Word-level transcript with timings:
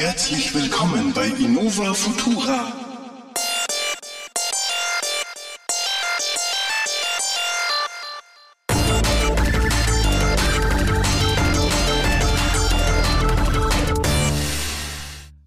Herzlich 0.00 0.54
willkommen 0.54 1.12
bei 1.12 1.26
Innova 1.26 1.92
Futura. 1.92 2.72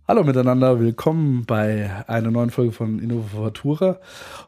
Hallo 0.08 0.24
miteinander, 0.24 0.80
willkommen 0.80 1.48
bei 1.48 2.04
einer 2.06 2.30
neuen 2.30 2.52
Folge 2.52 2.74
von 2.74 3.00
Innovatura. 3.00 4.00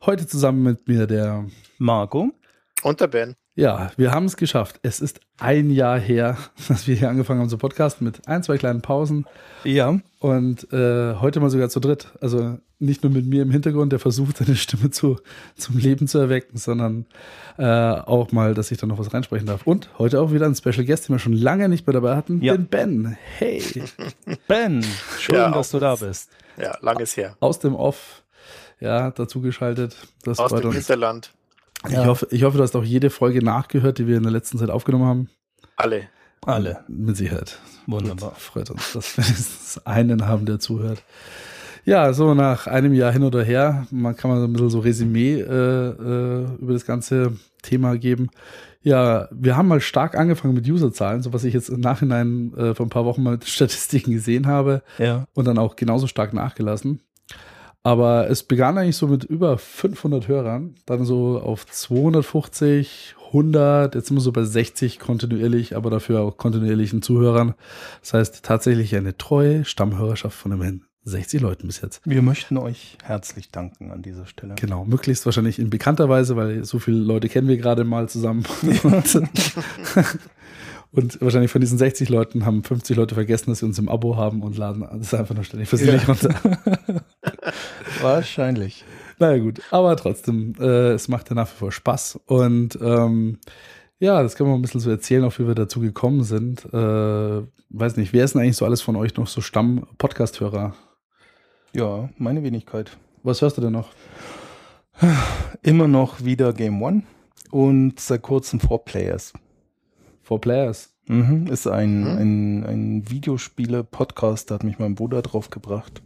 Heute 0.05 0.27
zusammen 0.27 0.61
mit 0.61 0.87
mir 0.87 1.07
der 1.07 1.47
Marco 1.79 2.29
und 2.83 3.01
der 3.01 3.07
Ben. 3.07 3.35
Ja, 3.57 3.91
wir 3.95 4.11
haben 4.11 4.25
es 4.25 4.35
geschafft. 4.35 4.81
Es 4.83 4.99
ist 4.99 5.21
ein 5.39 5.69
Jahr 5.69 5.97
her, 5.97 6.37
dass 6.67 6.87
wir 6.87 6.95
hier 6.95 7.09
angefangen 7.09 7.39
haben 7.39 7.49
zu 7.49 7.57
podcasten 7.57 8.05
mit 8.05 8.27
ein, 8.27 8.43
zwei 8.43 8.57
kleinen 8.57 8.81
Pausen. 8.81 9.25
Ja. 9.63 9.97
Und 10.19 10.71
äh, 10.73 11.15
heute 11.15 11.39
mal 11.39 11.49
sogar 11.49 11.69
zu 11.69 11.79
dritt. 11.79 12.11
Also 12.19 12.57
nicht 12.79 13.03
nur 13.03 13.13
mit 13.13 13.25
mir 13.25 13.43
im 13.43 13.51
Hintergrund, 13.51 13.93
der 13.93 13.99
versucht, 13.99 14.37
seine 14.45 14.57
Stimme 14.57 14.91
zu, 14.91 15.17
zum 15.55 15.77
Leben 15.77 16.09
zu 16.09 16.17
erwecken, 16.17 16.57
sondern 16.57 17.05
äh, 17.57 17.63
auch 17.63 18.33
mal, 18.33 18.53
dass 18.53 18.71
ich 18.71 18.77
da 18.77 18.87
noch 18.87 18.99
was 18.99 19.13
reinsprechen 19.13 19.47
darf. 19.47 19.65
Und 19.65 19.89
heute 19.99 20.19
auch 20.19 20.33
wieder 20.33 20.47
ein 20.47 20.55
Special 20.55 20.85
Guest, 20.85 21.07
den 21.07 21.15
wir 21.15 21.19
schon 21.19 21.33
lange 21.33 21.69
nicht 21.69 21.87
mehr 21.87 21.93
dabei 21.93 22.17
hatten, 22.17 22.41
ja. 22.41 22.57
den 22.57 22.67
Ben. 22.67 23.17
Hey. 23.37 23.63
Ben, 24.49 24.85
schön, 25.17 25.35
ja, 25.35 25.49
dass 25.49 25.71
du 25.71 25.79
da 25.79 25.95
bist. 25.95 26.29
Ja, 26.57 26.77
langes 26.81 27.15
her. 27.15 27.37
Aus 27.39 27.59
dem 27.59 27.73
Off, 27.73 28.23
ja, 28.81 29.11
dazu 29.11 29.39
geschaltet. 29.39 29.95
Das 30.23 30.39
Aus 30.39 30.51
dem 30.51 30.73
Hinterland. 30.73 31.31
Ja. 31.89 32.01
Ich, 32.01 32.07
hoffe, 32.07 32.27
ich 32.31 32.43
hoffe, 32.43 32.57
du 32.57 32.63
hast 32.63 32.75
auch 32.75 32.83
jede 32.83 33.09
Folge 33.09 33.43
nachgehört, 33.43 33.97
die 33.97 34.07
wir 34.07 34.17
in 34.17 34.23
der 34.23 34.31
letzten 34.31 34.57
Zeit 34.57 34.69
aufgenommen 34.69 35.05
haben. 35.05 35.29
Alle. 35.75 36.03
Alle. 36.45 36.83
Mit 36.87 37.17
Sicherheit. 37.17 37.59
Wunderbar. 37.87 38.29
Gut, 38.29 38.39
freut 38.39 38.69
uns, 38.69 38.93
dass 38.93 39.17
wir 39.17 39.81
einen 39.85 40.27
haben, 40.27 40.45
der 40.45 40.59
zuhört. 40.59 41.03
Ja, 41.85 42.13
so 42.13 42.33
nach 42.33 42.65
einem 42.65 42.93
Jahr 42.93 43.11
hin 43.11 43.23
oder 43.23 43.43
her, 43.43 43.85
man 43.91 44.15
kann 44.15 44.31
mal 44.31 44.39
so 44.39 44.45
ein 44.45 44.53
bisschen 44.53 44.69
so 44.69 44.79
Resümee 44.79 45.39
äh, 45.39 45.43
äh, 45.43 46.45
über 46.59 46.73
das 46.73 46.85
ganze 46.85 47.33
Thema 47.61 47.97
geben. 47.97 48.29
Ja, 48.81 49.27
wir 49.31 49.55
haben 49.55 49.67
mal 49.67 49.81
stark 49.81 50.15
angefangen 50.15 50.55
mit 50.55 50.67
Userzahlen, 50.67 51.21
so 51.21 51.33
was 51.33 51.43
ich 51.43 51.53
jetzt 51.53 51.69
im 51.69 51.79
Nachhinein 51.79 52.53
äh, 52.55 52.73
vor 52.75 52.85
ein 52.85 52.89
paar 52.89 53.05
Wochen 53.05 53.23
mal 53.23 53.31
mit 53.31 53.45
Statistiken 53.45 54.11
gesehen 54.11 54.47
habe. 54.47 54.81
Ja. 54.97 55.27
Und 55.33 55.45
dann 55.45 55.57
auch 55.57 55.75
genauso 55.75 56.07
stark 56.07 56.33
nachgelassen. 56.33 57.01
Aber 57.85 58.31
es 58.31 58.41
begann 58.41 58.79
eigentlich 58.79 58.95
so 58.97 59.05
mit 59.05 59.25
über 59.25 59.59
500 59.59 60.27
Hörern, 60.27 60.73
dann 60.87 61.05
so 61.05 61.39
auf 61.39 61.67
250, 61.67 63.15
100, 63.27 63.93
jetzt 63.93 64.07
sind 64.07 64.17
wir 64.17 64.21
so 64.21 64.31
bei 64.31 64.43
60 64.43 64.97
kontinuierlich, 64.97 65.75
aber 65.75 65.91
dafür 65.91 66.21
auch 66.21 66.35
kontinuierlichen 66.35 67.03
Zuhörern. 67.03 67.53
Das 68.01 68.15
heißt 68.15 68.43
tatsächlich 68.43 68.95
eine 68.95 69.15
treue 69.19 69.65
Stammhörerschaft 69.65 70.35
von 70.35 70.51
immerhin 70.53 70.81
60 71.03 71.41
Leuten 71.41 71.67
bis 71.67 71.79
jetzt. 71.79 72.01
Wir 72.05 72.23
möchten 72.23 72.57
euch 72.57 72.97
herzlich 73.03 73.51
danken 73.51 73.91
an 73.91 74.01
dieser 74.01 74.25
Stelle. 74.25 74.55
Genau, 74.55 74.83
möglichst 74.83 75.27
wahrscheinlich 75.27 75.59
in 75.59 75.69
bekannter 75.69 76.09
Weise, 76.09 76.35
weil 76.35 76.65
so 76.65 76.79
viele 76.79 76.97
Leute 76.97 77.29
kennen 77.29 77.47
wir 77.47 77.57
gerade 77.57 77.83
mal 77.83 78.09
zusammen. 78.09 78.45
und, 80.91 81.21
wahrscheinlich 81.21 81.51
von 81.51 81.61
diesen 81.61 81.77
60 81.77 82.09
Leuten 82.09 82.47
haben 82.47 82.63
50 82.63 82.97
Leute 82.97 83.13
vergessen, 83.13 83.51
dass 83.51 83.59
sie 83.59 83.65
uns 83.67 83.77
im 83.77 83.89
Abo 83.89 84.17
haben 84.17 84.41
und 84.41 84.57
laden 84.57 84.87
das 84.97 85.13
einfach 85.13 85.35
nur 85.35 85.43
ständig 85.43 85.69
für 85.69 85.77
sie 85.77 85.85
ja. 85.85 86.01
runter. 86.01 86.33
Wahrscheinlich. 88.01 88.83
Naja 89.17 89.41
gut, 89.41 89.61
aber 89.71 89.95
trotzdem, 89.95 90.55
äh, 90.59 90.91
es 90.91 91.07
macht 91.07 91.29
ja 91.29 91.35
nach 91.35 91.47
wie 91.47 91.57
vor 91.57 91.71
Spaß 91.71 92.19
und 92.25 92.77
ähm, 92.81 93.39
ja, 93.99 94.21
das 94.21 94.35
können 94.35 94.49
wir 94.49 94.55
ein 94.55 94.61
bisschen 94.61 94.81
so 94.81 94.89
erzählen, 94.89 95.23
auch 95.23 95.39
wie 95.39 95.47
wir 95.47 95.55
dazu 95.55 95.79
gekommen 95.79 96.23
sind. 96.23 96.65
Äh, 96.65 97.41
weiß 97.69 97.95
nicht, 97.95 98.11
wer 98.11 98.25
ist 98.25 98.35
denn 98.35 98.41
eigentlich 98.41 98.57
so 98.57 98.65
alles 98.65 98.81
von 98.81 98.97
euch 98.97 99.15
noch 99.15 99.27
so 99.27 99.39
Stamm-Podcast-Hörer? 99.39 100.75
Ja, 101.71 102.09
meine 102.17 102.43
Wenigkeit. 102.43 102.97
Was 103.23 103.41
hörst 103.41 103.57
du 103.57 103.61
denn 103.61 103.71
noch? 103.71 103.91
Immer 105.61 105.87
noch 105.87 106.23
wieder 106.23 106.51
Game 106.51 106.81
One 106.81 107.03
und 107.51 107.99
seit 107.99 108.21
kurzem 108.21 108.59
Four 108.59 108.83
Players. 108.83 109.33
Four 110.21 110.41
Players? 110.41 110.93
Mhm, 111.07 111.47
ist 111.47 111.67
ein, 111.67 112.01
mhm. 112.01 112.17
ein, 112.17 112.65
ein 112.65 113.09
Videospiele-Podcast, 113.09 114.51
da 114.51 114.55
hat 114.55 114.63
mich 114.63 114.79
mein 114.79 114.95
Bruder 114.95 115.21
drauf 115.21 115.49
gebracht 115.49 116.01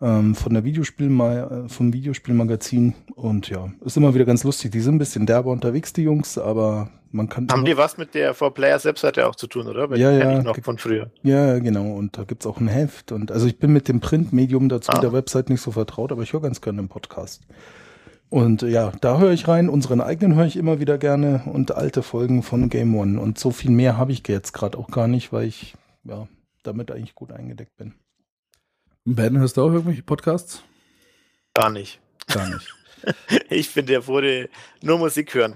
ähm, 0.00 0.34
von 0.34 0.54
der 0.54 0.64
Videospielma 0.64 1.68
vom 1.68 1.92
Videospielmagazin 1.92 2.94
und 3.14 3.48
ja, 3.50 3.70
ist 3.84 3.96
immer 3.96 4.14
wieder 4.14 4.24
ganz 4.24 4.44
lustig. 4.44 4.72
Die 4.72 4.80
sind 4.80 4.94
ein 4.96 4.98
bisschen 4.98 5.26
derber 5.26 5.50
unterwegs, 5.50 5.92
die 5.92 6.02
Jungs, 6.02 6.38
aber 6.38 6.90
man 7.12 7.28
kann. 7.28 7.48
Haben 7.50 7.64
die 7.64 7.76
was 7.76 7.98
mit 7.98 8.14
der 8.14 8.34
For 8.34 8.54
Players 8.54 8.84
Webseite 8.84 9.26
auch 9.26 9.34
zu 9.34 9.46
tun, 9.46 9.66
oder? 9.66 9.90
Weil 9.90 9.98
ja, 9.98 10.12
ja. 10.12 10.42
Noch 10.42 10.56
von 10.62 10.78
früher. 10.78 11.10
Ja, 11.22 11.58
genau. 11.58 11.92
Und 11.92 12.16
da 12.16 12.24
gibt's 12.24 12.46
auch 12.46 12.60
ein 12.60 12.68
Heft. 12.68 13.12
Und 13.12 13.32
also 13.32 13.46
ich 13.46 13.58
bin 13.58 13.72
mit 13.72 13.88
dem 13.88 14.00
Printmedium 14.00 14.68
dazu 14.68 14.92
ah. 14.92 15.00
der 15.00 15.12
Website 15.12 15.50
nicht 15.50 15.60
so 15.60 15.72
vertraut, 15.72 16.12
aber 16.12 16.22
ich 16.22 16.32
höre 16.32 16.40
ganz 16.40 16.60
gerne 16.60 16.80
den 16.80 16.88
Podcast. 16.88 17.42
Und 18.28 18.62
ja, 18.62 18.92
da 19.00 19.18
höre 19.18 19.32
ich 19.32 19.48
rein. 19.48 19.68
Unseren 19.68 20.00
eigenen 20.00 20.36
höre 20.36 20.46
ich 20.46 20.56
immer 20.56 20.78
wieder 20.78 20.98
gerne 20.98 21.42
und 21.46 21.72
alte 21.74 22.02
Folgen 22.02 22.44
von 22.44 22.68
Game 22.68 22.94
One. 22.94 23.20
Und 23.20 23.38
so 23.38 23.50
viel 23.50 23.72
mehr 23.72 23.96
habe 23.96 24.12
ich 24.12 24.26
jetzt 24.28 24.52
gerade 24.52 24.78
auch 24.78 24.88
gar 24.88 25.08
nicht, 25.08 25.32
weil 25.32 25.48
ich 25.48 25.74
ja 26.04 26.28
damit 26.62 26.92
eigentlich 26.92 27.16
gut 27.16 27.32
eingedeckt 27.32 27.76
bin. 27.76 27.94
Ben, 29.06 29.38
hörst 29.38 29.56
du 29.56 29.62
auch 29.62 29.72
irgendwelche 29.72 30.02
Podcasts? 30.02 30.62
Gar 31.54 31.70
nicht. 31.70 32.00
Gar 32.26 32.48
nicht. 32.50 32.74
ich 33.50 33.70
finde, 33.70 33.92
der 33.92 34.06
wurde 34.06 34.50
nur 34.82 34.98
Musik 34.98 35.34
hören. 35.34 35.54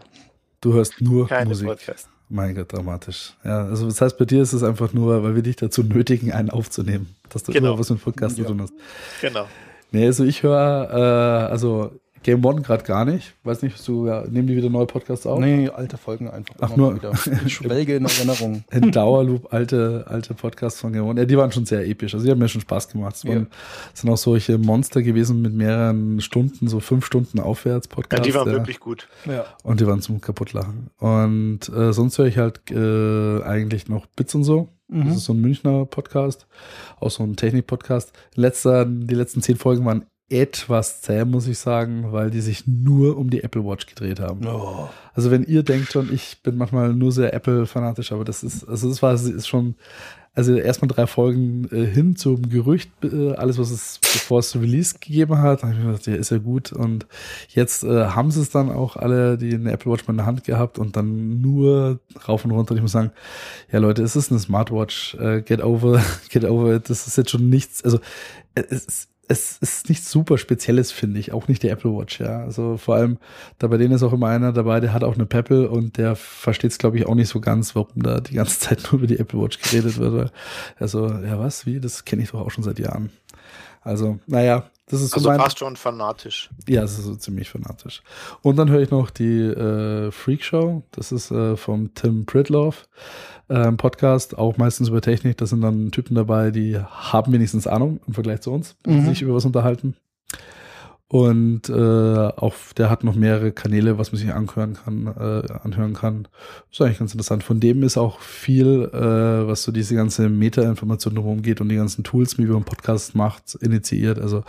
Du 0.63 0.73
hörst 0.73 1.01
nur 1.03 1.29
Keine 1.29 1.51
Musik. 1.51 1.69
Podcast. 1.69 2.09
Mein 2.31 2.55
Gott, 2.55 2.73
dramatisch. 2.73 3.35
Ja, 3.45 3.67
also 3.67 3.87
das 3.87 4.01
heißt, 4.01 4.17
bei 4.17 4.25
dir 4.25 4.41
ist 4.41 4.55
es 4.55 4.63
einfach 4.63 4.95
nur, 4.95 5.23
weil 5.23 5.35
wir 5.35 5.43
dich 5.43 5.57
dazu 5.57 5.83
nötigen, 5.83 6.33
einen 6.33 6.49
aufzunehmen, 6.49 7.15
dass 7.29 7.43
du 7.43 7.53
genau. 7.53 7.69
immer 7.69 7.79
was 7.79 7.91
mit 7.91 8.03
Podcast 8.03 8.37
zu 8.37 8.45
tun 8.45 8.63
hast. 8.63 8.73
Genau. 9.21 9.47
Nee, 9.93 10.07
also 10.07 10.25
ich 10.25 10.43
höre, 10.43 10.91
äh, 10.91 11.53
also 11.53 12.01
Game 12.25 12.45
One 12.45 12.63
gerade 12.63 12.83
gar 12.85 13.05
nicht. 13.05 13.35
Weiß 13.45 13.63
nicht, 13.63 13.87
du 13.87 14.07
ja, 14.07 14.25
nehmen 14.27 14.49
die 14.49 14.57
wieder 14.57 14.71
neue 14.71 14.87
Podcasts 14.87 15.27
auf? 15.27 15.39
Nee, 15.39 15.69
alte 15.69 15.99
Folgen 15.99 16.29
einfach. 16.29 16.55
Ach 16.59 16.75
nur. 16.75 16.97
Wieder. 16.97 17.13
Ich 17.45 17.55
schwelge 17.55 17.97
in 17.97 18.07
Erinnerung. 18.07 18.65
In 18.73 18.91
Dauerloop, 18.91 19.53
alte, 19.53 20.07
alte 20.09 20.33
Podcasts 20.33 20.81
von 20.81 20.95
Game 20.95 21.05
One. 21.05 21.21
Ja, 21.21 21.27
die 21.27 21.37
waren 21.37 21.53
schon 21.53 21.67
sehr 21.67 21.87
episch. 21.87 22.15
Also 22.15 22.25
die 22.25 22.33
haben 22.33 22.39
mir 22.39 22.49
schon 22.49 22.63
Spaß 22.63 22.89
gemacht. 22.89 23.17
Es 23.17 23.27
waren, 23.27 23.41
ja. 23.41 23.47
sind 23.93 24.11
auch 24.11 24.17
solche 24.17 24.57
Monster 24.57 25.03
gewesen 25.03 25.43
mit 25.43 25.53
mehreren 25.53 26.23
Stunden, 26.23 26.67
so 26.67 26.81
fünf 26.81 27.05
Stunden 27.05 27.41
aufwärts 27.41 27.89
Podcasts. 27.89 28.27
Ja, 28.27 28.33
die 28.33 28.39
waren 28.39 28.49
ja. 28.49 28.55
wirklich 28.55 28.81
gut. 28.81 29.07
Ja. 29.27 29.45
Und 29.63 29.81
die 29.81 29.87
waren 29.87 30.01
zum 30.01 30.23
Kaputtlachen. 30.23 30.89
Und 30.99 31.69
äh, 31.69 31.93
sonst 31.93 32.17
höre 32.17 32.27
ich 32.27 32.39
halt 32.39 32.71
äh, 32.71 33.43
eigentlich 33.43 33.89
noch 33.89 34.07
Bits 34.07 34.35
und 34.35 34.45
so. 34.45 34.71
Mhm. 34.89 35.09
Das 35.09 35.17
ist 35.17 35.25
so 35.25 35.35
ein 35.35 35.41
Münchner 35.41 35.85
Podcast, 35.85 36.47
auch 37.01 37.11
so 37.11 37.23
ein 37.23 37.37
Technik-Podcast. 37.37 38.13
Letzter, 38.35 38.87
die 38.87 39.15
letzten 39.15 39.43
zehn 39.43 39.57
Folgen 39.57 39.85
waren 39.85 40.07
etwas 40.31 41.03
zäh, 41.03 41.25
muss 41.25 41.47
ich 41.47 41.59
sagen, 41.59 42.13
weil 42.13 42.31
die 42.31 42.41
sich 42.41 42.67
nur 42.67 43.19
um 43.19 43.31
die 43.31 43.43
Apple 43.43 43.65
Watch 43.65 43.87
gedreht 43.87 44.21
haben. 44.21 44.47
Oh. 44.47 44.89
Also 45.13 45.31
wenn 45.31 45.45
ihr 45.45 45.63
denkt 45.63 45.93
schon, 45.93 46.13
ich 46.13 46.43
bin 46.43 46.57
manchmal 46.57 46.95
nur 46.95 47.13
sehr 47.13 47.35
Apple-fanatisch, 47.35 48.11
aber 48.11 48.25
das 48.25 48.43
ist, 48.43 48.67
also 48.67 48.89
das 48.89 49.03
war 49.03 49.15
ist 49.15 49.47
schon, 49.47 49.75
also 50.35 50.57
erstmal 50.57 50.89
drei 50.89 51.07
Folgen 51.07 51.69
äh, 51.71 51.87
hin 51.87 52.17
zum 52.17 52.49
Gerücht, 52.49 52.91
äh, 53.05 53.35
alles 53.35 53.59
was 53.59 53.71
es 53.71 54.01
bevor 54.01 54.41
es 54.41 54.57
Release 54.57 54.95
gegeben 54.99 55.39
hat, 55.39 55.63
habe 55.63 55.73
ich 55.73 55.79
mir 55.79 55.93
gedacht, 55.93 56.07
ja, 56.07 56.15
ist 56.15 56.31
ja 56.31 56.39
gut. 56.39 56.73
Und 56.73 57.07
jetzt 57.49 57.85
äh, 57.85 58.07
haben 58.07 58.31
sie 58.31 58.41
es 58.41 58.51
dann 58.51 58.71
auch 58.71 58.97
alle, 58.97 59.37
die 59.39 59.55
eine 59.55 59.73
Apple 59.73 59.93
Watch 59.93 60.09
mal 60.09 60.15
in 60.15 60.19
der 60.19 60.27
Hand 60.27 60.43
gehabt 60.45 60.79
und 60.79 60.97
dann 60.97 61.41
nur 61.41 62.01
rauf 62.27 62.45
und 62.45 62.51
runter. 62.51 62.75
Ich 62.75 62.83
muss 62.83 62.93
sagen, 62.93 63.13
ja 63.71 63.79
Leute, 63.79 64.03
es 64.03 64.17
ist 64.17 64.31
eine 64.31 64.41
Smartwatch, 64.41 65.15
äh, 65.17 65.43
get 65.43 65.63
over, 65.63 66.03
get 66.31 66.45
over 66.45 66.75
it. 66.75 66.89
Das 66.89 67.07
ist 67.07 67.17
jetzt 67.17 67.31
schon 67.31 67.49
nichts, 67.49 67.85
also 67.85 68.01
es 68.55 68.85
ist 68.87 69.14
es 69.29 69.59
ist 69.59 69.89
nichts 69.89 70.11
super 70.11 70.39
Spezielles, 70.39 70.93
finde 70.93 71.21
ich. 71.21 71.33
Auch 71.33 71.49
nicht 71.49 71.63
die 71.63 71.69
Apple 71.69 71.91
Watch, 71.93 72.21
ja. 72.21 72.41
Also 72.41 72.77
vor 72.77 72.97
allem, 72.97 73.19
da 73.59 73.67
bei 73.67 73.77
denen 73.77 73.95
ist 73.95 74.03
auch 74.03 74.13
immer 74.13 74.29
einer 74.29 74.53
dabei, 74.53 74.81
der 74.81 74.93
hat 74.93 75.05
auch 75.05 75.15
eine 75.15 75.27
Pebble 75.27 75.69
und 75.69 75.97
der 75.99 76.17
versteht 76.17 76.73
es, 76.73 76.79
glaube 76.79 76.99
ich, 76.99 77.07
auch 77.07 77.15
nicht 77.15 77.29
so 77.29 77.41
ganz, 77.41 77.75
warum 77.75 78.03
da 78.03 78.21
die 78.21 78.35
ganze 78.35 78.59
Zeit 78.61 78.83
nur 78.85 79.01
über 79.01 79.07
die 79.07 79.19
Apple 79.19 79.41
Watch 79.41 79.61
geredet 79.61 79.99
wird. 79.99 80.33
Also, 80.79 81.09
ja, 81.09 81.39
was? 81.39 81.67
Wie? 81.67 81.81
Das 81.81 82.05
kenne 82.05 82.23
ich 82.23 82.31
doch 82.31 82.41
auch 82.41 82.51
schon 82.51 82.65
seit 82.65 82.79
Jahren. 82.79 83.11
Also, 83.83 84.19
naja, 84.27 84.71
das 84.87 85.01
ist 85.01 85.11
so 85.11 85.17
also 85.17 85.29
mein, 85.31 85.41
fast 85.41 85.59
schon 85.59 85.77
fanatisch. 85.77 86.51
Ja, 86.69 86.83
es 86.83 86.99
ist 86.99 87.05
so 87.05 87.15
ziemlich 87.17 87.49
fanatisch. 87.49 88.03
Und 88.43 88.57
dann 88.57 88.71
höre 88.71 88.83
ich 88.83 88.91
noch 88.91 89.11
die 89.11 89.41
äh, 89.41 90.11
Freak 90.11 90.45
Show. 90.45 90.83
Das 90.91 91.11
ist 91.11 91.31
äh, 91.31 91.57
vom 91.57 91.95
Tim 91.95 92.27
Pritloff 92.27 92.87
äh, 93.49 93.73
Podcast, 93.73 94.37
auch 94.39 94.57
meistens 94.57 94.89
über 94.89 95.01
Technik. 95.01 95.37
Da 95.37 95.47
sind 95.47 95.61
dann 95.61 95.91
Typen 95.91 96.15
dabei, 96.15 96.51
die 96.51 96.79
haben 96.79 97.33
wenigstens 97.33 97.67
Ahnung 97.67 98.01
im 98.07 98.15
Vergleich 98.15 98.41
zu 98.41 98.53
uns, 98.53 98.77
mhm. 98.87 99.07
sich 99.07 99.23
über 99.23 99.35
was 99.35 99.45
unterhalten. 99.45 99.97
Und 101.15 101.69
äh, 101.69 101.73
auch 101.73 102.55
der 102.77 102.91
hat 102.91 103.05
noch 103.05 103.15
mehrere 103.15 103.53
Kanäle, 103.53 103.99
was 103.99 104.11
man 104.11 104.19
sich 104.19 104.33
anhören 104.33 104.75
kann, 104.75 105.07
äh, 105.07 105.53
anhören 105.63 105.93
kann. 105.93 106.27
ist 106.73 106.81
eigentlich 106.81 106.99
ganz 106.99 107.13
interessant. 107.13 107.45
Von 107.45 107.61
dem 107.61 107.85
ist 107.85 107.97
auch 107.99 108.19
viel, 108.21 108.91
äh, 108.93 109.47
was 109.47 109.63
so 109.63 109.71
diese 109.71 109.95
ganze 109.95 110.29
Meta-Information 110.29 111.15
drumherum 111.15 111.43
geht 111.43 111.61
und 111.61 111.69
die 111.69 111.77
ganzen 111.77 112.03
Tools, 112.05 112.37
wie 112.39 112.49
wir 112.49 112.57
einen 112.57 112.65
Podcast 112.65 113.15
macht, 113.15 113.55
initiiert. 113.61 114.19
Also, 114.19 114.43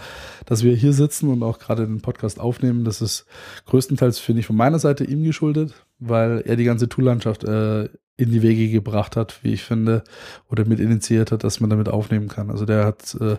dass 0.45 0.63
wir 0.63 0.75
hier 0.75 0.93
sitzen 0.93 1.29
und 1.29 1.43
auch 1.43 1.59
gerade 1.59 1.85
den 1.85 2.01
Podcast 2.01 2.39
aufnehmen, 2.39 2.85
das 2.85 2.99
ist 2.99 3.27
größtenteils, 3.67 4.17
finde 4.17 4.39
ich, 4.39 4.47
von 4.47 4.55
meiner 4.55 4.79
Seite 4.79 5.03
ihm 5.03 5.23
geschuldet, 5.23 5.75
weil 5.99 6.41
er 6.47 6.55
die 6.55 6.63
ganze 6.63 6.89
Toollandschaft 6.89 7.43
äh, 7.43 7.89
in 8.17 8.31
die 8.31 8.41
Wege 8.41 8.69
gebracht 8.69 9.15
hat, 9.17 9.43
wie 9.43 9.53
ich 9.53 9.63
finde, 9.63 10.03
oder 10.49 10.65
mit 10.65 10.79
initiiert 10.79 11.31
hat, 11.31 11.43
dass 11.43 11.59
man 11.59 11.69
damit 11.69 11.89
aufnehmen 11.89 12.29
kann. 12.29 12.49
Also 12.49 12.65
der 12.65 12.85
hat 12.85 13.17
äh, 13.19 13.37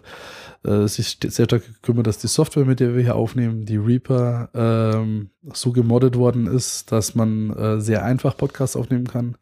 äh, 0.68 0.86
sich 0.86 1.18
sehr 1.22 1.46
stark 1.46 1.64
gekümmert, 1.66 2.06
dass 2.06 2.18
die 2.18 2.26
Software, 2.26 2.66
mit 2.66 2.80
der 2.80 2.94
wir 2.94 3.02
hier 3.02 3.16
aufnehmen, 3.16 3.64
die 3.64 3.78
Reaper, 3.78 4.50
ähm, 4.54 5.30
so 5.52 5.72
gemoddet 5.72 6.16
worden 6.16 6.46
ist, 6.46 6.92
dass 6.92 7.14
man 7.14 7.50
äh, 7.50 7.80
sehr 7.80 8.04
einfach 8.04 8.36
Podcasts 8.36 8.76
aufnehmen 8.76 9.06
kann. 9.06 9.36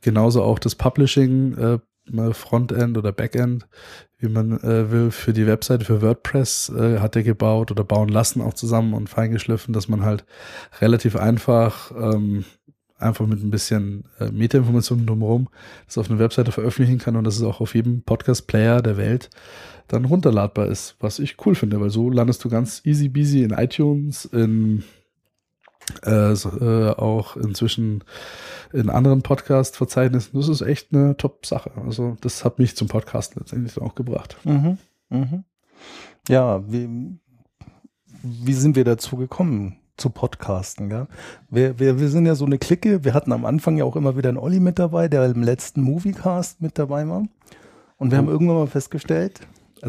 Genauso 0.00 0.42
auch 0.42 0.58
das 0.58 0.74
Publishing, 0.74 1.56
äh, 1.56 1.78
Frontend 2.32 2.98
oder 2.98 3.12
Backend, 3.12 3.68
wie 4.18 4.28
man 4.28 4.58
äh, 4.60 4.90
will, 4.90 5.10
für 5.10 5.32
die 5.32 5.46
Webseite, 5.46 5.84
für 5.84 6.02
WordPress 6.02 6.70
äh, 6.70 6.98
hat 6.98 7.14
er 7.14 7.22
gebaut 7.22 7.70
oder 7.70 7.84
bauen 7.84 8.08
lassen 8.08 8.42
auch 8.42 8.54
zusammen 8.54 8.94
und 8.94 9.08
feingeschliffen, 9.08 9.72
dass 9.72 9.88
man 9.88 10.02
halt 10.02 10.24
relativ 10.80 11.14
einfach 11.16 11.92
ähm, 11.92 12.44
einfach 13.00 13.26
mit 13.26 13.42
ein 13.42 13.50
bisschen 13.50 14.04
äh, 14.18 14.30
Metainformationen 14.30 15.06
drumherum 15.06 15.48
das 15.86 15.98
auf 15.98 16.10
einer 16.10 16.18
Webseite 16.18 16.52
veröffentlichen 16.52 16.98
kann 16.98 17.16
und 17.16 17.24
dass 17.24 17.36
es 17.36 17.42
auch 17.42 17.60
auf 17.60 17.74
jedem 17.74 18.02
Podcast-Player 18.02 18.82
der 18.82 18.96
Welt 18.96 19.30
dann 19.88 20.04
runterladbar 20.04 20.66
ist, 20.66 20.96
was 21.00 21.18
ich 21.18 21.36
cool 21.44 21.54
finde, 21.54 21.80
weil 21.80 21.90
so 21.90 22.10
landest 22.10 22.44
du 22.44 22.48
ganz 22.48 22.82
easy 22.84 23.08
beasy 23.08 23.42
in 23.42 23.50
iTunes, 23.50 24.24
in 24.26 24.84
äh, 26.04 26.32
äh, 26.32 26.90
auch 26.90 27.36
inzwischen 27.36 28.04
in 28.72 28.90
anderen 28.90 29.22
Podcast-Verzeichnissen. 29.22 30.38
Das 30.38 30.48
ist 30.48 30.60
echt 30.60 30.94
eine 30.94 31.16
Top-Sache. 31.16 31.72
Also 31.84 32.16
das 32.20 32.44
hat 32.44 32.58
mich 32.58 32.76
zum 32.76 32.86
Podcast 32.86 33.34
letztendlich 33.34 33.78
auch 33.78 33.94
gebracht. 33.94 34.36
Mhm. 34.44 34.78
Mhm. 35.08 35.44
Ja, 36.28 36.62
wie, 36.70 37.18
wie 38.22 38.52
sind 38.52 38.76
wir 38.76 38.84
dazu 38.84 39.16
gekommen? 39.16 39.79
Zu 40.00 40.10
podcasten. 40.10 40.88
Gell? 40.88 41.06
Wir, 41.50 41.78
wir, 41.78 42.00
wir 42.00 42.08
sind 42.08 42.26
ja 42.26 42.34
so 42.34 42.44
eine 42.44 42.58
Clique. 42.58 43.04
Wir 43.04 43.14
hatten 43.14 43.32
am 43.32 43.44
Anfang 43.44 43.76
ja 43.76 43.84
auch 43.84 43.96
immer 43.96 44.16
wieder 44.16 44.28
einen 44.30 44.38
Olli 44.38 44.60
mit 44.60 44.78
dabei, 44.78 45.08
der 45.08 45.26
im 45.26 45.42
letzten 45.42 45.82
Moviecast 45.82 46.60
mit 46.60 46.78
dabei 46.78 47.08
war. 47.08 47.24
Und 47.98 48.10
wir 48.10 48.18
haben 48.18 48.28
irgendwann 48.28 48.56
mal 48.56 48.66
festgestellt. 48.66 49.40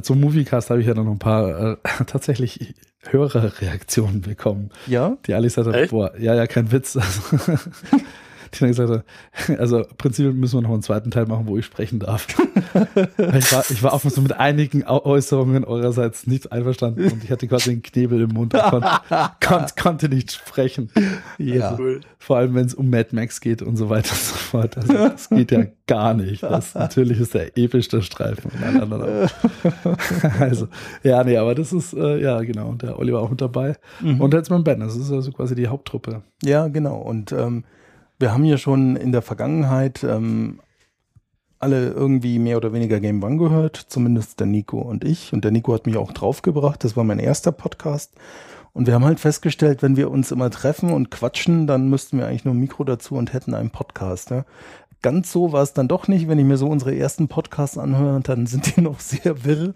Zum 0.01 0.21
Moviecast 0.21 0.69
habe 0.69 0.81
ich 0.81 0.87
ja 0.87 0.93
noch 0.93 1.05
ein 1.05 1.19
paar 1.19 1.73
äh, 1.73 1.77
tatsächlich 2.07 2.75
Hörerreaktionen 3.09 4.21
bekommen. 4.21 4.69
Ja? 4.87 5.17
Die 5.25 5.31
gesagt 5.31 5.67
haben, 5.67 5.87
boah, 5.89 6.17
ja, 6.17 6.35
ja, 6.35 6.47
kein 6.47 6.71
Witz. 6.71 6.95
Also, 6.95 7.21
die 8.53 8.59
dann 8.59 8.69
gesagt 8.69 8.89
hat, 8.89 9.59
also 9.59 9.79
im 9.79 9.95
Prinzip 9.97 10.33
müssen 10.33 10.57
wir 10.57 10.61
noch 10.61 10.71
einen 10.71 10.81
zweiten 10.81 11.11
Teil 11.11 11.25
machen, 11.25 11.47
wo 11.47 11.57
ich 11.57 11.65
sprechen 11.65 11.99
darf. 11.99 12.27
ich, 13.17 13.51
war, 13.51 13.63
ich 13.69 13.83
war 13.83 13.93
auch 13.93 14.01
so 14.01 14.21
mit 14.21 14.33
einigen 14.33 14.83
Äußerungen 14.83 15.63
eurerseits 15.63 16.27
nicht 16.27 16.51
einverstanden 16.51 17.11
und 17.11 17.23
ich 17.23 17.31
hatte 17.31 17.47
quasi 17.47 17.71
den 17.71 17.81
Knebel 17.81 18.21
im 18.21 18.29
Mund 18.29 18.53
und 18.53 18.61
konnte, 18.61 18.89
konnte, 19.45 19.73
konnte 19.81 20.09
nicht 20.09 20.31
sprechen. 20.31 20.89
Ja. 21.37 21.69
Also. 21.69 21.99
Vor 22.19 22.37
allem, 22.37 22.53
wenn 22.53 22.65
es 22.65 22.75
um 22.75 22.89
Mad 22.89 23.09
Max 23.13 23.41
geht 23.41 23.63
und 23.63 23.77
so 23.77 23.89
weiter 23.89 24.11
und 24.11 24.21
so 24.21 24.35
fort. 24.35 24.77
Also, 24.77 24.93
das 24.93 25.29
geht 25.29 25.51
ja 25.51 25.65
gar 25.87 26.13
nicht. 26.13 26.43
Das, 26.43 26.75
natürlich 26.75 27.19
ist 27.19 27.33
der 27.33 27.57
epischste 27.57 28.03
Streifen. 28.03 28.51
also, 30.39 30.67
ja, 31.03 31.23
nee, 31.23 31.37
aber 31.37 31.55
das 31.55 31.73
ist, 31.73 31.93
äh, 31.93 32.21
ja, 32.21 32.41
genau. 32.41 32.69
Und 32.69 32.83
der 32.83 32.99
Oliver 32.99 33.21
auch 33.21 33.29
mit 33.31 33.41
dabei. 33.41 33.75
Mhm. 34.01 34.21
Und 34.21 34.33
jetzt 34.35 34.51
mein 34.51 34.63
Ben. 34.63 34.81
Das 34.81 34.95
ist 34.95 35.11
also 35.11 35.31
quasi 35.31 35.55
die 35.55 35.67
Haupttruppe. 35.67 36.21
Ja, 36.43 36.67
genau. 36.67 36.97
Und 36.97 37.31
ähm, 37.31 37.63
wir 38.21 38.33
haben 38.33 38.45
ja 38.45 38.57
schon 38.57 38.95
in 38.95 39.11
der 39.11 39.21
Vergangenheit 39.21 40.03
ähm, 40.03 40.59
alle 41.59 41.89
irgendwie 41.89 42.39
mehr 42.39 42.57
oder 42.57 42.73
weniger 42.73 42.99
Game 42.99 43.23
One 43.23 43.37
gehört, 43.37 43.75
zumindest 43.75 44.39
der 44.39 44.47
Nico 44.47 44.79
und 44.79 45.03
ich. 45.03 45.33
Und 45.33 45.43
der 45.43 45.51
Nico 45.51 45.73
hat 45.73 45.85
mich 45.85 45.97
auch 45.97 46.11
draufgebracht. 46.11 46.83
Das 46.83 46.97
war 46.97 47.03
mein 47.03 47.19
erster 47.19 47.51
Podcast. 47.51 48.13
Und 48.73 48.87
wir 48.87 48.93
haben 48.93 49.05
halt 49.05 49.19
festgestellt, 49.19 49.81
wenn 49.83 49.97
wir 49.97 50.09
uns 50.09 50.31
immer 50.31 50.49
treffen 50.49 50.91
und 50.91 51.11
quatschen, 51.11 51.67
dann 51.67 51.89
müssten 51.89 52.17
wir 52.17 52.27
eigentlich 52.27 52.45
nur 52.45 52.53
ein 52.53 52.59
Mikro 52.59 52.83
dazu 52.83 53.15
und 53.15 53.33
hätten 53.33 53.53
einen 53.53 53.69
Podcast. 53.69 54.31
Ja? 54.31 54.45
Ganz 55.01 55.31
so 55.31 55.51
war 55.51 55.61
es 55.61 55.73
dann 55.73 55.87
doch 55.87 56.07
nicht. 56.07 56.27
Wenn 56.27 56.39
ich 56.39 56.45
mir 56.45 56.57
so 56.57 56.67
unsere 56.67 56.95
ersten 56.95 57.27
Podcasts 57.27 57.77
anhöre, 57.77 58.21
dann 58.21 58.47
sind 58.47 58.75
die 58.75 58.81
noch 58.81 58.99
sehr 58.99 59.43
wirr. 59.43 59.73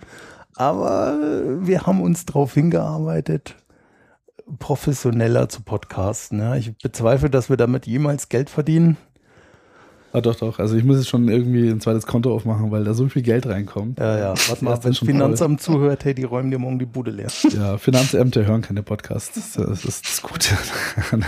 Aber 0.55 1.19
wir 1.59 1.85
haben 1.85 2.01
uns 2.01 2.25
darauf 2.25 2.53
hingearbeitet 2.53 3.55
professioneller 4.59 5.49
zu 5.49 5.61
podcasten. 5.61 6.39
Ja. 6.39 6.55
Ich 6.55 6.77
bezweifle, 6.77 7.29
dass 7.29 7.49
wir 7.49 7.57
damit 7.57 7.87
jemals 7.87 8.29
Geld 8.29 8.49
verdienen. 8.49 8.97
Ah, 10.15 10.21
doch, 10.21 10.35
doch. 10.35 10.59
Also 10.59 10.77
ich 10.77 10.85
muss 10.85 10.95
jetzt 10.95 11.09
schon 11.09 11.27
irgendwie 11.27 11.67
ein 11.67 11.81
zweites 11.81 12.05
Konto 12.05 12.33
aufmachen, 12.33 12.71
weil 12.71 12.85
da 12.85 12.93
so 12.93 13.09
viel 13.09 13.21
Geld 13.21 13.47
reinkommt. 13.47 13.99
Ja, 13.99 14.17
ja. 14.17 14.33
Warte 14.47 14.63
mal, 14.63 14.81
wenn 14.81 14.91
das 14.91 14.99
Finanzamt 14.99 15.61
toll. 15.61 15.75
zuhört, 15.75 16.05
hey, 16.05 16.15
die 16.15 16.23
räumen 16.23 16.51
dir 16.51 16.57
morgen 16.57 16.79
die 16.79 16.85
Bude 16.85 17.11
leer. 17.11 17.27
Ja, 17.49 17.77
Finanzämter 17.77 18.45
hören 18.45 18.61
keine 18.61 18.81
Podcasts. 18.81 19.55
Das 19.55 19.83
ist 19.83 20.05
das 20.07 20.21
Gute. 20.21 20.55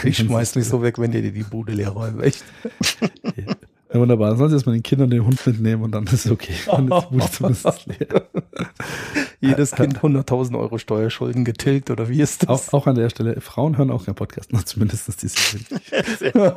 ich 0.04 0.20
schmeiß 0.20 0.56
nicht 0.56 0.70
so 0.70 0.82
weg, 0.82 1.00
wenn 1.00 1.12
dir 1.12 1.22
die 1.22 1.44
Bude 1.44 1.74
leer 1.74 1.90
räumen, 1.90 2.22
echt. 2.22 2.46
Ja. 3.94 4.00
Wunderbar. 4.00 4.30
Dann 4.30 4.38
sollen 4.38 4.50
Sie 4.50 4.56
erstmal 4.56 4.76
den 4.76 4.84
Kindern 4.84 5.10
den 5.10 5.26
Hund 5.26 5.46
mitnehmen 5.46 5.84
und 5.84 5.92
dann 5.92 6.06
ist 6.06 6.26
es 6.26 6.32
okay. 6.32 6.54
Dann 6.66 6.90
ist 6.90 7.08
die 7.10 7.16
Bude 7.16 7.32
zumindest 7.32 7.86
leer. 7.86 8.28
Jedes 9.40 9.72
Kind 9.72 10.00
100.000 10.00 10.58
Euro 10.60 10.78
Steuerschulden 10.78 11.46
getilgt 11.46 11.90
oder 11.90 12.10
wie 12.10 12.22
ist 12.22 12.50
das? 12.50 12.74
Auch, 12.74 12.82
auch 12.82 12.88
an 12.88 12.96
der 12.96 13.10
Stelle, 13.10 13.40
Frauen 13.40 13.78
hören 13.78 13.92
auch 13.92 14.06
keinen 14.06 14.16
Podcast, 14.16 14.50
na, 14.52 14.66
zumindest 14.66 15.22
diese 15.22 15.38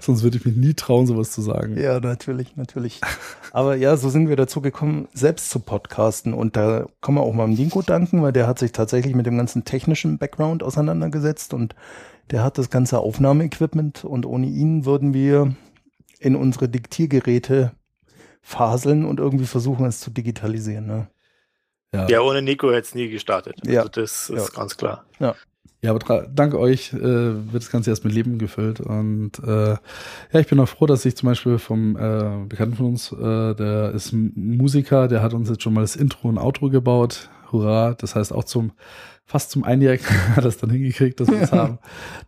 Sonst 0.00 0.22
würde 0.22 0.36
ich 0.36 0.44
mich 0.44 0.56
nie 0.56 0.74
trauen, 0.74 1.06
sowas 1.06 1.30
zu 1.30 1.40
sagen. 1.40 1.78
Ja, 1.78 2.00
natürlich, 2.00 2.56
natürlich. 2.56 3.00
Aber 3.52 3.76
ja, 3.76 3.96
so 3.96 4.10
sind 4.10 4.28
wir 4.28 4.36
dazu 4.36 4.60
gekommen, 4.60 5.08
selbst 5.14 5.50
zu 5.50 5.58
podcasten. 5.60 6.34
Und 6.34 6.56
da 6.56 6.86
kann 7.00 7.14
man 7.14 7.24
auch 7.24 7.32
mal 7.32 7.46
dem 7.46 7.56
Dinko 7.56 7.82
danken, 7.82 8.22
weil 8.22 8.32
der 8.32 8.46
hat 8.46 8.58
sich 8.58 8.72
tatsächlich 8.72 9.14
mit 9.14 9.26
dem 9.26 9.36
ganzen 9.36 9.64
technischen 9.64 10.18
Background 10.18 10.62
auseinandergesetzt 10.62 11.54
und 11.54 11.74
der 12.30 12.44
hat 12.44 12.58
das 12.58 12.70
ganze 12.70 12.98
Aufnahmeequipment 12.98 14.04
und 14.04 14.26
ohne 14.26 14.46
ihn 14.46 14.84
würden 14.84 15.12
wir 15.12 15.54
in 16.22 16.36
unsere 16.36 16.68
Diktiergeräte 16.68 17.72
faseln 18.40 19.04
und 19.04 19.20
irgendwie 19.20 19.46
versuchen, 19.46 19.86
es 19.86 20.00
zu 20.00 20.10
digitalisieren. 20.10 20.86
Ne? 20.86 21.08
Ja. 21.94 22.08
ja, 22.08 22.20
ohne 22.20 22.42
Nico 22.42 22.68
hätte 22.68 22.80
es 22.80 22.94
nie 22.94 23.08
gestartet. 23.08 23.56
Also 23.60 23.72
ja. 23.72 23.84
das 23.84 24.30
ist 24.30 24.48
ja. 24.48 24.54
ganz 24.54 24.76
klar. 24.76 25.04
Ja. 25.18 25.34
Ja, 25.84 25.90
aber 25.90 26.28
dank 26.28 26.54
euch 26.54 26.92
äh, 26.92 27.00
wird 27.00 27.60
das 27.60 27.70
Ganze 27.70 27.90
erst 27.90 28.04
mit 28.04 28.14
Leben 28.14 28.38
gefüllt. 28.38 28.78
Und 28.78 29.32
äh, 29.44 29.70
ja, 29.70 30.40
ich 30.40 30.46
bin 30.46 30.60
auch 30.60 30.68
froh, 30.68 30.86
dass 30.86 31.04
ich 31.04 31.16
zum 31.16 31.28
Beispiel 31.28 31.58
vom 31.58 31.96
äh, 31.96 32.46
Bekannten 32.46 32.76
von 32.76 32.86
uns, 32.86 33.10
äh, 33.10 33.54
der 33.56 33.90
ist 33.90 34.12
Musiker, 34.12 35.08
der 35.08 35.22
hat 35.22 35.34
uns 35.34 35.48
jetzt 35.48 35.64
schon 35.64 35.74
mal 35.74 35.80
das 35.80 35.96
Intro 35.96 36.28
und 36.28 36.38
Outro 36.38 36.70
gebaut. 36.70 37.30
Hurra. 37.50 37.94
Das 37.94 38.14
heißt 38.14 38.32
auch 38.32 38.44
zum 38.44 38.70
fast 39.24 39.50
zum 39.50 39.64
Einjährigen 39.64 40.06
hat 40.36 40.44
das 40.44 40.58
dann 40.58 40.70
hingekriegt, 40.70 41.20
dass 41.20 41.28
wir 41.28 41.40
es 41.40 41.52
haben. 41.52 41.78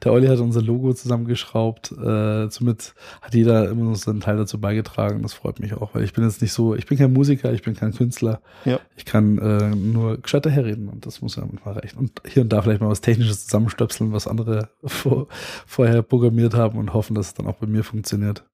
Der 0.02 0.12
Olli 0.12 0.26
hat 0.26 0.38
unser 0.38 0.62
Logo 0.62 0.92
zusammengeschraubt. 0.94 1.92
Äh, 1.92 2.48
somit 2.50 2.94
hat 3.20 3.34
jeder 3.34 3.68
immer 3.68 3.84
noch 3.84 3.96
seinen 3.96 4.20
Teil 4.20 4.36
dazu 4.36 4.60
beigetragen. 4.60 5.22
Das 5.22 5.34
freut 5.34 5.60
mich 5.60 5.74
auch, 5.74 5.94
weil 5.94 6.04
ich 6.04 6.12
bin 6.12 6.24
jetzt 6.24 6.40
nicht 6.40 6.52
so, 6.52 6.74
ich 6.74 6.86
bin 6.86 6.98
kein 6.98 7.12
Musiker, 7.12 7.52
ich 7.52 7.62
bin 7.62 7.74
kein 7.74 7.92
Künstler. 7.92 8.40
Ja. 8.64 8.80
Ich 8.96 9.04
kann 9.04 9.38
äh, 9.38 9.74
nur 9.74 10.18
gescheiter 10.18 10.50
herreden 10.50 10.88
und 10.88 11.06
das 11.06 11.20
muss 11.20 11.36
ja 11.36 11.44
manchmal 11.44 11.74
reichen. 11.74 11.98
Und 11.98 12.22
hier 12.26 12.42
und 12.42 12.52
da 12.52 12.62
vielleicht 12.62 12.80
mal 12.80 12.90
was 12.90 13.00
Technisches 13.00 13.44
zusammenstöpseln, 13.46 14.12
was 14.12 14.26
andere 14.26 14.70
vor, 14.84 15.28
vorher 15.66 16.02
programmiert 16.02 16.54
haben 16.54 16.78
und 16.78 16.94
hoffen, 16.94 17.14
dass 17.14 17.28
es 17.28 17.34
dann 17.34 17.46
auch 17.46 17.56
bei 17.56 17.66
mir 17.66 17.84
funktioniert. 17.84 18.44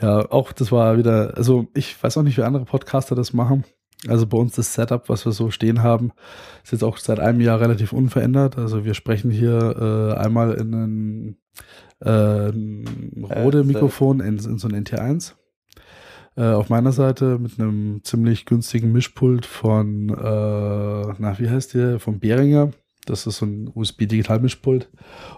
Ja, 0.00 0.30
auch 0.30 0.52
das 0.52 0.72
war 0.72 0.96
wieder, 0.96 1.34
also 1.36 1.68
ich 1.74 2.02
weiß 2.02 2.16
auch 2.16 2.22
nicht, 2.22 2.38
wie 2.38 2.42
andere 2.42 2.64
Podcaster 2.64 3.14
das 3.14 3.34
machen. 3.34 3.64
Also 4.08 4.26
bei 4.26 4.38
uns 4.38 4.54
das 4.54 4.72
Setup, 4.72 5.08
was 5.08 5.26
wir 5.26 5.32
so 5.32 5.50
stehen 5.50 5.82
haben, 5.82 6.12
ist 6.64 6.72
jetzt 6.72 6.84
auch 6.84 6.96
seit 6.96 7.20
einem 7.20 7.40
Jahr 7.40 7.60
relativ 7.60 7.92
unverändert. 7.92 8.56
Also 8.56 8.84
wir 8.84 8.94
sprechen 8.94 9.30
hier 9.30 10.14
äh, 10.16 10.18
einmal 10.18 10.54
in 10.54 10.74
ein, 10.74 11.36
äh, 12.00 12.48
ein 12.48 13.24
Rode-Mikrofon 13.24 14.20
in, 14.20 14.38
in, 14.38 14.58
so 14.58 14.68
ein 14.68 14.84
NT1. 14.84 15.34
Äh, 16.36 16.44
auf 16.44 16.70
meiner 16.70 16.92
Seite 16.92 17.38
mit 17.38 17.58
einem 17.60 18.02
ziemlich 18.02 18.46
günstigen 18.46 18.92
Mischpult 18.92 19.44
von, 19.44 20.08
äh, 20.08 21.14
na, 21.18 21.38
wie 21.38 21.50
heißt 21.50 21.74
der, 21.74 22.00
von 22.00 22.20
Behringer. 22.20 22.70
Das 23.06 23.26
ist 23.26 23.38
so 23.38 23.46
ein 23.46 23.70
USB-Digital-Mischpult. 23.74 24.88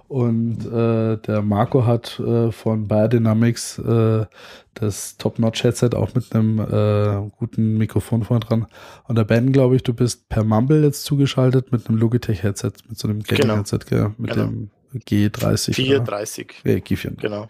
Und 0.08 0.66
äh, 0.66 1.16
der 1.18 1.42
Marco 1.42 1.86
hat 1.86 2.18
äh, 2.18 2.50
von 2.50 2.88
Biodynamics 2.88 3.78
äh, 3.78 4.26
das 4.74 5.16
Top-Notch-Headset 5.16 5.90
auch 5.94 6.14
mit 6.14 6.34
einem 6.34 6.58
äh, 6.58 7.30
guten 7.38 7.78
Mikrofon 7.78 8.24
vorne 8.24 8.44
dran. 8.44 8.66
Und 9.06 9.16
der 9.16 9.24
Ben, 9.24 9.52
glaube 9.52 9.76
ich, 9.76 9.82
du 9.82 9.94
bist 9.94 10.28
per 10.28 10.44
Mumble 10.44 10.82
jetzt 10.82 11.04
zugeschaltet 11.04 11.72
mit 11.72 11.88
einem 11.88 11.98
Logitech-Headset, 11.98 12.72
mit 12.88 12.98
so 12.98 13.08
einem 13.08 13.22
Gaming-Headset, 13.22 13.78
genau. 13.88 14.12
mit 14.18 14.32
genau. 14.32 14.46
dem 14.46 14.70
G30. 14.94 15.74
430. 15.74 16.62
Ja, 16.64 16.72
G4. 16.74 17.20
Genau. 17.20 17.48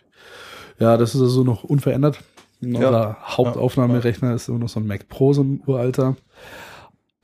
Ja, 0.79 0.97
das 0.97 1.15
ist 1.15 1.21
also 1.21 1.45
noch 1.45 1.65
unverändert. 1.65 2.19
Unser 2.61 2.91
ja. 2.93 3.17
Hauptaufnahmerechner 3.23 4.35
ist 4.35 4.49
immer 4.49 4.59
noch 4.59 4.69
so 4.69 4.79
ein 4.79 4.87
Mac 4.87 5.09
Pro, 5.09 5.33
so 5.33 5.43
ein 5.43 5.63
uralter. 5.67 6.17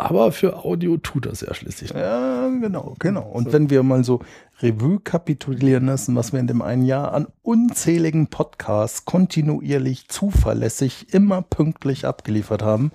Aber 0.01 0.31
für 0.31 0.65
Audio 0.65 0.97
tut 0.97 1.27
das 1.27 1.41
ja 1.41 1.53
schließlich. 1.53 1.91
Ja, 1.91 2.49
genau, 2.61 2.95
genau. 3.01 3.23
Und 3.23 3.47
so. 3.47 3.53
wenn 3.53 3.69
wir 3.69 3.83
mal 3.83 4.05
so 4.05 4.21
Revue 4.63 5.01
kapitulieren 5.01 5.87
lassen, 5.87 6.15
was 6.15 6.33
wir 6.33 6.39
in 6.39 6.47
dem 6.47 6.63
einen 6.63 6.85
Jahr 6.85 7.13
an 7.13 7.27
unzähligen 7.43 8.29
Podcasts 8.29 9.05
kontinuierlich, 9.05 10.07
zuverlässig, 10.07 11.13
immer 11.13 11.43
pünktlich 11.43 12.07
abgeliefert 12.07 12.63
haben. 12.63 12.93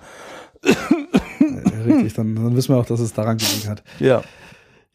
Richtig, 1.86 2.14
dann, 2.14 2.34
dann 2.36 2.56
wissen 2.56 2.74
wir 2.74 2.80
auch, 2.80 2.86
dass 2.86 3.00
es 3.00 3.12
daran 3.12 3.36
gelegen 3.36 3.68
hat. 3.68 3.82
Ja. 4.00 4.22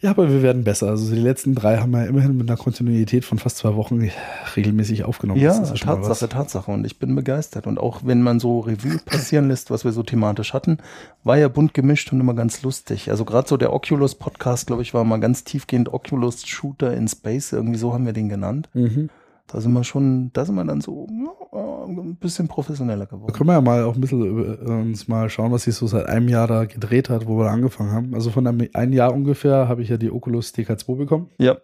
Ja, 0.02 0.12
aber 0.12 0.30
wir 0.30 0.42
werden 0.42 0.64
besser. 0.64 0.88
Also 0.88 1.14
die 1.14 1.20
letzten 1.20 1.56
drei 1.56 1.78
haben 1.78 1.92
wir 1.92 2.08
immerhin 2.08 2.38
mit 2.38 2.50
einer 2.50 2.58
Kontinuität 2.58 3.26
von 3.26 3.38
fast 3.38 3.58
zwei 3.58 3.76
Wochen 3.76 4.10
regelmäßig 4.56 5.04
aufgenommen. 5.04 5.42
Ja, 5.42 5.60
Tatsache, 5.60 6.30
Tatsache. 6.30 6.72
Und 6.72 6.86
ich 6.86 7.00
bin 7.00 7.14
begeistert. 7.16 7.68
Und 7.68 7.80
auch 7.80 8.00
wenn 8.06 8.22
man 8.22 8.40
so 8.40 8.62
Revue 8.62 9.00
passieren 9.06 9.50
lässt, 9.50 9.72
was 9.72 9.84
wir 9.84 9.92
so 9.92 10.02
thematisch 10.02 10.54
hatten, 10.54 10.78
war 11.26 11.38
ja 11.38 11.50
bunt 11.50 11.74
gemischt 11.74 12.14
und 12.14 12.22
immer 12.22 12.34
ganz 12.34 12.62
lustig. 12.62 13.12
Also 13.12 13.26
gerade 13.26 13.50
so 13.50 13.58
der 13.58 13.74
Oculus 13.74 14.16
Podcast, 14.16 14.68
glaube 14.68 14.84
ich, 14.84 14.94
war 14.94 15.04
mal 15.04 15.20
ganz 15.20 15.44
tiefgehend 15.44 15.92
Oculus 15.92 16.48
Shooter 16.48 16.94
in 16.94 17.10
Space. 17.10 17.52
Irgendwie 17.52 17.78
so 17.78 17.94
haben 17.94 18.06
wir 18.06 18.14
den 18.14 18.30
genannt. 18.30 18.70
Mhm. 18.74 19.10
Da 19.52 19.60
sind 19.62 19.74
wir 19.74 19.84
schon, 19.84 20.32
da 20.34 20.46
sind 20.46 20.56
wir 20.56 20.64
dann 20.64 20.80
so 20.80 21.08
ja, 21.10 21.86
ein 21.86 22.16
bisschen 22.18 22.48
professioneller 22.48 23.08
geworden. 23.08 23.32
Da 23.32 23.38
können 23.38 23.50
wir 23.50 23.54
ja 23.54 23.62
mal 23.62 23.84
auch 23.84 23.96
ein 23.96 24.02
bisschen 24.02 24.58
uns 24.58 25.08
mal 25.08 25.28
schauen, 25.30 25.52
was 25.52 25.64
sich 25.64 25.74
so 25.74 25.88
seit 25.88 26.06
einem 26.06 26.30
Jahr 26.30 26.48
da 26.48 26.66
gedreht 26.66 27.10
hat, 27.10 27.28
wo 27.28 27.38
wir 27.38 27.46
da 27.46 27.52
angefangen 27.52 27.92
haben. 27.92 28.14
Also 28.14 28.30
von 28.30 28.46
einem, 28.46 28.70
einem 28.74 28.94
Jahr 28.94 29.12
ungefähr 29.12 29.68
habe 29.68 29.82
ich 29.82 29.90
ja 29.90 29.98
die 29.98 30.12
Oculus 30.12 30.54
DK2 30.54 30.98
bekommen. 30.98 31.30
Ja. 31.40 31.58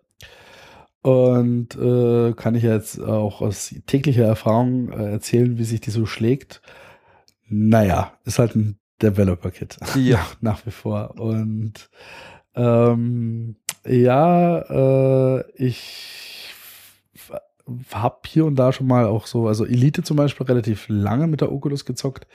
Und 1.04 1.76
äh, 1.76 2.34
kann 2.34 2.56
ich 2.56 2.64
jetzt 2.64 3.00
auch 3.00 3.42
aus 3.42 3.76
täglicher 3.86 4.26
Erfahrung 4.26 4.90
äh, 4.90 5.12
erzählen, 5.12 5.60
wie 5.60 5.64
sich 5.64 5.80
die 5.80 5.92
so 5.92 6.08
schlägt. 6.08 6.64
Naja, 7.48 8.14
ist 8.26 8.40
halt 8.40 8.56
ein 8.56 8.80
Developer-Kit. 9.04 9.78
Ja. 9.96 10.26
Nach 10.42 10.66
wie 10.66 10.72
vor. 10.72 11.20
Und 11.20 11.92
ähm, 12.56 13.58
ja, 13.86 15.38
äh, 15.38 15.44
ich 15.56 16.35
habe 17.94 18.20
hier 18.28 18.46
und 18.46 18.56
da 18.58 18.72
schon 18.72 18.88
mal 18.88 19.06
auch 19.06 19.26
so, 19.26 19.48
also 19.48 19.66
Elite 19.66 20.04
zum 20.04 20.18
Beispiel 20.18 20.46
relativ 20.46 20.86
lange 20.88 21.28
mit 21.28 21.42
der 21.42 21.52
Oculus 21.52 21.86
gezockt 21.86 22.28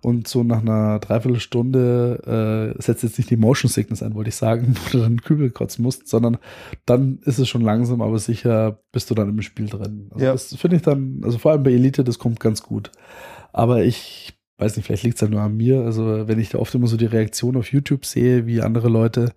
und 0.00 0.26
so 0.26 0.42
nach 0.42 0.60
einer 0.60 0.98
Dreiviertelstunde 0.98 2.74
äh, 2.76 2.82
setzt 2.82 3.04
jetzt 3.04 3.18
nicht 3.18 3.30
die 3.30 3.36
Motion 3.36 3.70
Sickness 3.70 4.02
ein, 4.02 4.14
wollte 4.14 4.30
ich 4.30 4.36
sagen, 4.36 4.74
wo 4.84 4.90
du 4.90 4.98
dann 4.98 5.22
Kübel 5.22 5.50
kotzen 5.50 5.82
musst, 5.82 6.08
sondern 6.08 6.38
dann 6.84 7.20
ist 7.24 7.38
es 7.38 7.48
schon 7.48 7.62
langsam, 7.62 8.02
aber 8.02 8.18
sicher 8.18 8.80
bist 8.90 9.10
du 9.10 9.14
dann 9.14 9.28
im 9.28 9.42
Spiel 9.42 9.68
drin. 9.68 10.08
Also 10.10 10.24
ja. 10.24 10.32
Das 10.32 10.54
finde 10.56 10.76
ich 10.76 10.82
dann, 10.82 11.20
also 11.22 11.38
vor 11.38 11.52
allem 11.52 11.62
bei 11.62 11.72
Elite, 11.72 12.02
das 12.02 12.18
kommt 12.18 12.40
ganz 12.40 12.62
gut. 12.62 12.90
Aber 13.52 13.84
ich 13.84 14.34
weiß 14.58 14.76
nicht, 14.76 14.86
vielleicht 14.86 15.02
liegt 15.02 15.16
es 15.16 15.20
ja 15.20 15.28
nur 15.28 15.40
an 15.40 15.56
mir. 15.56 15.82
Also 15.82 16.26
wenn 16.28 16.38
ich 16.38 16.50
da 16.50 16.58
oft 16.58 16.74
immer 16.74 16.86
so 16.86 16.96
die 16.96 17.06
Reaktion 17.06 17.56
auf 17.56 17.72
YouTube 17.72 18.04
sehe, 18.04 18.46
wie 18.46 18.62
andere 18.62 18.88
Leute 18.88 19.32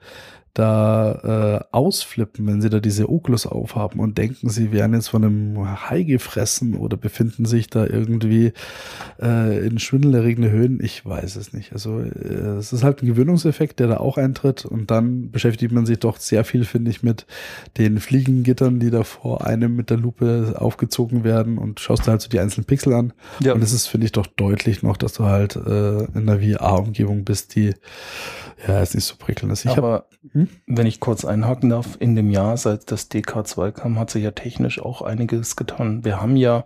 da 0.56 1.60
äh, 1.62 1.76
ausflippen, 1.76 2.48
wenn 2.48 2.62
sie 2.62 2.70
da 2.70 2.80
diese 2.80 3.10
Oculus 3.10 3.46
aufhaben 3.46 4.00
und 4.00 4.18
denken, 4.18 4.50
sie 4.50 4.72
wären 4.72 4.94
jetzt 4.94 5.10
von 5.10 5.24
einem 5.24 5.90
Hai 5.90 6.04
gefressen 6.04 6.76
oder 6.76 6.96
befinden 6.96 7.44
sich 7.44 7.70
da 7.70 7.86
irgendwie 7.86 8.54
äh, 9.22 9.68
in 9.68 9.80
schwindelerregende 9.80 10.50
Höhen. 10.50 10.80
Ich 10.82 11.06
weiß 11.06 11.36
es 11.36 11.52
nicht. 11.52 11.74
Also 11.74 12.00
äh, 12.00 12.58
es 12.58 12.72
ist 12.72 12.86
halt 12.86 13.04
ein 13.04 13.06
Gewöhnungseffekt, 13.06 13.82
der 13.82 13.88
da 13.88 13.98
auch 13.98 14.18
eintritt 14.18 14.64
und 14.64 14.92
dann 14.92 15.30
beschäftigt 15.30 15.74
man 15.74 15.86
sich 15.86 16.00
doch 16.00 16.18
sehr 16.18 16.46
viel, 16.46 16.64
finde 16.64 16.90
ich, 16.90 17.04
mit 17.04 17.26
den 17.78 18.00
Fliegengittern, 18.00 18.80
die 18.80 18.92
da 18.92 19.04
vor 19.04 19.46
einem 19.46 19.76
mit 19.76 19.90
der 19.90 19.98
Lupe 19.98 20.56
aufgezogen 20.58 21.26
werden 21.26 21.58
und 21.58 21.82
schaust 21.82 22.08
da 22.08 22.12
halt 22.12 22.22
so 22.22 22.30
die 22.30 22.40
einzelnen 22.40 22.66
Pixel 22.66 22.94
an. 22.94 23.12
Ja. 23.42 23.52
Und 23.52 23.62
es 23.62 23.74
ist, 23.74 23.88
finde 23.88 24.06
ich, 24.06 24.14
doch 24.14 24.26
deutlich 24.26 24.84
noch, 24.84 24.96
dass 24.96 25.12
du 25.12 25.26
halt 25.26 25.58
äh, 25.58 26.06
in 26.06 26.30
einer 26.30 26.40
VR-Umgebung 26.40 27.26
bist, 27.26 27.56
die 27.56 27.74
ja 28.66 28.82
ist 28.82 28.96
nicht 28.96 29.06
so 29.06 29.16
prickelnd 29.18 29.52
ist. 29.52 29.66
Ich 29.66 29.78
Aber 29.78 29.94
hab, 29.94 30.10
hm? 30.32 30.45
Wenn 30.68 30.88
ich 30.88 31.00
kurz 31.00 31.26
einhaken 31.26 31.70
darf, 31.70 31.98
in 32.00 32.16
dem 32.16 32.30
Jahr, 32.30 32.58
seit 32.58 32.92
das 32.92 33.10
DK2 33.12 33.72
kam, 33.72 34.00
hat 34.00 34.10
sich 34.10 34.24
ja 34.24 34.32
technisch 34.32 34.80
auch 34.82 35.02
einiges 35.02 35.56
getan. 35.56 36.04
Wir 36.04 36.22
haben 36.22 36.36
ja 36.36 36.66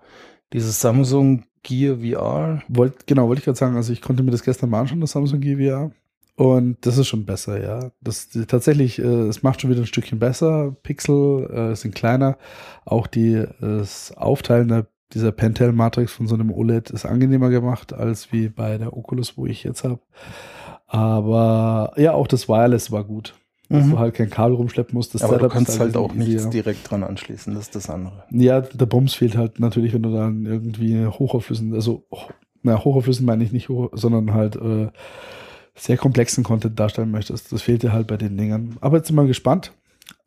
dieses 0.53 0.79
Samsung 0.79 1.43
Gear 1.63 1.97
VR. 1.97 2.61
Wollt, 2.67 3.07
genau, 3.07 3.27
wollte 3.27 3.39
ich 3.39 3.45
gerade 3.45 3.57
sagen, 3.57 3.75
also 3.75 3.93
ich 3.93 4.01
konnte 4.01 4.23
mir 4.23 4.31
das 4.31 4.43
gestern 4.43 4.69
mal 4.69 4.81
anschauen, 4.81 5.01
das 5.01 5.11
Samsung 5.11 5.41
Gear 5.41 5.57
VR. 5.57 5.91
Und 6.35 6.77
das 6.85 6.97
ist 6.97 7.07
schon 7.07 7.25
besser, 7.25 7.61
ja. 7.61 7.91
Das 7.99 8.29
tatsächlich, 8.47 8.99
äh, 8.99 9.27
es 9.27 9.43
macht 9.43 9.59
schon 9.59 9.69
wieder 9.69 9.81
ein 9.81 9.87
Stückchen 9.87 10.19
besser. 10.19 10.73
Pixel 10.83 11.49
äh, 11.51 11.75
sind 11.75 11.95
kleiner. 11.95 12.37
Auch 12.85 13.07
die 13.07 13.45
das 13.59 14.15
Aufteilen 14.15 14.69
der, 14.69 14.87
dieser 15.13 15.33
Pentel-Matrix 15.33 16.13
von 16.13 16.27
so 16.27 16.35
einem 16.35 16.51
OLED 16.51 16.91
ist 16.91 17.05
angenehmer 17.05 17.49
gemacht 17.49 17.91
als 17.91 18.31
wie 18.31 18.47
bei 18.47 18.77
der 18.77 18.95
Oculus, 18.95 19.37
wo 19.37 19.47
ich 19.47 19.65
jetzt 19.65 19.83
habe. 19.83 19.99
Aber 20.87 21.91
ja, 21.97 22.13
auch 22.13 22.27
das 22.27 22.47
Wireless 22.47 22.89
war 22.89 23.03
gut 23.03 23.35
dass 23.69 23.85
mhm. 23.85 23.91
du 23.91 23.99
halt 23.99 24.15
kein 24.15 24.29
Kabel 24.29 24.55
rumschleppen 24.55 24.95
musst. 24.95 25.13
Das 25.13 25.21
Aber 25.21 25.33
Setup 25.33 25.49
du 25.49 25.53
kannst 25.53 25.79
halt 25.79 25.95
auch 25.95 26.13
nichts 26.13 26.33
easier. 26.33 26.49
direkt 26.49 26.89
dran 26.89 27.03
anschließen, 27.03 27.53
das 27.53 27.63
ist 27.63 27.75
das 27.75 27.89
andere. 27.89 28.23
Ja, 28.31 28.61
der 28.61 28.85
Bums 28.85 29.13
fehlt 29.13 29.37
halt 29.37 29.59
natürlich, 29.59 29.93
wenn 29.93 30.03
du 30.03 30.11
dann 30.11 30.45
irgendwie 30.45 31.05
hochauflösend, 31.05 31.73
also 31.73 32.05
na, 32.63 32.83
hochauflösend 32.83 33.25
meine 33.27 33.43
ich 33.43 33.51
nicht 33.51 33.69
hoch, 33.69 33.89
sondern 33.93 34.33
halt 34.33 34.55
äh, 34.55 34.87
sehr 35.75 35.97
komplexen 35.97 36.43
Content 36.43 36.79
darstellen 36.79 37.11
möchtest. 37.11 37.51
Das 37.51 37.61
fehlt 37.61 37.83
dir 37.83 37.93
halt 37.93 38.07
bei 38.07 38.17
den 38.17 38.35
Dingern. 38.35 38.77
Aber 38.81 38.97
jetzt 38.97 39.07
sind 39.07 39.15
wir 39.15 39.25
gespannt 39.25 39.71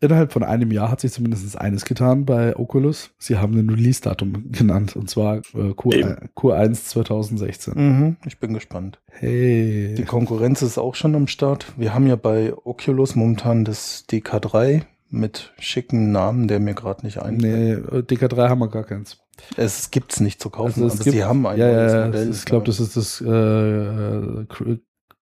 innerhalb 0.00 0.32
von 0.32 0.42
einem 0.42 0.70
Jahr 0.70 0.90
hat 0.90 1.00
sich 1.00 1.12
zumindest 1.12 1.58
eines 1.58 1.84
getan 1.84 2.24
bei 2.24 2.56
Oculus. 2.56 3.10
Sie 3.18 3.38
haben 3.38 3.58
ein 3.58 3.70
Release-Datum 3.70 4.50
genannt 4.52 4.96
und 4.96 5.08
zwar 5.08 5.38
äh, 5.38 5.72
Q1, 5.72 6.30
Q1 6.36 6.74
2016. 6.84 7.74
Mhm, 7.74 8.16
ich 8.26 8.38
bin 8.38 8.54
gespannt. 8.54 9.00
Hey. 9.10 9.94
Die 9.96 10.04
Konkurrenz 10.04 10.62
ist 10.62 10.78
auch 10.78 10.94
schon 10.94 11.14
am 11.14 11.26
Start. 11.26 11.66
Wir 11.76 11.94
haben 11.94 12.06
ja 12.06 12.16
bei 12.16 12.54
Oculus 12.64 13.14
momentan 13.14 13.64
das 13.64 14.04
DK3 14.08 14.82
mit 15.10 15.52
schicken 15.58 16.10
Namen, 16.10 16.48
der 16.48 16.58
mir 16.58 16.74
gerade 16.74 17.04
nicht 17.04 17.18
einfällt. 17.18 17.92
Nee, 17.92 17.98
DK3 17.98 18.48
haben 18.48 18.60
wir 18.60 18.68
gar 18.68 18.84
keins. 18.84 19.18
Es 19.56 19.90
gibt's 19.90 20.20
nicht 20.20 20.40
zu 20.40 20.50
kaufen, 20.50 20.82
also 20.82 20.94
aber 20.94 21.04
gibt, 21.04 21.16
sie 21.16 21.24
haben 21.24 21.46
ein 21.46 21.58
ja, 21.58 21.70
ja, 21.70 22.06
Modell. 22.06 22.30
Ich 22.30 22.44
glaube, 22.44 22.66
das 22.66 22.80
ist 22.80 22.96
das 22.96 23.20
äh, 23.20 24.46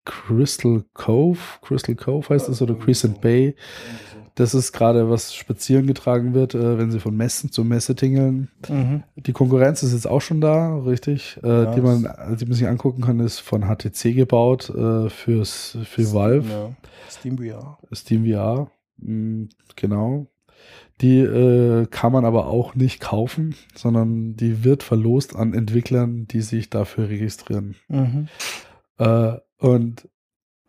Crystal 0.04 0.84
Cove. 0.94 1.38
Crystal 1.62 1.94
Cove 1.94 2.28
heißt 2.28 2.48
es 2.48 2.62
oder 2.62 2.74
Crescent 2.74 3.20
Bay. 3.20 3.54
Das 4.40 4.54
ist 4.54 4.72
gerade, 4.72 5.10
was 5.10 5.34
spazieren 5.34 5.86
getragen 5.86 6.32
wird, 6.32 6.54
äh, 6.54 6.78
wenn 6.78 6.90
sie 6.90 6.98
von 6.98 7.14
Messen 7.14 7.52
zu 7.52 7.62
Messe 7.62 7.94
tingeln. 7.94 8.48
Mhm. 8.70 9.02
Die 9.16 9.34
Konkurrenz 9.34 9.82
ist 9.82 9.92
jetzt 9.92 10.06
auch 10.06 10.22
schon 10.22 10.40
da, 10.40 10.78
richtig. 10.78 11.38
Äh, 11.42 11.46
ja, 11.46 11.74
die, 11.74 11.82
man, 11.82 12.08
die 12.40 12.46
man 12.46 12.54
sich 12.54 12.66
angucken 12.66 13.02
kann, 13.02 13.20
ist 13.20 13.40
von 13.40 13.64
HTC 13.64 14.14
gebaut 14.14 14.70
äh, 14.70 15.10
fürs, 15.10 15.76
für 15.84 16.04
Steam, 16.04 16.14
Valve. 16.14 16.48
Ja. 16.48 16.70
Steam 17.10 17.36
VR. 17.36 17.78
Steam 17.92 18.24
VR, 18.24 18.70
mhm, 18.96 19.50
genau. 19.76 20.26
Die 21.02 21.18
äh, 21.18 21.86
kann 21.90 22.10
man 22.10 22.24
aber 22.24 22.46
auch 22.46 22.74
nicht 22.74 22.98
kaufen, 22.98 23.54
sondern 23.74 24.36
die 24.36 24.64
wird 24.64 24.82
verlost 24.82 25.36
an 25.36 25.52
Entwicklern, 25.52 26.26
die 26.28 26.40
sich 26.40 26.70
dafür 26.70 27.10
registrieren. 27.10 27.76
Mhm. 27.88 28.28
Äh, 28.96 29.34
und 29.58 30.08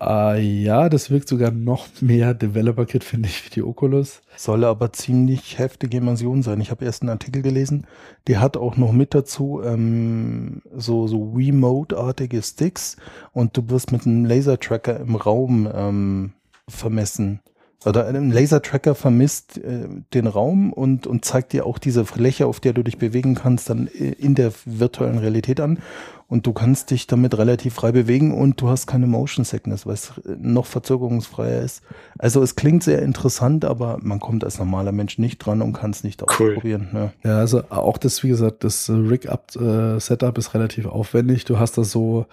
Ah, 0.04 0.34
ja, 0.34 0.88
das 0.88 1.10
wirkt 1.10 1.28
sogar 1.28 1.52
noch 1.52 1.86
mehr 2.00 2.34
Developer-Kit, 2.34 3.04
finde 3.04 3.28
ich, 3.28 3.46
wie 3.46 3.50
die 3.50 3.62
Oculus. 3.62 4.20
Soll 4.36 4.64
aber 4.64 4.92
ziemlich 4.92 5.60
heftige 5.60 5.98
Immersion 5.98 6.42
sein. 6.42 6.60
Ich 6.60 6.72
habe 6.72 6.84
erst 6.84 7.02
einen 7.02 7.10
Artikel 7.10 7.40
gelesen, 7.40 7.86
die 8.26 8.38
hat 8.38 8.56
auch 8.56 8.76
noch 8.76 8.90
mit 8.90 9.14
dazu 9.14 9.62
ähm, 9.64 10.62
so, 10.74 11.06
so 11.06 11.32
Remote-artige 11.36 12.42
Sticks 12.42 12.96
und 13.32 13.56
du 13.56 13.70
wirst 13.70 13.92
mit 13.92 14.04
einem 14.04 14.24
Laser-Tracker 14.24 14.98
im 14.98 15.14
Raum 15.14 15.68
ähm, 15.72 16.32
vermessen. 16.68 17.38
Oder 17.84 18.06
ein 18.06 18.30
Lasertracker 18.30 18.94
vermisst 18.94 19.58
äh, 19.58 19.88
den 20.14 20.26
Raum 20.26 20.72
und, 20.72 21.06
und 21.06 21.24
zeigt 21.24 21.52
dir 21.52 21.66
auch 21.66 21.78
diese 21.78 22.04
Fläche, 22.04 22.46
auf 22.46 22.60
der 22.60 22.72
du 22.72 22.82
dich 22.82 22.98
bewegen 22.98 23.34
kannst, 23.34 23.70
dann 23.70 23.86
in 23.86 24.34
der 24.34 24.52
virtuellen 24.64 25.18
Realität 25.18 25.60
an 25.60 25.78
und 26.32 26.46
du 26.46 26.54
kannst 26.54 26.90
dich 26.90 27.06
damit 27.06 27.36
relativ 27.36 27.74
frei 27.74 27.92
bewegen 27.92 28.32
und 28.32 28.58
du 28.58 28.70
hast 28.70 28.86
keine 28.86 29.06
Motion 29.06 29.44
Sickness, 29.44 29.84
weil 29.84 29.92
es 29.92 30.14
noch 30.40 30.64
verzögerungsfreier 30.64 31.60
ist. 31.60 31.82
Also 32.18 32.42
es 32.42 32.56
klingt 32.56 32.82
sehr 32.82 33.02
interessant, 33.02 33.66
aber 33.66 33.98
man 34.00 34.18
kommt 34.18 34.42
als 34.42 34.58
normaler 34.58 34.92
Mensch 34.92 35.18
nicht 35.18 35.40
dran 35.40 35.60
und 35.60 35.74
kann 35.74 35.90
es 35.90 36.04
nicht 36.04 36.22
cool. 36.22 36.54
ausprobieren. 36.54 36.88
Ne? 36.90 37.12
Ja, 37.22 37.36
also 37.36 37.64
auch 37.68 37.98
das, 37.98 38.22
wie 38.22 38.28
gesagt, 38.28 38.64
das 38.64 38.88
Rig-Up-Setup 38.88 40.38
ist 40.38 40.54
relativ 40.54 40.86
aufwendig. 40.86 41.44
Du 41.44 41.58
hast 41.58 41.76
da 41.76 41.84
so 41.84 42.24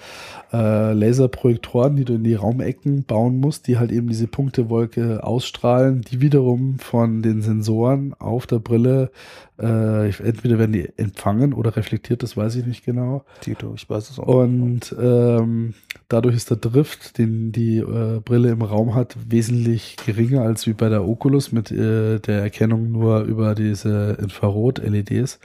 äh, 0.53 0.93
Laserprojektoren, 0.93 1.97
die 1.97 2.05
du 2.05 2.13
in 2.13 2.23
die 2.23 2.35
Raumecken 2.35 3.03
bauen 3.03 3.41
musst, 3.41 3.67
die 3.67 3.79
halt 3.79 3.91
eben 3.91 4.07
diese 4.07 4.27
Punktewolke 4.27 5.25
ausstrahlen, 5.25 6.03
die 6.09 6.21
wiederum 6.21 6.79
von 6.79 7.21
den 7.21 7.41
Sensoren 7.41 8.13
auf 8.17 8.47
der 8.47 8.59
Brille 8.59 9.11
äh, 9.61 10.09
entweder 10.23 10.57
werden 10.57 10.71
die 10.71 10.89
empfangen 10.97 11.53
oder 11.53 11.75
reflektiert, 11.75 12.23
das 12.23 12.37
weiß 12.37 12.55
ich 12.55 12.65
nicht 12.65 12.85
genau. 12.85 13.25
Tito, 13.41 13.75
weiß 13.89 14.09
es 14.09 14.19
auch. 14.19 14.27
Und 14.27 14.95
ähm, 14.99 15.73
dadurch 16.07 16.35
ist 16.35 16.49
der 16.49 16.57
Drift, 16.57 17.17
den 17.17 17.51
die 17.51 17.77
äh, 17.77 18.19
Brille 18.23 18.49
im 18.49 18.61
Raum 18.61 18.95
hat, 18.95 19.15
wesentlich 19.27 19.95
geringer 20.05 20.41
als 20.41 20.67
wie 20.67 20.73
bei 20.73 20.89
der 20.89 21.07
Oculus 21.07 21.51
mit 21.51 21.71
äh, 21.71 22.19
der 22.19 22.41
Erkennung 22.41 22.91
nur 22.91 23.21
über 23.21 23.55
diese 23.55 24.17
Infrarot-LEDs. 24.21 25.39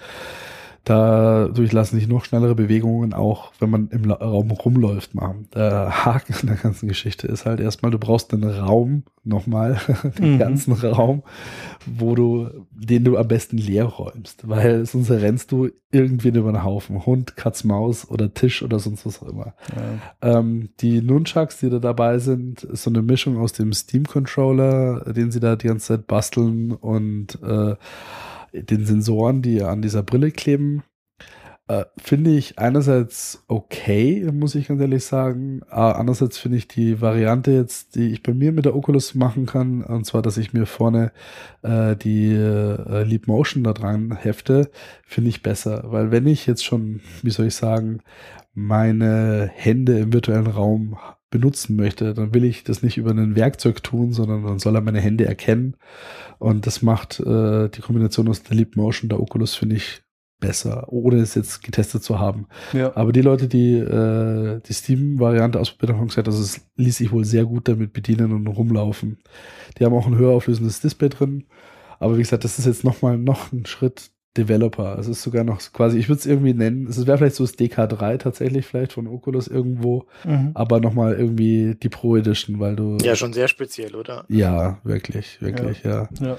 Dadurch 0.84 1.72
lassen 1.72 1.96
sich 1.96 2.08
noch 2.08 2.26
schnellere 2.26 2.54
Bewegungen 2.54 3.14
auch, 3.14 3.52
wenn 3.58 3.70
man 3.70 3.88
im 3.88 4.10
Raum 4.10 4.50
rumläuft, 4.50 5.14
machen. 5.14 5.48
Der 5.54 6.04
Haken 6.04 6.34
in 6.42 6.48
der 6.48 6.56
ganzen 6.56 6.88
Geschichte 6.88 7.26
ist 7.26 7.46
halt 7.46 7.58
erstmal, 7.58 7.90
du 7.90 7.98
brauchst 7.98 8.34
einen 8.34 8.44
Raum, 8.44 9.04
nochmal, 9.24 9.80
den 10.18 10.34
mhm. 10.34 10.38
ganzen 10.38 10.74
Raum, 10.74 11.22
wo 11.86 12.14
du, 12.14 12.66
den 12.70 13.04
du 13.04 13.16
am 13.16 13.26
besten 13.26 13.56
leer 13.56 13.86
räumst, 13.86 14.46
weil 14.46 14.84
sonst 14.84 15.10
rennst 15.10 15.52
du 15.52 15.70
irgendwen 15.90 16.34
über 16.34 16.52
den 16.52 16.64
Haufen. 16.64 17.06
Hund, 17.06 17.36
Katz, 17.36 17.64
Maus 17.64 18.10
oder 18.10 18.34
Tisch 18.34 18.62
oder 18.62 18.78
sonst 18.78 19.06
was 19.06 19.22
auch 19.22 19.28
immer. 19.28 19.54
Ja. 20.20 20.38
Ähm, 20.38 20.68
die 20.80 21.00
Nunchucks, 21.00 21.60
die 21.60 21.70
da 21.70 21.78
dabei 21.78 22.18
sind, 22.18 22.62
ist 22.62 22.82
so 22.82 22.90
eine 22.90 23.00
Mischung 23.00 23.38
aus 23.38 23.54
dem 23.54 23.72
Steam-Controller, 23.72 25.12
den 25.14 25.30
sie 25.30 25.40
da 25.40 25.56
die 25.56 25.68
ganze 25.68 25.86
Zeit 25.86 26.06
basteln 26.06 26.72
und 26.72 27.38
äh, 27.42 27.76
den 28.54 28.86
Sensoren, 28.86 29.42
die 29.42 29.62
an 29.62 29.82
dieser 29.82 30.02
Brille 30.02 30.30
kleben, 30.30 30.82
äh, 31.66 31.86
finde 31.96 32.30
ich 32.36 32.58
einerseits 32.58 33.42
okay, 33.48 34.30
muss 34.32 34.54
ich 34.54 34.68
ganz 34.68 34.80
ehrlich 34.82 35.04
sagen. 35.04 35.62
Äh, 35.70 35.76
andererseits 35.76 36.36
finde 36.36 36.58
ich 36.58 36.68
die 36.68 37.00
Variante 37.00 37.52
jetzt, 37.52 37.94
die 37.94 38.12
ich 38.12 38.22
bei 38.22 38.34
mir 38.34 38.52
mit 38.52 38.66
der 38.66 38.76
Oculus 38.76 39.14
machen 39.14 39.46
kann, 39.46 39.82
und 39.82 40.04
zwar, 40.04 40.20
dass 40.20 40.36
ich 40.36 40.52
mir 40.52 40.66
vorne 40.66 41.12
äh, 41.62 41.96
die 41.96 42.32
äh, 42.34 43.04
Leap 43.04 43.26
Motion 43.28 43.64
da 43.64 43.72
dran 43.72 44.14
hefte, 44.14 44.70
finde 45.06 45.30
ich 45.30 45.42
besser. 45.42 45.84
Weil 45.86 46.10
wenn 46.10 46.26
ich 46.26 46.46
jetzt 46.46 46.64
schon, 46.64 47.00
wie 47.22 47.30
soll 47.30 47.46
ich 47.46 47.54
sagen, 47.54 48.00
meine 48.52 49.50
Hände 49.54 49.98
im 49.98 50.12
virtuellen 50.12 50.46
Raum 50.46 50.96
benutzen 51.34 51.74
möchte, 51.74 52.14
dann 52.14 52.32
will 52.32 52.44
ich 52.44 52.62
das 52.62 52.84
nicht 52.84 52.96
über 52.96 53.10
ein 53.10 53.34
Werkzeug 53.34 53.82
tun, 53.82 54.12
sondern 54.12 54.44
dann 54.44 54.60
soll 54.60 54.76
er 54.76 54.82
meine 54.82 55.00
Hände 55.00 55.26
erkennen. 55.26 55.76
Und 56.38 56.64
das 56.68 56.80
macht 56.80 57.18
äh, 57.18 57.68
die 57.68 57.80
Kombination 57.80 58.28
aus 58.28 58.44
der 58.44 58.56
Leap 58.56 58.76
Motion 58.76 59.08
der 59.08 59.20
Oculus, 59.20 59.56
finde 59.56 59.74
ich, 59.74 60.02
besser, 60.38 60.92
ohne 60.92 61.16
es 61.16 61.34
jetzt 61.34 61.64
getestet 61.64 62.04
zu 62.04 62.20
haben. 62.20 62.46
Ja. 62.72 62.96
Aber 62.96 63.10
die 63.12 63.20
Leute, 63.20 63.48
die 63.48 63.78
äh, 63.78 64.60
die 64.60 64.72
Steam-Variante 64.72 65.58
ausprobiert 65.58 65.90
haben, 65.90 66.00
haben 66.02 66.08
gesagt, 66.08 66.28
also 66.28 66.40
es 66.40 66.60
ließ 66.76 66.98
sich 66.98 67.10
wohl 67.10 67.24
sehr 67.24 67.46
gut 67.46 67.66
damit 67.66 67.92
bedienen 67.92 68.30
und 68.30 68.46
rumlaufen. 68.46 69.18
Die 69.76 69.84
haben 69.84 69.94
auch 69.94 70.06
ein 70.06 70.16
höher 70.16 70.30
auflösendes 70.30 70.80
Display 70.80 71.08
drin. 71.08 71.46
Aber 71.98 72.16
wie 72.16 72.22
gesagt, 72.22 72.44
das 72.44 72.60
ist 72.60 72.66
jetzt 72.66 72.84
nochmal 72.84 73.18
noch 73.18 73.50
ein 73.50 73.66
Schritt 73.66 74.12
Developer. 74.36 74.98
Es 74.98 75.06
ist 75.06 75.22
sogar 75.22 75.44
noch 75.44 75.60
quasi, 75.72 75.98
ich 75.98 76.08
würde 76.08 76.20
es 76.20 76.26
irgendwie 76.26 76.54
nennen, 76.54 76.86
es 76.86 77.06
wäre 77.06 77.18
vielleicht 77.18 77.36
so 77.36 77.44
das 77.44 77.56
DK3 77.58 78.18
tatsächlich 78.18 78.66
vielleicht 78.66 78.92
von 78.92 79.06
Oculus 79.06 79.48
irgendwo, 79.48 80.06
mhm. 80.24 80.50
aber 80.54 80.80
nochmal 80.80 81.14
irgendwie 81.14 81.76
die 81.80 81.88
Pro 81.88 82.16
Edition, 82.16 82.60
weil 82.60 82.76
du. 82.76 82.98
Ja, 83.02 83.14
schon 83.16 83.32
sehr 83.32 83.48
speziell, 83.48 83.94
oder? 83.94 84.24
Ja, 84.28 84.78
wirklich, 84.84 85.40
wirklich, 85.40 85.82
ja. 85.84 86.08
ja. 86.20 86.26
ja. 86.26 86.36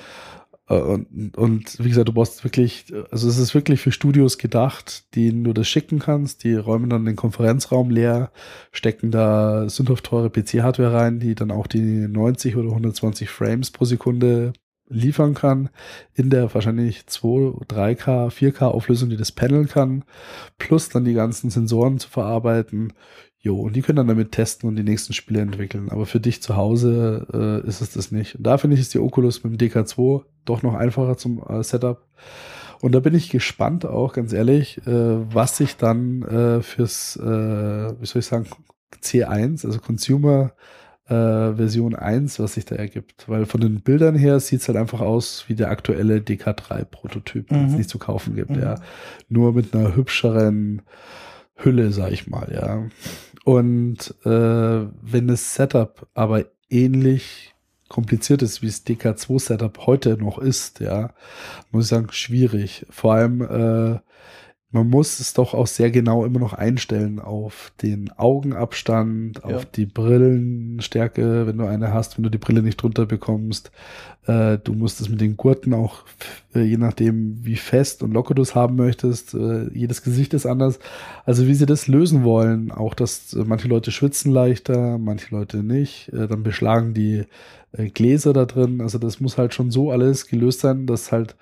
Äh, 0.68 0.80
und, 0.80 1.38
und 1.38 1.84
wie 1.84 1.90
gesagt, 1.90 2.08
du 2.08 2.14
brauchst 2.14 2.44
wirklich, 2.44 2.86
also 3.12 3.28
es 3.28 3.38
ist 3.38 3.54
wirklich 3.54 3.82
für 3.82 3.92
Studios 3.92 4.38
gedacht, 4.38 5.16
denen 5.16 5.44
du 5.44 5.54
das 5.54 5.68
schicken 5.68 6.00
kannst. 6.00 6.44
Die 6.44 6.56
räumen 6.56 6.90
dann 6.90 7.06
den 7.06 7.16
Konferenzraum 7.16 7.90
leer, 7.90 8.32
stecken 8.72 9.12
da 9.12 9.70
sündhaft 9.70 10.06
teure 10.06 10.30
PC-Hardware 10.30 10.94
rein, 10.94 11.20
die 11.20 11.36
dann 11.36 11.52
auch 11.52 11.68
die 11.68 12.08
90 12.08 12.56
oder 12.56 12.70
120 12.70 13.30
Frames 13.30 13.72
pro 13.72 13.86
Sekunde 13.86 14.54
liefern 14.88 15.34
kann, 15.34 15.70
in 16.14 16.30
der 16.30 16.54
wahrscheinlich 16.54 17.08
2, 17.08 17.66
3K, 17.68 18.30
4K 18.30 18.66
Auflösung, 18.66 19.10
die 19.10 19.18
das 19.18 19.32
paneln 19.32 19.68
kann, 19.68 20.04
plus 20.58 20.90
dann 20.90 21.06
die 21.06 21.14
ganzen 21.14 21.50
Sensoren 21.50 22.00
zu 22.00 22.10
verarbeiten. 22.10 22.94
Jo, 23.40 23.60
und 23.60 23.76
die 23.76 23.82
können 23.82 23.98
dann 23.98 24.08
damit 24.08 24.32
testen 24.32 24.68
und 24.68 24.76
die 24.76 24.84
nächsten 24.84 25.14
Spiele 25.14 25.42
entwickeln. 25.42 25.90
Aber 25.90 26.06
für 26.06 26.20
dich 26.20 26.42
zu 26.42 26.56
Hause 26.56 27.28
äh, 27.64 27.68
ist 27.68 27.82
es 27.82 27.92
das 27.92 28.12
nicht. 28.12 28.36
Und 28.36 28.44
da 28.44 28.58
finde 28.58 28.76
ich, 28.76 28.82
ist 28.82 28.94
die 28.94 29.00
Oculus 29.00 29.44
mit 29.44 29.60
dem 29.60 29.70
DK2 29.70 30.24
doch 30.46 30.64
noch 30.64 30.74
einfacher 30.74 31.18
zum 31.18 31.44
äh, 31.48 31.64
Setup. 31.64 32.08
Und 32.82 32.94
da 32.94 33.00
bin 33.00 33.14
ich 33.14 33.30
gespannt 33.30 33.86
auch, 33.86 34.14
ganz 34.14 34.34
ehrlich, 34.34 34.80
äh, 34.86 35.34
was 35.34 35.58
sich 35.58 35.78
dann 35.78 36.24
äh, 36.24 36.62
fürs, 36.62 37.18
äh, 37.18 37.24
wie 37.24 38.06
soll 38.06 38.20
ich 38.20 38.26
sagen, 38.26 38.48
C1, 39.02 39.66
also 39.66 39.80
Consumer 39.80 40.54
äh, 41.08 41.54
Version 41.56 41.96
1, 41.96 42.40
was 42.40 42.56
sich 42.56 42.66
da 42.66 42.76
ergibt. 42.76 43.28
Weil 43.28 43.46
von 43.46 43.62
den 43.62 43.82
Bildern 43.82 44.16
her 44.16 44.40
sieht 44.40 44.62
es 44.62 44.68
halt 44.68 44.78
einfach 44.78 45.02
aus 45.02 45.46
wie 45.48 45.56
der 45.56 45.70
aktuelle 45.70 46.18
DK3-Prototyp, 46.18 47.50
den 47.50 47.66
es 47.66 47.72
mhm. 47.72 47.78
nicht 47.78 47.90
zu 47.90 48.00
kaufen 48.00 48.36
gibt, 48.36 48.52
mhm. 48.52 48.62
ja. 48.62 48.76
Nur 49.30 49.54
mit 49.54 49.74
einer 49.76 49.96
hübscheren 49.96 50.82
Hülle, 51.56 51.92
sag 51.92 52.12
ich 52.12 52.28
mal, 52.28 52.52
ja. 52.54 52.88
Und 53.44 54.16
äh, 54.26 54.88
wenn 55.02 55.28
das 55.28 55.54
Setup 55.54 56.08
aber 56.14 56.46
ähnlich 56.70 57.54
kompliziert 57.88 58.42
ist, 58.42 58.62
wie 58.62 58.68
das 58.68 58.86
DK2-Setup 58.86 59.86
heute 59.86 60.18
noch 60.18 60.40
ist, 60.40 60.80
ja, 60.80 61.14
muss 61.72 61.86
ich 61.86 61.90
sagen, 61.90 62.08
schwierig. 62.12 62.86
Vor 62.90 63.14
allem 63.14 63.42
äh, 63.42 64.00
man 64.76 64.90
muss 64.90 65.22
es 65.22 65.34
doch 65.34 65.54
auch 65.54 65.68
sehr 65.68 65.90
genau 65.90 66.26
immer 66.26 66.40
noch 66.40 66.52
einstellen 66.52 67.20
auf 67.22 67.72
den 67.82 68.12
Augenabstand, 68.18 69.38
ja. 69.38 69.56
auf 69.56 69.66
die 69.66 69.86
Brillenstärke, 69.86 71.48
wenn 71.48 71.58
du 71.58 71.66
eine 71.66 71.94
hast, 71.94 72.18
wenn 72.18 72.24
du 72.24 72.30
die 72.30 72.38
Brille 72.38 72.62
nicht 72.62 72.76
drunter 72.76 73.06
bekommst. 73.06 73.72
Äh, 74.28 74.58
du 74.58 74.74
musst 74.74 75.00
es 75.00 75.08
mit 75.08 75.22
den 75.22 75.38
Gurten 75.38 75.74
auch, 75.74 76.04
äh, 76.54 76.64
je 76.64 76.76
nachdem, 76.76 77.38
wie 77.46 77.56
fest 77.56 78.04
und 78.04 78.12
locker 78.12 78.36
du 78.36 78.42
es 78.42 78.54
haben 78.54 78.76
möchtest, 78.76 79.34
äh, 79.34 79.70
jedes 79.74 80.04
Gesicht 80.04 80.34
ist 80.34 80.46
anders. 80.46 80.80
Also 81.24 81.48
wie 81.48 81.54
sie 81.54 81.66
das 81.66 81.88
lösen 81.88 82.26
wollen, 82.26 82.70
auch 82.70 82.96
dass 82.96 83.34
äh, 83.34 83.46
manche 83.46 83.70
Leute 83.70 83.92
schwitzen 83.92 84.30
leichter, 84.30 84.98
manche 84.98 85.34
Leute 85.34 85.64
nicht, 85.64 86.10
äh, 86.10 86.28
dann 86.28 86.44
beschlagen 86.44 86.94
die 86.94 87.24
äh, 87.72 87.90
Gläser 87.92 88.34
da 88.34 88.44
drin. 88.44 88.82
Also 88.82 88.98
das 88.98 89.22
muss 89.22 89.38
halt 89.38 89.54
schon 89.54 89.72
so 89.72 89.90
alles 89.90 90.28
gelöst 90.28 90.60
sein, 90.60 90.86
dass 90.86 91.14
halt 91.14 91.38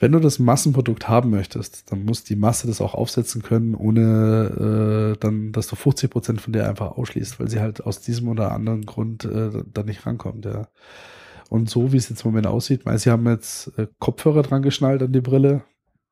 wenn 0.00 0.12
du 0.12 0.18
das 0.18 0.38
Massenprodukt 0.38 1.08
haben 1.08 1.28
möchtest, 1.28 1.92
dann 1.92 2.06
muss 2.06 2.24
die 2.24 2.34
Masse 2.34 2.66
das 2.66 2.80
auch 2.80 2.94
aufsetzen 2.94 3.42
können, 3.42 3.74
ohne 3.74 5.12
äh, 5.14 5.18
dann, 5.20 5.52
dass 5.52 5.66
du 5.66 5.76
50 5.76 6.10
Prozent 6.10 6.40
von 6.40 6.54
der 6.54 6.68
einfach 6.68 6.92
ausschließt, 6.96 7.38
weil 7.38 7.48
sie 7.48 7.60
halt 7.60 7.84
aus 7.84 8.00
diesem 8.00 8.28
oder 8.28 8.52
anderen 8.52 8.86
Grund 8.86 9.26
äh, 9.26 9.50
da 9.72 9.82
nicht 9.82 10.06
rankommt. 10.06 10.46
Ja. 10.46 10.68
Und 11.50 11.68
so 11.68 11.92
wie 11.92 11.98
es 11.98 12.08
jetzt 12.08 12.24
im 12.24 12.30
Moment 12.30 12.46
aussieht, 12.46 12.86
weil 12.86 12.98
sie 12.98 13.10
haben 13.10 13.28
jetzt 13.28 13.78
äh, 13.78 13.88
Kopfhörer 13.98 14.42
dran 14.42 14.62
geschnallt 14.62 15.02
an 15.02 15.12
die 15.12 15.20
Brille, 15.20 15.64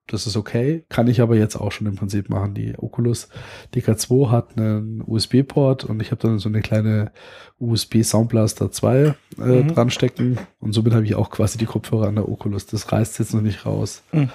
das 0.08 0.26
ist 0.26 0.36
okay. 0.36 0.84
Kann 0.88 1.06
ich 1.06 1.20
aber 1.20 1.36
jetzt 1.36 1.56
auch 1.56 1.70
schon 1.70 1.86
im 1.86 1.96
Prinzip 1.96 2.28
machen. 2.28 2.54
Die 2.54 2.78
Oculus 2.78 3.28
DK2 3.74 4.30
hat 4.30 4.56
einen 4.56 5.02
USB-Port 5.06 5.84
und 5.84 6.00
ich 6.02 6.10
habe 6.10 6.20
dann 6.20 6.38
so 6.38 6.48
eine 6.48 6.60
kleine 6.60 7.12
USB 7.58 8.02
Soundblaster 8.02 8.70
2 8.70 8.94
äh, 8.96 9.14
mhm. 9.38 9.68
dran 9.68 9.90
stecken 9.90 10.38
und 10.60 10.72
somit 10.72 10.94
habe 10.94 11.04
ich 11.04 11.14
auch 11.14 11.30
quasi 11.30 11.58
die 11.58 11.66
Kopfhörer 11.66 12.08
an 12.08 12.16
der 12.16 12.28
Oculus. 12.28 12.66
Das 12.66 12.90
reißt 12.90 13.18
jetzt 13.18 13.34
noch 13.34 13.42
nicht 13.42 13.66
raus. 13.66 14.02
Mhm. 14.12 14.30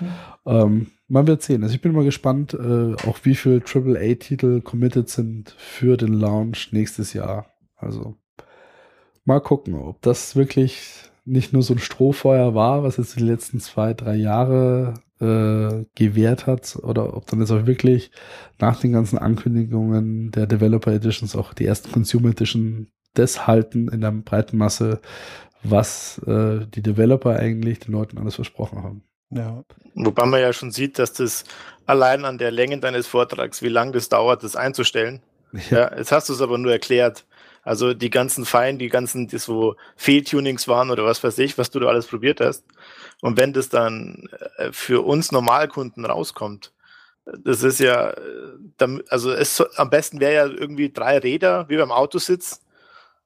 Ähm, 0.45 0.87
man 1.07 1.27
wird 1.27 1.41
sehen. 1.41 1.63
Also 1.63 1.75
ich 1.75 1.81
bin 1.81 1.93
mal 1.93 2.03
gespannt, 2.03 2.53
äh, 2.53 2.93
auch 3.07 3.19
wie 3.23 3.35
viel 3.35 3.61
AAA-Titel 3.63 4.61
committed 4.61 5.09
sind 5.09 5.55
für 5.57 5.97
den 5.97 6.13
Launch 6.13 6.71
nächstes 6.71 7.13
Jahr. 7.13 7.47
Also 7.75 8.15
mal 9.25 9.41
gucken, 9.41 9.75
ob 9.75 10.01
das 10.01 10.35
wirklich 10.35 11.11
nicht 11.25 11.53
nur 11.53 11.61
so 11.61 11.73
ein 11.73 11.79
Strohfeuer 11.79 12.53
war, 12.53 12.83
was 12.83 12.97
jetzt 12.97 13.15
die 13.15 13.23
letzten 13.23 13.59
zwei, 13.59 13.93
drei 13.93 14.15
Jahre 14.15 14.95
äh, 15.23 15.85
gewährt 15.95 16.45
hat 16.45 16.75
oder 16.75 17.15
ob 17.15 17.27
dann 17.27 17.39
jetzt 17.39 17.51
auch 17.51 17.65
wirklich 17.65 18.11
nach 18.59 18.79
den 18.79 18.91
ganzen 18.91 19.17
Ankündigungen 19.17 20.31
der 20.31 20.45
Developer 20.45 20.91
Editions 20.91 21.35
auch 21.35 21.53
die 21.53 21.65
ersten 21.65 21.91
Consumer 21.91 22.29
Edition 22.29 22.87
das 23.13 23.47
halten 23.47 23.87
in 23.89 24.01
der 24.01 24.11
breiten 24.11 24.57
Masse, 24.57 24.99
was 25.63 26.19
äh, 26.27 26.65
die 26.67 26.81
Developer 26.81 27.35
eigentlich 27.35 27.79
den 27.79 27.93
Leuten 27.93 28.17
alles 28.17 28.35
versprochen 28.35 28.83
haben. 28.83 29.03
Ja. 29.29 29.63
Wobei 29.95 30.25
man 30.25 30.41
ja 30.41 30.53
schon 30.53 30.71
sieht, 30.71 30.99
dass 30.99 31.13
das 31.13 31.45
allein 31.85 32.25
an 32.25 32.37
der 32.37 32.51
Länge 32.51 32.77
deines 32.79 33.07
Vortrags, 33.07 33.61
wie 33.61 33.69
lange 33.69 33.93
das 33.93 34.09
dauert, 34.09 34.43
das 34.43 34.55
einzustellen. 34.55 35.21
Ja. 35.69 35.77
ja 35.77 35.97
jetzt 35.97 36.11
hast 36.11 36.29
du 36.29 36.33
es 36.33 36.41
aber 36.41 36.57
nur 36.57 36.71
erklärt. 36.71 37.25
Also 37.63 37.93
die 37.93 38.09
ganzen 38.09 38.45
Feinen, 38.45 38.77
die 38.77 38.89
ganzen, 38.89 39.27
die 39.27 39.37
so 39.37 39.75
Fehltunings 39.95 40.67
waren 40.67 40.91
oder 40.91 41.05
was 41.05 41.23
weiß 41.23 41.37
ich, 41.37 41.57
was 41.57 41.71
du 41.71 41.79
da 41.79 41.87
alles 41.87 42.07
probiert 42.07 42.41
hast. 42.41 42.65
Und 43.23 43.37
wenn 43.37 43.53
das 43.53 43.69
dann 43.69 44.27
äh, 44.57 44.73
für 44.73 45.05
uns 45.05 45.31
Normalkunden 45.31 46.03
rauskommt, 46.03 46.73
das 47.23 47.63
ist 47.63 47.79
ja, 47.79 48.09
äh, 48.09 48.99
also 49.07 49.31
es, 49.31 49.61
am 49.77 49.89
besten 49.89 50.19
wäre 50.19 50.33
ja 50.33 50.45
irgendwie 50.45 50.91
drei 50.91 51.19
Räder, 51.19 51.69
wie 51.69 51.77
beim 51.77 51.93
Autositz, 51.93 52.59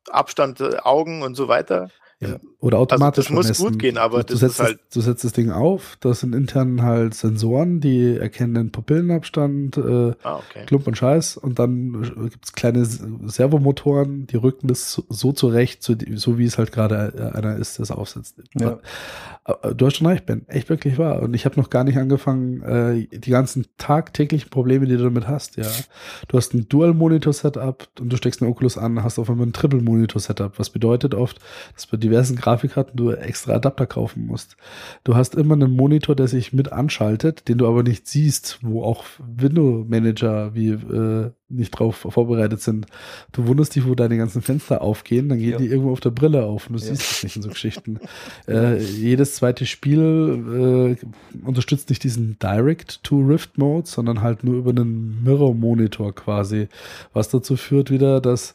Abstand, 0.08 0.62
äh, 0.62 0.78
Augen 0.84 1.24
und 1.24 1.34
so 1.34 1.48
weiter. 1.48 1.90
Ja. 2.20 2.40
Oder 2.60 2.80
automatisch. 2.80 3.30
Also 3.30 3.42
das 3.44 3.60
muss 3.60 3.72
gut 3.72 3.80
gehen, 3.80 3.98
aber 3.98 4.24
du, 4.24 4.34
das 4.34 4.42
ist 4.42 4.60
halt. 4.60 4.80
du 4.92 5.02
setzt 5.02 5.24
das 5.24 5.34
Ding 5.34 5.52
auf, 5.52 5.98
das 6.00 6.22
sind 6.22 6.34
intern 6.34 6.82
halt 6.82 7.14
Sensoren, 7.14 7.80
die 7.80 8.18
erkennen 8.18 8.56
den 8.56 8.72
Pupillenabstand, 8.72 9.78
äh, 9.78 10.14
ah, 10.24 10.38
okay. 10.38 10.66
Klump 10.66 10.88
und 10.88 10.98
Scheiß 10.98 11.38
und 11.38 11.60
dann 11.60 12.02
gibt's 12.32 12.54
kleine 12.54 12.86
Servomotoren, 12.86 14.26
die 14.26 14.38
rücken 14.38 14.68
das 14.68 14.92
so, 14.92 15.04
so 15.10 15.32
zurecht, 15.32 15.84
so, 15.84 15.94
so, 16.16 16.40
wie 16.40 16.46
es 16.46 16.58
halt 16.58 16.72
gerade 16.72 17.32
einer 17.36 17.58
ist, 17.58 17.80
das 17.80 17.92
aufsetzt. 17.92 18.42
Ja. 18.60 18.80
Äh, 19.48 19.76
du 19.76 19.86
hast 19.86 19.98
schon 19.98 20.08
recht, 20.08 20.26
Ben, 20.26 20.48
echt 20.48 20.70
wirklich 20.70 20.98
wahr. 20.98 21.22
Und 21.22 21.34
ich 21.34 21.46
habe 21.46 21.60
noch 21.60 21.70
gar 21.70 21.84
nicht 21.84 21.98
angefangen, 21.98 22.62
äh, 22.64 23.08
die 23.16 23.32
ganzen 23.32 23.68
tagtäglichen 23.78 24.50
Probleme, 24.50 24.88
die 24.88 24.98
du 24.98 25.04
damit 25.04 25.28
hast, 25.28 25.58
ja. 25.58 25.68
Du 26.28 26.38
hast 26.38 26.54
ein 26.54 26.68
Dual-Monitor-Setup 26.68 27.88
und 28.00 28.10
du 28.12 28.18
steckst 28.18 28.42
eine 28.42 28.50
Oculus 28.50 28.78
an, 28.78 29.04
hast 29.04 29.20
auf 29.20 29.30
einmal 29.30 29.48
ein 29.48 29.54
Triple-Monitor-Setup, 29.54 30.58
was 30.58 30.70
bedeutet 30.70 31.14
oft, 31.14 31.40
dass 31.76 31.86
bei 31.86 31.98
dir 31.98 32.07
diversen 32.08 32.36
Grafikkarten 32.36 32.96
du 32.96 33.12
extra 33.12 33.54
Adapter 33.54 33.86
kaufen 33.86 34.26
musst. 34.26 34.56
Du 35.04 35.16
hast 35.16 35.36
immer 35.36 35.54
einen 35.56 35.72
Monitor, 35.72 36.16
der 36.16 36.28
sich 36.28 36.54
mit 36.54 36.72
anschaltet, 36.72 37.48
den 37.48 37.58
du 37.58 37.68
aber 37.68 37.84
nicht 37.84 38.08
siehst, 38.08 38.60
wo 38.62 38.84
auch 38.84 39.04
Window 39.20 39.86
Manager 39.88 40.56
wie 40.56 40.70
äh, 40.70 41.32
nicht 41.50 41.72
drauf 41.72 42.06
vorbereitet 42.10 42.62
sind. 42.62 42.88
Du 43.32 43.48
wunderst 43.48 43.76
dich, 43.76 43.88
wo 43.88 43.96
deine 43.96 44.18
ganzen 44.18 44.42
Fenster 44.42 44.82
aufgehen, 44.82 45.30
dann 45.30 45.40
gehen 45.40 45.52
ja. 45.52 45.58
die 45.58 45.68
irgendwo 45.68 45.92
auf 45.92 46.02
der 46.02 46.10
Brille 46.10 46.44
auf 46.44 46.68
und 46.68 46.80
du 46.80 46.86
ja. 46.86 46.90
siehst 46.90 47.12
es 47.12 47.24
nicht 47.24 47.36
in 47.38 47.42
so 47.42 47.50
Geschichten. 47.50 48.00
äh, 48.48 48.78
jedes 48.78 49.36
zweite 49.36 49.66
Spiel 49.66 50.98
äh, 51.00 51.46
unterstützt 51.46 51.90
nicht 51.90 52.04
diesen 52.04 52.38
Direct-to-Rift-Mode, 52.40 53.88
sondern 53.88 54.22
halt 54.22 54.44
nur 54.44 54.56
über 54.56 54.72
einen 54.72 55.24
Mirror-Monitor 55.24 56.14
quasi, 56.14 56.68
was 57.14 57.30
dazu 57.30 57.56
führt 57.56 57.92
wieder, 57.92 58.20
dass 58.20 58.54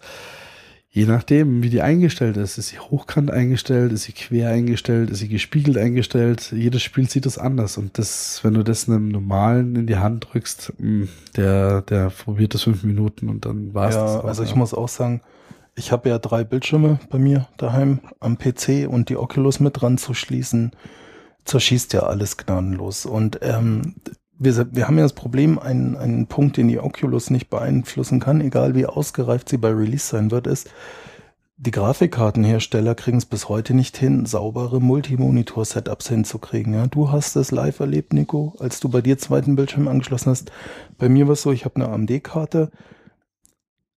Je 0.94 1.06
nachdem, 1.06 1.62
wie 1.62 1.70
die 1.70 1.80
eingestellt 1.80 2.36
ist. 2.36 2.58
Ist 2.58 2.68
sie 2.68 2.78
hochkant 2.78 3.30
eingestellt? 3.30 3.92
Ist 3.92 4.02
sie 4.02 4.12
quer 4.12 4.50
eingestellt? 4.50 5.08
Ist 5.08 5.20
sie 5.20 5.28
gespiegelt 5.28 5.78
eingestellt? 5.78 6.52
Jedes 6.52 6.82
Spiel 6.82 7.08
sieht 7.08 7.24
das 7.24 7.38
anders. 7.38 7.78
Und 7.78 7.96
das, 7.96 8.44
wenn 8.44 8.52
du 8.52 8.62
das 8.62 8.90
einem 8.90 9.08
normalen 9.08 9.74
in 9.74 9.86
die 9.86 9.96
Hand 9.96 10.28
drückst, 10.30 10.74
mm, 10.76 11.04
der, 11.34 11.80
der 11.80 12.10
probiert 12.10 12.52
das 12.52 12.64
fünf 12.64 12.84
Minuten 12.84 13.30
und 13.30 13.46
dann 13.46 13.72
war 13.72 13.88
es 13.88 13.94
ja, 13.94 14.02
das. 14.02 14.16
Auch, 14.16 14.24
also 14.24 14.42
ich 14.42 14.50
ja. 14.50 14.56
muss 14.56 14.74
auch 14.74 14.88
sagen, 14.88 15.22
ich 15.74 15.92
habe 15.92 16.10
ja 16.10 16.18
drei 16.18 16.44
Bildschirme 16.44 17.00
bei 17.08 17.18
mir 17.18 17.48
daheim 17.56 18.00
am 18.20 18.36
PC 18.36 18.86
und 18.86 19.08
die 19.08 19.16
Oculus 19.16 19.60
mit 19.60 19.80
dran 19.80 19.96
zu 19.96 20.12
schließen, 20.12 20.72
zerschießt 21.46 21.94
ja 21.94 22.00
alles 22.00 22.36
gnadenlos. 22.36 23.06
Und 23.06 23.38
ähm, 23.40 23.94
wir, 24.44 24.66
wir 24.74 24.86
haben 24.86 24.96
ja 24.96 25.04
das 25.04 25.12
Problem, 25.12 25.58
einen, 25.58 25.96
einen 25.96 26.26
Punkt, 26.26 26.56
den 26.56 26.68
die 26.68 26.78
Oculus 26.78 27.30
nicht 27.30 27.50
beeinflussen 27.50 28.20
kann, 28.20 28.40
egal 28.40 28.74
wie 28.74 28.86
ausgereift 28.86 29.48
sie 29.48 29.56
bei 29.56 29.70
Release 29.70 30.06
sein 30.06 30.30
wird, 30.30 30.46
ist, 30.46 30.70
die 31.64 31.70
Grafikkartenhersteller 31.70 32.96
kriegen 32.96 33.18
es 33.18 33.24
bis 33.24 33.48
heute 33.48 33.72
nicht 33.72 33.96
hin, 33.96 34.26
saubere 34.26 34.80
Multimonitor-Setups 34.80 36.08
hinzukriegen. 36.08 36.74
Ja, 36.74 36.88
du 36.88 37.12
hast 37.12 37.36
es 37.36 37.52
live 37.52 37.78
erlebt, 37.78 38.12
Nico, 38.12 38.56
als 38.58 38.80
du 38.80 38.88
bei 38.88 39.00
dir 39.00 39.16
zweiten 39.16 39.54
Bildschirm 39.54 39.86
angeschlossen 39.86 40.30
hast. 40.30 40.50
Bei 40.98 41.08
mir 41.08 41.28
war 41.28 41.34
es 41.34 41.42
so, 41.42 41.52
ich 41.52 41.64
habe 41.64 41.76
eine 41.76 41.88
AMD-Karte. 41.88 42.72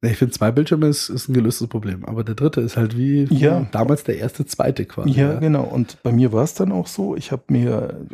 Ich 0.03 0.19
finde, 0.19 0.35
zwei 0.35 0.53
Bildschirme 0.53 0.89
ist, 0.89 1.09
ist 1.09 1.31
ein 1.31 1.33
gelöstes 1.33 1.69
Problem, 1.69 2.05
aber 2.05 2.23
der 2.23 2.35
dritte 2.35 2.61
ist 2.61 2.77
halt 2.77 2.99
wie 2.99 3.25
ja. 3.31 3.67
damals 3.73 4.05
der 4.05 4.19
erste, 4.19 4.45
zweite 4.45 4.85
quasi. 4.85 5.13
Ja, 5.13 5.33
ja. 5.33 5.39
genau. 5.41 5.65
Und 5.65 6.03
bei 6.03 6.13
mir 6.13 6.33
war 6.33 6.45
es 6.45 6.53
dann 6.53 6.71
auch 6.71 6.87
so, 6.87 7.17
ich 7.17 7.33
habe 7.33 7.45
mir 7.49 8.07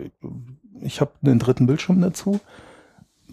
ich 0.82 1.00
habe 1.00 1.12
einen 1.24 1.38
dritten 1.38 1.66
Bildschirm 1.66 2.00
dazu, 2.00 2.40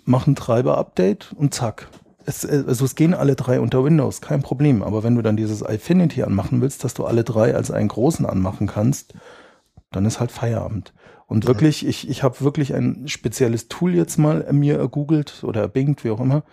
mache 0.05 0.31
ein 0.31 0.35
Treiber-Update 0.35 1.33
und 1.35 1.53
zack. 1.53 1.89
Es, 2.25 2.45
also 2.45 2.83
es 2.83 2.95
gehen 2.95 3.13
alle 3.13 3.35
drei 3.35 3.59
unter 3.59 3.83
Windows, 3.83 4.21
kein 4.21 4.41
Problem. 4.41 4.83
Aber 4.83 5.03
wenn 5.03 5.15
du 5.15 5.21
dann 5.21 5.37
dieses 5.37 5.61
Infinity 5.61 6.23
anmachen 6.23 6.61
willst, 6.61 6.83
dass 6.83 6.93
du 6.93 7.05
alle 7.05 7.23
drei 7.23 7.55
als 7.55 7.71
einen 7.71 7.87
großen 7.87 8.25
anmachen 8.25 8.67
kannst, 8.67 9.13
dann 9.91 10.05
ist 10.05 10.19
halt 10.19 10.31
Feierabend. 10.31 10.93
Und 11.25 11.43
ja. 11.43 11.49
wirklich, 11.49 11.85
ich, 11.85 12.09
ich 12.09 12.23
habe 12.23 12.41
wirklich 12.41 12.73
ein 12.73 13.07
spezielles 13.07 13.67
Tool 13.67 13.93
jetzt 13.93 14.17
mal 14.17 14.51
mir 14.51 14.77
ergoogelt 14.77 15.43
oder 15.43 15.61
erbingt, 15.61 16.03
wie 16.03 16.09
auch 16.09 16.19
immer, 16.19 16.43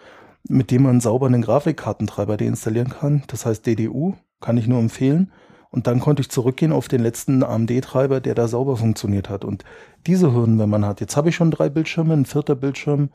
mit 0.48 0.70
dem 0.70 0.82
man 0.82 1.00
sauber 1.00 1.26
einen 1.26 1.42
Grafikkartentreiber 1.42 2.36
deinstallieren 2.36 2.90
kann. 2.90 3.22
Das 3.28 3.46
heißt 3.46 3.66
DDU, 3.66 4.14
kann 4.40 4.56
ich 4.56 4.66
nur 4.66 4.80
empfehlen. 4.80 5.32
Und 5.74 5.88
dann 5.88 5.98
konnte 5.98 6.22
ich 6.22 6.30
zurückgehen 6.30 6.70
auf 6.70 6.86
den 6.86 7.02
letzten 7.02 7.42
AMD-Treiber, 7.42 8.20
der 8.20 8.36
da 8.36 8.46
sauber 8.46 8.76
funktioniert 8.76 9.28
hat. 9.28 9.44
Und 9.44 9.64
diese 10.06 10.32
Hürden, 10.32 10.60
wenn 10.60 10.70
man 10.70 10.86
hat, 10.86 11.00
jetzt 11.00 11.16
habe 11.16 11.30
ich 11.30 11.34
schon 11.34 11.50
drei 11.50 11.68
Bildschirme, 11.68 12.14
ein 12.14 12.26
vierter 12.26 12.54
Bildschirm 12.54 13.08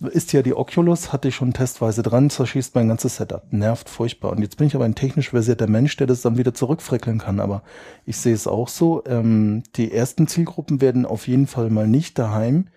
ist 0.00 0.32
ja 0.32 0.40
die 0.40 0.54
Oculus, 0.54 1.12
hatte 1.12 1.28
ich 1.28 1.34
schon 1.34 1.52
testweise 1.52 2.02
dran, 2.02 2.30
zerschießt 2.30 2.74
mein 2.74 2.88
ganzes 2.88 3.16
Setup. 3.16 3.42
Nervt 3.52 3.90
furchtbar. 3.90 4.32
Und 4.32 4.40
jetzt 4.40 4.56
bin 4.56 4.68
ich 4.68 4.74
aber 4.74 4.86
ein 4.86 4.94
technisch 4.94 5.28
versierter 5.28 5.66
Mensch, 5.66 5.94
der 5.98 6.06
das 6.06 6.22
dann 6.22 6.38
wieder 6.38 6.54
zurückfrickeln 6.54 7.18
kann. 7.18 7.40
Aber 7.40 7.62
ich 8.06 8.16
sehe 8.16 8.32
es 8.32 8.46
auch 8.46 8.68
so, 8.68 9.04
ähm, 9.04 9.62
die 9.76 9.92
ersten 9.92 10.26
Zielgruppen 10.26 10.80
werden 10.80 11.04
auf 11.04 11.28
jeden 11.28 11.46
Fall 11.46 11.68
mal 11.68 11.86
nicht 11.86 12.18
daheim 12.18 12.68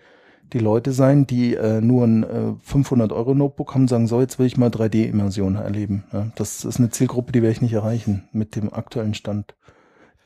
die 0.52 0.58
Leute 0.58 0.92
sein, 0.92 1.26
die 1.26 1.54
äh, 1.54 1.80
nur 1.80 2.04
ein 2.04 2.22
äh, 2.22 2.54
500 2.62 3.12
Euro 3.12 3.34
Notebook 3.34 3.74
haben, 3.74 3.88
sagen, 3.88 4.06
so, 4.06 4.20
jetzt 4.20 4.38
will 4.38 4.46
ich 4.46 4.56
mal 4.56 4.68
3D-Immersion 4.68 5.56
erleben. 5.56 6.04
Ja, 6.12 6.28
das 6.36 6.64
ist 6.64 6.78
eine 6.78 6.90
Zielgruppe, 6.90 7.32
die 7.32 7.42
werde 7.42 7.52
ich 7.52 7.62
nicht 7.62 7.72
erreichen 7.72 8.28
mit 8.32 8.56
dem 8.56 8.72
aktuellen 8.72 9.14
Stand 9.14 9.54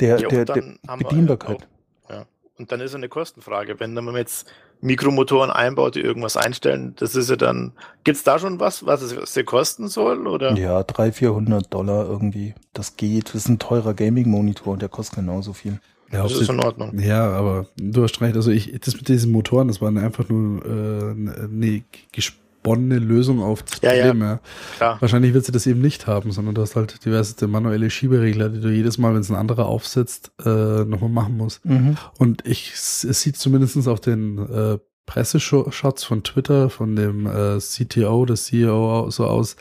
der, 0.01 0.21
ja, 0.21 0.29
der, 0.29 0.45
der 0.45 0.63
Bedienbarkeit. 0.99 1.69
Auch, 2.07 2.11
ja. 2.11 2.27
Und 2.59 2.73
dann 2.73 2.81
ist 2.81 2.91
es 2.91 2.95
eine 2.95 3.09
Kostenfrage. 3.09 3.81
Wenn 3.81 3.95
man 3.95 4.15
jetzt 4.17 4.51
Mikromotoren 4.83 5.51
einbaut, 5.51 5.95
die 5.95 6.01
irgendwas 6.01 6.37
einstellen, 6.37 6.95
das 6.97 7.15
ist 7.15 7.31
ja 7.31 7.37
dann, 7.37 7.73
gibt's 8.05 8.23
da 8.23 8.39
schon 8.39 8.61
was, 8.61 8.85
was 8.87 9.03
es, 9.03 9.17
was 9.17 9.45
kosten 9.45 9.89
soll? 9.89 10.27
Oder? 10.27 10.55
Ja, 10.55 10.83
300, 10.83 11.15
400 11.15 11.73
Dollar 11.75 12.07
irgendwie. 12.07 12.55
Das 12.73 12.97
geht. 12.97 13.29
Das 13.29 13.37
ist 13.37 13.49
ein 13.49 13.59
teurer 13.59 13.95
Gaming-Monitor 13.95 14.75
und 14.75 14.83
der 14.83 14.89
kostet 14.89 15.17
genauso 15.17 15.53
viel. 15.53 15.81
Ja, 16.13 16.25
das 16.25 16.33
ist 16.33 16.51
in 16.51 16.61
Ordnung. 16.61 16.99
Ja, 16.99 17.31
aber 17.31 17.67
du 17.77 18.03
hast 18.03 18.21
recht. 18.21 18.37
Also 18.37 18.51
ich, 18.51 18.73
das 18.81 18.95
mit 18.95 19.09
diesen 19.09 19.31
Motoren, 19.31 19.69
das 19.69 19.81
war 19.81 19.95
einfach 19.95 20.29
nur 20.29 20.65
äh, 20.65 21.11
eine 21.45 21.83
gesponnene 22.13 22.99
Lösung 22.99 23.41
auf 23.41 23.63
das 23.63 23.81
ja, 23.81 23.91
Problem. 23.91 24.21
Ja, 24.23 24.41
ja. 24.81 25.01
Wahrscheinlich 25.01 25.35
wird 25.35 25.45
sie 25.45 25.53
das 25.53 25.67
eben 25.67 25.81
nicht 25.81 26.07
haben, 26.07 26.33
sondern 26.33 26.55
du 26.55 26.63
hast 26.63 26.75
halt 26.75 27.05
diverse 27.05 27.47
manuelle 27.47 27.91
Schieberegler, 27.91 28.49
die 28.49 28.61
du 28.61 28.71
jedes 28.71 28.99
Mal, 28.99 29.15
wenn 29.15 29.21
es 29.21 29.31
ein 29.31 29.37
anderer 29.37 29.67
aufsetzt, 29.67 30.33
äh, 30.45 30.85
nochmal 30.85 31.11
machen 31.11 31.37
musst. 31.37 31.65
Mhm. 31.65 31.97
Und 32.19 32.45
ich, 32.47 32.73
es 32.73 33.03
sieht 33.03 33.37
zumindest 33.37 33.87
auf 33.87 34.01
den 34.01 34.39
äh, 34.39 34.79
Presseshots 35.07 36.05
von 36.05 36.23
Twitter, 36.23 36.71
von 36.71 36.95
dem 36.95 37.27
äh, 37.27 37.59
CTO, 37.59 38.27
des 38.27 38.45
CEO 38.45 39.11
so 39.11 39.27
aus, 39.27 39.57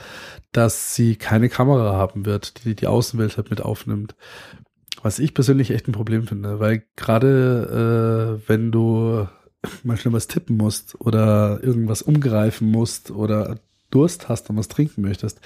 dass 0.51 0.93
sie 0.93 1.15
keine 1.15 1.49
Kamera 1.49 1.93
haben 1.93 2.25
wird, 2.25 2.65
die 2.65 2.75
die 2.75 2.85
Außenwelt 2.85 3.37
halt 3.37 3.49
mit 3.49 3.61
aufnimmt. 3.61 4.15
Was 5.01 5.19
ich 5.19 5.33
persönlich 5.33 5.71
echt 5.71 5.87
ein 5.87 5.93
Problem 5.93 6.27
finde, 6.27 6.59
weil 6.59 6.83
gerade 6.95 8.39
äh, 8.43 8.49
wenn 8.49 8.71
du 8.71 9.27
mal 9.83 9.97
schnell 9.97 10.13
was 10.13 10.27
tippen 10.27 10.57
musst 10.57 10.99
oder 10.99 11.59
irgendwas 11.63 12.01
umgreifen 12.01 12.69
musst 12.69 13.11
oder 13.11 13.57
Durst 13.91 14.29
hast 14.29 14.49
und 14.49 14.57
was 14.57 14.67
trinken 14.67 15.01
möchtest, 15.01 15.41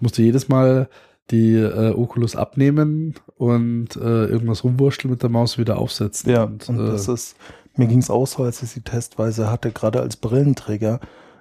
musst 0.00 0.18
du 0.18 0.22
jedes 0.22 0.48
Mal 0.48 0.88
die 1.30 1.54
äh, 1.54 1.90
Oculus 1.90 2.36
abnehmen 2.36 3.14
und 3.36 3.96
äh, 3.96 4.26
irgendwas 4.26 4.64
rumwurschteln 4.64 5.10
mit 5.10 5.22
der 5.22 5.30
Maus 5.30 5.58
wieder 5.58 5.78
aufsetzen. 5.78 6.30
Ja, 6.30 6.44
und, 6.44 6.68
und 6.68 6.78
das 6.78 7.08
äh, 7.08 7.14
ist, 7.14 7.36
mir 7.76 7.86
ging 7.86 7.98
es 7.98 8.08
auch 8.08 8.26
so, 8.26 8.44
als 8.44 8.62
ich 8.62 8.70
sie 8.70 8.80
testweise 8.80 9.50
hatte, 9.50 9.70
gerade 9.70 10.00
als 10.00 10.16
Brillenträger, 10.16 11.00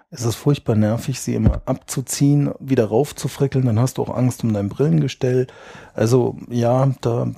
es 0.09 0.23
ist 0.23 0.35
furchtbar 0.35 0.75
nervig, 0.75 1.19
sie 1.19 1.35
immer 1.35 1.61
abzuziehen, 1.65 2.51
wieder 2.59 2.85
raufzufrickeln, 2.85 3.65
dann 3.65 3.77
hast 3.77 3.97
du 3.97 4.03
auch 4.03 4.15
Angst 4.15 4.41
um 4.41 4.53
dein 4.53 4.69
Brillengestell. 4.69 5.47
Also 5.93 6.37
ja, 6.49 6.93
da, 7.01 7.29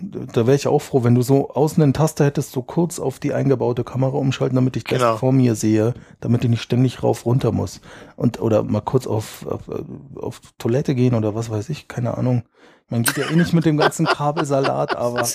da 0.00 0.46
wäre 0.46 0.56
ich 0.56 0.68
auch 0.68 0.78
froh, 0.78 1.04
wenn 1.04 1.14
du 1.14 1.20
so 1.20 1.50
außen 1.50 1.82
den 1.82 1.92
Taster 1.92 2.24
hättest, 2.24 2.52
so 2.52 2.62
kurz 2.62 2.98
auf 2.98 3.18
die 3.18 3.34
eingebaute 3.34 3.84
Kamera 3.84 4.16
umschalten, 4.16 4.56
damit 4.56 4.76
ich 4.76 4.84
das 4.84 4.98
genau. 4.98 5.16
vor 5.18 5.32
mir 5.32 5.54
sehe, 5.54 5.92
damit 6.20 6.44
ich 6.44 6.50
nicht 6.50 6.62
ständig 6.62 7.02
rauf 7.02 7.26
runter 7.26 7.52
muss. 7.52 7.82
Und 8.16 8.40
oder 8.40 8.62
mal 8.62 8.80
kurz 8.80 9.06
auf, 9.06 9.46
auf, 9.46 9.68
auf 10.16 10.40
Toilette 10.56 10.94
gehen 10.94 11.14
oder 11.14 11.34
was 11.34 11.50
weiß 11.50 11.68
ich, 11.68 11.88
keine 11.88 12.16
Ahnung. 12.16 12.44
Man 12.90 13.02
geht 13.02 13.18
ja 13.18 13.30
eh 13.30 13.36
nicht 13.36 13.52
mit 13.52 13.66
dem 13.66 13.76
ganzen 13.76 14.06
Kabelsalat, 14.06 14.96
aber. 14.96 15.28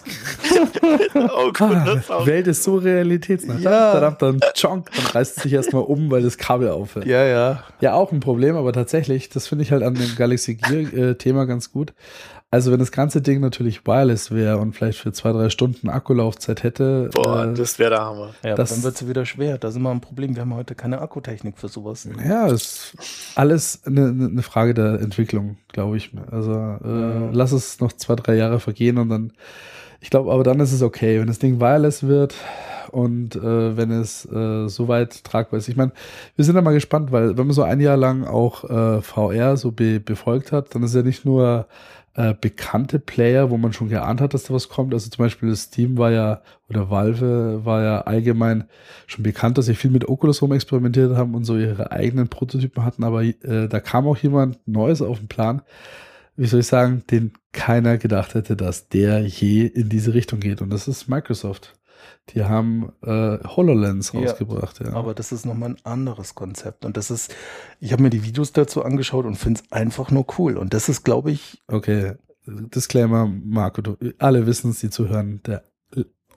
oh 1.14 1.52
Gott, 1.54 2.04
ah, 2.10 2.26
Welt 2.26 2.48
ist 2.48 2.64
so 2.64 2.78
realitätsnah. 2.78 3.60
Ja. 3.60 4.00
Dann, 4.00 4.16
dann, 4.18 4.40
dann, 4.40 4.84
dann 4.84 5.06
reißt 5.14 5.38
es 5.38 5.44
sich 5.44 5.54
erstmal 5.54 5.84
um, 5.84 6.10
weil 6.10 6.24
das 6.24 6.40
Kabel 6.40 6.70
aufhört. 6.70 7.06
Ja, 7.06 7.24
ja. 7.24 7.64
Ja, 7.80 7.94
auch 7.94 8.12
ein 8.12 8.22
Problem, 8.22 8.56
aber 8.56 8.74
tatsächlich, 8.74 9.30
das 9.30 9.48
finde 9.48 9.64
ich 9.64 9.72
halt 9.72 9.84
an 9.84 9.94
dem 9.94 10.16
Galaxy 10.16 10.56
Gear-Thema 10.56 11.44
äh, 11.44 11.46
ganz 11.46 11.72
gut. 11.72 11.94
Also 12.54 12.72
wenn 12.72 12.78
das 12.78 12.92
ganze 12.92 13.20
Ding 13.20 13.40
natürlich 13.40 13.88
wireless 13.88 14.30
wäre 14.30 14.60
und 14.60 14.74
vielleicht 14.74 15.00
für 15.00 15.12
zwei, 15.12 15.32
drei 15.32 15.50
Stunden 15.50 15.90
Akkulaufzeit 15.90 16.62
hätte. 16.62 17.10
Boah, 17.12 17.46
äh, 17.46 17.54
das 17.56 17.80
wäre 17.80 17.90
der 17.90 18.02
Hammer. 18.06 18.36
Ja, 18.44 18.54
das, 18.54 18.70
dann 18.70 18.84
wird 18.84 18.94
es 18.94 19.08
wieder 19.08 19.26
schwer. 19.26 19.58
Da 19.58 19.72
sind 19.72 19.82
wir 19.82 19.90
ein 19.90 20.02
Problem. 20.02 20.36
Wir 20.36 20.44
haben 20.44 20.54
heute 20.54 20.76
keine 20.76 21.02
Akkutechnik 21.02 21.58
für 21.58 21.68
sowas. 21.68 22.08
Ja, 22.24 22.46
ist 22.46 22.94
alles 23.34 23.82
eine, 23.88 24.06
eine 24.10 24.44
Frage 24.44 24.76
der 24.76 25.02
Entwicklung, 25.02 25.58
glaube 25.70 25.98
ich. 25.98 26.12
Also 26.30 26.52
äh, 26.52 26.88
ja. 26.88 27.30
lass 27.32 27.54
es 27.54 27.80
noch 27.80 27.92
zwei, 27.94 28.16
drei 28.18 28.36
Jahre 28.36 28.60
vergehen 28.60 29.00
und 29.00 29.10
dann, 29.10 29.34
ich 30.00 30.12
glaube, 30.12 30.32
aber 30.32 30.44
dann 30.44 30.60
ist 30.60 30.74
es 30.74 30.84
okay. 30.84 31.20
Wenn 31.20 31.26
das 31.26 31.40
Ding 31.40 31.60
wireless 31.60 32.04
wird 32.04 32.36
und 32.92 33.36
äh, 33.36 33.76
wenn 33.76 33.90
es 33.90 34.32
äh, 34.32 34.68
so 34.68 34.88
weit 34.88 35.24
tragbar 35.24 35.58
ist. 35.58 35.70
Ich 35.70 35.76
meine, 35.76 35.92
wir 36.36 36.46
sind 36.46 36.54
da 36.54 36.62
mal 36.62 36.76
gespannt, 36.76 37.12
weil 37.12 37.36
wenn 37.36 37.48
man 37.48 37.56
so 37.56 37.64
ein 37.64 37.80
Jahr 37.80 37.98
lang 37.98 38.26
auch 38.26 38.64
äh, 38.70 39.02
VR 39.02 39.58
so 39.58 39.72
be 39.72 40.00
befolgt 40.00 40.52
hat, 40.52 40.76
dann 40.76 40.84
ist 40.84 40.94
ja 40.94 41.02
nicht 41.02 41.26
nur 41.26 41.66
äh, 42.16 42.34
bekannte 42.40 43.00
Player, 43.00 43.50
wo 43.50 43.58
man 43.58 43.74
schon 43.74 43.90
geahnt 43.90 44.22
hat, 44.22 44.34
dass 44.34 44.44
da 44.44 44.54
was 44.54 44.70
kommt. 44.70 44.94
Also 44.94 45.10
zum 45.10 45.24
Beispiel 45.24 45.56
Steam 45.56 45.98
war 45.98 46.12
ja, 46.12 46.42
oder 46.70 46.90
Valve 46.90 47.66
war 47.66 47.84
ja 47.84 48.02
allgemein 48.02 48.66
schon 49.08 49.24
bekannt, 49.24 49.58
dass 49.58 49.66
sie 49.66 49.76
viel 49.76 49.92
mit 49.92 50.08
Oculus 50.08 50.42
rum 50.42 50.52
experimentiert 50.52 51.16
haben 51.16 51.34
und 51.36 51.44
so 51.46 51.58
ihre 51.58 51.92
eigenen 51.92 52.28
Prototypen 52.28 52.84
hatten, 52.84 53.04
aber 53.04 53.24
äh, 53.24 53.68
da 53.68 53.80
kam 53.80 54.08
auch 54.08 54.18
jemand 54.18 54.60
Neues 54.68 55.02
auf 55.02 55.20
den 55.20 55.28
Plan, 55.28 55.62
wie 56.36 56.48
soll 56.48 56.62
ich 56.62 56.68
sagen, 56.68 57.04
den 57.10 57.34
keiner 57.52 57.98
gedacht 57.98 58.34
hätte, 58.34 58.56
dass 58.56 58.90
der 58.90 59.22
je 59.22 59.66
in 59.66 59.90
diese 59.90 60.14
Richtung 60.14 60.40
geht. 60.40 60.62
Und 60.62 60.72
das 60.72 60.88
ist 60.88 61.08
Microsoft. 61.08 61.76
Die 62.30 62.44
haben 62.44 62.92
äh, 63.02 63.38
HoloLens 63.44 64.14
rausgebracht, 64.14 64.80
ja, 64.80 64.88
ja. 64.88 64.94
Aber 64.94 65.14
das 65.14 65.32
ist 65.32 65.46
nochmal 65.46 65.72
ein 65.72 65.78
anderes 65.84 66.36
Konzept. 66.36 66.86
Und 66.86 66.98
das 66.98 67.12
ist, 67.12 67.34
ich 67.80 67.92
habe 67.92 68.04
mir 68.04 68.10
die 68.10 68.24
Videos 68.24 68.54
dazu 68.54 68.84
angeschaut 68.84 69.26
und 69.26 69.36
finde 69.36 69.62
es 69.62 69.72
einfach 69.72 70.10
nur 70.12 70.26
cool. 70.38 70.58
Und 70.58 70.74
das 70.74 70.90
ist, 70.90 71.04
glaube 71.04 71.32
ich, 71.32 71.62
okay. 71.68 72.14
Disclaimer, 72.46 73.26
Marco, 73.26 73.82
du, 73.82 73.98
alle 74.20 74.46
wissen 74.46 74.72
es, 74.72 74.80
die 74.80 74.90
zuhören, 74.90 75.42
der 75.46 75.64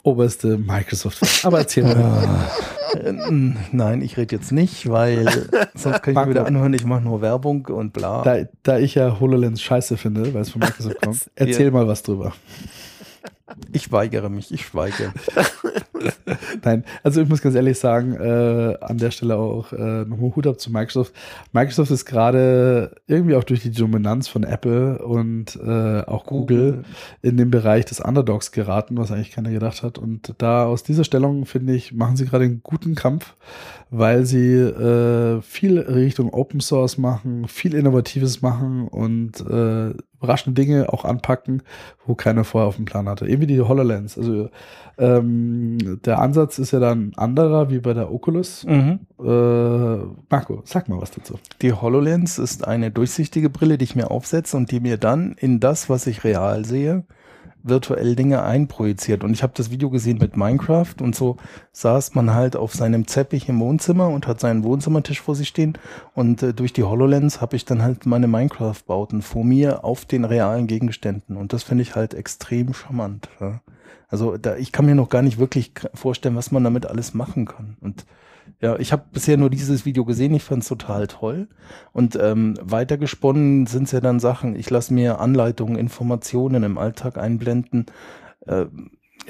oberste 0.06 0.56
Microsoft. 0.56 1.44
Aber 1.44 1.58
erzähl 1.58 1.82
mal. 1.82 2.48
Nein, 3.72 4.00
ich 4.00 4.16
rede 4.16 4.36
jetzt 4.36 4.52
nicht, 4.52 4.88
weil 4.88 5.26
sonst 5.74 6.02
kann 6.02 6.14
ich 6.14 6.20
mir 6.20 6.30
wieder 6.30 6.46
anhören, 6.46 6.72
ich 6.72 6.84
mache 6.84 7.02
nur 7.02 7.20
Werbung 7.20 7.66
und 7.66 7.92
bla. 7.92 8.22
Da, 8.22 8.46
da 8.62 8.78
ich 8.78 8.94
ja 8.94 9.18
HoloLens 9.20 9.60
scheiße 9.60 9.96
finde, 9.96 10.32
weil 10.32 10.42
es 10.42 10.50
von 10.50 10.60
Microsoft 10.60 11.00
kommt, 11.02 11.30
erzähl 11.34 11.66
ja. 11.66 11.70
mal 11.72 11.88
was 11.88 12.02
drüber. 12.02 12.32
Ich 13.72 13.92
weigere 13.92 14.28
mich, 14.28 14.52
ich 14.52 14.66
schweige. 14.66 15.12
Nein, 16.64 16.84
also 17.02 17.22
ich 17.22 17.28
muss 17.28 17.42
ganz 17.42 17.54
ehrlich 17.54 17.78
sagen, 17.78 18.14
äh, 18.14 18.76
an 18.80 18.98
der 18.98 19.10
Stelle 19.12 19.36
auch 19.36 19.72
äh, 19.72 20.04
nochmal 20.04 20.34
Hut 20.34 20.46
ab 20.46 20.58
zu 20.58 20.72
Microsoft. 20.72 21.12
Microsoft 21.52 21.90
ist 21.90 22.04
gerade 22.04 22.96
irgendwie 23.06 23.36
auch 23.36 23.44
durch 23.44 23.62
die 23.62 23.70
Dominanz 23.70 24.26
von 24.26 24.42
Apple 24.42 24.98
und 24.98 25.56
äh, 25.56 26.00
auch 26.00 26.26
Google, 26.26 26.72
Google 26.72 26.84
in 27.22 27.36
den 27.36 27.50
Bereich 27.50 27.84
des 27.84 28.00
Underdogs 28.00 28.50
geraten, 28.50 28.96
was 28.96 29.12
eigentlich 29.12 29.30
keiner 29.30 29.50
gedacht 29.50 29.82
hat. 29.82 29.98
Und 29.98 30.34
da 30.38 30.66
aus 30.66 30.82
dieser 30.82 31.04
Stellung, 31.04 31.46
finde 31.46 31.74
ich, 31.74 31.92
machen 31.92 32.16
sie 32.16 32.26
gerade 32.26 32.44
einen 32.44 32.62
guten 32.62 32.94
Kampf, 32.94 33.36
weil 33.90 34.26
sie 34.26 34.54
äh, 34.54 35.40
viel 35.42 35.78
Richtung 35.78 36.32
Open 36.32 36.60
Source 36.60 36.98
machen, 36.98 37.46
viel 37.46 37.74
Innovatives 37.74 38.42
machen 38.42 38.88
und 38.88 39.40
äh, 39.40 39.94
überraschende 40.18 40.60
Dinge 40.60 40.92
auch 40.92 41.04
anpacken, 41.04 41.62
wo 42.06 42.14
keiner 42.14 42.44
vorher 42.44 42.68
auf 42.68 42.76
dem 42.76 42.84
Plan 42.84 43.08
hatte. 43.08 43.26
Eben 43.26 43.42
wie 43.42 43.46
die 43.46 43.60
HoloLens. 43.60 44.16
Also 44.16 44.50
ähm, 44.98 46.00
der 46.04 46.20
Ansatz 46.20 46.58
ist 46.58 46.70
ja 46.70 46.80
dann 46.80 47.12
anderer 47.16 47.70
wie 47.70 47.80
bei 47.80 47.92
der 47.92 48.12
Oculus. 48.12 48.64
Mhm. 48.64 49.00
Äh, 49.18 49.96
Marco, 50.30 50.62
sag 50.64 50.88
mal 50.88 51.00
was 51.00 51.10
dazu. 51.10 51.38
Die 51.62 51.72
HoloLens 51.72 52.38
ist 52.38 52.66
eine 52.66 52.90
durchsichtige 52.90 53.50
Brille, 53.50 53.78
die 53.78 53.84
ich 53.84 53.96
mir 53.96 54.10
aufsetze 54.10 54.56
und 54.56 54.70
die 54.70 54.80
mir 54.80 54.96
dann 54.96 55.32
in 55.38 55.60
das, 55.60 55.90
was 55.90 56.06
ich 56.06 56.24
real 56.24 56.64
sehe, 56.64 57.04
virtuell 57.68 58.16
Dinge 58.16 58.42
einprojiziert. 58.42 59.24
Und 59.24 59.32
ich 59.32 59.42
habe 59.42 59.52
das 59.56 59.70
Video 59.70 59.90
gesehen 59.90 60.18
mit 60.18 60.36
Minecraft 60.36 60.94
und 61.00 61.14
so 61.14 61.36
saß 61.72 62.14
man 62.14 62.34
halt 62.34 62.56
auf 62.56 62.74
seinem 62.74 63.06
Zeppich 63.06 63.48
im 63.48 63.60
Wohnzimmer 63.60 64.08
und 64.08 64.26
hat 64.26 64.40
seinen 64.40 64.64
Wohnzimmertisch 64.64 65.20
vor 65.20 65.34
sich 65.34 65.48
stehen. 65.48 65.78
Und 66.14 66.42
äh, 66.42 66.54
durch 66.54 66.72
die 66.72 66.84
HoloLens 66.84 67.40
habe 67.40 67.56
ich 67.56 67.64
dann 67.64 67.82
halt 67.82 68.06
meine 68.06 68.28
Minecraft-Bauten 68.28 69.22
vor 69.22 69.44
mir 69.44 69.84
auf 69.84 70.04
den 70.04 70.24
realen 70.24 70.66
Gegenständen. 70.66 71.36
Und 71.36 71.52
das 71.52 71.62
finde 71.62 71.82
ich 71.82 71.94
halt 71.94 72.14
extrem 72.14 72.74
charmant. 72.74 73.28
Ja. 73.40 73.60
Also 74.08 74.36
da, 74.36 74.56
ich 74.56 74.72
kann 74.72 74.86
mir 74.86 74.94
noch 74.94 75.08
gar 75.08 75.22
nicht 75.22 75.38
wirklich 75.38 75.72
vorstellen, 75.94 76.36
was 76.36 76.50
man 76.50 76.64
damit 76.64 76.86
alles 76.86 77.14
machen 77.14 77.46
kann. 77.46 77.76
Und 77.80 78.06
ja, 78.60 78.78
ich 78.78 78.92
habe 78.92 79.04
bisher 79.12 79.36
nur 79.36 79.50
dieses 79.50 79.84
Video 79.84 80.04
gesehen, 80.04 80.34
ich 80.34 80.44
fand 80.44 80.62
es 80.62 80.68
total 80.68 81.06
toll. 81.06 81.48
Und 81.92 82.16
ähm, 82.20 82.54
weitergesponnen 82.62 83.66
sind 83.66 83.84
es 83.84 83.92
ja 83.92 84.00
dann 84.00 84.20
Sachen, 84.20 84.54
ich 84.54 84.70
lasse 84.70 84.94
mir 84.94 85.20
Anleitungen, 85.20 85.76
Informationen 85.76 86.62
im 86.62 86.78
Alltag 86.78 87.18
einblenden. 87.18 87.86
Äh, 88.46 88.66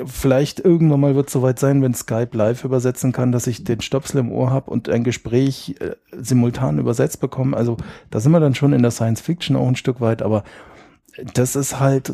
vielleicht 0.04 0.60
irgendwann 0.60 1.00
mal 1.00 1.14
wird 1.14 1.28
es 1.28 1.32
soweit 1.32 1.58
sein, 1.58 1.82
wenn 1.82 1.94
Skype 1.94 2.36
live 2.36 2.64
übersetzen 2.64 3.12
kann, 3.12 3.32
dass 3.32 3.46
ich 3.46 3.64
den 3.64 3.80
Stöpsel 3.80 4.20
im 4.20 4.30
Ohr 4.30 4.50
habe 4.50 4.70
und 4.70 4.88
ein 4.88 5.04
Gespräch 5.04 5.76
äh, 5.80 5.96
simultan 6.12 6.78
übersetzt 6.78 7.20
bekomme. 7.20 7.56
Also 7.56 7.78
da 8.10 8.20
sind 8.20 8.32
wir 8.32 8.40
dann 8.40 8.54
schon 8.54 8.72
in 8.72 8.82
der 8.82 8.90
Science 8.90 9.20
Fiction 9.20 9.56
auch 9.56 9.66
ein 9.66 9.76
Stück 9.76 10.00
weit, 10.00 10.22
aber 10.22 10.44
das 11.34 11.56
ist 11.56 11.80
halt 11.80 12.12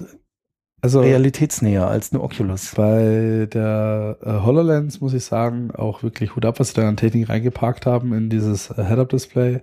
also 0.82 1.00
realitätsnäher 1.00 1.86
als 1.86 2.12
eine 2.12 2.20
Oculus. 2.20 2.74
Bei 2.74 3.46
der 3.52 4.18
äh, 4.20 4.30
HoloLens 4.44 5.00
muss 5.00 5.14
ich 5.14 5.24
sagen, 5.24 5.70
auch 5.70 6.02
wirklich 6.02 6.34
Hut 6.34 6.44
ab, 6.44 6.58
was 6.58 6.70
sie 6.70 6.74
da 6.74 6.88
an 6.88 6.96
Technik 6.96 7.28
reingeparkt 7.28 7.86
haben 7.86 8.12
in 8.12 8.28
dieses 8.28 8.68
äh, 8.70 8.84
Head-Up-Display. 8.84 9.60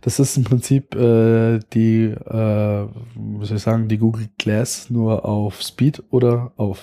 Das 0.00 0.18
ist 0.18 0.38
im 0.38 0.44
Prinzip 0.44 0.94
äh, 0.94 1.60
die, 1.74 2.04
äh, 2.04 2.86
wie 3.14 3.44
soll 3.44 3.58
ich 3.58 3.62
sagen, 3.62 3.88
die 3.88 3.98
Google 3.98 4.28
Glass 4.38 4.88
nur 4.88 5.26
auf 5.26 5.60
Speed 5.60 6.02
oder 6.10 6.52
auf 6.56 6.80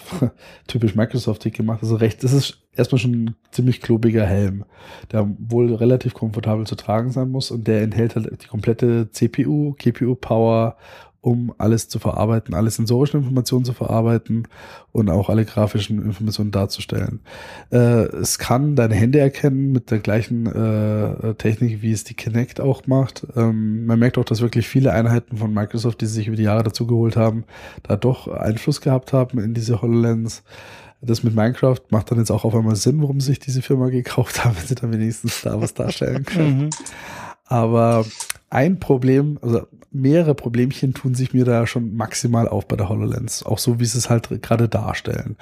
typisch 0.68 0.94
Microsoft 0.94 1.52
gemacht. 1.52 1.80
Also 1.82 1.96
recht, 1.96 2.24
das 2.24 2.34
ist 2.34 2.60
erstmal 2.76 3.00
schon 3.00 3.12
ein 3.14 3.36
ziemlich 3.50 3.82
klobiger 3.82 4.28
Helm, 4.28 4.64
der 5.12 5.28
wohl 5.40 5.74
relativ 5.74 6.14
komfortabel 6.14 6.68
zu 6.68 6.76
tragen 6.76 7.12
sein 7.12 7.30
muss 7.30 7.50
und 7.50 7.68
der 7.68 7.82
enthält 7.82 8.16
halt 8.16 8.44
die 8.44 8.48
komplette 8.48 9.10
CPU, 9.10 9.74
GPU 9.80 10.14
Power 10.14 10.78
um 11.22 11.54
alles 11.60 11.88
zu 11.88 12.00
verarbeiten, 12.00 12.56
alle 12.56 12.72
sensorischen 12.72 13.22
Informationen 13.22 13.64
zu 13.64 13.74
verarbeiten 13.74 14.48
und 14.92 15.10
auch 15.10 15.30
alle 15.30 15.46
grafischen 15.46 16.04
Informationen 16.04 16.50
darzustellen. 16.50 17.20
Äh, 17.72 18.06
es 18.18 18.40
kann 18.40 18.76
deine 18.76 18.96
Hände 18.96 19.20
erkennen 19.20 19.72
mit 19.72 19.92
der 19.92 20.00
gleichen 20.00 20.48
äh, 20.48 21.36
Technik, 21.36 21.84
wie 21.84 21.92
es 21.92 22.04
die 22.04 22.16
Kinect 22.16 22.60
auch 22.60 22.88
macht. 22.88 23.28
Ähm, 23.36 23.86
man 23.86 24.00
merkt 24.00 24.18
auch, 24.18 24.26
dass 24.26 24.42
wirklich 24.42 24.68
viele 24.68 24.94
Einheiten 24.94 25.38
von 25.38 25.54
Microsoft, 25.54 26.02
die 26.02 26.08
sie 26.08 26.16
sich 26.16 26.28
über 26.28 26.38
die 26.38 26.44
Jahre 26.44 26.64
dazugeholt 26.64 27.16
haben, 27.16 27.44
da 27.84 27.96
doch 27.96 28.28
Einfluss 28.28 28.82
gehabt 28.82 29.14
haben 29.14 29.40
in 29.40 29.54
diese 29.54 29.82
HoloLens. 29.82 30.42
Das 31.04 31.24
mit 31.24 31.36
Minecraft 31.36 31.80
macht 31.90 32.12
dann 32.12 32.20
jetzt 32.20 32.32
auch 32.32 32.46
auf 32.46 32.56
einmal 32.56 32.76
Sinn, 32.76 33.02
warum 33.02 33.22
sich 33.22 33.40
diese 33.40 33.62
Firma 33.62 33.90
gekauft 33.90 34.44
haben, 34.44 34.56
wenn 34.60 34.66
sie 34.68 34.76
dann 34.76 34.92
wenigstens 34.92 35.42
da 35.42 35.62
was 35.62 35.76
darstellen 35.76 36.26
können. 36.26 36.58
Mhm. 36.64 36.70
Aber 37.46 38.06
ein 38.50 38.80
Problem, 38.80 39.38
also 39.42 39.68
mehrere 39.92 40.36
Problemchen 40.36 40.94
tun 40.94 41.14
sich 41.14 41.34
mir 41.34 41.46
da 41.46 41.68
schon 41.68 41.94
maximal 41.96 42.48
auf 42.48 42.68
bei 42.68 42.76
der 42.76 42.90
HoloLens, 42.90 43.44
auch 43.44 43.60
so 43.60 43.80
wie 43.80 43.86
sie 43.86 43.98
es 43.98 44.10
halt 44.10 44.30
gerade 44.42 44.70
darstellen. 44.70 45.38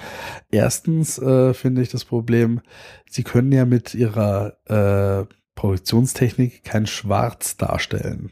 Erstens 0.52 1.20
äh, 1.20 1.54
finde 1.54 1.82
ich 1.82 1.90
das 1.90 2.06
Problem, 2.06 2.62
sie 3.10 3.24
können 3.24 3.52
ja 3.52 3.66
mit 3.66 3.94
ihrer 3.94 4.58
äh, 4.66 5.34
Projektionstechnik 5.56 6.64
kein 6.64 6.88
Schwarz 6.88 7.58
darstellen. 7.58 8.32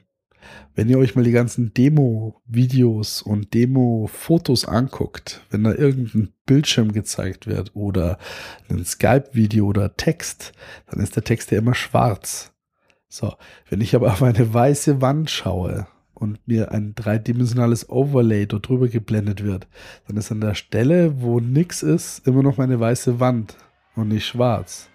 Wenn 0.75 0.89
ihr 0.89 0.97
euch 0.97 1.15
mal 1.15 1.23
die 1.23 1.31
ganzen 1.31 1.73
Demo-Videos 1.73 3.21
und 3.21 3.53
Demo-Fotos 3.53 4.65
anguckt, 4.65 5.41
wenn 5.49 5.63
da 5.63 5.73
irgendein 5.73 6.29
Bildschirm 6.45 6.93
gezeigt 6.93 7.47
wird 7.47 7.75
oder 7.75 8.17
ein 8.69 8.85
Skype-Video 8.85 9.65
oder 9.65 9.97
Text, 9.97 10.53
dann 10.89 11.01
ist 11.01 11.15
der 11.15 11.23
Text 11.23 11.51
ja 11.51 11.57
immer 11.57 11.75
schwarz. 11.75 12.53
So, 13.09 13.33
wenn 13.69 13.81
ich 13.81 13.95
aber 13.95 14.13
auf 14.13 14.23
eine 14.23 14.53
weiße 14.53 15.01
Wand 15.01 15.29
schaue 15.29 15.87
und 16.19 16.39
mir 16.47 16.71
ein 16.71 16.95
dreidimensionales 16.95 17.89
Overlay 17.89 18.45
dort 18.47 18.67
drüber 18.67 18.87
geblendet 18.87 19.43
wird, 19.43 19.67
dann 20.07 20.17
ist 20.17 20.31
an 20.31 20.41
der 20.41 20.55
Stelle, 20.55 21.21
wo 21.21 21.39
nichts 21.39 21.83
ist, 21.83 22.25
immer 22.27 22.43
noch 22.43 22.57
meine 22.57 22.79
weiße 22.79 23.19
Wand 23.19 23.55
und 23.95 24.09
nicht 24.09 24.25
schwarz. 24.25 24.89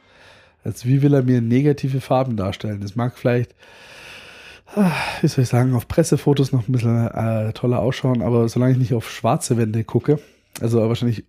Als 0.64 0.86
wie 0.86 1.02
will 1.02 1.14
er 1.14 1.22
mir 1.22 1.40
negative 1.40 2.00
Farben 2.00 2.36
darstellen? 2.36 2.80
Das 2.80 2.96
mag 2.96 3.16
vielleicht, 3.16 3.54
ah, 4.74 4.90
wie 5.20 5.28
soll 5.28 5.42
ich 5.42 5.48
sagen, 5.48 5.74
auf 5.74 5.88
Pressefotos 5.88 6.52
noch 6.52 6.68
ein 6.68 6.72
bisschen 6.72 7.08
äh, 7.08 7.52
toller 7.52 7.80
ausschauen, 7.80 8.22
aber 8.22 8.48
solange 8.48 8.72
ich 8.72 8.78
nicht 8.78 8.94
auf 8.94 9.10
schwarze 9.10 9.56
Wände 9.56 9.84
gucke, 9.84 10.18
also 10.60 10.80
wahrscheinlich 10.88 11.24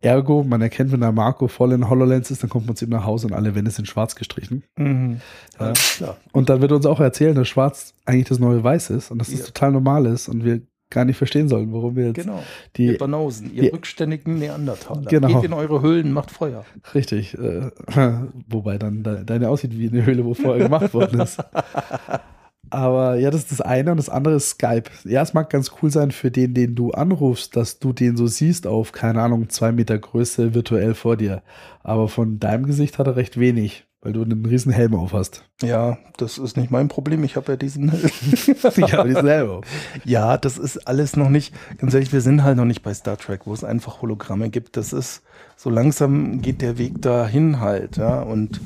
ergo, 0.00 0.44
man 0.44 0.62
erkennt, 0.62 0.92
wenn 0.92 1.00
der 1.00 1.12
Marco 1.12 1.48
voll 1.48 1.72
in 1.72 1.88
HoloLens 1.88 2.30
ist, 2.30 2.42
dann 2.42 2.50
kommt 2.50 2.66
man 2.66 2.76
zu 2.76 2.84
ihm 2.84 2.90
nach 2.90 3.04
Hause 3.04 3.26
und 3.26 3.32
alle 3.32 3.54
Wände 3.54 3.70
sind 3.70 3.88
schwarz 3.88 4.14
gestrichen. 4.14 4.62
Mhm. 4.76 5.20
Ja. 5.58 5.72
Ja. 5.98 6.16
Und 6.32 6.48
dann 6.48 6.60
wird 6.60 6.72
uns 6.72 6.86
auch 6.86 7.00
erzählen, 7.00 7.34
dass 7.34 7.48
schwarz 7.48 7.94
eigentlich 8.04 8.28
das 8.28 8.38
neue 8.38 8.62
Weiß 8.62 8.90
ist 8.90 9.10
und 9.10 9.18
dass 9.18 9.30
das 9.30 9.40
ja. 9.40 9.46
total 9.46 9.72
normal 9.72 10.06
ist 10.06 10.28
und 10.28 10.44
wir 10.44 10.62
gar 10.90 11.04
nicht 11.04 11.16
verstehen 11.16 11.48
sollen, 11.48 11.72
warum 11.72 11.96
wir 11.96 12.06
jetzt 12.06 12.16
genau. 12.16 12.42
die 12.76 12.86
ihr 12.86 12.98
Banausen, 12.98 13.52
ihr 13.52 13.62
die, 13.62 13.68
rückständigen 13.68 14.38
Neandertaler. 14.38 15.02
Genau. 15.06 15.26
Geht 15.26 15.44
in 15.44 15.52
eure 15.52 15.82
Höhlen, 15.82 16.12
macht 16.12 16.30
Feuer. 16.30 16.64
Richtig. 16.94 17.36
Äh, 17.36 17.70
wobei 18.48 18.78
dann 18.78 19.02
deine 19.02 19.48
aussieht 19.48 19.76
wie 19.76 19.88
eine 19.88 20.06
Höhle, 20.06 20.24
wo 20.24 20.34
Feuer 20.34 20.58
gemacht 20.58 20.94
worden 20.94 21.20
ist. 21.20 21.42
Aber 22.74 23.14
ja, 23.16 23.30
das 23.30 23.42
ist 23.42 23.52
das 23.52 23.60
eine 23.60 23.92
und 23.92 23.98
das 23.98 24.08
andere 24.08 24.34
ist 24.34 24.50
Skype. 24.50 24.90
Ja, 25.04 25.22
es 25.22 25.32
mag 25.32 25.48
ganz 25.48 25.70
cool 25.80 25.92
sein 25.92 26.10
für 26.10 26.32
den, 26.32 26.54
den 26.54 26.74
du 26.74 26.90
anrufst, 26.90 27.54
dass 27.54 27.78
du 27.78 27.92
den 27.92 28.16
so 28.16 28.26
siehst 28.26 28.66
auf, 28.66 28.90
keine 28.90 29.22
Ahnung, 29.22 29.48
zwei 29.48 29.70
Meter 29.70 29.96
Größe 29.96 30.54
virtuell 30.54 30.94
vor 30.94 31.16
dir. 31.16 31.44
Aber 31.84 32.08
von 32.08 32.40
deinem 32.40 32.66
Gesicht 32.66 32.98
hat 32.98 33.06
er 33.06 33.14
recht 33.14 33.38
wenig, 33.38 33.86
weil 34.04 34.12
du 34.12 34.22
einen 34.22 34.44
riesen 34.44 34.70
Helm 34.70 34.94
auf 34.94 35.14
hast. 35.14 35.44
Ja, 35.62 35.96
das 36.18 36.36
ist 36.36 36.56
nicht 36.56 36.70
mein 36.70 36.88
Problem. 36.88 37.24
Ich 37.24 37.36
habe 37.36 37.52
ja 37.52 37.56
diesen, 37.56 37.90
ich 38.30 38.92
habe 38.92 39.08
diesen 39.08 39.26
Helm 39.26 39.50
auf. 39.50 39.64
Ja, 40.04 40.36
das 40.36 40.58
ist 40.58 40.86
alles 40.86 41.16
noch 41.16 41.30
nicht, 41.30 41.54
ganz 41.78 41.94
ehrlich, 41.94 42.12
wir 42.12 42.20
sind 42.20 42.44
halt 42.44 42.58
noch 42.58 42.66
nicht 42.66 42.82
bei 42.82 42.92
Star 42.92 43.16
Trek, 43.16 43.46
wo 43.46 43.54
es 43.54 43.64
einfach 43.64 44.02
Hologramme 44.02 44.50
gibt. 44.50 44.76
Das 44.76 44.92
ist, 44.92 45.22
so 45.56 45.70
langsam 45.70 46.42
geht 46.42 46.60
der 46.60 46.76
Weg 46.76 47.00
dahin 47.00 47.60
halt, 47.60 47.96
ja, 47.96 48.20
und 48.20 48.60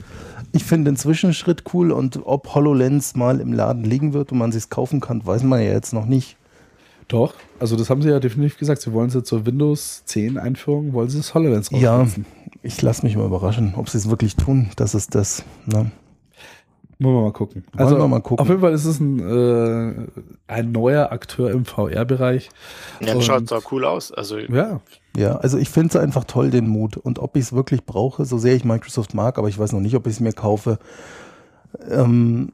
ich 0.53 0.65
finde 0.65 0.91
den 0.91 0.97
Zwischenschritt 0.97 1.63
cool 1.73 1.93
und 1.93 2.21
ob 2.25 2.55
HoloLens 2.55 3.15
mal 3.15 3.41
im 3.41 3.53
Laden 3.53 3.85
liegen 3.85 4.15
wird 4.15 4.33
und 4.33 4.39
man 4.39 4.51
sich 4.51 4.69
kaufen 4.71 5.01
kann, 5.01 5.25
weiß 5.25 5.45
man 5.45 5.61
ja 5.61 5.73
jetzt 5.73 5.93
noch 5.93 6.07
nicht. 6.07 6.38
Doch, 7.09 7.35
also 7.59 7.75
das 7.77 7.89
haben 7.89 8.03
sie 8.03 8.11
ja 8.11 8.21
definitiv 8.21 8.59
gesagt. 8.59 8.83
Sie 8.83 8.93
wollen 8.93 9.09
es 9.09 9.15
jetzt 9.15 9.29
zur 9.29 9.47
Windows 9.47 10.05
10 10.05 10.37
Einführung, 10.39 10.93
wollen 10.93 11.09
sie 11.09 11.17
das 11.17 11.35
HoloLens 11.35 11.73
raussetzen. 11.73 12.25
Ja, 12.25 12.53
ich 12.63 12.81
lasse 12.83 13.05
mich 13.05 13.17
mal 13.17 13.25
überraschen, 13.25 13.75
ob 13.77 13.89
sie 13.89 13.97
es 13.99 14.11
wirklich 14.11 14.37
tun. 14.37 14.71
Das 14.77 14.95
ist 14.95 15.15
das. 15.15 15.43
Ne? 15.65 15.91
Wollen 17.01 17.15
wir 17.15 17.23
mal 17.23 17.33
gucken. 17.33 17.65
Also, 17.77 17.97
wir 17.97 18.09
mal 18.09 18.21
gucken. 18.21 18.43
Auf 18.43 18.49
jeden 18.49 18.61
Fall 18.61 18.73
ist 18.73 18.85
es 18.85 18.99
ein, 18.99 19.21
äh, 19.21 19.95
ein 20.49 20.73
neuer 20.73 21.13
Akteur 21.13 21.51
im 21.53 21.65
VR-Bereich. 21.65 22.51
Ja, 23.01 23.21
schaut 23.21 23.53
auch 23.53 23.71
cool 23.71 23.85
aus. 23.85 24.13
Also, 24.13 24.37
ja. 24.37 24.81
Ja, 25.17 25.37
also 25.37 25.59
ich 25.59 25.71
finde 25.71 25.89
es 25.91 25.97
einfach 25.97 26.25
toll, 26.25 26.51
den 26.51 26.69
Mut. 26.69 26.97
Und 26.97 27.21
ob 27.21 27.37
ich 27.37 27.45
es 27.45 27.53
wirklich 27.53 27.87
brauche, 27.87 28.25
so 28.25 28.37
sehr 28.37 28.55
ich 28.55 28.65
Microsoft 28.65 29.15
mag, 29.15 29.39
aber 29.39 29.49
ich 29.49 29.59
weiß 29.59 29.73
noch 29.73 29.81
nicht, 29.81 29.95
ob 29.95 30.07
ich 30.07 30.15
es 30.15 30.21
mir 30.21 30.33
kaufe. 30.33 30.79
Ähm, 31.89 32.53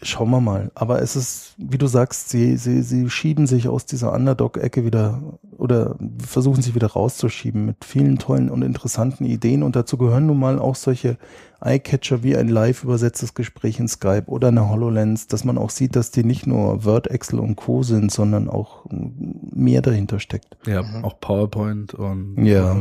Schauen 0.00 0.30
wir 0.30 0.40
mal. 0.40 0.70
Aber 0.76 1.02
es 1.02 1.16
ist, 1.16 1.54
wie 1.58 1.78
du 1.78 1.88
sagst, 1.88 2.28
sie, 2.28 2.56
sie, 2.56 2.82
sie 2.82 3.10
schieben 3.10 3.48
sich 3.48 3.66
aus 3.68 3.84
dieser 3.84 4.12
Underdog-Ecke 4.12 4.84
wieder 4.84 5.20
oder 5.56 5.96
versuchen 6.24 6.62
sich 6.62 6.76
wieder 6.76 6.86
rauszuschieben 6.86 7.66
mit 7.66 7.84
vielen 7.84 8.18
tollen 8.18 8.48
und 8.48 8.62
interessanten 8.62 9.24
Ideen. 9.24 9.64
Und 9.64 9.74
dazu 9.74 9.98
gehören 9.98 10.26
nun 10.26 10.38
mal 10.38 10.60
auch 10.60 10.76
solche 10.76 11.18
Eyecatcher 11.60 12.22
wie 12.22 12.36
ein 12.36 12.48
live 12.48 12.84
übersetztes 12.84 13.34
Gespräch 13.34 13.80
in 13.80 13.88
Skype 13.88 14.24
oder 14.26 14.48
eine 14.48 14.68
HoloLens, 14.68 15.26
dass 15.26 15.44
man 15.44 15.58
auch 15.58 15.70
sieht, 15.70 15.96
dass 15.96 16.10
die 16.10 16.22
nicht 16.22 16.46
nur 16.46 16.84
Word, 16.84 17.08
Excel 17.08 17.40
und 17.40 17.56
Co. 17.56 17.82
sind, 17.82 18.12
sondern 18.12 18.48
auch 18.48 18.84
mehr 18.88 19.82
dahinter 19.82 20.20
steckt. 20.20 20.56
Ja, 20.66 20.82
mhm. 20.82 21.04
auch 21.04 21.18
PowerPoint 21.20 21.94
und 21.94 22.44
ja, 22.44 22.80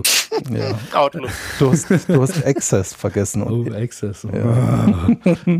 ja. 0.51 0.79
Outlook. 0.93 1.31
Du 1.57 1.71
hast, 1.71 1.89
du 1.89 2.21
hast 2.21 2.45
Access 2.45 2.93
vergessen. 2.93 3.41
Oh, 3.43 3.65
Access. 3.73 4.27
Ja. 4.31 5.09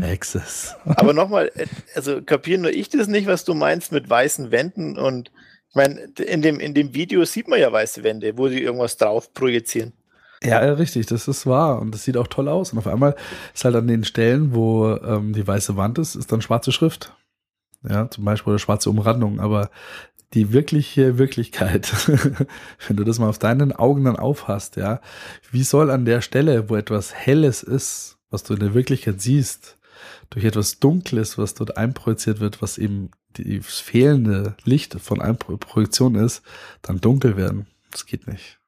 Access. 0.02 0.76
Aber 0.84 1.12
nochmal, 1.12 1.50
also 1.94 2.22
kapieren 2.22 2.62
nur 2.62 2.72
ich 2.72 2.88
das 2.88 3.08
nicht, 3.08 3.26
was 3.26 3.44
du 3.44 3.54
meinst 3.54 3.90
mit 3.90 4.08
weißen 4.08 4.52
Wänden 4.52 4.96
und 4.96 5.32
ich 5.70 5.74
meine, 5.74 6.00
in 6.24 6.40
dem, 6.40 6.60
in 6.60 6.72
dem 6.72 6.94
Video 6.94 7.24
sieht 7.24 7.46
man 7.46 7.60
ja 7.60 7.70
weiße 7.70 8.02
Wände, 8.02 8.38
wo 8.38 8.48
die 8.48 8.62
irgendwas 8.62 8.96
drauf 8.96 9.34
projizieren. 9.34 9.92
Ja, 10.42 10.58
richtig, 10.58 11.06
das 11.06 11.26
ist 11.26 11.46
wahr 11.46 11.80
und 11.80 11.92
das 11.92 12.04
sieht 12.04 12.16
auch 12.16 12.28
toll 12.28 12.48
aus. 12.48 12.72
Und 12.72 12.78
auf 12.78 12.86
einmal 12.86 13.16
ist 13.54 13.64
halt 13.64 13.74
an 13.74 13.88
den 13.88 14.04
Stellen, 14.04 14.54
wo 14.54 14.94
ähm, 14.96 15.32
die 15.32 15.46
weiße 15.46 15.76
Wand 15.76 15.98
ist, 15.98 16.14
ist 16.14 16.30
dann 16.30 16.42
schwarze 16.42 16.70
Schrift. 16.70 17.12
Ja, 17.88 18.08
zum 18.10 18.24
Beispiel 18.24 18.52
oder 18.52 18.58
schwarze 18.58 18.90
Umrandung. 18.90 19.40
Aber 19.40 19.70
die 20.34 20.52
wirkliche 20.52 21.18
Wirklichkeit, 21.18 21.92
wenn 22.86 22.96
du 22.96 23.04
das 23.04 23.18
mal 23.18 23.28
auf 23.28 23.38
deinen 23.38 23.72
Augen 23.72 24.04
dann 24.04 24.16
aufhast, 24.16 24.76
ja, 24.76 25.00
wie 25.50 25.62
soll 25.62 25.90
an 25.90 26.04
der 26.04 26.20
Stelle, 26.20 26.68
wo 26.68 26.76
etwas 26.76 27.14
Helles 27.14 27.62
ist, 27.62 28.18
was 28.30 28.44
du 28.44 28.54
in 28.54 28.60
der 28.60 28.74
Wirklichkeit 28.74 29.20
siehst, 29.20 29.78
durch 30.30 30.44
etwas 30.44 30.78
Dunkles, 30.78 31.38
was 31.38 31.54
dort 31.54 31.76
einprojiziert 31.76 32.40
wird, 32.40 32.60
was 32.62 32.78
eben 32.78 33.10
das 33.32 33.80
fehlende 33.80 34.56
Licht 34.64 35.00
von 35.00 35.20
Einprojektion 35.20 36.14
ist, 36.14 36.42
dann 36.82 37.00
dunkel 37.00 37.36
werden? 37.36 37.66
Das 37.90 38.06
geht 38.06 38.26
nicht. 38.26 38.58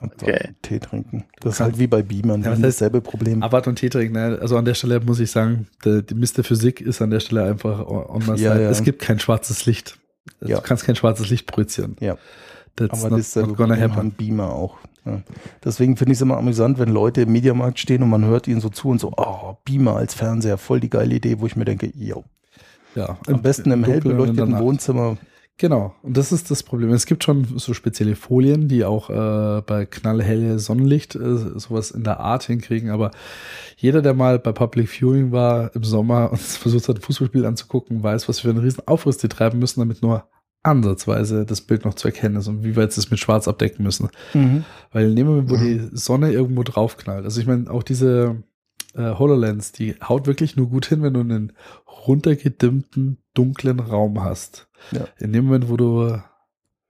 Okay. 0.00 0.50
Tee 0.62 0.80
trinken. 0.80 1.24
Das 1.40 1.54
ist 1.54 1.60
halt 1.60 1.78
wie 1.78 1.86
bei 1.86 2.02
Beamern, 2.02 2.42
ja, 2.42 2.50
das 2.50 2.58
heißt, 2.58 2.64
dasselbe 2.64 3.00
Problem. 3.00 3.42
Abwart 3.42 3.68
und 3.68 3.76
Tee 3.76 3.88
trinken, 3.88 4.14
ne? 4.14 4.38
also 4.40 4.56
an 4.56 4.64
der 4.64 4.74
Stelle 4.74 5.00
muss 5.00 5.20
ich 5.20 5.30
sagen, 5.30 5.68
die, 5.84 6.02
die 6.02 6.14
Mr. 6.14 6.42
Physik 6.42 6.80
ist 6.80 7.00
an 7.00 7.10
der 7.10 7.20
Stelle 7.20 7.44
einfach 7.44 7.86
on 7.86 8.22
my 8.26 8.34
ja, 8.36 8.58
ja. 8.58 8.70
Es 8.70 8.82
gibt 8.82 9.00
kein 9.00 9.18
schwarzes 9.18 9.66
Licht. 9.66 9.98
Ja. 10.40 10.56
Du 10.56 10.62
kannst 10.62 10.84
kein 10.84 10.96
schwarzes 10.96 11.30
Licht 11.30 11.46
projizieren. 11.46 11.96
Ja. 12.00 12.16
That's 12.76 13.04
Aber 13.04 13.16
das 13.16 13.36
ist 13.36 13.38
ein 13.38 14.12
Beamer 14.12 14.50
auch. 14.50 14.78
Ja. 15.04 15.22
Deswegen 15.62 15.96
finde 15.96 16.12
ich 16.12 16.18
es 16.18 16.22
immer 16.22 16.38
amüsant, 16.38 16.78
wenn 16.78 16.88
Leute 16.88 17.22
im 17.22 17.32
Mediamarkt 17.32 17.78
stehen 17.78 18.02
und 18.02 18.08
man 18.08 18.24
hört 18.24 18.48
ihnen 18.48 18.60
so 18.60 18.70
zu 18.70 18.88
und 18.88 19.00
so, 19.00 19.12
oh, 19.16 19.56
Beamer 19.64 19.96
als 19.96 20.14
Fernseher, 20.14 20.58
voll 20.58 20.80
die 20.80 20.90
geile 20.90 21.14
Idee, 21.14 21.40
wo 21.40 21.46
ich 21.46 21.56
mir 21.56 21.64
denke, 21.64 21.92
yo. 21.94 22.24
Ja. 22.94 23.18
Am 23.26 23.42
besten 23.42 23.70
im 23.70 23.84
hell 23.84 24.00
beleuchteten 24.00 24.58
Wohnzimmer 24.58 25.18
Genau, 25.56 25.94
und 26.02 26.16
das 26.16 26.32
ist 26.32 26.50
das 26.50 26.64
Problem. 26.64 26.90
Es 26.90 27.06
gibt 27.06 27.22
schon 27.22 27.44
so 27.58 27.74
spezielle 27.74 28.16
Folien, 28.16 28.66
die 28.66 28.84
auch 28.84 29.08
äh, 29.08 29.62
bei 29.62 29.86
knallhelle 29.86 30.58
Sonnenlicht 30.58 31.14
äh, 31.14 31.36
sowas 31.36 31.92
in 31.92 32.02
der 32.02 32.18
Art 32.18 32.42
hinkriegen, 32.44 32.90
aber 32.90 33.12
jeder, 33.76 34.02
der 34.02 34.14
mal 34.14 34.40
bei 34.40 34.50
Public 34.50 34.88
Viewing 34.88 35.30
war 35.30 35.74
im 35.76 35.84
Sommer 35.84 36.30
und 36.32 36.40
versucht 36.40 36.88
hat, 36.88 36.96
ein 36.96 37.02
Fußballspiel 37.02 37.46
anzugucken, 37.46 38.02
weiß, 38.02 38.28
was 38.28 38.40
für 38.40 38.50
einen 38.50 38.58
riesen 38.58 38.86
Aufriss 38.88 39.18
die 39.18 39.28
treiben 39.28 39.60
müssen, 39.60 39.78
damit 39.78 40.02
nur 40.02 40.28
ansatzweise 40.64 41.44
das 41.44 41.60
Bild 41.60 41.84
noch 41.84 41.94
zu 41.94 42.08
erkennen 42.08 42.36
ist 42.36 42.48
und 42.48 42.64
wie 42.64 42.74
weit 42.74 42.92
sie 42.92 43.00
es 43.00 43.10
mit 43.10 43.20
Schwarz 43.20 43.46
abdecken 43.46 43.84
müssen. 43.84 44.08
Mhm. 44.32 44.64
Weil 44.92 45.12
nehmen 45.12 45.36
wir, 45.36 45.50
wo 45.50 45.56
mhm. 45.56 45.64
die 45.64 45.96
Sonne 45.96 46.32
irgendwo 46.32 46.64
draufknallt. 46.64 47.24
Also 47.24 47.40
ich 47.40 47.46
meine, 47.46 47.70
auch 47.70 47.82
diese 47.82 48.42
äh, 48.94 49.14
HoloLens, 49.14 49.72
die 49.72 49.94
haut 50.00 50.26
wirklich 50.26 50.56
nur 50.56 50.68
gut 50.68 50.86
hin, 50.86 51.02
wenn 51.02 51.14
du 51.14 51.20
einen 51.20 51.52
runtergedimmten, 52.06 53.18
dunklen 53.34 53.80
Raum 53.80 54.22
hast. 54.22 54.68
Ja. 54.92 55.06
In 55.18 55.32
dem 55.32 55.46
Moment, 55.46 55.68
wo 55.68 55.76
du 55.76 56.18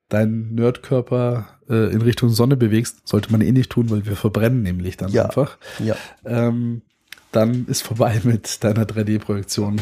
deinen 0.09 0.55
Nerdkörper 0.55 1.49
äh, 1.69 1.93
in 1.93 2.03
Richtung 2.03 2.29
Sonne 2.29 2.57
bewegst, 2.57 3.07
sollte 3.09 3.33
man 3.33 3.41
eh 3.41 3.53
nicht 3.53 3.71
tun, 3.71 3.91
weil 3.91 4.07
wir 4.07 4.17
verbrennen 4.17 4.63
nämlich 4.63 4.97
dann 4.97 5.11
ja. 5.11 5.25
einfach. 5.25 5.59
Ja. 5.79 5.97
Ähm, 6.25 6.83
dann 7.33 7.67
ist 7.67 7.83
vorbei 7.83 8.21
mit 8.25 8.63
deiner 8.63 8.85
3D-Projektion. 8.85 9.81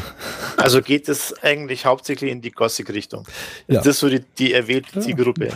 Also 0.57 0.81
geht 0.81 1.07
es 1.07 1.33
eigentlich 1.43 1.85
hauptsächlich 1.85 2.31
in 2.31 2.41
die 2.41 2.51
Gothic-Richtung. 2.51 3.25
Ja. 3.67 3.77
Das 3.77 3.87
ist 3.87 3.99
so 3.99 4.09
die, 4.09 4.21
die 4.39 4.53
erwählte 4.53 4.99
Zielgruppe. 4.99 5.49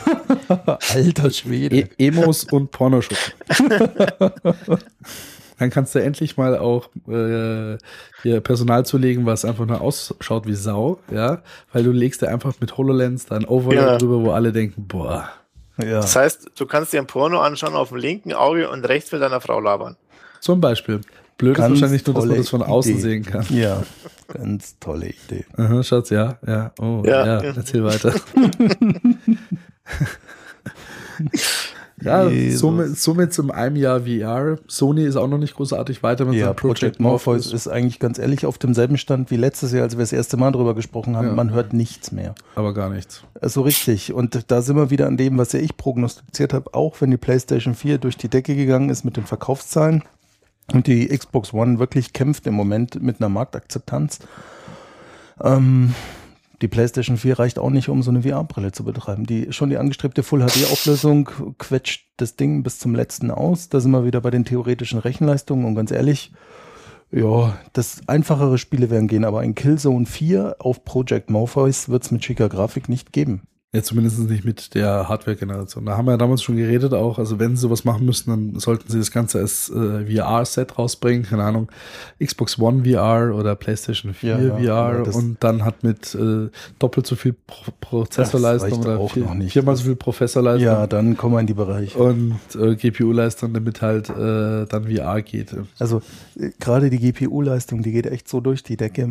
Alter 0.93 1.31
Schwede. 1.31 1.89
E 1.97 2.07
Emos 2.07 2.43
und 2.45 2.71
Pornoschutz. 2.71 3.31
dann 5.57 5.69
kannst 5.69 5.95
du 5.95 5.99
endlich 5.99 6.37
mal 6.37 6.57
auch 6.57 6.89
äh, 7.07 7.77
hier 8.21 8.41
Personal 8.41 8.85
zulegen, 8.85 9.25
was 9.25 9.45
einfach 9.45 9.65
nur 9.65 9.81
ausschaut 9.81 10.45
wie 10.45 10.53
Sau, 10.53 10.99
ja, 11.11 11.41
weil 11.73 11.83
du 11.83 11.91
legst 11.91 12.21
da 12.21 12.27
einfach 12.27 12.53
mit 12.59 12.77
HoloLens 12.77 13.25
dann 13.25 13.45
Overlay 13.45 13.77
ja. 13.77 13.97
drüber, 13.97 14.21
wo 14.23 14.31
alle 14.31 14.51
denken, 14.51 14.87
boah. 14.87 15.29
Ja. 15.77 16.01
Das 16.01 16.15
heißt, 16.15 16.51
du 16.55 16.65
kannst 16.65 16.93
dir 16.93 16.99
ein 16.99 17.07
Porno 17.07 17.39
anschauen 17.39 17.75
auf 17.75 17.89
dem 17.89 17.97
linken 17.97 18.33
Auge 18.33 18.69
und 18.69 18.87
rechts 18.87 19.11
mit 19.11 19.21
deiner 19.21 19.41
Frau 19.41 19.59
labern. 19.59 19.95
Zum 20.39 20.59
Beispiel. 20.59 21.01
Blöd 21.37 21.55
ganz 21.55 21.75
ist 21.75 21.81
wahrscheinlich 21.81 22.05
nur, 22.05 22.15
dass 22.15 22.25
man 22.25 22.37
das 22.37 22.49
von 22.49 22.63
außen 22.63 22.93
Idee. 22.93 23.01
sehen 23.01 23.23
kann. 23.23 23.45
Ja, 23.49 23.83
ganz 24.27 24.79
tolle 24.79 25.09
Idee. 25.09 25.45
Aha, 25.55 25.83
Schatz, 25.83 26.09
ja, 26.09 26.39
ja, 26.45 26.71
oh, 26.79 27.03
ja, 27.05 27.25
ja 27.25 27.53
erzähl 27.55 27.83
weiter. 27.83 28.13
Ja, 32.07 32.57
somit, 32.57 32.97
somit 32.97 33.33
zum 33.33 33.51
einem 33.51 33.75
Jahr 33.75 34.01
VR. 34.01 34.57
Sony 34.67 35.05
ist 35.05 35.15
auch 35.15 35.27
noch 35.27 35.37
nicht 35.37 35.55
großartig 35.55 36.03
weiter 36.03 36.25
mit 36.25 36.35
ja, 36.35 36.45
seinem 36.45 36.55
Project, 36.55 36.79
Project 36.79 36.99
Morpheus. 36.99 37.45
Morpheus 37.45 37.53
ist 37.53 37.67
eigentlich 37.67 37.99
ganz 37.99 38.19
ehrlich 38.19 38.45
auf 38.45 38.57
demselben 38.57 38.97
Stand 38.97 39.31
wie 39.31 39.37
letztes 39.37 39.71
Jahr, 39.71 39.83
als 39.83 39.95
wir 39.95 40.01
das 40.01 40.13
erste 40.13 40.37
Mal 40.37 40.51
drüber 40.51 40.75
gesprochen 40.75 41.15
haben. 41.15 41.27
Ja. 41.27 41.33
Man 41.33 41.51
hört 41.51 41.73
nichts 41.73 42.11
mehr. 42.11 42.35
Aber 42.55 42.73
gar 42.73 42.89
nichts. 42.89 43.17
So 43.17 43.39
also 43.41 43.61
richtig. 43.61 44.13
Und 44.13 44.51
da 44.51 44.61
sind 44.61 44.75
wir 44.75 44.89
wieder 44.89 45.07
an 45.07 45.17
dem, 45.17 45.37
was 45.37 45.53
ja 45.53 45.59
ich 45.59 45.77
prognostiziert 45.77 46.53
habe, 46.53 46.73
auch 46.73 46.99
wenn 47.01 47.11
die 47.11 47.17
PlayStation 47.17 47.75
4 47.75 47.97
durch 47.97 48.17
die 48.17 48.29
Decke 48.29 48.55
gegangen 48.55 48.89
ist 48.89 49.03
mit 49.03 49.17
den 49.17 49.25
Verkaufszahlen 49.25 50.03
und 50.73 50.87
die 50.87 51.07
Xbox 51.07 51.53
One 51.53 51.79
wirklich 51.79 52.13
kämpft 52.13 52.47
im 52.47 52.53
Moment 52.53 53.01
mit 53.01 53.21
einer 53.21 53.29
Marktakzeptanz. 53.29 54.19
Ähm, 55.41 55.93
die 56.61 56.67
PlayStation 56.67 57.17
4 57.17 57.37
reicht 57.39 57.59
auch 57.59 57.69
nicht, 57.69 57.89
um 57.89 58.01
so 58.01 58.09
eine 58.09 58.23
VR-Brille 58.23 58.71
zu 58.71 58.83
betreiben. 58.83 59.25
Die, 59.25 59.51
schon 59.51 59.69
die 59.69 59.77
angestrebte 59.77 60.23
Full-HD-Auflösung 60.23 61.29
quetscht 61.57 62.07
das 62.17 62.35
Ding 62.35 62.63
bis 62.63 62.79
zum 62.79 62.95
letzten 62.95 63.29
aus. 63.29 63.69
Da 63.69 63.79
sind 63.79 63.91
wir 63.91 64.05
wieder 64.05 64.21
bei 64.21 64.31
den 64.31 64.45
theoretischen 64.45 64.99
Rechenleistungen 64.99 65.65
und 65.65 65.75
ganz 65.75 65.91
ehrlich, 65.91 66.31
ja, 67.11 67.57
das 67.73 68.01
einfachere 68.07 68.57
Spiele 68.57 68.89
werden 68.89 69.07
gehen, 69.07 69.23
aber 69.23 69.39
ein 69.41 69.55
Killzone 69.55 70.05
4 70.05 70.57
auf 70.59 70.83
Project 70.83 71.29
Morpheus 71.29 71.89
wird 71.89 72.03
es 72.03 72.11
mit 72.11 72.25
schicker 72.25 72.49
Grafik 72.49 72.89
nicht 72.89 73.13
geben. 73.13 73.43
Ja, 73.77 73.83
zumindest 73.83 74.17
nicht 74.17 74.43
mit 74.43 74.73
der 74.73 75.07
Hardware-Generation. 75.07 75.85
Da 75.85 75.97
haben 75.97 76.05
wir 76.05 76.13
ja 76.13 76.17
damals 76.17 76.41
schon 76.41 76.57
geredet 76.57 76.95
auch. 76.95 77.19
Also 77.19 77.37
wenn 77.37 77.55
sie 77.55 77.61
sowas 77.61 77.85
machen 77.85 78.07
müssen, 78.07 78.31
dann 78.31 78.59
sollten 78.59 78.91
sie 78.91 78.97
das 78.97 79.11
Ganze 79.11 79.37
als 79.37 79.69
äh, 79.69 80.03
VR-Set 80.03 80.79
rausbringen. 80.79 81.21
Keine 81.21 81.43
Ahnung, 81.43 81.67
Xbox 82.19 82.57
One 82.57 82.85
VR 82.85 83.35
oder 83.35 83.55
PlayStation 83.55 84.15
4 84.15 84.59
ja, 84.63 84.97
VR 84.97 85.15
und 85.15 85.37
dann 85.41 85.63
hat 85.63 85.83
mit 85.83 86.15
äh, 86.15 86.49
doppelt 86.79 87.05
so 87.05 87.15
viel 87.15 87.35
Pro 87.45 87.71
Prozessorleistung 87.79 88.79
oder 88.79 89.07
vier, 89.09 89.27
viermal 89.47 89.75
so 89.75 89.83
viel 89.83 89.95
Prozessorleistung. 89.95 90.65
Ja, 90.65 90.87
dann 90.87 91.15
kommen 91.15 91.35
wir 91.35 91.41
in 91.41 91.45
die 91.45 91.53
Bereiche. 91.53 91.95
Und 91.99 92.39
äh, 92.55 92.75
GPU-Leistung, 92.75 93.53
damit 93.53 93.83
halt 93.83 94.09
äh, 94.09 94.65
dann 94.65 94.87
VR 94.91 95.21
geht. 95.21 95.55
Also 95.77 96.01
äh, 96.35 96.49
gerade 96.59 96.89
die 96.89 96.97
GPU-Leistung, 96.97 97.83
die 97.83 97.91
geht 97.91 98.07
echt 98.07 98.27
so 98.27 98.39
durch 98.39 98.63
die 98.63 98.75
Decke. 98.75 99.07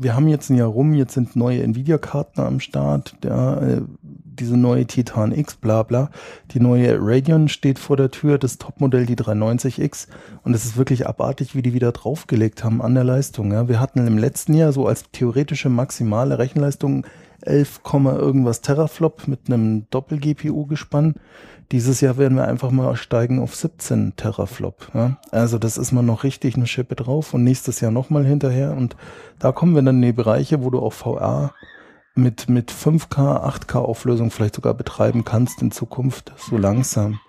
Wir 0.00 0.16
haben 0.16 0.26
jetzt 0.28 0.48
ein 0.48 0.56
Jahr 0.56 0.68
rum, 0.68 0.94
jetzt 0.94 1.12
sind 1.12 1.36
neue 1.36 1.62
Nvidia-Karten 1.62 2.40
am 2.40 2.60
Start. 2.60 3.14
Der, 3.22 3.82
diese 4.02 4.56
neue 4.56 4.86
Titan 4.86 5.32
X, 5.32 5.54
bla 5.56 5.82
bla. 5.82 6.10
Die 6.52 6.60
neue 6.60 6.98
Radeon 7.00 7.48
steht 7.48 7.78
vor 7.78 7.96
der 7.96 8.10
Tür, 8.10 8.38
das 8.38 8.58
Topmodell, 8.58 9.06
die 9.06 9.16
390X. 9.16 10.08
Und 10.42 10.54
es 10.54 10.64
ist 10.64 10.76
wirklich 10.76 11.06
abartig, 11.06 11.54
wie 11.54 11.62
die 11.62 11.74
wieder 11.74 11.92
draufgelegt 11.92 12.64
haben 12.64 12.80
an 12.82 12.94
der 12.94 13.04
Leistung. 13.04 13.52
Ja. 13.52 13.68
Wir 13.68 13.80
hatten 13.80 14.06
im 14.06 14.18
letzten 14.18 14.54
Jahr 14.54 14.72
so 14.72 14.86
als 14.86 15.04
theoretische 15.12 15.68
maximale 15.68 16.38
Rechenleistung 16.38 17.06
11, 17.42 17.80
irgendwas 17.94 18.60
Teraflop 18.60 19.26
mit 19.26 19.40
einem 19.46 19.86
Doppel-GPU 19.90 20.66
gespannt. 20.66 21.16
Dieses 21.72 22.00
Jahr 22.00 22.18
werden 22.18 22.36
wir 22.36 22.48
einfach 22.48 22.72
mal 22.72 22.96
steigen 22.96 23.40
auf 23.40 23.54
17 23.54 24.14
Teraflop. 24.16 24.88
Ja? 24.92 25.18
Also 25.30 25.58
das 25.58 25.78
ist 25.78 25.92
mal 25.92 26.02
noch 26.02 26.24
richtig 26.24 26.56
eine 26.56 26.66
Schippe 26.66 26.96
drauf 26.96 27.32
und 27.32 27.44
nächstes 27.44 27.80
Jahr 27.80 27.92
nochmal 27.92 28.26
hinterher. 28.26 28.76
Und 28.76 28.96
da 29.38 29.52
kommen 29.52 29.74
wir 29.74 29.82
dann 29.82 29.96
in 29.96 30.02
die 30.02 30.12
Bereiche, 30.12 30.64
wo 30.64 30.70
du 30.70 30.80
auch 30.80 30.92
VR 30.92 31.54
mit, 32.14 32.48
mit 32.48 32.70
5K, 32.70 33.44
8K 33.44 33.78
Auflösung 33.78 34.30
vielleicht 34.30 34.56
sogar 34.56 34.74
betreiben 34.74 35.24
kannst 35.24 35.62
in 35.62 35.70
Zukunft, 35.70 36.32
so 36.36 36.56
langsam. 36.56 37.20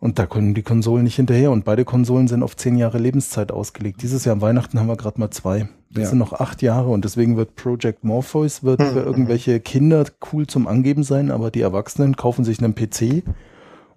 Und 0.00 0.18
da 0.18 0.26
können 0.26 0.54
die 0.54 0.62
Konsolen 0.62 1.04
nicht 1.04 1.16
hinterher. 1.16 1.50
Und 1.50 1.66
beide 1.66 1.84
Konsolen 1.84 2.26
sind 2.26 2.42
auf 2.42 2.56
zehn 2.56 2.78
Jahre 2.78 2.98
Lebenszeit 2.98 3.52
ausgelegt. 3.52 4.02
Dieses 4.02 4.24
Jahr 4.24 4.32
am 4.32 4.40
Weihnachten 4.40 4.78
haben 4.80 4.88
wir 4.88 4.96
gerade 4.96 5.20
mal 5.20 5.30
zwei. 5.30 5.68
Das 5.90 6.04
ja. 6.04 6.10
sind 6.10 6.18
noch 6.18 6.32
acht 6.32 6.62
Jahre 6.62 6.88
und 6.88 7.04
deswegen 7.04 7.36
wird 7.36 7.56
Project 7.56 8.04
Morpheus 8.04 8.62
wird 8.62 8.80
für 8.80 9.00
irgendwelche 9.00 9.58
Kinder 9.60 10.04
cool 10.32 10.46
zum 10.46 10.68
Angeben 10.68 11.02
sein, 11.02 11.30
aber 11.32 11.50
die 11.50 11.60
Erwachsenen 11.60 12.16
kaufen 12.16 12.44
sich 12.44 12.62
einen 12.62 12.76
PC 12.76 13.24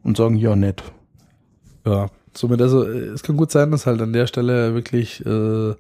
und 0.03 0.17
sagen, 0.17 0.35
ja, 0.35 0.55
nett. 0.55 0.83
Ja, 1.85 2.07
somit 2.33 2.61
also, 2.61 2.83
es 2.83 3.21
kann 3.21 3.37
gut 3.37 3.51
sein, 3.51 3.69
dass 3.69 3.85
halt 3.85 4.01
an 4.01 4.11
der 4.11 4.25
Stelle 4.25 4.73
wirklich 4.73 5.23
äh, 5.23 5.75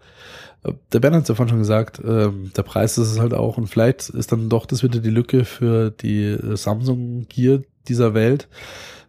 der 0.91 0.99
Ben 0.99 1.13
hat 1.13 1.23
es 1.23 1.29
ja 1.29 1.35
vorhin 1.35 1.49
schon 1.49 1.59
gesagt, 1.59 2.01
ähm, 2.05 2.51
der 2.55 2.63
Preis 2.63 2.97
ist 2.97 3.11
es 3.11 3.19
halt 3.19 3.33
auch 3.33 3.57
und 3.57 3.67
vielleicht 3.67 4.09
ist 4.09 4.31
dann 4.31 4.49
doch 4.49 4.65
das 4.65 4.83
wieder 4.83 4.99
die 4.99 5.09
Lücke 5.09 5.45
für 5.45 5.91
die 5.91 6.23
äh, 6.23 6.55
Samsung 6.55 7.25
Gear 7.27 7.59
dieser 7.87 8.13
Welt, 8.13 8.47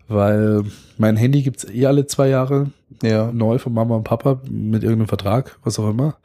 weil 0.08 0.64
mein 0.98 1.16
Handy 1.16 1.42
gibt's 1.42 1.64
eh 1.64 1.86
alle 1.86 2.06
zwei 2.06 2.28
Jahre 2.28 2.70
Ja. 3.02 3.30
neu 3.32 3.58
von 3.58 3.72
Mama 3.72 3.96
und 3.96 4.04
Papa 4.04 4.40
mit 4.50 4.82
irgendeinem 4.82 5.08
Vertrag, 5.08 5.58
was 5.62 5.78
auch 5.78 5.88
immer. 5.88 6.16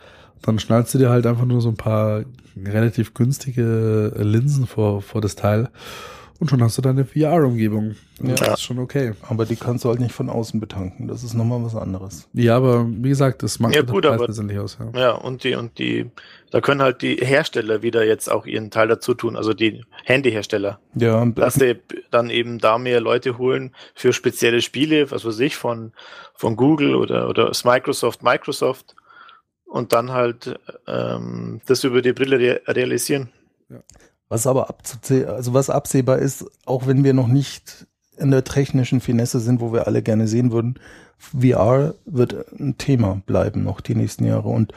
Dann 0.42 0.58
schnallst 0.60 0.94
du 0.94 0.98
dir 0.98 1.10
halt 1.10 1.28
einfach 1.28 1.46
nur 1.46 1.62
so 1.62 1.70
ein 1.70 1.76
paar 1.76 2.24
relativ 2.58 3.14
günstige 3.14 4.14
Linsen 4.18 4.66
vor, 4.68 5.02
vor 5.02 5.22
das 5.22 5.36
Teil 5.36 5.70
und 6.40 6.50
schon 6.50 6.64
hast 6.64 6.78
du 6.78 6.82
deine 6.82 7.06
VR-Umgebung. 7.06 7.96
Ja. 8.22 8.36
Das 8.36 8.54
ist 8.60 8.62
schon 8.62 8.80
okay. 8.80 9.14
Aber 9.30 9.46
die 9.46 9.56
kannst 9.56 9.84
du 9.86 9.90
halt 9.90 10.00
nicht 10.00 10.14
von 10.14 10.30
außen 10.30 10.60
betanken. 10.60 11.08
Das 11.08 11.24
ist 11.24 11.34
nochmal 11.34 11.64
was 11.64 11.76
anderes. 11.76 12.28
Ja, 12.34 12.56
aber 12.58 12.86
wie 12.90 13.10
gesagt, 13.10 13.44
das 13.44 13.60
macht 13.60 13.76
Ja, 13.76 13.82
gut, 13.82 14.06
aber- 14.06 14.26
letztendlich 14.28 14.58
aus. 14.60 14.78
Ja. 14.94 15.00
Ja, 15.00 15.12
und 15.12 15.44
die, 15.44 15.56
und 15.56 15.78
die, 15.80 16.10
da 16.52 16.62
können 16.62 16.82
halt 16.82 17.02
die 17.02 17.16
Hersteller 17.16 17.82
wieder 17.82 18.06
jetzt 18.06 18.32
auch 18.32 18.46
ihren 18.46 18.72
Teil 18.72 18.88
dazu 18.88 19.14
tun, 19.14 19.36
also 19.36 19.54
die 19.54 19.84
Handyhersteller. 20.06 20.80
Ja, 20.96 21.26
Dass 21.26 21.56
sie 21.56 21.76
dann 22.12 22.30
eben 22.30 22.60
da 22.60 22.78
mehr 22.78 23.02
Leute 23.02 23.38
holen 23.38 23.76
für 23.94 24.14
spezielle 24.14 24.62
Spiele, 24.62 25.12
was 25.12 25.26
weiß 25.26 25.40
ich, 25.40 25.56
von, 25.58 25.92
von 26.36 26.56
Google 26.56 26.96
oder, 26.96 27.30
oder 27.30 27.48
das 27.48 27.66
Microsoft, 27.66 28.24
Microsoft 28.24 28.96
und 29.66 29.94
dann 29.94 30.12
halt 30.12 30.60
ähm, 30.88 31.62
das 31.68 31.84
über 31.84 32.02
die 32.02 32.14
Brille 32.14 32.40
re 32.40 32.62
realisieren. 32.68 33.30
Was 34.30 34.48
aber 34.48 34.70
abzusehen, 34.70 35.28
also 35.28 35.54
was 35.54 35.70
absehbar 35.70 36.20
ist, 36.20 36.46
auch 36.66 36.88
wenn 36.88 37.04
wir 37.04 37.14
noch 37.14 37.28
nicht 37.28 37.88
in 38.18 38.32
der 38.32 38.44
technischen 38.44 39.02
Finesse 39.02 39.40
sind, 39.40 39.60
wo 39.60 39.74
wir 39.74 39.88
alle 39.88 40.04
gerne 40.04 40.28
sehen 40.28 40.52
würden, 40.52 40.80
VR 41.18 41.96
wird 42.06 42.54
ein 42.60 42.78
Thema 42.78 43.22
bleiben 43.26 43.64
noch 43.64 43.82
die 43.82 43.96
nächsten 43.96 44.26
Jahre 44.26 44.50
und 44.50 44.74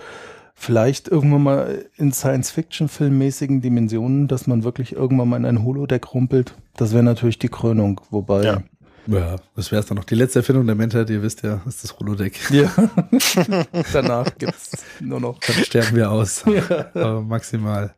vielleicht 0.55 1.09
irgendwann 1.09 1.43
mal 1.43 1.85
in 1.97 2.13
Science-Fiction-filmmäßigen 2.13 3.61
Dimensionen, 3.61 4.29
dass 4.29 4.47
man 4.47 4.65
wirklich 4.65 4.93
irgendwann 4.93 5.29
mal 5.29 5.37
in 5.37 5.45
ein 5.45 5.65
Holodeck 5.65 6.15
rumpelt. 6.15 6.55
Das 6.77 6.93
wäre 6.93 7.03
natürlich 7.03 7.39
die 7.39 7.49
Krönung, 7.49 8.01
wobei 8.11 8.45
Ja. 8.45 8.63
Ja, 9.09 9.35
das 9.57 9.73
wäre 9.73 9.81
es 9.81 9.87
dann 9.87 9.97
noch. 9.97 10.05
Die 10.05 10.15
letzte 10.15 10.39
Erfindung 10.39 10.65
der 10.65 10.77
Menschheit, 10.77 11.11
ihr 11.11 11.23
wisst 11.23 11.43
ja, 11.43 11.61
ist 11.67 11.83
das 11.83 11.99
Holodeck. 11.99 12.39
Ja. 12.53 12.71
Danach 13.93 14.39
gibt's 14.39 14.85
nur 15.01 15.19
noch. 15.19 15.41
Dann 15.41 15.57
sterben 15.57 15.97
wir 15.97 16.09
aus. 16.09 16.45
Aber 16.95 17.21
maximal. 17.21 17.95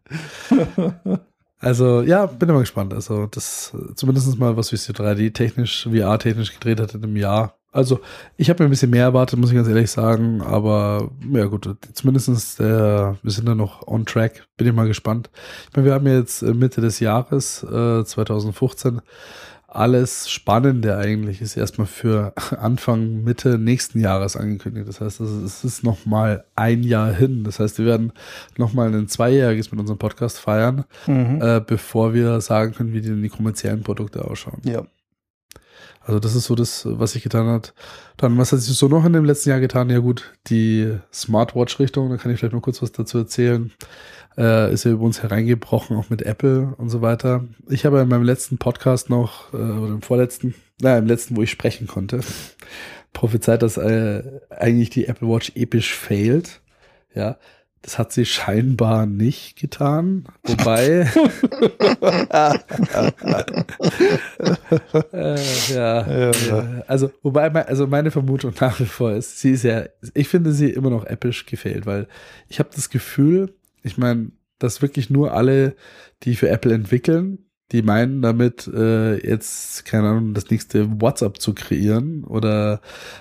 Also, 1.65 2.03
ja, 2.03 2.27
bin 2.27 2.49
immer 2.51 2.61
gespannt. 2.61 2.93
Also, 2.93 3.27
das 3.27 3.73
äh, 3.75 3.95
zumindest 3.95 4.39
mal, 4.39 4.57
was 4.57 4.69
VC 4.69 4.91
3D 4.91 5.33
technisch, 5.33 5.89
VR-technisch 5.91 6.53
gedreht 6.53 6.79
hat 6.79 6.95
in 6.95 7.03
einem 7.03 7.17
Jahr. 7.17 7.57
Also, 7.73 8.01
ich 8.37 8.51
habe 8.51 8.62
mir 8.62 8.69
ein 8.69 8.71
bisschen 8.71 8.91
mehr 8.91 9.05
erwartet, 9.05 9.39
muss 9.39 9.49
ich 9.49 9.57
ganz 9.57 9.67
ehrlich 9.67 9.91
sagen. 9.91 10.43
Aber, 10.43 11.11
ja 11.33 11.47
gut, 11.47 11.69
zumindestens 11.95 12.57
der, 12.57 13.17
wir 13.23 13.31
sind 13.33 13.49
da 13.49 13.55
noch 13.55 13.87
on 13.89 14.05
track. 14.05 14.47
Bin 14.59 14.67
ich 14.67 14.75
mal 14.75 14.87
gespannt. 14.87 15.31
Ich 15.71 15.75
meine, 15.75 15.87
wir 15.87 15.95
haben 15.95 16.07
jetzt 16.07 16.43
äh, 16.43 16.53
Mitte 16.53 16.83
des 16.83 17.01
Jahres, 17.01 17.62
äh, 17.62 18.05
2015, 18.05 19.01
alles 19.75 20.31
Spannende 20.31 20.97
eigentlich 20.97 21.41
ist 21.41 21.57
erstmal 21.57 21.87
für 21.87 22.33
Anfang, 22.59 23.22
Mitte 23.25 23.59
nächsten 23.59 24.01
Jahres 24.01 24.37
angekündigt. 24.37 24.89
Das 24.89 25.01
heißt, 25.01 25.20
es 25.20 25.31
ist- 25.31 25.43
es 25.43 25.64
ist 25.64 25.83
noch 25.85 26.07
mal 26.07 26.45
ein 26.57 26.83
Jahr 26.83 27.12
hin. 27.12 27.45
Das 27.45 27.59
heißt, 27.61 27.79
wir 27.79 27.87
werden 27.87 28.12
noch 28.57 28.72
mal 28.72 28.93
ein 28.95 29.09
Zweijähriges 29.09 29.70
mit 29.72 29.81
unserem 29.81 29.99
Podcast 29.99 30.39
feiern, 30.39 30.85
Mhm. 31.07 31.41
äh, 31.43 31.61
bevor 31.66 32.14
wir 32.14 32.41
sagen 32.41 32.72
können, 32.75 32.93
wie 32.93 33.01
denn 33.01 33.22
die 33.22 33.29
kommerziellen 33.29 33.83
Produkte 33.83 34.25
ausschauen. 34.25 34.61
Ja. 34.64 34.85
Also 36.07 36.20
das 36.20 36.35
ist 36.35 36.45
so 36.45 36.55
das, 36.55 36.83
was 36.87 37.12
sich 37.12 37.22
getan 37.22 37.47
hat. 37.47 37.72
Dann, 38.18 38.37
was 38.37 38.53
hat 38.53 38.61
sich 38.61 38.77
so 38.77 38.89
noch 38.89 39.07
in 39.07 39.14
dem 39.14 39.25
letzten 39.25 39.49
Jahr 39.49 39.61
getan? 39.61 39.89
Ja 39.89 40.01
gut, 40.01 40.35
die 40.49 40.99
Smartwatch-Richtung, 41.12 42.11
da 42.11 42.18
kann 42.18 42.31
ich 42.31 42.39
vielleicht 42.39 42.53
noch 42.55 42.61
kurz 42.61 42.83
was 42.83 42.93
dazu 42.93 43.16
erzählen, 43.18 43.72
äh, 44.37 44.72
ist 44.72 44.85
ja 44.85 44.91
über 44.93 45.05
uns 45.05 45.22
hereingebrochen, 45.22 45.97
auch 45.97 46.11
mit 46.11 46.22
Apple 46.22 46.74
und 46.76 46.91
so 46.91 47.03
weiter. 47.03 47.45
Ich 47.68 47.87
habe 47.87 48.01
in 48.01 48.09
meinem 48.09 48.24
letzten 48.24 48.59
Podcast 48.59 49.11
noch, 49.11 49.53
äh, 49.53 49.57
oder 49.57 49.95
im 49.95 50.03
vorletzten, 50.03 50.55
naja, 50.80 50.99
im 50.99 51.07
letzten, 51.07 51.37
wo 51.37 51.43
ich 51.43 51.51
sprechen 51.51 51.87
konnte, 51.87 52.20
prophezeit, 53.12 53.62
dass 53.62 53.76
äh, 53.76 54.22
eigentlich 54.51 54.91
die 54.91 55.07
Apple 55.07 55.28
Watch 55.28 55.53
episch 55.55 55.95
failt. 55.95 56.61
Ja, 57.14 57.37
das 57.82 57.99
hat 57.99 58.12
sie 58.12 58.24
scheinbar 58.24 59.07
nicht 59.07 59.57
getan. 59.57 60.24
Wobei, 60.43 61.07
äh, 65.12 65.37
ja, 65.74 66.07
Ja. 66.09 66.30
äh, 66.30 66.82
also 66.87 67.11
wobei, 67.22 67.51
also 67.66 67.87
meine 67.87 68.11
Vermutung 68.11 68.53
nach 68.61 68.80
wie 68.80 68.87
vor 68.87 69.12
ist, 69.12 69.41
sie 69.41 69.53
ist 69.53 69.64
ja, 69.64 69.85
ich 70.14 70.28
finde 70.28 70.53
sie 70.53 70.70
immer 70.70 70.91
noch 70.91 71.07
episch 71.07 71.47
gefehlt, 71.47 71.87
weil 71.87 72.07
ich 72.49 72.59
habe 72.59 72.70
das 72.74 72.91
Gefühl, 72.91 73.55
ich 73.85 73.99
meine, 73.99 74.32
dass 74.59 74.82
wirklich 74.82 75.11
nur 75.11 75.32
alle, 75.32 75.76
die 76.22 76.35
für 76.35 76.49
Apple 76.49 76.74
entwickeln, 76.74 77.39
die 77.72 77.82
meinen 77.82 78.22
damit 78.22 78.66
äh, 78.68 79.16
jetzt, 79.26 79.85
keine 79.85 80.09
Ahnung, 80.09 80.35
das 80.35 80.51
nächste 80.51 81.01
WhatsApp 81.01 81.41
zu 81.41 81.55
kreieren 81.55 82.24
oder 82.24 82.80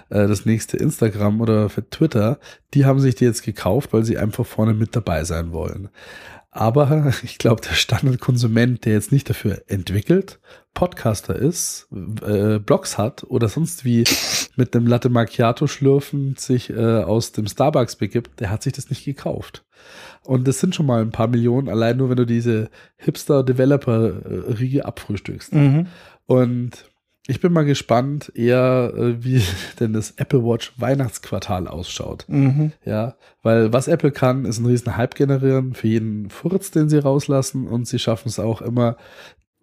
äh, 0.09 0.27
das 0.27 0.45
nächste 0.45 0.77
Instagram 0.77 1.41
oder 1.41 1.69
für 1.69 1.89
Twitter, 1.89 2.39
die 2.73 2.85
haben 2.85 2.99
sich 2.99 3.15
die 3.15 3.25
jetzt 3.25 3.43
gekauft, 3.43 3.93
weil 3.93 4.03
sie 4.03 4.17
einfach 4.17 4.45
vorne 4.45 4.73
mit 4.73 4.95
dabei 4.95 5.23
sein 5.23 5.51
wollen. 5.51 5.89
Aber 6.51 7.13
ich 7.23 7.37
glaube, 7.37 7.61
der 7.61 7.73
Standardkonsument, 7.73 8.85
der 8.85 8.93
jetzt 8.93 9.11
nicht 9.11 9.29
dafür 9.29 9.63
entwickelt, 9.67 10.39
Podcaster 10.73 11.35
ist, 11.35 11.87
äh, 12.25 12.59
Blogs 12.59 12.97
hat 12.97 13.23
oder 13.23 13.47
sonst 13.47 13.85
wie 13.85 14.03
mit 14.55 14.73
dem 14.73 14.87
Latte 14.87 15.09
Macchiato 15.09 15.67
schlürfend 15.67 16.39
sich 16.39 16.69
äh, 16.69 17.03
aus 17.03 17.31
dem 17.31 17.47
Starbucks 17.47 17.95
begibt, 17.95 18.39
der 18.39 18.49
hat 18.49 18.63
sich 18.63 18.73
das 18.73 18.89
nicht 18.89 19.05
gekauft. 19.05 19.65
Und 20.23 20.47
das 20.47 20.59
sind 20.59 20.73
schon 20.73 20.85
mal 20.85 21.01
ein 21.01 21.11
paar 21.11 21.27
Millionen, 21.27 21.69
allein 21.69 21.97
nur 21.97 22.09
wenn 22.09 22.17
du 22.17 22.25
diese 22.25 22.69
Hipster-Developer-Riege 22.97 24.85
abfrühstückst. 24.85 25.53
Mhm. 25.53 25.87
Und 26.25 26.85
ich 27.27 27.39
bin 27.39 27.53
mal 27.53 27.63
gespannt, 27.63 28.31
eher 28.35 28.93
äh, 28.95 29.23
wie 29.23 29.41
denn 29.79 29.93
das 29.93 30.11
Apple 30.11 30.43
Watch 30.43 30.73
Weihnachtsquartal 30.77 31.67
ausschaut. 31.67 32.25
Mhm. 32.27 32.73
Ja, 32.85 33.15
weil 33.41 33.71
was 33.71 33.87
Apple 33.87 34.11
kann, 34.11 34.45
ist 34.45 34.57
einen 34.57 34.67
riesen 34.67 34.97
Hype 34.97 35.15
generieren 35.15 35.73
für 35.73 35.87
jeden 35.87 36.29
Furz, 36.29 36.71
den 36.71 36.89
sie 36.89 36.97
rauslassen 36.97 37.67
und 37.67 37.87
sie 37.87 37.99
schaffen 37.99 38.29
es 38.29 38.39
auch 38.39 38.61
immer, 38.61 38.97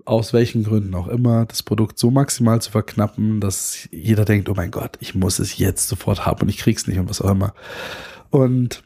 aus 0.06 0.32
welchen 0.32 0.64
Gründen 0.64 0.94
auch 0.94 1.08
immer, 1.08 1.44
das 1.44 1.62
Produkt 1.62 1.98
so 1.98 2.10
maximal 2.10 2.60
zu 2.62 2.70
verknappen, 2.70 3.40
dass 3.40 3.88
jeder 3.92 4.24
denkt, 4.24 4.48
oh 4.48 4.54
mein 4.54 4.70
Gott, 4.70 4.96
ich 5.00 5.14
muss 5.14 5.38
es 5.38 5.58
jetzt 5.58 5.88
sofort 5.88 6.24
haben 6.24 6.42
und 6.42 6.48
ich 6.48 6.58
krieg's 6.58 6.86
nicht 6.86 6.98
und 6.98 7.10
was 7.10 7.20
auch 7.20 7.30
immer. 7.30 7.54
Und 8.30 8.82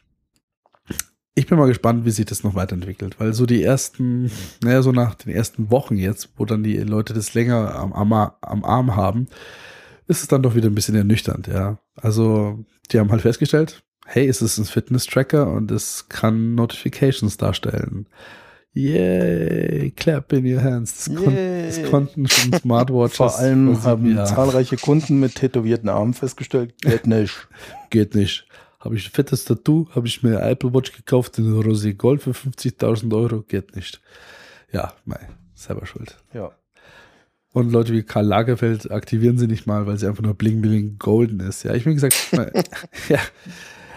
ich 1.35 1.47
bin 1.47 1.59
mal 1.59 1.67
gespannt, 1.67 2.05
wie 2.05 2.11
sich 2.11 2.27
das 2.27 2.45
noch 2.45 2.55
weiterentwickelt, 2.55 3.19
weil 3.19 3.33
so 3.33 3.45
die 3.45 3.63
ersten, 3.63 4.31
naja, 4.63 4.83
so 4.83 4.93
nach 4.93 5.15
den 5.15 5.33
ersten 5.33 5.71
Wochen 5.71 5.97
jetzt, 5.97 6.31
wo 6.37 6.45
dann 6.45 6.63
die 6.63 6.77
Leute 6.79 7.13
das 7.13 7.35
länger 7.35 7.75
am, 7.75 7.93
am, 7.93 8.13
am 8.13 8.65
Arm 8.65 8.95
haben, 8.95 9.27
ist 10.07 10.23
es 10.23 10.29
dann 10.29 10.43
doch 10.43 10.55
wieder 10.55 10.69
ein 10.69 10.75
bisschen 10.75 10.95
ernüchternd, 10.95 11.49
ja. 11.49 11.79
Also, 11.97 12.65
die 12.91 12.99
haben 12.99 13.11
halt 13.11 13.23
festgestellt, 13.23 13.83
hey, 14.07 14.29
es 14.29 14.43
ist 14.43 14.59
ein 14.59 14.65
Fitness-Tracker 14.65 15.51
und 15.51 15.71
es 15.71 16.09
kann 16.09 16.55
Notifications 16.55 17.37
darstellen. 17.37 18.07
Yay, 18.73 19.93
clap 19.93 20.33
in 20.33 20.53
your 20.53 20.63
hands. 20.63 21.05
Das, 21.07 21.17
kon 21.17 21.33
Yay. 21.33 21.67
das 21.67 21.91
konnten 21.91 22.29
schon 22.29 22.53
Smartwatches. 22.53 23.17
Vor 23.17 23.39
allem 23.39 23.83
haben 23.85 24.17
Jahren. 24.17 24.27
zahlreiche 24.27 24.77
Kunden 24.77 25.21
mit 25.21 25.37
tätowierten 25.37 25.89
Armen 25.89 26.13
festgestellt, 26.13 26.75
geht 26.83 27.07
nicht. 27.07 27.49
Geht 27.91 28.17
nicht. 28.17 28.47
Habe 28.85 28.97
ich 28.97 29.07
ein 29.07 29.13
fettes 29.13 29.45
Tattoo, 29.45 29.89
habe 29.95 30.07
ich 30.07 30.23
mir 30.23 30.41
eine 30.41 30.51
Apple 30.51 30.75
Watch 30.75 30.93
gekauft 30.93 31.39
in 31.39 31.53
Rosé 31.55 31.95
Gold 31.95 32.23
für 32.23 32.33
50.000 32.33 33.15
Euro, 33.17 33.41
geht 33.41 33.75
nicht. 33.75 34.03
Ja, 34.73 34.93
mei, 35.07 35.21
selber 35.55 35.87
schuld. 35.87 36.17
Ja. 36.35 36.53
Und 37.53 37.73
Leute 37.73 37.93
wie 37.93 38.03
Karl 38.03 38.27
Lagerfeld 38.27 38.91
aktivieren 38.91 39.39
sie 39.39 39.47
nicht 39.47 39.67
mal, 39.67 39.87
weil 39.87 39.97
sie 39.97 40.07
einfach 40.07 40.23
nur 40.23 40.35
bling 40.35 40.61
bling 40.61 40.99
golden 40.99 41.41
ist. 41.41 41.63
Ja, 41.63 41.73
ich 41.75 41.85
bin 41.85 41.95
gesagt, 41.95 42.15
ja, 43.09 43.21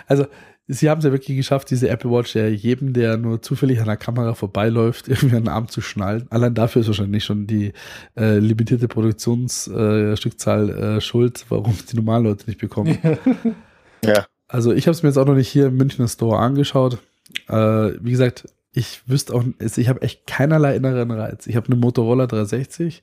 also 0.06 0.28
sie 0.68 0.90
haben 0.90 1.00
es 1.00 1.06
ja 1.06 1.12
wirklich 1.12 1.36
geschafft, 1.36 1.70
diese 1.70 1.90
Apple 1.90 2.12
Watch 2.12 2.36
ja 2.36 2.48
jedem, 2.48 2.94
der 2.94 3.18
nur 3.18 3.42
zufällig 3.42 3.80
an 3.80 3.88
der 3.88 3.98
Kamera 3.98 4.36
vorbeiläuft, 4.36 5.08
irgendwie 5.10 5.36
an 5.36 5.44
den 5.44 5.50
Arm 5.50 5.68
zu 5.68 5.82
schnallen. 5.82 6.28
Allein 6.30 6.54
dafür 6.54 6.82
ist 6.82 6.88
wahrscheinlich 6.88 7.26
schon 7.26 7.48
die 7.48 7.74
äh, 8.16 8.38
limitierte 8.38 8.88
Produktionsstückzahl 8.88 10.70
äh, 10.70 10.98
äh, 10.98 11.02
schuld, 11.02 11.46
warum 11.50 11.76
die 11.92 11.96
normalen 11.96 12.24
Leute 12.26 12.46
nicht 12.48 12.60
bekommen. 12.60 12.98
Ja. 14.06 14.28
Also 14.48 14.74
ich 14.74 14.88
habe 14.88 14.94
es 14.94 15.04
mir 15.04 15.10
jetzt 15.10 15.18
auch 15.18 15.26
noch 15.26 15.36
nicht 15.36 15.50
hier 15.50 15.68
im 15.68 15.78
Münchner 15.78 16.08
Store 16.08 16.40
angeschaut. 16.40 17.00
Äh, 17.48 17.94
wie 18.02 18.12
gesagt, 18.12 18.48
ich 18.72 19.02
wüsste 19.08 19.34
auch, 19.34 19.44
ich 19.60 19.90
habe 19.90 20.04
echt 20.04 20.28
keinerlei 20.28 20.76
inneren 20.76 21.10
Reiz. 21.10 21.48
Ich 21.48 21.56
habe 21.56 21.68
eine 21.68 21.78
Motorola 21.78 22.28
360. 22.28 23.02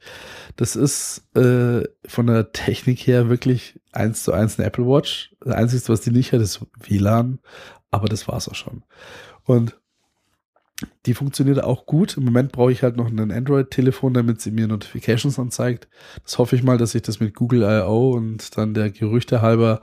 Das 0.54 0.76
ist 0.76 1.24
äh, 1.36 1.82
von 2.06 2.26
der 2.26 2.52
Technik 2.52 3.00
her 3.00 3.28
wirklich 3.28 3.80
eins 3.90 4.22
zu 4.22 4.32
eins 4.32 4.58
eine 4.58 4.68
Apple 4.68 4.86
Watch. 4.86 5.34
Das 5.40 5.54
Einzige, 5.54 5.88
was 5.88 6.02
die 6.02 6.12
nicht 6.12 6.32
hat, 6.32 6.40
ist 6.40 6.60
WLAN. 6.78 7.40
Aber 7.90 8.08
das 8.08 8.28
war's 8.28 8.48
auch 8.48 8.54
schon. 8.54 8.84
Und 9.44 9.76
Die 11.06 11.14
funktioniert 11.14 11.62
auch 11.62 11.86
gut. 11.86 12.16
Im 12.16 12.24
Moment 12.24 12.50
brauche 12.50 12.72
ich 12.72 12.82
halt 12.82 12.96
noch 12.96 13.08
ein 13.08 13.30
Android-Telefon, 13.30 14.12
damit 14.12 14.40
sie 14.40 14.50
mir 14.50 14.66
Notifications 14.66 15.38
anzeigt. 15.38 15.86
Das 16.24 16.38
hoffe 16.38 16.56
ich 16.56 16.64
mal, 16.64 16.78
dass 16.78 16.92
sich 16.92 17.02
das 17.02 17.20
mit 17.20 17.34
Google 17.34 17.62
I.O. 17.62 18.10
und 18.10 18.56
dann 18.56 18.74
der 18.74 18.90
Gerüchte 18.90 19.40
halber 19.40 19.80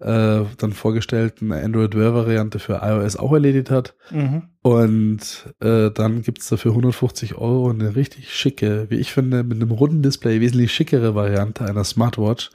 äh, 0.00 0.40
dann 0.56 0.72
vorgestellten 0.72 1.52
Android 1.52 1.94
Wear-Variante 1.94 2.58
für 2.58 2.80
iOS 2.82 3.16
auch 3.16 3.32
erledigt 3.32 3.70
hat. 3.70 3.94
Mhm. 4.10 4.44
Und 4.62 5.54
äh, 5.60 5.90
dann 5.90 6.22
gibt's 6.22 6.48
dafür 6.48 6.72
150 6.72 7.34
Euro 7.34 7.68
eine 7.68 7.94
richtig 7.94 8.32
schicke, 8.34 8.86
wie 8.88 8.96
ich 8.96 9.12
finde, 9.12 9.44
mit 9.44 9.60
einem 9.60 9.70
runden 9.70 10.02
Display 10.02 10.40
wesentlich 10.40 10.72
schickere 10.72 11.14
Variante 11.14 11.66
einer 11.66 11.84
Smartwatch. 11.84 12.50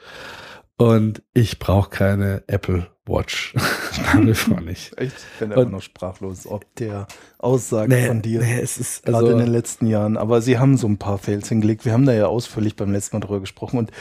Und 0.77 1.21
ich 1.33 1.59
brauche 1.59 1.91
keine 1.91 2.43
Apple 2.47 2.87
Watch. 3.05 3.53
Nach 4.03 4.61
nicht. 4.61 4.99
Ich 4.99 5.13
bin 5.39 5.51
immer 5.51 5.65
noch 5.65 5.81
sprachlos, 5.81 6.47
ob 6.47 6.65
der 6.75 7.07
Aussage 7.37 7.93
Nee, 7.93 8.07
von 8.07 8.21
dir. 8.21 8.41
nee, 8.41 8.59
es 8.59 8.77
ist 8.77 9.03
Gerade 9.03 9.17
also 9.17 9.31
in 9.31 9.37
den 9.37 9.51
letzten 9.51 9.85
Jahren. 9.87 10.17
Aber 10.17 10.41
sie 10.41 10.57
haben 10.57 10.77
so 10.77 10.87
ein 10.87 10.97
paar 10.97 11.19
Fails 11.19 11.47
hingelegt. 11.49 11.85
Wir 11.85 11.93
haben 11.93 12.05
da 12.05 12.13
ja 12.13 12.25
ausführlich 12.27 12.75
beim 12.75 12.91
letzten 12.91 13.15
Mal 13.15 13.21
drüber 13.21 13.39
gesprochen 13.39 13.77
und 13.77 13.91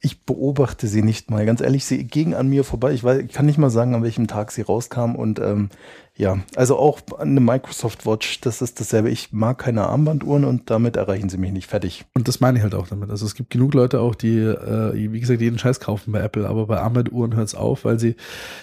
ich 0.00 0.22
beobachte 0.24 0.86
sie 0.86 1.02
nicht 1.02 1.30
mal. 1.30 1.46
Ganz 1.46 1.60
ehrlich, 1.60 1.84
sie 1.84 2.04
ging 2.04 2.34
an 2.34 2.48
mir 2.48 2.64
vorbei. 2.64 2.92
Ich, 2.92 3.04
weiß, 3.04 3.22
ich 3.22 3.32
kann 3.32 3.46
nicht 3.46 3.58
mal 3.58 3.70
sagen, 3.70 3.94
an 3.94 4.02
welchem 4.02 4.26
Tag 4.26 4.52
sie 4.52 4.60
rauskam. 4.62 5.14
Und 5.14 5.38
ähm, 5.38 5.70
ja, 6.16 6.38
also 6.56 6.76
auch 6.78 7.00
eine 7.18 7.40
Microsoft 7.40 8.04
Watch, 8.06 8.40
das 8.42 8.60
ist 8.62 8.80
dasselbe. 8.80 9.10
Ich 9.10 9.32
mag 9.32 9.58
keine 9.58 9.86
Armbanduhren 9.86 10.44
und 10.44 10.70
damit 10.70 10.96
erreichen 10.96 11.28
sie 11.30 11.38
mich 11.38 11.52
nicht 11.52 11.68
fertig. 11.68 12.04
Und 12.14 12.28
das 12.28 12.40
meine 12.40 12.58
ich 12.58 12.62
halt 12.62 12.74
auch 12.74 12.86
damit. 12.86 13.10
Also 13.10 13.24
es 13.24 13.34
gibt 13.34 13.50
genug 13.50 13.72
Leute 13.74 14.00
auch, 14.00 14.14
die, 14.14 14.38
äh, 14.38 15.10
wie 15.10 15.20
gesagt, 15.20 15.40
jeden 15.40 15.58
Scheiß 15.58 15.80
kaufen 15.80 16.12
bei 16.12 16.20
Apple, 16.20 16.46
aber 16.48 16.66
bei 16.66 16.78
Armbanduhren 16.78 17.34
hört 17.34 17.48
es 17.48 17.54
auf, 17.54 17.84
weil 17.86 17.98
sie 17.98 18.14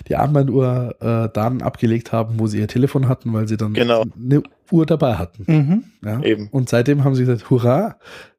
die 0.08 0.16
Armbanduhr 0.16 0.96
äh, 1.00 1.34
Daten 1.34 1.62
abgelegt 1.62 2.12
haben, 2.12 2.40
wo 2.40 2.48
sie 2.48 2.60
ihr 2.60 2.68
Telefon 2.68 3.08
hatten, 3.08 3.32
weil 3.34 3.48
sie 3.48 3.58
dann 3.58 3.74
Genau. 3.74 4.04
eine 4.16 4.44
Uhr 4.72 4.86
dabei 4.86 5.16
hatten. 5.16 5.44
Mhm. 5.48 5.84
Ja? 6.08 6.22
Eben. 6.22 6.48
Und 6.52 6.70
seitdem 6.70 7.04
haben 7.04 7.16
sie 7.16 7.26
gesagt, 7.26 7.50
hurra, 7.50 7.98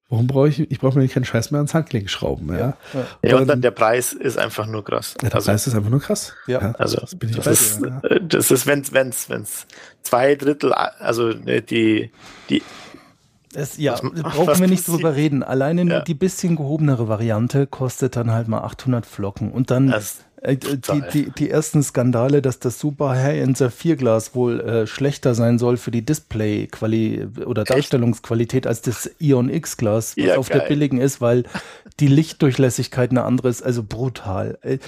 warum 0.08 0.26
brauche 0.26 0.48
ich, 0.48 0.70
ich 0.70 0.78
brauche 0.80 0.98
mir 0.98 1.08
keinen 1.08 1.24
Scheiß 1.24 1.50
mehr 1.50 1.58
ans 1.58 1.72
Handgelenk 1.74 2.10
schrauben. 2.10 2.48
Ja, 2.52 2.58
ja. 2.58 2.74
Ja, 3.22 3.36
und 3.38 3.46
dann 3.48 3.62
der 3.62 3.70
Preis 3.70 4.12
ist 4.12 4.38
einfach 4.38 4.66
nur 4.66 4.84
krass. 4.84 5.14
der 5.22 5.34
also, 5.34 5.46
Preis 5.50 5.66
ist 5.66 5.74
einfach 5.74 5.90
nur 5.90 6.00
krass. 6.00 6.34
Ja. 6.46 6.72
also 6.78 6.98
das 6.98 7.14
bin 7.14 7.30
ich 7.30 7.36
das 7.36 7.44
bei 7.46 7.50
ist, 7.52 7.80
dir, 7.80 7.88
ja. 8.02 8.08
äh, 8.10 8.20
das 8.26 8.50
ist, 8.50 8.66
wenn's, 8.66 8.92
wenn's, 8.92 9.30
wenn's 9.30 9.66
zwei 10.02 10.34
Drittel, 10.34 10.72
also 10.72 11.28
ne, 11.28 11.62
die, 11.62 12.10
die, 12.50 12.62
Es, 13.54 13.76
ja, 13.78 13.92
Was- 13.94 14.00
brauchen 14.22 14.46
was 14.46 14.60
wir 14.60 14.66
nicht 14.68 14.84
passiert? 14.84 14.98
drüber 14.98 15.16
reden. 15.16 15.42
Alleine 15.42 15.84
nur 15.84 15.96
Ja. 15.98 16.02
die 16.02 16.14
bisschen 16.14 16.56
gehobenere 16.56 17.08
Variante 17.08 17.66
kostet 17.66 18.16
dann 18.16 18.30
halt 18.32 18.48
mal 18.48 18.60
800 18.62 19.06
Flocken. 19.06 19.50
Und 19.50 19.70
dann 19.70 19.88
das, 19.88 20.24
die, 20.46 20.56
total. 20.56 21.08
die, 21.12 21.30
die 21.30 21.50
ersten 21.50 21.82
Skandale, 21.82 22.42
dass 22.42 22.58
das 22.58 22.78
Super 22.80 23.10
High-End 23.10 23.56
Saphirglas 23.56 24.34
wohl 24.34 24.60
äh, 24.60 24.86
schlechter 24.86 25.34
sein 25.34 25.58
soll 25.58 25.76
für 25.76 25.90
die 25.92 26.04
Display-Quali 26.04 27.28
oder 27.46 27.64
Darstellungsqualität 27.64 28.66
als 28.66 28.82
das 28.82 29.10
Ion 29.18 29.48
X-Glas, 29.48 30.16
was 30.16 30.24
Ja, 30.24 30.36
auf 30.38 30.48
der 30.48 30.60
geil. 30.60 30.68
billigen 30.68 30.98
ist, 30.98 31.20
weil 31.20 31.44
die 32.00 32.08
Lichtdurchlässigkeit 32.08 33.10
eine 33.10 33.22
andere 33.24 33.48
ist. 33.50 33.62
Also 33.62 33.82
brutal. 33.82 34.58
Äh, 34.62 34.78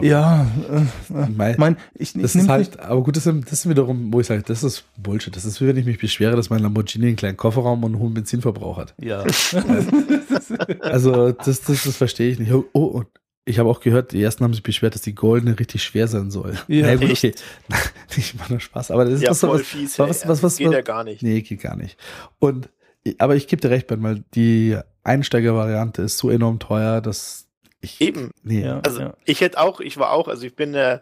ja, 0.00 0.46
äh, 0.70 1.26
Mei- 1.30 1.56
mein, 1.58 1.76
ich, 1.94 2.14
ich 2.16 2.22
Das 2.22 2.34
nehm 2.34 2.44
ist 2.44 2.50
halt, 2.50 2.80
aber 2.80 3.02
gut, 3.02 3.16
das 3.16 3.26
ist, 3.26 3.42
das 3.44 3.52
ist 3.52 3.68
wiederum, 3.68 4.12
wo 4.12 4.20
ich 4.20 4.26
sage, 4.26 4.42
das 4.46 4.62
ist 4.64 4.84
Bullshit. 4.96 5.34
Das 5.36 5.44
ist 5.44 5.60
wie 5.60 5.66
wenn 5.66 5.76
ich 5.76 5.84
mich 5.86 5.98
beschwere, 5.98 6.36
dass 6.36 6.48
mein 6.50 6.60
Lamborghini 6.60 7.08
einen 7.08 7.16
kleinen 7.16 7.36
Kofferraum 7.36 7.84
und 7.84 7.92
einen 7.92 8.00
hohen 8.02 8.14
Benzinverbrauch 8.14 8.78
hat. 8.78 8.94
ja. 9.00 9.24
Also 10.80 11.32
das, 11.32 11.62
das, 11.62 11.84
das 11.84 11.96
verstehe 11.96 12.30
ich 12.30 12.38
nicht. 12.38 12.52
Oh, 12.52 12.64
oh, 12.72 13.02
ich 13.44 13.58
habe 13.58 13.68
auch 13.68 13.80
gehört, 13.80 14.12
die 14.12 14.22
ersten 14.22 14.44
haben 14.44 14.54
sich 14.54 14.62
beschwert, 14.62 14.94
dass 14.94 15.02
die 15.02 15.14
goldene 15.14 15.58
richtig 15.58 15.82
schwer 15.82 16.08
sein 16.08 16.30
soll. 16.30 16.56
Ja. 16.66 16.86
Na 16.86 16.96
gut, 16.96 17.10
okay. 17.10 17.34
ich 18.16 18.34
mache 18.34 18.52
nur 18.52 18.60
Spaß. 18.60 18.90
Aber 18.90 19.04
das 19.04 19.14
ist 19.14 19.22
ja, 19.22 19.30
was, 19.30 19.40
voll 19.40 19.60
was, 19.60 19.66
fies. 19.66 19.98
was, 19.98 20.22
ey. 20.22 20.28
was, 20.28 20.42
was, 20.42 20.56
geht 20.56 20.68
was, 20.68 20.74
ja 20.74 20.80
gar 20.80 21.04
nicht. 21.04 21.22
Nee, 21.22 21.42
geht 21.42 21.60
gar 21.60 21.76
nicht. 21.76 21.98
Und 22.38 22.70
aber 23.18 23.36
ich 23.36 23.46
gebe 23.48 23.60
dir 23.60 23.70
recht, 23.70 23.86
Ben, 23.86 24.02
weil 24.02 24.24
die 24.34 24.78
Einsteigervariante 25.02 26.02
ist 26.02 26.16
so 26.16 26.30
enorm 26.30 26.58
teuer, 26.58 27.02
dass 27.02 27.46
ich 27.82 28.00
Eben. 28.00 28.30
nee. 28.42 28.64
Ja. 28.64 28.80
Also 28.80 29.12
ich 29.26 29.42
hätte 29.42 29.60
auch, 29.60 29.80
ich 29.80 29.98
war 29.98 30.12
auch, 30.12 30.28
also 30.28 30.46
ich 30.46 30.56
bin 30.56 30.74
äh, 30.74 31.00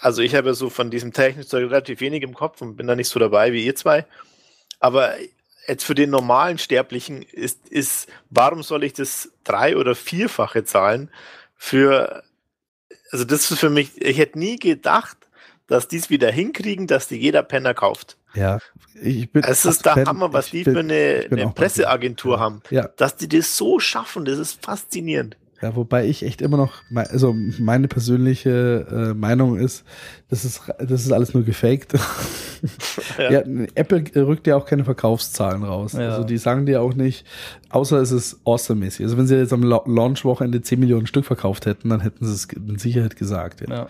also 0.00 0.22
ich 0.22 0.34
habe 0.34 0.54
so 0.54 0.68
von 0.68 0.90
diesem 0.90 1.12
Technikzeug 1.12 1.70
relativ 1.70 2.00
wenig 2.00 2.22
im 2.22 2.34
Kopf 2.34 2.60
und 2.60 2.76
bin 2.76 2.86
da 2.86 2.96
nicht 2.96 3.08
so 3.08 3.20
dabei 3.20 3.52
wie 3.52 3.64
ihr 3.64 3.76
zwei. 3.76 4.04
Aber 4.80 5.14
jetzt 5.68 5.84
für 5.84 5.94
den 5.94 6.10
normalen 6.10 6.58
Sterblichen 6.58 7.22
ist, 7.22 7.68
ist, 7.68 8.08
warum 8.30 8.62
soll 8.62 8.84
ich 8.84 8.92
das 8.92 9.30
drei- 9.44 9.76
oder 9.76 9.94
vierfache 9.94 10.64
zahlen 10.64 11.10
für, 11.56 12.22
also 13.10 13.24
das 13.24 13.50
ist 13.50 13.58
für 13.58 13.70
mich, 13.70 13.90
ich 14.00 14.18
hätte 14.18 14.38
nie 14.38 14.56
gedacht, 14.58 15.16
dass 15.66 15.88
die 15.88 15.96
es 15.96 16.10
wieder 16.10 16.30
hinkriegen, 16.30 16.86
dass 16.86 17.08
die 17.08 17.16
jeder 17.16 17.42
Penner 17.42 17.74
kauft. 17.74 18.16
Ja, 18.34 18.58
ich 19.02 19.30
bin 19.32 19.42
Es 19.42 19.64
ist 19.64 19.84
der 19.86 19.94
Ben, 19.94 20.06
Hammer, 20.06 20.32
was 20.32 20.50
die 20.50 20.62
bin- 20.62 20.74
für 20.74 20.80
eine, 20.80 21.26
eine. 21.30 21.50
Presseagentur 21.52 22.38
haben. 22.38 22.62
Ja, 22.70 22.86
Dass 22.96 23.16
die 23.16 23.28
das 23.28 23.56
so 23.56 23.80
schaffen, 23.80 24.24
das 24.24 24.38
ist 24.38 24.64
faszinierend. 24.64 25.36
Ja, 25.62 25.74
wobei 25.74 26.06
ich 26.06 26.22
echt 26.22 26.42
immer 26.42 26.56
noch, 26.58 26.82
also 26.94 27.34
meine 27.58 27.88
persönliche 27.88 28.86
äh, 28.90 29.14
Meinung 29.14 29.58
ist, 29.58 29.84
das 30.28 30.44
ist, 30.44 30.62
das 30.78 31.04
ist 31.06 31.12
alles 31.12 31.34
nur 31.34 31.44
gefaked. 31.44 31.94
Ja. 33.18 33.30
ja. 33.30 33.40
Apple 33.74 34.04
rückt 34.26 34.46
ja 34.46 34.56
auch 34.56 34.64
keine 34.64 34.84
Verkaufszahlen 34.84 35.62
raus. 35.62 35.92
Ja. 35.92 36.08
Also 36.10 36.24
die 36.24 36.38
sagen 36.38 36.64
dir 36.64 36.80
auch 36.80 36.94
nicht, 36.94 37.26
außer 37.68 37.98
es 38.00 38.10
ist 38.12 38.40
awesome-mäßig. 38.44 39.04
Also 39.04 39.18
wenn 39.18 39.26
sie 39.26 39.36
jetzt 39.36 39.52
am 39.52 39.62
La- 39.62 39.82
Launch-Wochenende 39.86 40.62
10 40.62 40.80
Millionen 40.80 41.06
Stück 41.06 41.26
verkauft 41.26 41.66
hätten, 41.66 41.90
dann 41.90 42.00
hätten 42.00 42.24
sie 42.24 42.32
es 42.32 42.48
mit 42.58 42.80
Sicherheit 42.80 43.16
gesagt. 43.16 43.60
Ja. 43.60 43.74
ja. 43.74 43.88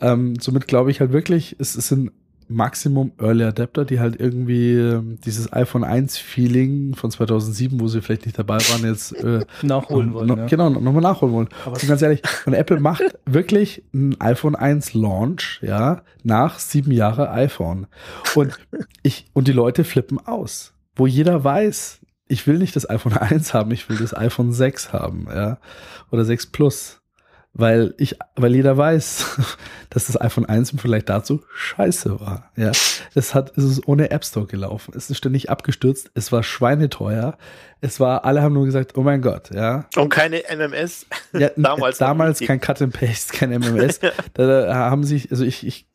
Ähm, 0.00 0.36
somit 0.40 0.66
glaube 0.68 0.90
ich 0.90 1.00
halt 1.00 1.12
wirklich, 1.12 1.56
es, 1.58 1.76
es 1.76 1.88
sind 1.88 2.10
Maximum 2.48 3.12
Early 3.18 3.44
Adapter, 3.44 3.84
die 3.84 4.00
halt 4.00 4.18
irgendwie 4.18 4.74
ähm, 4.74 5.18
dieses 5.24 5.52
iPhone 5.52 5.84
1 5.84 6.18
Feeling 6.18 6.94
von 6.94 7.10
2007, 7.10 7.80
wo 7.80 7.88
sie 7.88 8.00
vielleicht 8.00 8.26
nicht 8.26 8.38
dabei 8.38 8.58
waren, 8.58 8.84
jetzt 8.84 9.12
äh, 9.12 9.44
Nachholen 9.62 10.12
wollen. 10.14 10.28
noch, 10.28 10.38
ja. 10.38 10.46
Genau, 10.46 10.70
nochmal 10.70 11.02
nachholen 11.02 11.34
wollen. 11.34 11.48
Aber 11.64 11.74
und 11.74 11.86
ganz 11.86 12.02
ehrlich, 12.02 12.22
und 12.46 12.54
Apple 12.54 12.80
macht 12.80 13.02
wirklich 13.26 13.84
ein 13.92 14.20
iPhone 14.20 14.56
1 14.56 14.94
Launch, 14.94 15.60
ja, 15.62 16.02
nach 16.22 16.58
sieben 16.58 16.92
Jahre 16.92 17.30
iPhone. 17.30 17.86
Und 18.34 18.58
ich, 19.02 19.26
und 19.32 19.48
die 19.48 19.52
Leute 19.52 19.84
flippen 19.84 20.18
aus. 20.18 20.72
Wo 20.96 21.06
jeder 21.06 21.44
weiß, 21.44 22.00
ich 22.28 22.46
will 22.46 22.58
nicht 22.58 22.76
das 22.76 22.88
iPhone 22.88 23.16
1 23.16 23.54
haben, 23.54 23.70
ich 23.72 23.88
will 23.88 23.98
das 23.98 24.16
iPhone 24.16 24.52
6 24.52 24.92
haben, 24.92 25.26
ja. 25.32 25.58
Oder 26.10 26.24
6 26.24 26.46
Plus. 26.46 26.97
Weil 27.58 27.92
ich, 27.98 28.16
weil 28.36 28.54
jeder 28.54 28.76
weiß, 28.76 29.36
dass 29.90 30.06
das 30.06 30.18
iPhone 30.20 30.46
1 30.46 30.72
im 30.72 30.78
Vergleich 30.78 31.04
dazu 31.04 31.42
scheiße 31.54 32.20
war. 32.20 32.50
Ja. 32.54 32.70
Es 33.14 33.34
hat, 33.34 33.58
es 33.58 33.64
ist 33.64 33.88
ohne 33.88 34.12
App 34.12 34.24
Store 34.24 34.46
gelaufen. 34.46 34.94
Es 34.96 35.10
ist 35.10 35.18
ständig 35.18 35.50
abgestürzt. 35.50 36.12
Es 36.14 36.30
war 36.30 36.44
schweineteuer. 36.44 37.36
Es 37.80 37.98
war, 37.98 38.24
alle 38.24 38.42
haben 38.42 38.54
nur 38.54 38.64
gesagt, 38.64 38.96
oh 38.96 39.02
mein 39.02 39.22
Gott, 39.22 39.50
ja. 39.52 39.86
Und 39.96 40.08
keine 40.08 40.44
MMS. 40.48 41.06
Ja, 41.32 41.50
Damals 41.56 41.98
damals, 41.98 42.38
kein 42.38 42.60
Cut 42.60 42.80
and 42.80 42.92
Paste, 42.92 43.36
kein 43.36 43.50
MMS. 43.50 43.98
da, 44.34 44.46
da 44.46 44.74
haben 44.74 45.02
sich, 45.02 45.32
also 45.32 45.44
ich, 45.44 45.66
ich, 45.66 45.86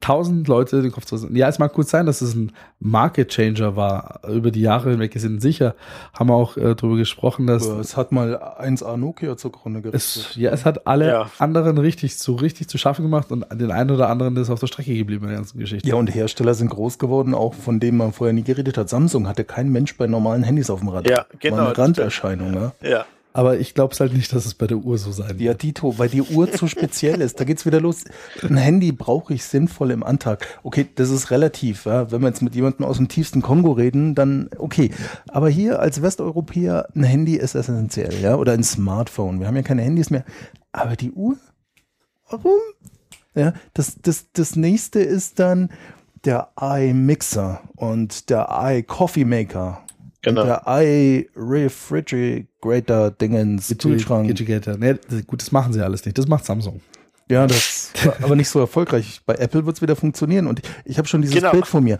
tausend 0.00 0.46
Leute 0.46 0.80
den 0.80 0.92
Kopf 0.92 1.04
zu 1.06 1.16
Ja, 1.32 1.48
es 1.48 1.58
mag 1.58 1.72
gut 1.72 1.88
sein, 1.88 2.06
dass 2.06 2.20
es 2.20 2.34
ein 2.34 2.52
Market 2.78 3.30
Changer 3.30 3.74
war. 3.74 4.20
Über 4.28 4.50
die 4.52 4.60
Jahre 4.60 4.90
hinweg 4.90 5.12
sind 5.16 5.42
sicher, 5.42 5.74
haben 6.12 6.28
wir 6.30 6.34
auch 6.34 6.56
äh, 6.56 6.74
darüber 6.76 6.96
gesprochen, 6.96 7.46
dass 7.48 7.68
Aber 7.68 7.80
es 7.80 7.96
hat 7.96 8.12
mal 8.12 8.36
1A 8.60 8.96
Nokia 8.96 9.36
zugrunde 9.36 9.82
gerichtet. 9.82 10.26
es, 10.30 10.36
ja, 10.36 10.50
es 10.52 10.64
hat 10.64 10.86
alle 10.86 11.08
Ja. 11.08 11.30
anderen 11.38 11.78
richtig 11.78 12.16
zu, 12.18 12.34
richtig 12.36 12.68
zu 12.68 12.78
schaffen 12.78 13.02
gemacht 13.02 13.32
und 13.32 13.44
den 13.52 13.72
einen 13.72 13.90
oder 13.90 14.08
anderen 14.08 14.36
ist 14.36 14.50
auf 14.50 14.60
der 14.60 14.68
Strecke 14.68 14.94
geblieben 14.94 15.24
in 15.24 15.30
der 15.30 15.38
ganzen 15.38 15.58
Geschichte. 15.58 15.88
Ja, 15.88 15.96
und 15.96 16.14
Hersteller 16.14 16.54
sind 16.54 16.68
groß 16.70 16.98
geworden, 16.98 17.34
auch 17.34 17.54
von 17.54 17.80
denen 17.80 17.98
man 17.98 18.12
vorher 18.12 18.32
nie 18.32 18.44
geredet 18.44 18.78
hat. 18.78 18.88
Samsung 18.88 19.26
hatte 19.26 19.44
kein 19.44 19.68
Mensch 19.70 19.96
bei 19.96 20.06
normalen 20.06 20.44
Handys 20.44 20.70
auf 20.70 20.78
dem 20.78 20.88
Radar. 20.90 21.10
Ja, 21.12 21.26
genau, 21.40 21.56
War 21.56 21.64
eine 21.66 21.72
das 21.74 21.78
Randerscheinung, 21.84 22.50
ne? 22.52 22.72
Ja. 22.82 23.04
Aber 23.38 23.60
ich 23.60 23.72
glaube 23.72 23.94
es 23.94 24.00
halt 24.00 24.14
nicht, 24.14 24.32
dass 24.32 24.46
es 24.46 24.54
bei 24.54 24.66
der 24.66 24.78
Uhr 24.78 24.98
so 24.98 25.12
sein 25.12 25.38
Ja, 25.38 25.54
Dito, 25.54 25.96
weil 25.96 26.08
die 26.08 26.22
Uhr 26.22 26.50
zu 26.50 26.66
speziell 26.66 27.20
ist. 27.20 27.38
Da 27.38 27.44
geht's 27.44 27.64
wieder 27.64 27.80
los. 27.80 28.02
Ein 28.42 28.56
Handy 28.56 28.90
brauche 28.90 29.32
ich 29.32 29.44
sinnvoll 29.44 29.92
im 29.92 30.02
Antag. 30.02 30.44
Okay, 30.64 30.88
das 30.96 31.10
ist 31.10 31.30
relativ. 31.30 31.84
Ja? 31.84 32.10
Wenn 32.10 32.20
wir 32.20 32.26
jetzt 32.26 32.42
mit 32.42 32.56
jemandem 32.56 32.84
aus 32.84 32.96
dem 32.96 33.06
tiefsten 33.06 33.40
Kongo 33.40 33.70
reden, 33.70 34.16
dann 34.16 34.50
okay. 34.58 34.90
Aber 35.28 35.48
hier 35.48 35.78
als 35.78 36.02
Westeuropäer, 36.02 36.88
ein 36.96 37.04
Handy 37.04 37.36
ist 37.36 37.54
essentiell, 37.54 38.20
ja, 38.20 38.34
oder 38.34 38.54
ein 38.54 38.64
Smartphone. 38.64 39.38
Wir 39.38 39.46
haben 39.46 39.54
ja 39.54 39.62
keine 39.62 39.82
Handys 39.82 40.10
mehr. 40.10 40.24
Aber 40.72 40.96
die 40.96 41.12
Uhr? 41.12 41.36
Warum? 42.28 42.58
Ja, 43.36 43.52
das, 43.72 43.98
das, 44.02 44.32
das 44.32 44.56
nächste 44.56 44.98
ist 44.98 45.38
dann 45.38 45.68
der 46.24 46.48
iMixer 46.60 47.60
und 47.76 48.30
der 48.30 48.48
iCoffee 48.50 49.24
Maker. 49.24 49.84
Genau. 50.22 50.44
Der 50.44 50.62
iRefrigerator 50.66 53.10
Dingens, 53.12 53.74
Kühlschrank. 53.78 54.36
Das- 54.36 55.26
gut, 55.26 55.40
das 55.42 55.52
machen 55.52 55.72
sie 55.72 55.82
alles 55.84 56.04
nicht. 56.04 56.18
Das 56.18 56.26
macht 56.28 56.44
Samsung. 56.44 56.80
Ja, 57.30 57.46
das 57.46 57.90
war 58.04 58.14
aber 58.22 58.36
nicht 58.36 58.48
so 58.48 58.58
erfolgreich. 58.58 59.20
Bei 59.26 59.34
Apple 59.34 59.66
wird's 59.66 59.82
wieder 59.82 59.96
funktionieren. 59.96 60.46
Und 60.46 60.60
ich, 60.60 60.64
ich 60.86 60.98
habe 60.98 61.06
schon 61.06 61.20
dieses 61.20 61.36
Genau. 61.36 61.50
Bild 61.52 61.66
vor 61.66 61.82
mir. 61.82 61.98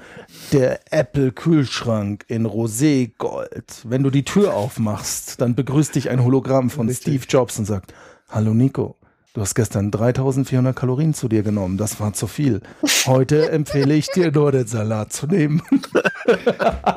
Der 0.53 0.81
Apple-Kühlschrank 0.91 2.25
in 2.29 2.47
Roségold. 2.47 3.83
Wenn 3.85 4.03
du 4.03 4.09
die 4.11 4.25
Tür 4.25 4.55
aufmachst, 4.55 5.39
dann 5.41 5.55
begrüßt 5.55 5.95
dich 5.95 6.09
ein 6.09 6.25
Hologramm 6.25 6.71
von 6.71 6.89
Richtig. 6.89 7.14
Steve 7.21 7.25
Jobs 7.29 7.59
und 7.59 7.66
sagt, 7.66 7.93
Hallo 8.31 8.55
Nico, 8.55 8.97
Du 9.39 9.43
hast 9.43 9.55
gestern 9.55 9.93
3400 9.93 10.74
Kalorien 10.74 11.14
zu 11.14 11.28
dir 11.28 11.45
genommen. 11.45 11.76
Das 11.78 12.01
war 12.01 12.12
zu 12.12 12.26
viel. 12.26 12.61
Heute 13.07 13.49
empfehle 13.53 13.95
ich 13.95 14.09
dir 14.09 14.32
nur 14.32 14.51
den 14.51 14.66
Salat 14.66 15.12
zu 15.12 15.28
nehmen. 15.28 15.62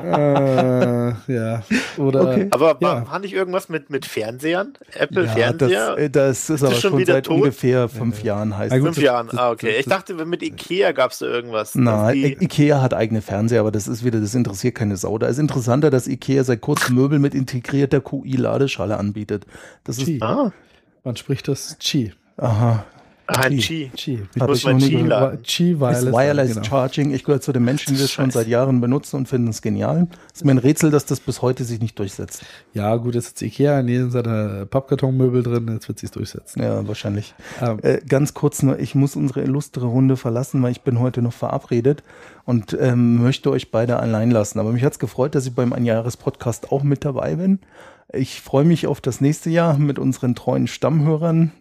äh, 0.02 1.08
ja. 1.32 1.62
Oder, 1.98 2.22
Okay. 2.32 2.48
Aber 2.50 2.76
Ja. 2.80 2.80
war, 2.80 3.06
war 3.12 3.18
nicht 3.20 3.32
irgendwas 3.32 3.68
mit, 3.68 3.90
mit 3.90 4.06
Fernsehern? 4.06 4.72
Apple 4.98 5.26
Ja, 5.26 5.32
Fernseher? 5.32 5.90
das, 5.94 5.98
äh, 5.98 6.10
das 6.10 6.50
ist 6.50 6.62
aber 6.64 6.72
schon 6.74 6.90
schon, 6.90 6.98
wieder 6.98 7.12
seit 7.14 7.26
tot? 7.26 7.36
ungefähr 7.36 7.88
fünf 7.88 8.24
Jahren 8.24 8.58
heißt 8.58 8.72
gut, 8.74 8.82
Fünf 8.82 8.96
das- 8.96 9.04
Jahren. 9.04 9.26
das- 9.28 9.38
ah, 9.38 9.50
okay. 9.52 9.68
das- 9.70 9.78
ich 9.78 9.86
dachte, 9.86 10.14
mit 10.26 10.42
Ikea 10.42 10.90
gab 10.90 11.12
es 11.12 11.18
da 11.20 11.26
irgendwas. 11.26 11.76
Nein, 11.76 12.16
Ikea 12.40 12.80
hat 12.82 12.92
eigene 12.92 13.22
Fernseher, 13.22 13.60
aber 13.60 13.70
das 13.70 13.86
ist 13.86 14.04
wieder, 14.04 14.20
das 14.20 14.34
interessiert 14.34 14.74
keine 14.74 14.96
Sau. 14.96 15.16
Da 15.16 15.28
ist 15.28 15.38
interessanter, 15.38 15.90
dass 15.90 16.08
Ikea 16.08 16.42
seit 16.42 16.60
kurzem 16.60 16.96
Möbel 16.96 17.20
mit 17.20 17.36
integrierter 17.36 18.00
QI-Ladeschale 18.00 18.96
anbietet. 18.98 19.46
Das 19.84 19.98
ist, 19.98 20.06
Qi. 20.06 20.18
ah, 20.22 20.50
Man 21.04 21.14
spricht 21.16 21.46
das 21.46 21.76
Qi. 21.78 22.12
Aha, 22.36 22.84
ein 23.26 23.56
Qi. 23.58 23.90
Qi. 23.94 24.22
Qi. 24.34 24.44
Muss 24.44 24.58
ich 24.58 24.64
man 24.64 24.78
Qi 24.78 24.96
laden. 24.96 25.42
Qi 25.42 25.72
ist 25.72 25.80
Wireless. 25.80 26.12
Wireless 26.12 26.54
genau. 26.54 26.64
Charging. 26.64 27.14
Ich 27.14 27.24
gehöre 27.24 27.40
zu 27.40 27.52
den 27.52 27.64
Menschen, 27.64 27.94
die 27.94 28.00
das 28.00 28.10
schon 28.10 28.30
seit 28.30 28.48
Jahren 28.48 28.80
benutzen 28.80 29.16
und 29.16 29.28
finden 29.28 29.48
es 29.48 29.62
genial. 29.62 30.08
Ist 30.34 30.44
mir 30.44 30.50
ein 30.50 30.58
Rätsel, 30.58 30.90
dass 30.90 31.06
das 31.06 31.20
bis 31.20 31.40
heute 31.40 31.64
sich 31.64 31.80
nicht 31.80 31.98
durchsetzt. 31.98 32.44
Ja, 32.74 32.96
gut, 32.96 33.14
jetzt 33.14 33.28
ist 33.28 33.42
Ikea 33.42 33.80
in 33.80 33.88
jedem 33.88 34.10
seiner 34.10 34.66
Pappkartonmöbel 34.66 35.42
drin, 35.42 35.68
jetzt 35.72 35.88
wird 35.88 35.98
sie 35.98 36.06
es 36.06 36.12
durchsetzen. 36.12 36.62
Ja, 36.62 36.86
wahrscheinlich. 36.86 37.34
Ähm, 37.60 37.78
Äh, 37.82 38.00
ganz 38.06 38.34
kurz 38.34 38.62
nur, 38.62 38.78
ich 38.78 38.94
muss 38.94 39.16
unsere 39.16 39.42
illustre 39.42 39.86
Runde 39.86 40.16
verlassen, 40.16 40.62
weil 40.62 40.72
ich 40.72 40.82
bin 40.82 40.98
heute 40.98 41.22
noch 41.22 41.32
verabredet 41.32 42.02
und 42.44 42.76
ähm, 42.78 43.22
möchte 43.22 43.50
euch 43.50 43.70
beide 43.70 43.98
allein 43.98 44.30
lassen. 44.30 44.58
Aber 44.58 44.72
mich 44.72 44.84
hat's 44.84 44.98
gefreut, 44.98 45.34
dass 45.34 45.46
ich 45.46 45.54
beim 45.54 45.72
Einjahres-Podcast 45.72 46.72
auch 46.72 46.82
mit 46.82 47.04
dabei 47.04 47.36
bin. 47.36 47.60
Ich 48.12 48.42
freue 48.42 48.64
mich 48.64 48.86
auf 48.86 49.00
das 49.00 49.20
nächste 49.20 49.48
Jahr 49.48 49.78
mit 49.78 49.98
unseren 49.98 50.34
treuen 50.34 50.66
Stammhörern 50.66 51.52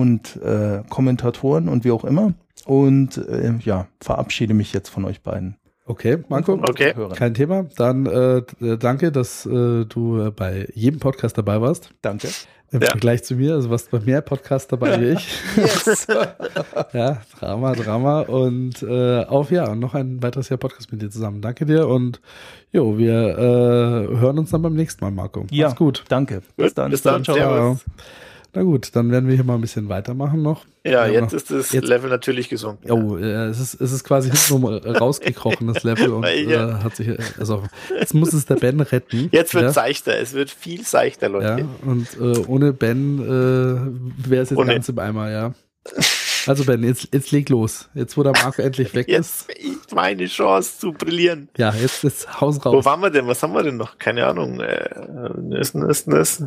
und 0.00 0.36
äh, 0.42 0.82
Kommentatoren 0.90 1.68
und 1.68 1.84
wie 1.84 1.90
auch 1.92 2.04
immer. 2.04 2.32
Und 2.66 3.18
äh, 3.18 3.54
ja, 3.60 3.86
verabschiede 4.00 4.54
mich 4.54 4.72
jetzt 4.72 4.88
von 4.88 5.04
euch 5.04 5.20
beiden. 5.22 5.56
okay, 5.86 6.18
Marco. 6.28 6.54
Okay. 6.54 6.94
Kein 7.14 7.34
Thema. 7.34 7.66
Dann 7.76 8.06
äh, 8.06 8.42
d- 8.60 8.76
danke, 8.78 9.12
dass 9.12 9.44
äh, 9.46 9.84
du 9.84 10.20
äh, 10.20 10.30
bei 10.30 10.66
jedem 10.74 10.98
Podcast 11.00 11.36
dabei 11.38 11.60
warst. 11.60 11.90
Danke. 12.02 12.28
Im 12.72 12.80
Ja. 12.80 12.88
Vergleich 12.90 13.22
zu 13.22 13.34
mir. 13.36 13.54
Also 13.54 13.68
warst 13.70 13.90
bei 13.90 14.00
mehr 14.00 14.20
Podcasts 14.22 14.66
dabei 14.66 14.98
wie 15.00 15.10
ich. 15.10 15.28
Yes. 15.56 16.06
Ja, 16.92 17.18
Drama, 17.38 17.72
Drama. 17.74 18.20
Und 18.22 18.82
äh, 18.82 19.24
auf 19.24 19.50
ja, 19.50 19.68
und 19.70 19.78
noch 19.80 19.94
ein 19.94 20.22
weiteres 20.22 20.48
Jahr 20.48 20.58
Podcast 20.58 20.90
mit 20.90 21.02
dir 21.02 21.10
zusammen. 21.10 21.40
Danke 21.42 21.66
dir 21.66 21.86
und 21.86 22.20
jo, 22.72 22.96
wir 22.98 23.36
äh, 23.38 24.16
hören 24.18 24.38
uns 24.38 24.50
dann 24.50 24.62
beim 24.62 24.74
nächsten 24.74 25.04
Mal, 25.04 25.10
Marco. 25.12 25.44
ja, 25.50 25.66
Mach's 25.68 25.76
gut. 25.78 26.04
Danke. 26.08 26.40
Bis 26.56 26.72
dann. 26.74 26.92
Ciao, 26.94 27.20
ciao. 27.20 27.36
Servus. 27.36 27.84
Na 28.56 28.62
gut, 28.62 28.90
dann 28.94 29.10
werden 29.10 29.28
wir 29.28 29.34
hier 29.34 29.42
mal 29.44 29.56
ein 29.56 29.60
bisschen 29.60 29.88
weitermachen 29.88 30.40
noch. 30.42 30.64
Ja, 30.84 31.06
jetzt 31.06 31.32
noch- 31.32 31.32
ist 31.32 31.50
das 31.50 31.72
jetzt- 31.72 31.88
Level 31.88 32.08
natürlich 32.08 32.48
gesunken. 32.48 32.90
Oh, 32.90 33.16
äh, 33.16 33.46
es 33.46 33.58
ist, 33.58 33.80
es 33.80 33.90
ist 33.92 34.04
quasi 34.04 34.30
hintenrum 34.30 34.64
rausgekrochen, 34.86 35.66
das 35.72 35.82
Level, 35.82 36.10
und 36.12 36.22
Weil 36.22 36.38
äh, 36.48 36.52
ja- 36.52 36.82
hat 36.84 36.94
sich, 36.94 37.08
äh, 37.08 37.18
also, 37.38 37.64
jetzt 37.98 38.14
muss 38.14 38.32
es 38.32 38.46
der 38.46 38.54
Ben 38.56 38.78
retten. 38.80 39.28
Jetzt 39.32 39.54
wird 39.54 39.62
ja, 39.64 39.68
es 39.70 39.74
seichter, 39.74 40.16
es 40.18 40.34
wird 40.34 40.50
viel 40.50 40.84
seichter, 40.84 41.26
ja, 41.28 41.32
Leute. 41.56 41.68
und 41.84 42.06
äh, 42.20 42.44
ohne 42.46 42.72
Ben 42.72 43.18
äh, 43.20 44.28
wäre 44.30 44.42
es 44.42 44.50
jetzt 44.50 44.58
Ohne- 44.58 44.72
ganz 44.74 44.88
im 44.88 44.98
Eimer, 45.00 45.30
ja. 45.30 45.52
Also 46.46 46.64
Ben, 46.64 46.84
jetzt, 46.84 47.08
jetzt 47.12 47.30
leg 47.32 47.48
los. 47.48 47.88
Jetzt, 47.94 48.16
wo 48.18 48.22
der 48.22 48.32
Marco 48.32 48.60
endlich 48.60 48.94
weg 48.94 49.08
Jetzt 49.08 49.48
ist. 49.50 49.58
ist 49.58 49.94
meine 49.94 50.26
Chance 50.26 50.78
zu 50.78 50.92
brillieren. 50.92 51.48
Ja, 51.56 51.72
jetzt 51.74 52.04
ist 52.04 52.40
Haus 52.40 52.62
Wo 52.64 52.70
raus. 52.70 52.84
waren 52.84 53.00
wir 53.00 53.08
denn? 53.10 53.26
Was 53.26 53.42
haben 53.42 53.54
wir 53.54 53.62
denn 53.62 53.78
noch? 53.78 53.98
Keine 53.98 54.26
Ahnung. 54.26 54.60
Äh, 54.60 54.88
ist, 55.58 55.74
ist, 55.74 56.06
ist. 56.08 56.42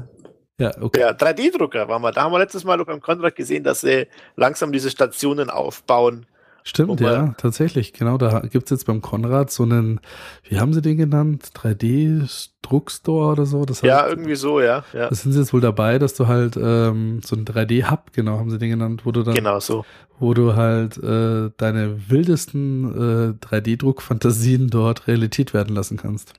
Ja, 0.60 0.72
okay. 0.82 1.02
Ja, 1.02 1.12
3D-Drucker 1.12 1.88
waren 1.88 2.02
wir. 2.02 2.12
Da 2.12 2.24
haben 2.24 2.32
wir 2.32 2.40
letztes 2.40 2.64
Mal 2.64 2.84
beim 2.84 3.00
Konrad 3.02 3.36
gesehen, 3.36 3.64
dass 3.64 3.82
sie 3.82 4.08
langsam 4.36 4.72
diese 4.72 4.90
Stationen 4.90 5.50
aufbauen. 5.52 6.26
Stimmt, 6.64 7.00
ja, 7.00 7.34
tatsächlich. 7.38 7.94
Genau, 7.94 8.18
da 8.18 8.42
gibt's 8.42 8.72
jetzt 8.72 8.86
beim 8.88 9.02
Konrad 9.02 9.52
so 9.52 9.64
einen, 9.64 10.02
wie 10.44 10.60
haben 10.60 10.74
sie 10.74 10.82
den 10.82 10.98
genannt? 10.98 11.52
3D-Druckstore 11.56 13.32
oder 13.32 13.46
so? 13.46 13.64
Das 13.64 13.82
Ja, 13.82 14.02
heißt, 14.02 14.10
irgendwie 14.10 14.36
so, 14.36 14.60
ja. 14.60 14.84
ja. 14.94 15.08
Das 15.08 15.22
sind 15.22 15.32
sie 15.32 15.40
jetzt 15.40 15.54
wohl 15.54 15.62
dabei, 15.62 15.98
dass 15.98 16.16
du 16.16 16.28
halt 16.28 16.58
ähm, 16.58 17.22
so 17.24 17.38
ein 17.38 17.46
3D-Hub, 17.46 18.12
genau, 18.12 18.38
haben 18.40 18.50
sie 18.50 18.58
den 18.58 18.72
genannt, 18.72 19.04
wo 19.06 19.12
du 19.14 19.24
dann, 19.24 19.36
Genau 19.36 19.60
so. 19.62 19.86
wo 20.20 20.34
du 20.34 20.56
halt 20.56 20.98
äh, 20.98 21.52
deine 21.56 22.10
wildesten 22.10 23.38
äh, 23.42 23.46
3D-Druck-Fantasien 23.46 24.70
dort 24.70 25.08
Realität 25.08 25.54
werden 25.54 25.74
lassen 25.74 25.96
kannst. 25.96 26.34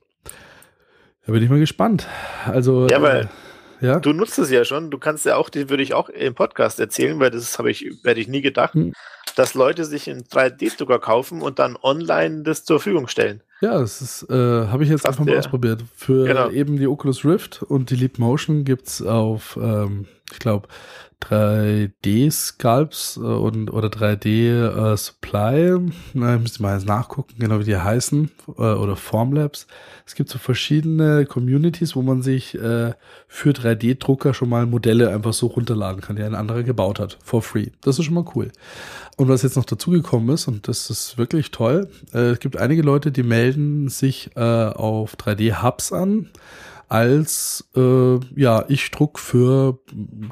Da 1.24 1.32
bin 1.32 1.42
ich 1.42 1.48
mal 1.48 1.58
gespannt. 1.58 2.06
Also, 2.46 2.86
Ja, 2.90 3.00
weil- 3.00 3.22
äh, 3.22 3.26
ja, 3.80 4.00
Du 4.00 4.12
nutzt 4.12 4.38
es 4.38 4.50
ja 4.50 4.64
schon. 4.64 4.90
Du 4.90 4.98
kannst 4.98 5.24
ja 5.26 5.36
auch, 5.36 5.48
die 5.50 5.68
würde 5.70 5.82
ich 5.82 5.94
auch 5.94 6.08
im 6.08 6.34
Podcast 6.34 6.80
erzählen, 6.80 7.18
weil 7.20 7.30
das 7.30 7.58
habe 7.58 7.70
ich, 7.70 7.90
werde 8.04 8.20
ich 8.20 8.28
nie 8.28 8.40
gedacht, 8.40 8.74
Hm. 8.74 8.92
dass 9.36 9.54
Leute 9.54 9.84
sich 9.84 10.08
einen 10.10 10.24
3D-Drucker 10.24 10.98
kaufen 10.98 11.42
und 11.42 11.58
dann 11.58 11.76
online 11.82 12.42
das 12.42 12.64
zur 12.64 12.80
Verfügung 12.80 13.08
stellen. 13.08 13.42
ja, 13.60 13.78
das 13.80 14.00
ist, 14.02 14.22
äh, 14.30 14.34
habe 14.34 14.84
ich 14.84 14.90
jetzt 14.90 15.02
Fast 15.02 15.14
einfach 15.18 15.24
mal 15.26 15.32
der- 15.32 15.40
ausprobiert. 15.40 15.82
Für 15.96 16.24
Genau. 16.26 16.50
eben 16.50 16.76
die 16.76 16.86
Oculus 16.86 17.24
Rift 17.24 17.62
und 17.62 17.90
die 17.90 17.96
Leap 17.96 18.18
Motion 18.18 18.64
gibt's 18.64 19.02
auf, 19.02 19.58
ähm, 19.60 20.06
ich 20.32 20.38
glaube, 20.38 20.68
3D-Sculpts 21.22 23.16
äh, 23.16 23.20
und 23.20 23.72
oder 23.72 23.88
3D-Supply. 23.88 25.80
Na, 26.14 26.36
ich 26.36 26.40
müsste 26.40 26.62
mal 26.62 26.74
jetzt 26.74 26.86
nachgucken, 26.86 27.34
genau 27.38 27.58
wie 27.58 27.64
die 27.64 27.76
heißen. 27.76 28.30
Äh, 28.56 28.62
oder 28.62 28.96
Formlabs. 28.96 29.66
Es 30.06 30.14
gibt 30.14 30.30
so 30.30 30.38
verschiedene 30.38 31.26
Communities, 31.26 31.96
wo 31.96 32.02
man 32.02 32.22
sich 32.22 32.54
äh, 32.54 32.92
für 33.26 33.50
3D-Drucker 33.50 34.32
schon 34.32 34.48
mal 34.48 34.66
Modelle 34.66 35.10
einfach 35.10 35.32
so 35.32 35.48
runterladen 35.48 36.00
kann, 36.00 36.16
die 36.16 36.22
ein 36.22 36.34
anderer 36.34 36.62
gebaut 36.62 37.00
hat. 37.00 37.18
For 37.22 37.42
free. 37.42 37.70
Das 37.80 37.98
ist 37.98 38.04
schon 38.04 38.14
mal 38.14 38.26
cool. 38.34 38.52
Und 39.16 39.28
was 39.28 39.42
jetzt 39.42 39.56
noch 39.56 39.64
dazugekommen 39.64 40.34
ist, 40.34 40.46
und 40.46 40.68
das 40.68 40.90
ist 40.90 41.18
wirklich 41.18 41.50
toll, 41.50 41.90
äh, 42.14 42.30
es 42.30 42.40
gibt 42.40 42.56
einige 42.56 42.82
Leute, 42.82 43.10
die 43.10 43.24
melden 43.24 43.88
sich 43.88 44.30
äh, 44.36 44.40
auf 44.40 45.16
3D-Hubs 45.16 45.92
an, 45.92 46.30
als 46.88 47.68
äh, 47.76 48.18
ja, 48.34 48.64
ich 48.68 48.90
druck 48.90 49.18
für 49.18 49.78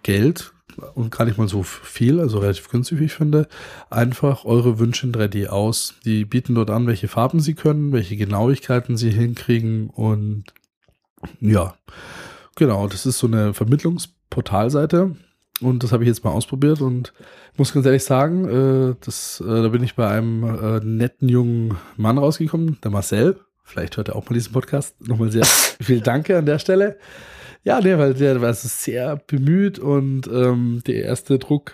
Geld 0.02 0.52
und 0.94 1.10
gar 1.10 1.24
nicht 1.24 1.38
mal 1.38 1.48
so 1.48 1.62
viel, 1.62 2.20
also 2.20 2.38
relativ 2.38 2.68
günstig, 2.68 3.00
wie 3.00 3.04
ich 3.04 3.14
finde, 3.14 3.48
einfach 3.90 4.44
eure 4.44 4.78
Wünsche 4.78 5.06
in 5.06 5.12
3D 5.12 5.48
aus. 5.48 5.94
Die 6.04 6.24
bieten 6.24 6.54
dort 6.54 6.70
an, 6.70 6.86
welche 6.86 7.08
Farben 7.08 7.40
sie 7.40 7.54
können, 7.54 7.92
welche 7.92 8.16
Genauigkeiten 8.16 8.96
sie 8.96 9.10
hinkriegen 9.10 9.90
und 9.90 10.44
ja, 11.40 11.74
genau, 12.56 12.88
das 12.88 13.06
ist 13.06 13.18
so 13.18 13.26
eine 13.26 13.54
Vermittlungsportalseite 13.54 15.16
und 15.60 15.82
das 15.82 15.92
habe 15.92 16.04
ich 16.04 16.08
jetzt 16.08 16.24
mal 16.24 16.30
ausprobiert 16.30 16.80
und 16.80 17.12
muss 17.56 17.72
ganz 17.72 17.86
ehrlich 17.86 18.04
sagen, 18.04 18.48
äh, 18.90 18.94
das, 19.04 19.42
äh, 19.46 19.62
da 19.62 19.68
bin 19.68 19.82
ich 19.82 19.94
bei 19.94 20.08
einem 20.08 20.44
äh, 20.44 20.80
netten 20.80 21.28
jungen 21.28 21.76
Mann 21.96 22.18
rausgekommen, 22.18 22.78
der 22.84 22.90
Marcel. 22.90 23.40
Vielleicht 23.64 23.96
hört 23.96 24.08
er 24.08 24.16
auch 24.16 24.28
mal 24.28 24.34
diesen 24.34 24.52
Podcast. 24.52 24.94
Nochmal 25.06 25.32
sehr 25.32 25.44
viel 25.44 26.00
Danke 26.00 26.36
an 26.38 26.46
der 26.46 26.58
Stelle. 26.58 26.98
Ja, 27.66 27.80
nee, 27.80 27.98
weil 27.98 28.14
der 28.14 28.40
war 28.40 28.54
sehr 28.54 29.16
bemüht 29.16 29.80
und 29.80 30.28
ähm, 30.28 30.82
der 30.86 31.02
erste 31.02 31.36
Druck 31.40 31.72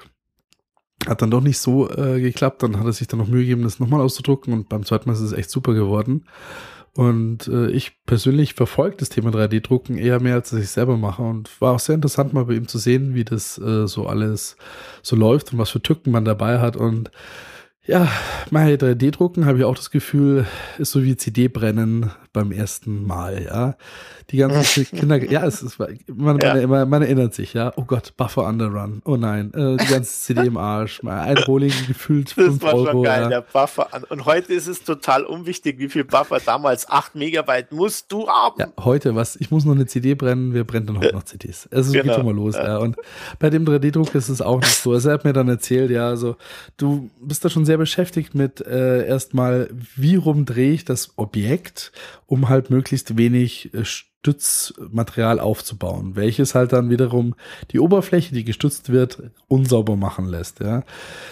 hat 1.07 1.21
dann 1.21 1.31
doch 1.31 1.43
nicht 1.43 1.59
so 1.59 1.91
äh, 1.91 2.19
geklappt. 2.19 2.63
Dann 2.63 2.79
hat 2.79 2.87
er 2.87 2.95
sich 2.95 3.09
dann 3.09 3.19
noch 3.19 3.29
Mühe 3.29 3.43
gegeben, 3.43 3.63
das 3.63 3.79
nochmal 3.79 4.01
auszudrucken 4.01 4.55
und 4.55 4.71
beim 4.71 4.87
zweiten 4.87 5.07
Mal 5.07 5.13
ist 5.13 5.21
es 5.21 5.35
echt 5.35 5.51
super 5.51 5.75
geworden. 5.75 6.25
Und 6.95 7.47
äh, 7.47 7.69
ich 7.71 8.03
persönlich 8.07 8.55
verfolge 8.55 8.97
das 8.97 9.11
Thema 9.11 9.33
3D-Drucken 9.33 9.99
eher 9.99 10.19
mehr, 10.19 10.37
als 10.37 10.49
dass 10.49 10.61
ich 10.61 10.71
selber 10.71 10.97
mache. 10.97 11.21
Und 11.21 11.61
war 11.61 11.75
auch 11.75 11.79
sehr 11.79 11.97
interessant, 11.97 12.33
mal 12.33 12.47
bei 12.47 12.55
ihm 12.55 12.69
zu 12.69 12.79
sehen, 12.79 13.15
wie 13.15 13.27
das 13.27 13.59
äh, 13.59 13.87
so 13.87 14.07
alles 14.07 14.57
so 15.03 15.15
läuft 15.15 15.53
und 15.53 15.59
was 15.59 15.69
für 15.69 15.83
Tücken 15.83 16.11
man 16.11 16.25
dabei 16.25 16.59
hat. 16.59 16.75
Und 16.75 17.11
ja, 17.85 18.07
mal 18.51 18.73
3D-Drucken 18.75 19.45
habe 19.47 19.59
ich 19.59 19.65
auch 19.65 19.75
das 19.75 19.91
Gefühl, 19.91 20.47
ist 20.79 20.93
so 20.93 21.03
wie 21.03 21.17
CD-Brennen 21.17 22.11
beim 22.33 22.53
ersten 22.53 23.05
Mal, 23.07 23.43
ja. 23.45 23.75
Die 24.31 24.39
ganzen 24.39 24.87
Kinder, 24.91 25.17
ja, 25.23 25.45
es 25.45 25.63
ist, 25.63 25.79
man, 25.79 25.99
Ja. 26.39 26.55
man, 26.55 26.69
man, 26.71 26.89
man 26.89 27.03
erinnert 27.03 27.35
sich, 27.35 27.53
ja. 27.53 27.73
Oh 27.77 27.85
Gott, 27.85 28.17
Buffer 28.17 28.47
Underrun. 28.47 29.03
Oh 29.05 29.17
nein, 29.17 29.53
äh, 29.53 29.77
die 29.77 29.87
ganze 29.93 30.11
CD 30.23 30.47
im 30.47 30.57
Arsch. 30.57 31.03
Mal 31.03 31.21
ein 31.21 31.37
Rolling 31.39 31.73
gefühlt 31.89 32.29
Das 32.29 32.45
5 32.45 32.63
war 32.63 32.71
schon 32.71 32.87
Euro. 32.87 33.03
geil, 33.03 33.23
ja. 33.25 33.29
der 33.29 33.41
Buffer 33.43 33.93
an. 33.93 34.05
Und 34.05 34.25
heute 34.25 34.55
ist 34.55 34.69
es 34.69 34.83
total 34.85 35.25
unwichtig, 35.25 35.79
wie 35.79 35.89
viel 35.91 36.05
Buffer 36.05 36.39
damals 36.41 36.89
8 36.89 37.17
Megabyte 37.17 37.73
musst 37.73 38.11
du 38.11 38.27
haben. 38.29 38.61
Ja, 38.61 38.69
heute 38.83 39.15
was. 39.15 39.37
Ich 39.37 39.51
muss 39.51 39.65
noch 39.67 39.75
eine 39.75 39.85
CD 39.87 40.15
brennen, 40.15 40.55
wir 40.55 40.65
brennen 40.65 40.87
dann 40.87 40.99
heute 41.01 41.15
noch 41.15 41.25
CDs. 41.25 41.69
Also 41.71 41.89
es 41.89 41.93
Genau. 41.93 42.05
geht 42.05 42.15
schon 42.15 42.25
mal 42.25 42.35
los. 42.35 42.55
Ja. 42.55 42.79
Und 42.79 42.97
bei 43.39 43.51
dem 43.51 43.67
3D-Druck 43.67 44.15
ist 44.15 44.31
es 44.31 44.41
auch 44.41 44.61
nicht 44.61 44.73
so. 44.81 44.93
Also 44.93 45.09
er 45.11 45.15
hat 45.15 45.25
mir 45.25 45.33
dann 45.35 45.49
erzählt, 45.49 45.91
ja, 45.91 46.09
also 46.09 46.37
du 46.79 47.11
bist 47.21 47.45
da 47.45 47.51
schon 47.51 47.67
sehr 47.67 47.72
beschäftigt 47.79 48.35
mit 48.35 48.61
äh, 48.61 49.07
erstmal, 49.07 49.71
wie 49.97 50.17
rum 50.17 50.45
drehe 50.45 50.73
ich 50.73 50.85
das 50.85 51.13
Objekt, 51.17 51.93
um 52.27 52.49
halt 52.49 52.71
möglichst 52.71 53.17
wenig 53.17 53.73
äh, 53.75 53.85
Stützmaterial 53.85 55.41
aufzubauen, 55.41 56.15
welches 56.15 56.55
halt 56.55 56.73
dann 56.73 56.91
wiederum 56.91 57.35
die 57.73 57.81
Oberfläche, 57.81 58.33
die 58.33 58.45
gestützt 58.45 58.91
wird, 58.93 59.23
unsauber 59.49 59.97
machen 59.97 60.27
lässt. 60.27 60.61
Ja, 60.61 60.85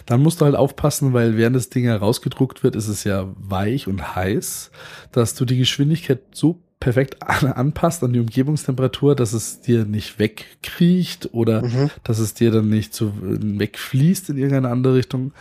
dann 0.06 0.22
musst 0.22 0.40
du 0.40 0.44
halt 0.44 0.56
aufpassen, 0.56 1.12
weil 1.12 1.36
während 1.36 1.54
das 1.54 1.68
Ding 1.68 1.84
herausgedruckt 1.84 2.64
wird, 2.64 2.74
ist 2.74 2.88
es 2.88 3.04
ja 3.04 3.32
weich 3.36 3.86
und 3.86 4.16
heiß, 4.16 4.72
dass 5.12 5.36
du 5.36 5.44
die 5.44 5.58
Geschwindigkeit 5.58 6.20
so 6.32 6.60
perfekt 6.80 7.22
an, 7.22 7.52
anpasst 7.52 8.02
an 8.02 8.14
die 8.14 8.20
Umgebungstemperatur, 8.20 9.14
dass 9.14 9.34
es 9.34 9.60
dir 9.60 9.84
nicht 9.84 10.18
wegkriecht 10.18 11.28
oder 11.32 11.62
mhm. 11.62 11.90
dass 12.02 12.18
es 12.18 12.32
dir 12.32 12.50
dann 12.50 12.70
nicht 12.70 12.94
so 12.94 13.12
wegfließt 13.20 14.30
in 14.30 14.38
irgendeine 14.38 14.70
andere 14.70 14.94
Richtung, 14.94 15.32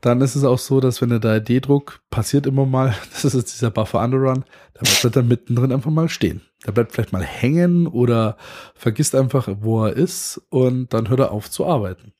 dann 0.00 0.20
ist 0.20 0.34
es 0.34 0.42
auch 0.42 0.58
so, 0.58 0.80
dass 0.80 1.00
wenn 1.00 1.08
der 1.10 1.20
3D-Druck 1.20 2.00
passiert 2.10 2.46
immer 2.46 2.66
mal, 2.66 2.94
das 3.12 3.24
ist 3.24 3.34
jetzt 3.34 3.54
dieser 3.54 3.70
Buffer 3.70 4.02
Underrun, 4.02 4.44
der 4.74 4.80
bleibt 4.80 5.16
dann 5.16 5.28
mittendrin 5.28 5.72
einfach 5.72 5.90
mal 5.90 6.08
stehen. 6.08 6.42
Der 6.66 6.72
bleibt 6.72 6.92
vielleicht 6.92 7.12
mal 7.12 7.24
hängen 7.24 7.86
oder 7.86 8.36
vergisst 8.74 9.14
einfach, 9.14 9.48
wo 9.60 9.84
er 9.84 9.92
ist 9.92 10.42
und 10.50 10.92
dann 10.92 11.08
hört 11.08 11.20
er 11.20 11.30
auf 11.30 11.48
zu 11.48 11.64
arbeiten. 11.64 12.12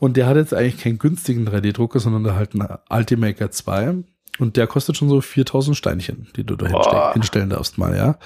Und 0.00 0.16
der 0.16 0.26
hat 0.26 0.36
jetzt 0.36 0.54
eigentlich 0.54 0.78
keinen 0.78 0.98
günstigen 0.98 1.46
3D-Drucker, 1.46 2.00
sondern 2.00 2.24
der 2.24 2.34
halt 2.34 2.54
einen 2.54 2.78
Ultimaker 2.88 3.50
2 3.50 4.02
und 4.38 4.56
der 4.56 4.66
kostet 4.66 4.96
schon 4.96 5.08
so 5.08 5.20
4000 5.20 5.76
Steinchen, 5.76 6.28
die 6.36 6.44
du 6.44 6.56
da 6.56 7.12
hinstellen, 7.12 7.50
darfst 7.50 7.78
mal, 7.78 7.96
ja. 7.96 8.16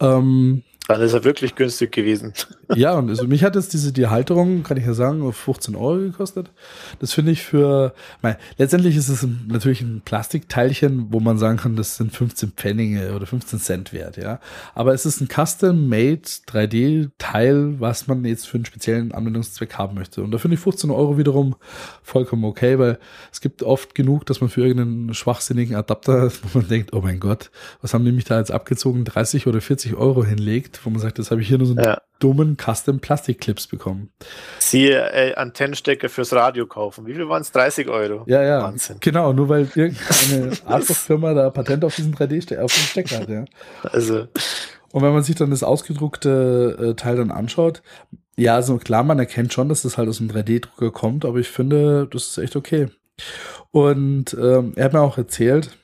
Ähm, 0.00 0.62
dann 0.86 1.00
ist 1.00 1.14
er 1.14 1.24
wirklich 1.24 1.54
günstig 1.54 1.92
gewesen. 1.92 2.32
Ja, 2.74 2.94
und 2.94 3.10
also 3.10 3.26
mich 3.26 3.44
hat 3.44 3.56
jetzt 3.56 3.74
diese, 3.74 3.92
die 3.92 4.06
Halterung, 4.06 4.62
kann 4.62 4.78
ich 4.78 4.86
ja 4.86 4.94
sagen, 4.94 5.20
auf 5.20 5.36
15 5.36 5.76
Euro 5.76 5.98
gekostet. 5.98 6.50
Das 6.98 7.12
finde 7.12 7.30
ich 7.30 7.42
für, 7.42 7.92
mein, 8.22 8.36
letztendlich 8.56 8.96
ist 8.96 9.10
es 9.10 9.28
natürlich 9.46 9.82
ein 9.82 10.00
Plastikteilchen, 10.02 11.08
wo 11.10 11.20
man 11.20 11.36
sagen 11.36 11.58
kann, 11.58 11.76
das 11.76 11.96
sind 11.96 12.16
15 12.16 12.52
Pfennige 12.52 13.14
oder 13.14 13.26
15 13.26 13.60
Cent 13.60 13.92
wert, 13.92 14.16
ja. 14.16 14.40
Aber 14.74 14.94
es 14.94 15.04
ist 15.04 15.20
ein 15.20 15.28
Custom-Made 15.28 16.22
3D-Teil, 16.48 17.80
was 17.80 18.06
man 18.06 18.24
jetzt 18.24 18.48
für 18.48 18.56
einen 18.56 18.64
speziellen 18.64 19.12
Anwendungszweck 19.12 19.74
haben 19.74 19.94
möchte. 19.94 20.22
Und 20.22 20.30
da 20.30 20.38
finde 20.38 20.54
ich 20.54 20.60
15 20.60 20.90
Euro 20.90 21.18
wiederum 21.18 21.56
vollkommen 22.02 22.44
okay, 22.44 22.78
weil 22.78 22.98
es 23.30 23.42
gibt 23.42 23.62
oft 23.62 23.94
genug, 23.94 24.24
dass 24.24 24.40
man 24.40 24.48
für 24.48 24.62
irgendeinen 24.62 25.12
schwachsinnigen 25.12 25.76
Adapter, 25.76 26.30
wo 26.42 26.58
man 26.58 26.68
denkt, 26.68 26.94
oh 26.94 27.02
mein 27.02 27.20
Gott, 27.20 27.50
was 27.82 27.92
haben 27.92 28.06
die 28.06 28.12
mich 28.12 28.24
da 28.24 28.38
jetzt 28.38 28.50
abgezogen, 28.50 29.04
30 29.04 29.46
oder 29.46 29.60
40 29.60 29.96
Euro 29.96 30.24
hinlegt 30.24 30.73
wo 30.82 30.90
man 30.90 31.00
sagt, 31.00 31.18
das 31.18 31.30
habe 31.30 31.40
ich 31.40 31.48
hier 31.48 31.58
nur 31.58 31.66
so 31.66 31.74
einen 31.74 31.84
ja. 31.84 32.00
dummen 32.18 32.56
Custom 32.56 33.00
Plastikclips 33.00 33.66
bekommen. 33.66 34.10
Siehe 34.58 35.12
äh, 35.12 35.34
Antennenstecker 35.34 36.08
fürs 36.08 36.32
Radio 36.32 36.66
kaufen. 36.66 37.06
Wie 37.06 37.14
viel 37.14 37.28
waren 37.28 37.42
es? 37.42 37.52
30 37.52 37.88
Euro. 37.88 38.24
Ja, 38.26 38.42
ja. 38.42 38.62
Wahnsinn. 38.62 38.96
Genau, 39.00 39.32
nur 39.32 39.48
weil 39.48 39.68
irgendeine 39.74 40.52
Arschlochfirma 40.66 41.34
da 41.34 41.50
Patent 41.50 41.84
auf 41.84 41.94
diesen 41.96 42.14
3D-Stecker 42.14 42.64
auf 42.64 42.72
den 42.72 42.82
Stecker 42.82 43.20
hat, 43.20 43.28
ja. 43.28 43.44
Also. 43.82 44.26
Und 44.92 45.02
wenn 45.02 45.12
man 45.12 45.22
sich 45.22 45.34
dann 45.34 45.50
das 45.50 45.62
ausgedruckte 45.62 46.90
äh, 46.90 46.94
Teil 46.94 47.16
dann 47.16 47.30
anschaut, 47.30 47.82
ja, 48.36 48.54
also 48.54 48.78
klar, 48.78 49.04
man 49.04 49.18
erkennt 49.18 49.52
schon, 49.52 49.68
dass 49.68 49.82
das 49.82 49.98
halt 49.98 50.08
aus 50.08 50.20
einem 50.20 50.30
3D-Drucker 50.30 50.90
kommt, 50.90 51.24
aber 51.24 51.38
ich 51.38 51.48
finde, 51.48 52.08
das 52.10 52.28
ist 52.28 52.38
echt 52.38 52.56
okay. 52.56 52.88
Und 53.70 54.34
ähm, 54.34 54.72
er 54.76 54.84
hat 54.84 54.92
mir 54.92 55.00
auch 55.00 55.18
erzählt, 55.18 55.76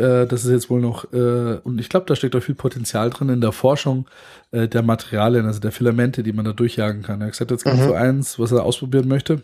äh, 0.00 0.26
das 0.26 0.44
ist 0.44 0.50
jetzt 0.50 0.70
wohl 0.70 0.80
noch, 0.80 1.12
äh, 1.12 1.58
und 1.62 1.78
ich 1.78 1.88
glaube, 1.88 2.06
da 2.06 2.16
steckt 2.16 2.34
auch 2.34 2.42
viel 2.42 2.54
Potenzial 2.54 3.10
drin 3.10 3.28
in 3.28 3.40
der 3.40 3.52
Forschung 3.52 4.06
äh, 4.50 4.66
der 4.66 4.82
Materialien, 4.82 5.46
also 5.46 5.60
der 5.60 5.72
Filamente, 5.72 6.22
die 6.22 6.32
man 6.32 6.44
da 6.44 6.52
durchjagen 6.52 7.02
kann. 7.02 7.20
Er 7.20 7.26
hat 7.26 7.32
gesagt, 7.32 7.50
jetzt 7.50 7.64
kommt 7.64 7.80
mhm. 7.80 7.84
so 7.84 7.92
eins, 7.92 8.38
was 8.38 8.52
er 8.52 8.64
ausprobieren 8.64 9.08
möchte. 9.08 9.42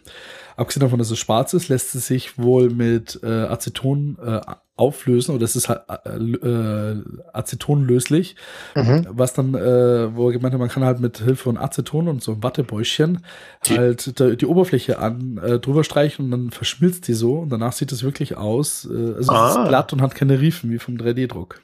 Abgesehen 0.57 0.81
davon, 0.81 0.99
dass 0.99 1.11
es 1.11 1.19
schwarz 1.19 1.53
ist, 1.55 1.69
lässt 1.69 1.95
es 1.95 2.07
sich 2.07 2.39
wohl 2.39 2.71
mit 2.71 3.21
äh, 3.23 3.27
Aceton 3.27 4.19
äh, 4.25 4.41
auflösen 4.77 5.35
oder 5.35 5.45
es 5.45 5.57
ist 5.57 5.69
halt 5.69 5.83
äh, 6.05 6.17
äh, 6.19 7.03
acetonlöslich, 7.33 8.37
mhm. 8.75 9.07
was 9.11 9.33
dann, 9.33 9.55
äh, 9.55 10.15
wo 10.15 10.29
er 10.29 10.33
gemeint 10.33 10.53
hat, 10.53 10.61
man 10.61 10.69
kann 10.69 10.85
halt 10.85 11.01
mit 11.01 11.19
Hilfe 11.19 11.45
von 11.45 11.57
Aceton 11.57 12.09
und 12.09 12.23
so 12.23 12.33
einem 12.33 12.43
Wattebäuschen 12.43 13.25
die. 13.67 13.79
halt 13.79 14.19
die, 14.19 14.37
die 14.37 14.47
Oberfläche 14.47 14.99
an 14.99 15.39
äh, 15.39 15.59
drüber 15.59 15.83
streichen 15.83 16.27
und 16.27 16.31
dann 16.31 16.51
verschmilzt 16.51 17.09
die 17.09 17.15
so 17.15 17.39
und 17.39 17.49
danach 17.49 17.73
sieht 17.73 17.91
es 17.91 18.03
wirklich 18.03 18.37
aus, 18.37 18.87
äh, 18.91 19.15
also 19.15 19.33
ah. 19.33 19.49
es 19.49 19.57
ist 19.57 19.69
glatt 19.69 19.93
und 19.93 20.03
hat 20.03 20.15
keine 20.15 20.41
Riefen 20.41 20.71
wie 20.71 20.79
vom 20.79 20.97
3D-Druck. 20.97 21.63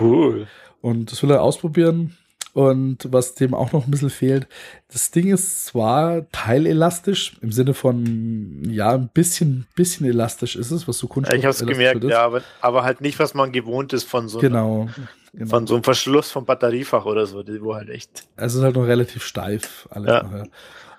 Cool. 0.00 0.46
Und 0.80 1.12
das 1.12 1.22
will 1.22 1.30
er 1.30 1.42
ausprobieren. 1.42 2.16
Und 2.56 3.12
was 3.12 3.34
dem 3.34 3.52
auch 3.52 3.72
noch 3.72 3.86
ein 3.86 3.90
bisschen 3.90 4.08
fehlt, 4.08 4.48
das 4.90 5.10
Ding 5.10 5.30
ist 5.30 5.66
zwar 5.66 6.26
teilelastisch, 6.30 7.36
im 7.42 7.52
Sinne 7.52 7.74
von, 7.74 8.62
ja, 8.70 8.94
ein 8.94 9.10
bisschen, 9.12 9.66
bisschen 9.74 10.06
elastisch 10.06 10.56
ist 10.56 10.70
es, 10.70 10.88
was 10.88 10.96
so 10.96 11.06
Kunststoff 11.06 11.38
Ich 11.38 11.44
habe 11.44 11.50
es 11.50 11.66
gemerkt, 11.66 12.02
ja, 12.04 12.22
aber, 12.22 12.40
aber 12.62 12.82
halt 12.82 13.02
nicht, 13.02 13.18
was 13.18 13.34
man 13.34 13.52
gewohnt 13.52 13.92
ist 13.92 14.04
von 14.04 14.30
so, 14.30 14.38
genau, 14.38 14.88
genau. 15.34 15.50
von 15.50 15.66
so 15.66 15.74
einem 15.74 15.84
Verschluss 15.84 16.30
vom 16.30 16.46
Batteriefach 16.46 17.04
oder 17.04 17.26
so, 17.26 17.44
wo 17.60 17.74
halt 17.74 17.90
echt. 17.90 18.26
Es 18.36 18.54
ist 18.54 18.62
halt 18.62 18.74
noch 18.74 18.86
relativ 18.86 19.22
steif, 19.22 19.86
alles 19.90 20.08
ja. 20.08 20.22
Noch, 20.22 20.46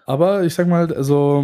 Aber 0.05 0.43
ich 0.43 0.53
sag 0.53 0.67
mal, 0.67 0.93
also, 0.93 1.43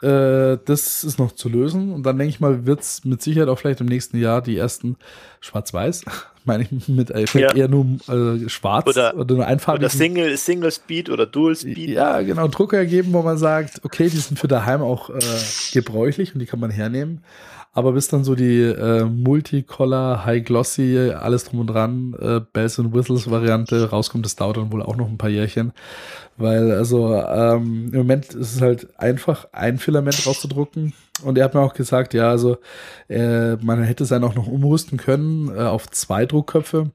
äh, 0.00 0.58
das 0.64 1.02
ist 1.02 1.18
noch 1.18 1.32
zu 1.32 1.48
lösen. 1.48 1.92
Und 1.92 2.04
dann 2.04 2.18
denke 2.18 2.30
ich 2.30 2.38
mal, 2.38 2.66
wird 2.66 2.82
es 2.82 3.04
mit 3.04 3.20
Sicherheit 3.20 3.48
auch 3.48 3.58
vielleicht 3.58 3.80
im 3.80 3.88
nächsten 3.88 4.16
Jahr 4.16 4.42
die 4.42 4.56
ersten 4.56 4.96
Schwarz-Weiß 5.40 6.04
meine 6.44 6.64
ich 6.64 6.88
mit 6.88 7.10
äh, 7.10 7.24
ja. 7.34 7.54
eher 7.54 7.68
nur 7.68 7.86
äh, 8.08 8.48
schwarz 8.48 8.86
oder, 8.86 9.16
oder 9.16 9.34
nur 9.34 9.46
einfarbig. 9.46 9.80
Oder 9.80 9.88
Single, 9.88 10.36
Single 10.36 10.72
Speed 10.72 11.10
oder 11.10 11.26
Dual 11.26 11.56
Speed. 11.56 11.90
Ja, 11.90 12.20
genau, 12.22 12.48
Drucker 12.48 12.84
geben, 12.86 13.12
wo 13.12 13.22
man 13.22 13.38
sagt, 13.38 13.84
okay, 13.84 14.08
die 14.08 14.16
sind 14.16 14.38
für 14.38 14.48
daheim 14.48 14.82
auch 14.82 15.10
äh, 15.10 15.20
gebräuchlich 15.72 16.34
und 16.34 16.40
die 16.40 16.46
kann 16.46 16.60
man 16.60 16.70
hernehmen. 16.70 17.22
Aber 17.72 17.92
bis 17.92 18.08
dann 18.08 18.24
so 18.24 18.34
die 18.34 18.62
äh, 18.62 19.04
Multicolor, 19.04 20.24
High 20.24 20.44
Glossy, 20.44 21.12
alles 21.16 21.44
drum 21.44 21.60
und 21.60 21.68
dran, 21.68 22.16
äh, 22.20 22.40
Bells 22.52 22.80
and 22.80 22.92
Whistles 22.92 23.30
Variante 23.30 23.90
rauskommt, 23.90 24.24
das 24.24 24.34
dauert 24.34 24.56
dann 24.56 24.72
wohl 24.72 24.82
auch 24.82 24.96
noch 24.96 25.08
ein 25.08 25.18
paar 25.18 25.30
Jährchen. 25.30 25.72
Weil, 26.36 26.72
also, 26.72 27.14
ähm, 27.14 27.90
im 27.92 27.98
Moment 27.98 28.34
ist 28.34 28.56
es 28.56 28.60
halt 28.60 28.88
einfach, 28.98 29.46
ein 29.52 29.78
Filament 29.78 30.26
rauszudrucken. 30.26 30.94
Und 31.22 31.38
er 31.38 31.44
hat 31.44 31.54
mir 31.54 31.60
auch 31.60 31.74
gesagt, 31.74 32.14
ja, 32.14 32.30
also, 32.30 32.58
äh, 33.08 33.56
man 33.56 33.82
hätte 33.82 34.04
es 34.04 34.10
dann 34.10 34.24
auch 34.24 34.34
noch 34.34 34.46
umrüsten 34.46 34.98
können 34.98 35.48
äh, 35.54 35.60
auf 35.60 35.88
zwei 35.90 36.26
Druckköpfe. 36.26 36.90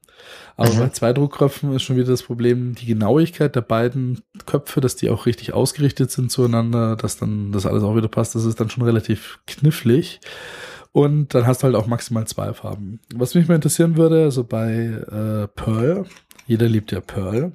Aber 0.56 0.72
mhm. 0.72 0.78
bei 0.78 0.88
zwei 0.90 1.12
Druckköpfen 1.12 1.72
ist 1.72 1.82
schon 1.82 1.96
wieder 1.96 2.08
das 2.08 2.22
Problem, 2.22 2.74
die 2.74 2.86
Genauigkeit 2.86 3.54
der 3.54 3.60
beiden 3.60 4.22
Köpfe, 4.46 4.80
dass 4.80 4.96
die 4.96 5.10
auch 5.10 5.26
richtig 5.26 5.52
ausgerichtet 5.52 6.10
sind 6.10 6.30
zueinander, 6.30 6.96
dass 6.96 7.18
dann 7.18 7.52
das 7.52 7.66
alles 7.66 7.82
auch 7.82 7.96
wieder 7.96 8.08
passt. 8.08 8.34
Das 8.34 8.44
ist 8.44 8.60
dann 8.60 8.70
schon 8.70 8.84
relativ 8.84 9.38
knifflig. 9.46 10.20
Und 10.92 11.34
dann 11.34 11.46
hast 11.46 11.62
du 11.62 11.64
halt 11.64 11.74
auch 11.74 11.86
maximal 11.86 12.26
zwei 12.26 12.54
Farben. 12.54 13.00
Was 13.14 13.34
mich 13.34 13.48
mal 13.48 13.56
interessieren 13.56 13.98
würde, 13.98 14.24
also 14.24 14.44
bei 14.44 14.72
äh, 14.72 15.46
Pearl, 15.48 16.06
jeder 16.46 16.68
liebt 16.68 16.90
ja 16.90 17.00
Pearl, 17.00 17.52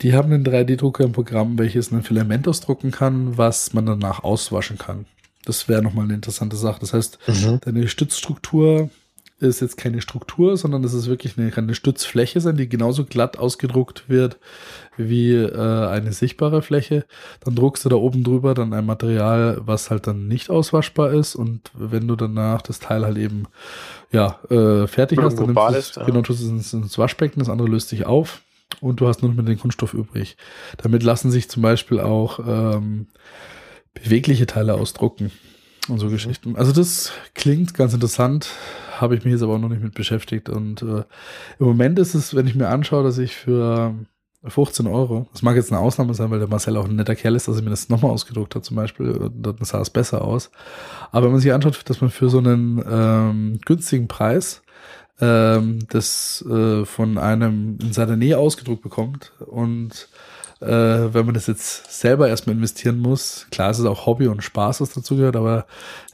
die 0.00 0.14
haben 0.14 0.32
einen 0.32 0.44
3D-Drucker 0.44 1.04
im 1.04 1.12
Programm, 1.12 1.58
welches 1.58 1.92
ein 1.92 2.02
Filament 2.02 2.48
ausdrucken 2.48 2.90
kann, 2.90 3.36
was 3.36 3.74
man 3.74 3.86
danach 3.86 4.24
auswaschen 4.24 4.78
kann. 4.78 5.04
Das 5.44 5.68
wäre 5.68 5.82
nochmal 5.82 6.04
eine 6.04 6.14
interessante 6.14 6.56
Sache. 6.56 6.80
Das 6.80 6.92
heißt, 6.92 7.18
mhm. 7.26 7.60
deine 7.62 7.88
Stützstruktur 7.88 8.90
ist 9.40 9.60
jetzt 9.60 9.76
keine 9.76 10.00
Struktur, 10.00 10.56
sondern 10.56 10.82
das 10.82 10.94
ist 10.94 11.06
wirklich 11.08 11.36
eine, 11.36 11.50
kann 11.50 11.64
eine 11.64 11.74
Stützfläche 11.74 12.40
sein, 12.40 12.56
die 12.56 12.68
genauso 12.68 13.04
glatt 13.04 13.36
ausgedruckt 13.36 14.08
wird 14.08 14.38
wie 14.96 15.34
äh, 15.34 15.86
eine 15.88 16.12
sichtbare 16.12 16.62
Fläche. 16.62 17.04
Dann 17.40 17.54
druckst 17.56 17.84
du 17.84 17.88
da 17.88 17.96
oben 17.96 18.22
drüber 18.22 18.54
dann 18.54 18.72
ein 18.72 18.86
Material, 18.86 19.60
was 19.64 19.90
halt 19.90 20.06
dann 20.06 20.28
nicht 20.28 20.50
auswaschbar 20.50 21.12
ist. 21.12 21.34
Und 21.34 21.70
wenn 21.74 22.06
du 22.06 22.14
danach 22.16 22.62
das 22.62 22.78
Teil 22.78 23.04
halt 23.04 23.18
eben 23.18 23.46
ja 24.12 24.38
äh, 24.50 24.86
fertig 24.86 25.18
hast, 25.20 25.38
dann 25.38 25.52
nimmst 25.52 25.76
ist, 25.76 25.96
ja. 25.96 26.04
genau, 26.04 26.22
tust 26.22 26.40
es 26.40 26.48
ins, 26.48 26.72
ins 26.72 26.96
Waschbecken, 26.96 27.40
das 27.40 27.48
andere 27.48 27.68
löst 27.68 27.88
sich 27.88 28.06
auf 28.06 28.40
und 28.80 29.00
du 29.00 29.08
hast 29.08 29.22
nur 29.22 29.30
noch 29.30 29.36
mit 29.36 29.48
den 29.48 29.58
Kunststoff 29.58 29.94
übrig. 29.94 30.36
Damit 30.78 31.02
lassen 31.02 31.30
sich 31.30 31.50
zum 31.50 31.62
Beispiel 31.62 32.00
auch 32.00 32.38
ähm, 32.38 33.08
bewegliche 33.94 34.46
Teile 34.46 34.74
ausdrucken 34.74 35.30
und 35.88 35.98
so 35.98 36.06
mhm. 36.06 36.10
Geschichten. 36.10 36.56
Also 36.56 36.72
das 36.72 37.12
klingt 37.34 37.74
ganz 37.74 37.94
interessant, 37.94 38.48
habe 38.98 39.16
ich 39.16 39.24
mich 39.24 39.32
jetzt 39.32 39.42
aber 39.42 39.54
auch 39.54 39.58
noch 39.58 39.68
nicht 39.68 39.82
mit 39.82 39.94
beschäftigt. 39.94 40.48
Und 40.48 40.82
äh, 40.82 41.04
im 41.58 41.66
Moment 41.66 41.98
ist 41.98 42.14
es, 42.14 42.34
wenn 42.34 42.46
ich 42.46 42.54
mir 42.54 42.68
anschaue, 42.68 43.04
dass 43.04 43.18
ich 43.18 43.34
für 43.34 43.94
15 44.46 44.86
Euro, 44.86 45.26
das 45.32 45.42
mag 45.42 45.56
jetzt 45.56 45.72
eine 45.72 45.80
Ausnahme 45.80 46.14
sein, 46.14 46.30
weil 46.30 46.38
der 46.38 46.48
Marcel 46.48 46.76
auch 46.76 46.84
ein 46.84 46.96
netter 46.96 47.14
Kerl 47.14 47.34
ist, 47.34 47.48
dass 47.48 47.56
er 47.56 47.62
mir 47.62 47.70
das 47.70 47.88
nochmal 47.88 48.10
ausgedruckt 48.10 48.54
hat 48.54 48.64
zum 48.64 48.76
Beispiel, 48.76 49.30
dann 49.34 49.56
sah 49.60 49.80
es 49.80 49.90
besser 49.90 50.22
aus. 50.22 50.50
Aber 51.12 51.26
wenn 51.26 51.32
man 51.32 51.40
sich 51.40 51.52
anschaut, 51.52 51.80
dass 51.88 52.00
man 52.00 52.10
für 52.10 52.28
so 52.28 52.38
einen 52.38 52.82
ähm, 52.86 53.60
günstigen 53.64 54.08
Preis 54.08 54.62
ähm, 55.20 55.80
das 55.88 56.44
äh, 56.48 56.84
von 56.84 57.18
einem 57.18 57.78
in 57.80 57.92
seiner 57.92 58.16
Nähe 58.16 58.38
ausgedruckt 58.38 58.82
bekommt 58.82 59.32
und 59.38 60.08
äh, 60.64 61.14
wenn 61.14 61.26
man 61.26 61.34
das 61.34 61.46
jetzt 61.46 61.92
selber 61.92 62.28
erstmal 62.28 62.56
investieren 62.56 62.98
muss. 62.98 63.46
Klar, 63.50 63.70
es 63.70 63.78
ist 63.78 63.86
auch 63.86 64.06
Hobby 64.06 64.26
und 64.26 64.42
Spaß, 64.42 64.80
was 64.80 64.90
dazu 64.90 65.16
gehört, 65.16 65.36
aber 65.36 65.66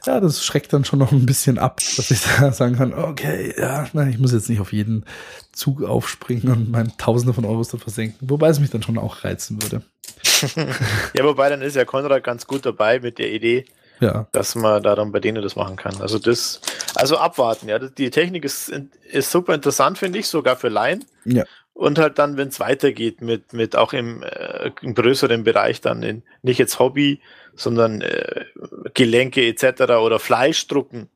ja, 0.05 0.19
das 0.19 0.43
schreckt 0.43 0.73
dann 0.73 0.85
schon 0.85 0.99
noch 0.99 1.11
ein 1.11 1.25
bisschen 1.25 1.57
ab, 1.57 1.81
dass 1.97 2.11
ich 2.11 2.21
da 2.39 2.51
sagen 2.51 2.75
kann, 2.75 2.93
okay, 2.93 3.53
ja, 3.57 3.87
nein, 3.93 4.09
ich 4.09 4.19
muss 4.19 4.33
jetzt 4.33 4.49
nicht 4.49 4.59
auf 4.59 4.73
jeden 4.73 5.05
Zug 5.51 5.83
aufspringen 5.83 6.51
und 6.51 6.71
meine 6.71 6.95
Tausende 6.97 7.33
von 7.33 7.45
Euros 7.45 7.69
da 7.69 7.77
versenken, 7.77 8.29
wobei 8.29 8.49
es 8.49 8.59
mich 8.59 8.69
dann 8.69 8.83
schon 8.83 8.97
auch 8.97 9.23
reizen 9.23 9.61
würde. 9.61 9.83
ja, 11.13 11.23
wobei 11.23 11.49
dann 11.49 11.61
ist 11.61 11.75
ja 11.75 11.85
Konrad 11.85 12.23
ganz 12.23 12.47
gut 12.47 12.65
dabei 12.65 12.99
mit 12.99 13.17
der 13.19 13.31
Idee, 13.31 13.65
ja. 13.99 14.27
dass 14.31 14.55
man 14.55 14.83
da 14.83 14.95
dann 14.95 15.11
bei 15.11 15.19
denen 15.19 15.41
das 15.41 15.55
machen 15.55 15.75
kann. 15.75 16.01
Also 16.01 16.19
das, 16.19 16.61
also 16.95 17.17
abwarten, 17.17 17.69
ja. 17.69 17.79
Die 17.79 18.09
Technik 18.09 18.45
ist, 18.45 18.71
ist 19.09 19.31
super 19.31 19.53
interessant, 19.53 19.97
finde 19.97 20.19
ich, 20.19 20.27
sogar 20.27 20.55
für 20.55 20.69
Laien. 20.69 21.05
Ja. 21.25 21.43
Und 21.81 21.97
halt 21.97 22.19
dann, 22.19 22.37
wenn 22.37 22.49
es 22.49 22.59
weitergeht 22.59 23.21
mit, 23.21 23.53
mit 23.53 23.75
auch 23.75 23.91
im, 23.93 24.21
äh, 24.21 24.69
im 24.83 24.93
größeren 24.93 25.43
Bereich 25.43 25.81
dann 25.81 26.03
in, 26.03 26.21
nicht 26.43 26.59
jetzt 26.59 26.77
Hobby, 26.77 27.21
sondern 27.55 28.01
äh, 28.01 28.45
Gelenke 28.93 29.47
etc. 29.47 29.93
oder 29.93 30.19
Fleischdrucken. 30.19 31.09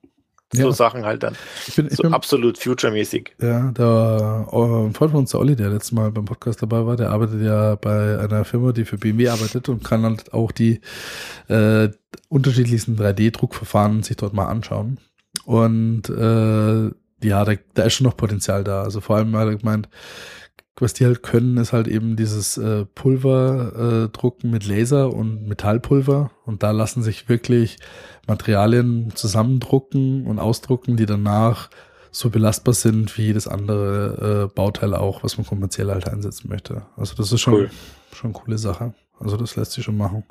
So 0.52 0.70
Ja. 0.70 0.72
Sachen 0.72 1.06
halt 1.06 1.22
dann. 1.22 1.36
Ich 1.68 1.76
bin, 1.76 1.86
ich 1.86 1.98
So 1.98 2.02
bin, 2.02 2.14
absolut 2.14 2.58
future-mäßig. 2.58 3.36
ja, 3.40 3.72
der 3.74 4.48
äh, 4.52 4.88
ein 4.88 4.94
Freund 4.96 5.12
von 5.12 5.20
uns, 5.20 5.30
der 5.32 5.40
Olli, 5.40 5.56
der 5.56 5.70
letztes 5.70 5.92
Mal 5.92 6.10
beim 6.10 6.26
Podcast 6.26 6.64
dabei 6.64 6.84
war, 6.88 6.96
der 6.96 7.12
arbeitet 7.12 7.44
ja 7.44 7.76
bei 7.76 8.18
einer 8.18 8.44
Firma, 8.44 8.72
die 8.72 8.86
für 8.86 8.98
BMW 8.98 9.30
arbeitet 9.30 9.70
und 9.70 9.84
kann 9.84 10.02
halt 10.04 10.34
auch 10.34 10.52
die 10.52 10.82
äh, 11.48 11.90
unterschiedlichsten 12.28 12.96
3D-Druckverfahren 12.96 14.02
sich 14.02 14.18
dort 14.18 14.34
mal 14.34 14.48
anschauen. 14.48 14.98
Und 15.46 16.10
äh, 16.10 16.86
ja, 17.28 17.46
da, 17.46 17.54
da 17.76 17.84
ist 17.84 17.94
schon 17.94 18.06
noch 18.06 18.18
Potenzial 18.18 18.64
da. 18.64 18.82
Also 18.82 19.00
vor 19.00 19.18
allem 19.18 19.36
hat 19.36 19.48
er 19.48 19.56
gemeint, 19.58 19.90
was 20.78 20.94
die 20.94 21.06
halt 21.06 21.24
können, 21.24 21.58
ist 21.58 21.72
halt 21.74 21.88
eben 21.88 22.16
dieses 22.16 22.58
äh, 22.58 22.86
Pulver 22.86 24.06
äh, 24.06 24.10
drucken 24.10 24.52
mit 24.52 24.66
Laser 24.68 25.14
und 25.14 25.48
Metallpulver. 25.48 26.32
Und 26.46 26.64
da 26.64 26.72
lassen 26.72 27.02
sich 27.02 27.30
wirklich 27.30 27.78
Materialien 28.28 29.12
zusammendrucken 29.16 30.26
und 30.28 30.40
ausdrucken, 30.40 30.98
die 30.98 31.06
danach 31.06 31.70
so 32.12 32.30
belastbar 32.30 32.74
sind 32.74 33.18
wie 33.18 33.24
jedes 33.28 33.48
andere 33.48 34.50
äh, 34.52 34.54
Bauteil 34.56 34.94
auch, 34.94 35.24
was 35.24 35.38
man 35.38 35.46
kommerziell 35.46 35.90
halt 35.92 36.08
einsetzen 36.10 36.50
möchte. 36.50 36.84
Also 36.96 37.16
das 37.16 37.32
ist 37.32 37.42
schon, 37.42 37.54
Cool. 37.54 37.70
schon 38.14 38.32
eine 38.34 38.40
coole 38.42 38.58
Sache. 38.58 38.94
Also 39.20 39.38
das 39.38 39.56
lässt 39.56 39.74
sich 39.74 39.84
schon 39.86 39.98
machen. 39.98 40.24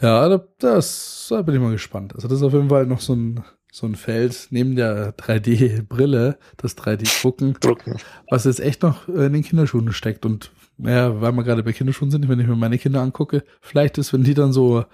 Ja, 0.00 0.28
da, 0.28 0.44
das, 0.58 1.26
da 1.28 1.42
bin 1.42 1.54
ich 1.56 1.60
mal 1.60 1.72
gespannt. 1.72 2.14
Also 2.14 2.28
das 2.28 2.38
ist 2.38 2.44
auf 2.44 2.52
jeden 2.52 2.68
Fall 2.68 2.86
noch 2.86 3.00
so 3.00 3.14
ein, 3.14 3.42
so 3.76 3.86
ein 3.86 3.94
Feld 3.94 4.46
neben 4.48 4.74
der 4.74 5.14
3D-Brille, 5.18 6.38
das 6.56 6.78
3D-Drucken, 6.78 7.58
Drucken. 7.60 7.98
was 8.30 8.44
jetzt 8.44 8.60
echt 8.60 8.82
noch 8.82 9.06
in 9.06 9.34
den 9.34 9.42
Kinderschuhen 9.42 9.92
steckt. 9.92 10.24
Und 10.24 10.50
ja, 10.78 11.20
weil 11.20 11.32
wir 11.32 11.44
gerade 11.44 11.62
bei 11.62 11.74
Kinderschuhen 11.74 12.10
sind, 12.10 12.26
wenn 12.26 12.40
ich 12.40 12.46
mir 12.46 12.56
meine 12.56 12.78
Kinder 12.78 13.02
angucke, 13.02 13.44
vielleicht 13.60 13.98
ist, 13.98 14.14
wenn 14.14 14.24
die 14.24 14.32
dann 14.32 14.54
so 14.54 14.86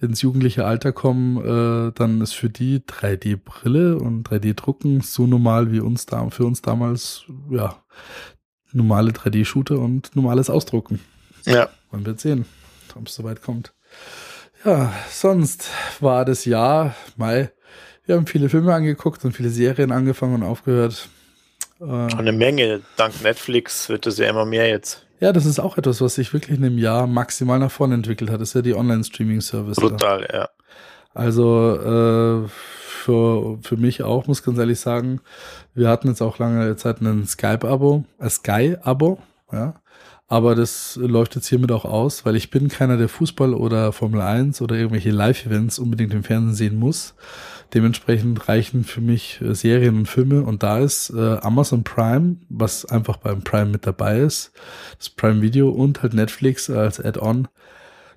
ins 0.00 0.22
jugendliche 0.22 0.64
Alter 0.64 0.92
kommen, 0.92 1.38
äh, 1.38 1.92
dann 1.96 2.20
ist 2.20 2.34
für 2.34 2.48
die 2.48 2.78
3D-Brille 2.78 3.98
und 3.98 4.28
3D-Drucken 4.28 5.00
so 5.00 5.26
normal 5.26 5.72
wie 5.72 5.80
uns 5.80 6.06
da, 6.06 6.30
für 6.30 6.44
uns 6.44 6.62
damals, 6.62 7.24
ja, 7.50 7.82
normale 8.70 9.10
3D-Shooter 9.10 9.80
und 9.80 10.14
normales 10.14 10.48
Ausdrucken. 10.48 11.00
Ja. 11.44 11.70
Man 11.90 12.06
wird 12.06 12.20
sehen, 12.20 12.44
ob 12.94 13.08
es 13.08 13.16
soweit 13.16 13.42
kommt. 13.42 13.74
Ja, 14.64 14.92
sonst 15.10 15.70
war 15.98 16.24
das 16.24 16.44
Jahr, 16.44 16.94
Mai, 17.16 17.50
wir 18.08 18.16
haben 18.16 18.26
viele 18.26 18.48
Filme 18.48 18.74
angeguckt 18.74 19.22
und 19.26 19.32
viele 19.32 19.50
Serien 19.50 19.92
angefangen 19.92 20.36
und 20.36 20.42
aufgehört. 20.42 21.08
Äh, 21.78 21.84
eine 21.84 22.32
Menge. 22.32 22.80
Dank 22.96 23.22
Netflix 23.22 23.90
wird 23.90 24.06
es 24.06 24.16
ja 24.16 24.30
immer 24.30 24.46
mehr 24.46 24.66
jetzt. 24.66 25.06
ja, 25.20 25.30
das 25.30 25.44
ist 25.44 25.58
auch 25.58 25.76
etwas, 25.76 26.00
was 26.00 26.14
sich 26.14 26.32
wirklich 26.32 26.58
in 26.58 26.64
einem 26.64 26.78
Jahr 26.78 27.06
maximal 27.06 27.58
nach 27.58 27.70
vorne 27.70 27.94
entwickelt 27.94 28.30
hat. 28.30 28.40
Das 28.40 28.48
ist 28.48 28.54
ja 28.54 28.62
die 28.62 28.74
Online-Streaming-Service. 28.74 29.76
da. 29.76 29.88
Brutal, 29.88 30.26
ja. 30.32 30.48
Also 31.12 31.74
äh, 31.76 32.48
für, 32.48 33.58
für 33.60 33.76
mich 33.76 34.02
auch, 34.02 34.26
muss 34.26 34.42
ganz 34.42 34.58
ehrlich 34.58 34.80
sagen, 34.80 35.20
wir 35.74 35.90
hatten 35.90 36.08
jetzt 36.08 36.22
auch 36.22 36.38
lange 36.38 36.76
Zeit 36.76 37.02
ein 37.02 37.26
Skype-Abo, 37.26 38.04
ein 38.18 38.30
Sky-Abo, 38.30 39.18
ja. 39.52 39.74
Aber 40.30 40.54
das 40.54 40.96
läuft 40.96 41.36
jetzt 41.36 41.48
hiermit 41.48 41.72
auch 41.72 41.86
aus, 41.86 42.26
weil 42.26 42.36
ich 42.36 42.50
bin 42.50 42.68
keiner, 42.68 42.98
der 42.98 43.08
Fußball 43.08 43.54
oder 43.54 43.92
Formel 43.92 44.20
1 44.20 44.60
oder 44.60 44.76
irgendwelche 44.76 45.10
Live-Events 45.10 45.78
unbedingt 45.78 46.12
im 46.12 46.22
Fernsehen 46.22 46.54
sehen 46.54 46.78
muss. 46.78 47.14
Dementsprechend 47.74 48.48
reichen 48.48 48.84
für 48.84 49.00
mich 49.00 49.40
äh, 49.42 49.54
Serien 49.54 49.98
und 49.98 50.06
Filme 50.06 50.42
und 50.42 50.62
da 50.62 50.78
ist 50.78 51.10
äh, 51.10 51.36
Amazon 51.40 51.84
Prime, 51.84 52.36
was 52.48 52.86
einfach 52.86 53.18
beim 53.18 53.42
Prime 53.42 53.66
mit 53.66 53.86
dabei 53.86 54.20
ist, 54.20 54.52
das 54.96 55.10
Prime 55.10 55.42
Video 55.42 55.68
und 55.68 56.02
halt 56.02 56.14
Netflix 56.14 56.70
als 56.70 56.98
Add-on, 56.98 57.48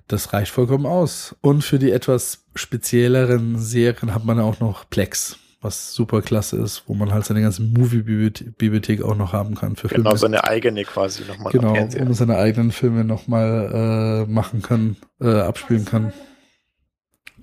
das 0.08 0.32
reicht 0.32 0.52
vollkommen 0.52 0.86
aus. 0.86 1.36
Und 1.42 1.62
für 1.62 1.78
die 1.78 1.90
etwas 1.90 2.44
spezielleren 2.54 3.58
Serien 3.58 4.14
hat 4.14 4.24
man 4.24 4.40
auch 4.40 4.60
noch 4.60 4.88
Plex, 4.88 5.36
was 5.60 5.92
super 5.92 6.22
klasse 6.22 6.56
ist, 6.56 6.84
wo 6.86 6.94
man 6.94 7.12
halt 7.12 7.26
seine 7.26 7.42
ganze 7.42 7.62
Movie-Bibliothek 7.62 9.02
auch 9.02 9.16
noch 9.16 9.34
haben 9.34 9.54
kann 9.54 9.76
für 9.76 9.88
Filme. 9.88 10.04
Genau, 10.04 10.16
seine 10.16 10.44
eigene 10.44 10.84
quasi 10.84 11.24
nochmal. 11.24 11.52
Genau, 11.52 11.74
man 11.74 12.14
seine 12.14 12.36
eigenen 12.38 12.72
Filme 12.72 13.04
nochmal 13.04 14.24
äh, 14.26 14.30
machen 14.30 14.62
kann, 14.62 14.96
äh, 15.20 15.40
abspielen 15.40 15.84
kann. 15.84 16.12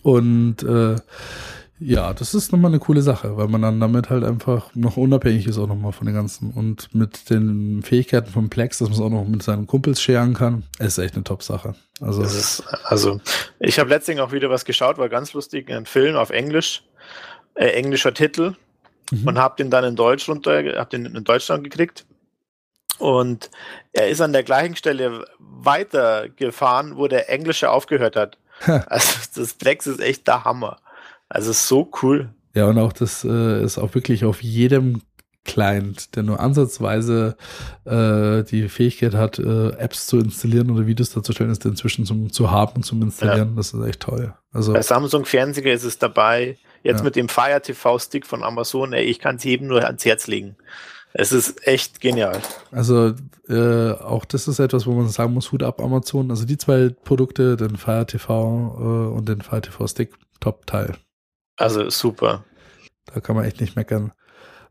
Und 0.01 0.63
äh, 0.63 0.95
ja, 1.79 2.13
das 2.13 2.33
ist 2.33 2.51
nochmal 2.51 2.71
eine 2.71 2.79
coole 2.79 3.01
Sache, 3.01 3.37
weil 3.37 3.47
man 3.47 3.61
dann 3.61 3.79
damit 3.79 4.09
halt 4.09 4.23
einfach 4.23 4.73
noch 4.75 4.97
unabhängig 4.97 5.47
ist 5.47 5.57
auch 5.57 5.67
nochmal 5.67 5.91
von 5.91 6.05
den 6.05 6.15
ganzen. 6.15 6.51
Und 6.51 6.93
mit 6.93 7.29
den 7.29 7.81
Fähigkeiten 7.83 8.31
von 8.31 8.49
Plex, 8.49 8.79
dass 8.79 8.89
man 8.89 8.97
es 8.97 9.01
auch 9.03 9.09
noch 9.09 9.25
mit 9.27 9.43
seinen 9.43 9.67
Kumpels 9.67 10.01
scheren 10.01 10.33
kann, 10.33 10.63
ist 10.79 10.97
echt 10.97 11.15
eine 11.15 11.23
Top-Sache. 11.23 11.75
Also 12.01 12.21
ist, 12.21 12.63
also, 12.83 13.19
ich 13.59 13.79
habe 13.79 13.89
letztens 13.89 14.19
auch 14.19 14.31
wieder 14.31 14.49
was 14.49 14.65
geschaut, 14.65 14.97
war 14.97 15.09
ganz 15.09 15.33
lustig, 15.33 15.69
ein 15.71 15.85
Film 15.85 16.15
auf 16.15 16.29
Englisch, 16.29 16.83
äh, 17.55 17.67
englischer 17.69 18.13
Titel 18.13 18.55
Mhm. 19.11 19.27
und 19.27 19.37
habe 19.39 19.55
den 19.57 19.71
dann 19.71 19.83
in 19.83 19.95
Deutsch 19.95 20.29
runter, 20.29 20.63
hab 20.77 20.89
den 20.91 21.05
in 21.05 21.23
Deutschland 21.23 21.63
gekriegt. 21.63 22.05
Und 22.99 23.49
er 23.93 24.09
ist 24.09 24.21
an 24.21 24.33
der 24.33 24.43
gleichen 24.43 24.75
Stelle 24.75 25.25
weitergefahren, 25.39 26.97
wo 26.97 27.07
der 27.07 27.29
Englische 27.29 27.69
aufgehört 27.69 28.15
hat. 28.15 28.37
Also 28.87 29.19
das 29.35 29.53
Plex 29.53 29.87
ist 29.87 30.01
echt 30.01 30.27
der 30.27 30.43
Hammer. 30.43 30.77
Also 31.29 31.51
so 31.53 31.89
cool. 32.01 32.29
Ja, 32.55 32.65
und 32.65 32.77
auch 32.77 32.91
das 32.93 33.23
äh, 33.23 33.63
ist 33.63 33.77
auch 33.77 33.93
wirklich 33.95 34.25
auf 34.25 34.41
jedem 34.41 35.01
Client, 35.45 36.15
der 36.15 36.23
nur 36.23 36.39
ansatzweise 36.39 37.35
äh, 37.85 38.43
die 38.43 38.67
Fähigkeit 38.69 39.13
hat, 39.13 39.39
äh, 39.39 39.69
Apps 39.77 40.07
zu 40.07 40.17
installieren 40.19 40.69
oder 40.69 40.85
Videos 40.85 41.11
darzustellen, 41.11 41.51
ist 41.51 41.65
inzwischen 41.65 42.05
zum, 42.05 42.31
zu 42.31 42.51
haben 42.51 42.73
und 42.77 42.83
zum 42.83 43.01
Installieren. 43.01 43.55
Das 43.55 43.73
ist 43.73 43.83
echt 43.85 44.01
toll. 44.01 44.33
Also 44.51 44.73
Bei 44.73 44.81
Samsung 44.81 45.25
Fernseher 45.25 45.73
ist 45.73 45.83
es 45.83 45.97
dabei. 45.97 46.57
Jetzt 46.83 46.99
Ja. 46.99 47.03
mit 47.03 47.15
dem 47.15 47.29
Fire 47.29 47.61
TV 47.61 47.99
Stick 47.99 48.25
von 48.25 48.43
Amazon, 48.43 48.93
ey, 48.93 49.03
ich 49.05 49.19
kann 49.19 49.35
es 49.37 49.43
jedem 49.43 49.67
nur 49.67 49.83
ans 49.83 50.05
Herz 50.05 50.27
legen. 50.27 50.55
Es 51.13 51.31
ist 51.31 51.65
echt 51.67 51.99
genial. 52.01 52.39
Also 52.71 53.13
äh, 53.47 53.91
auch 53.91 54.25
das 54.25 54.47
ist 54.47 54.59
etwas, 54.59 54.85
wo 54.85 54.93
man 54.93 55.09
sagen 55.09 55.33
muss, 55.33 55.51
Hut 55.51 55.63
ab 55.63 55.81
Amazon. 55.81 56.29
Also 56.29 56.45
die 56.45 56.57
zwei 56.57 56.89
Produkte, 56.89 57.57
den 57.57 57.77
Fire 57.77 58.05
TV 58.05 58.75
äh, 58.77 59.17
und 59.17 59.27
den 59.27 59.41
Fire 59.41 59.61
TV 59.61 59.87
Stick, 59.87 60.13
Top-Teil. 60.39 60.95
Also 61.59 61.89
super. 61.89 62.43
Da 63.13 63.19
kann 63.19 63.35
man 63.35 63.45
echt 63.45 63.59
nicht 63.61 63.75
meckern. 63.75 64.11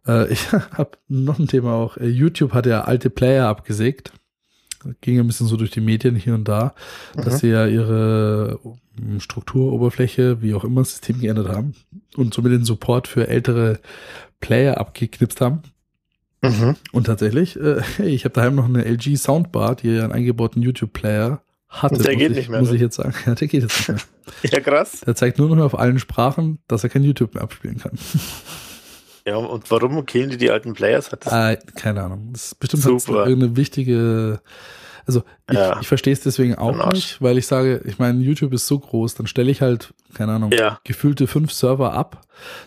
Äh, 0.06 0.32
ich 0.32 0.50
habe 0.52 0.92
noch 1.06 1.38
ein 1.38 1.46
Thema 1.48 1.74
auch. 1.74 1.96
Äh, 1.96 2.06
YouTube 2.08 2.52
hat 2.54 2.66
ja 2.66 2.82
alte 2.82 3.10
Player 3.10 3.46
abgesägt. 3.46 4.12
Ging 5.00 5.18
ein 5.18 5.26
bisschen 5.26 5.48
so 5.48 5.56
durch 5.56 5.72
die 5.72 5.80
Medien 5.80 6.14
hier 6.14 6.34
und 6.34 6.44
da, 6.46 6.72
dass 7.14 7.34
Mhm. 7.34 7.38
sie 7.38 7.48
ja 7.48 7.66
ihre 7.66 8.58
ähm, 8.98 9.20
Strukturoberfläche, 9.20 10.40
wie 10.40 10.54
auch 10.54 10.64
immer, 10.64 10.82
das 10.82 10.90
System 10.92 11.20
geändert 11.20 11.48
haben 11.48 11.74
und 12.16 12.32
somit 12.32 12.52
den 12.52 12.64
Support 12.64 13.08
für 13.08 13.26
ältere 13.28 13.80
Player 14.40 14.78
abgeknipst 14.78 15.40
haben. 15.40 15.62
Mhm. 16.42 16.76
Und 16.92 17.06
tatsächlich, 17.08 17.58
äh, 17.60 17.82
ich 18.04 18.24
habe 18.24 18.34
daheim 18.34 18.54
noch 18.54 18.66
eine 18.66 18.84
LG 18.84 19.16
Soundbar, 19.16 19.74
die 19.74 19.90
ja 19.90 20.04
einen 20.04 20.12
eingebauten 20.12 20.62
YouTube-Player 20.62 21.42
hatte. 21.68 22.02
Der 22.02 22.16
geht 22.16 22.30
ich, 22.30 22.36
nicht 22.36 22.48
mehr, 22.48 22.60
Muss 22.60 22.70
ne? 22.70 22.76
ich 22.76 22.80
jetzt 22.82 22.96
sagen. 22.96 23.14
Ja, 23.26 23.34
der 23.34 23.48
geht 23.48 23.62
jetzt 23.62 23.78
nicht 23.78 23.88
mehr. 23.88 23.98
Ja, 24.52 24.60
krass. 24.60 25.00
Der 25.06 25.14
zeigt 25.14 25.38
nur 25.38 25.48
noch 25.48 25.56
mehr 25.56 25.64
auf 25.64 25.78
allen 25.78 25.98
Sprachen, 25.98 26.58
dass 26.68 26.84
er 26.84 26.90
kein 26.90 27.02
YouTube 27.02 27.34
mehr 27.34 27.42
abspielen 27.42 27.78
kann. 27.78 27.92
Ja, 29.26 29.36
und 29.36 29.70
warum 29.70 30.06
killen 30.06 30.30
die 30.30 30.38
die 30.38 30.50
alten 30.50 30.72
Players? 30.72 31.12
Hat 31.12 31.26
das 31.26 31.32
Äh, 31.34 31.58
keine 31.74 32.02
Ahnung. 32.02 32.30
Das 32.32 32.46
ist 32.46 32.60
bestimmt 32.60 32.82
Super. 32.82 33.26
irgendeine 33.26 33.56
wichtige. 33.56 34.40
Also 35.08 35.22
ich, 35.50 35.56
Ja. 35.56 35.80
ich 35.80 35.88
verstehe 35.88 36.12
es 36.12 36.20
deswegen 36.20 36.54
auch 36.56 36.78
Arsch. 36.78 36.94
nicht, 36.94 37.22
weil 37.22 37.38
ich 37.38 37.46
sage, 37.46 37.80
ich 37.86 37.98
meine, 37.98 38.20
YouTube 38.22 38.52
ist 38.52 38.66
so 38.66 38.78
groß, 38.78 39.14
dann 39.14 39.26
stelle 39.26 39.50
ich 39.50 39.62
halt, 39.62 39.94
keine 40.14 40.32
Ahnung, 40.34 40.52
Ja. 40.52 40.78
gefühlte 40.84 41.26
fünf 41.26 41.50
Server 41.50 41.94
ab. 41.94 42.20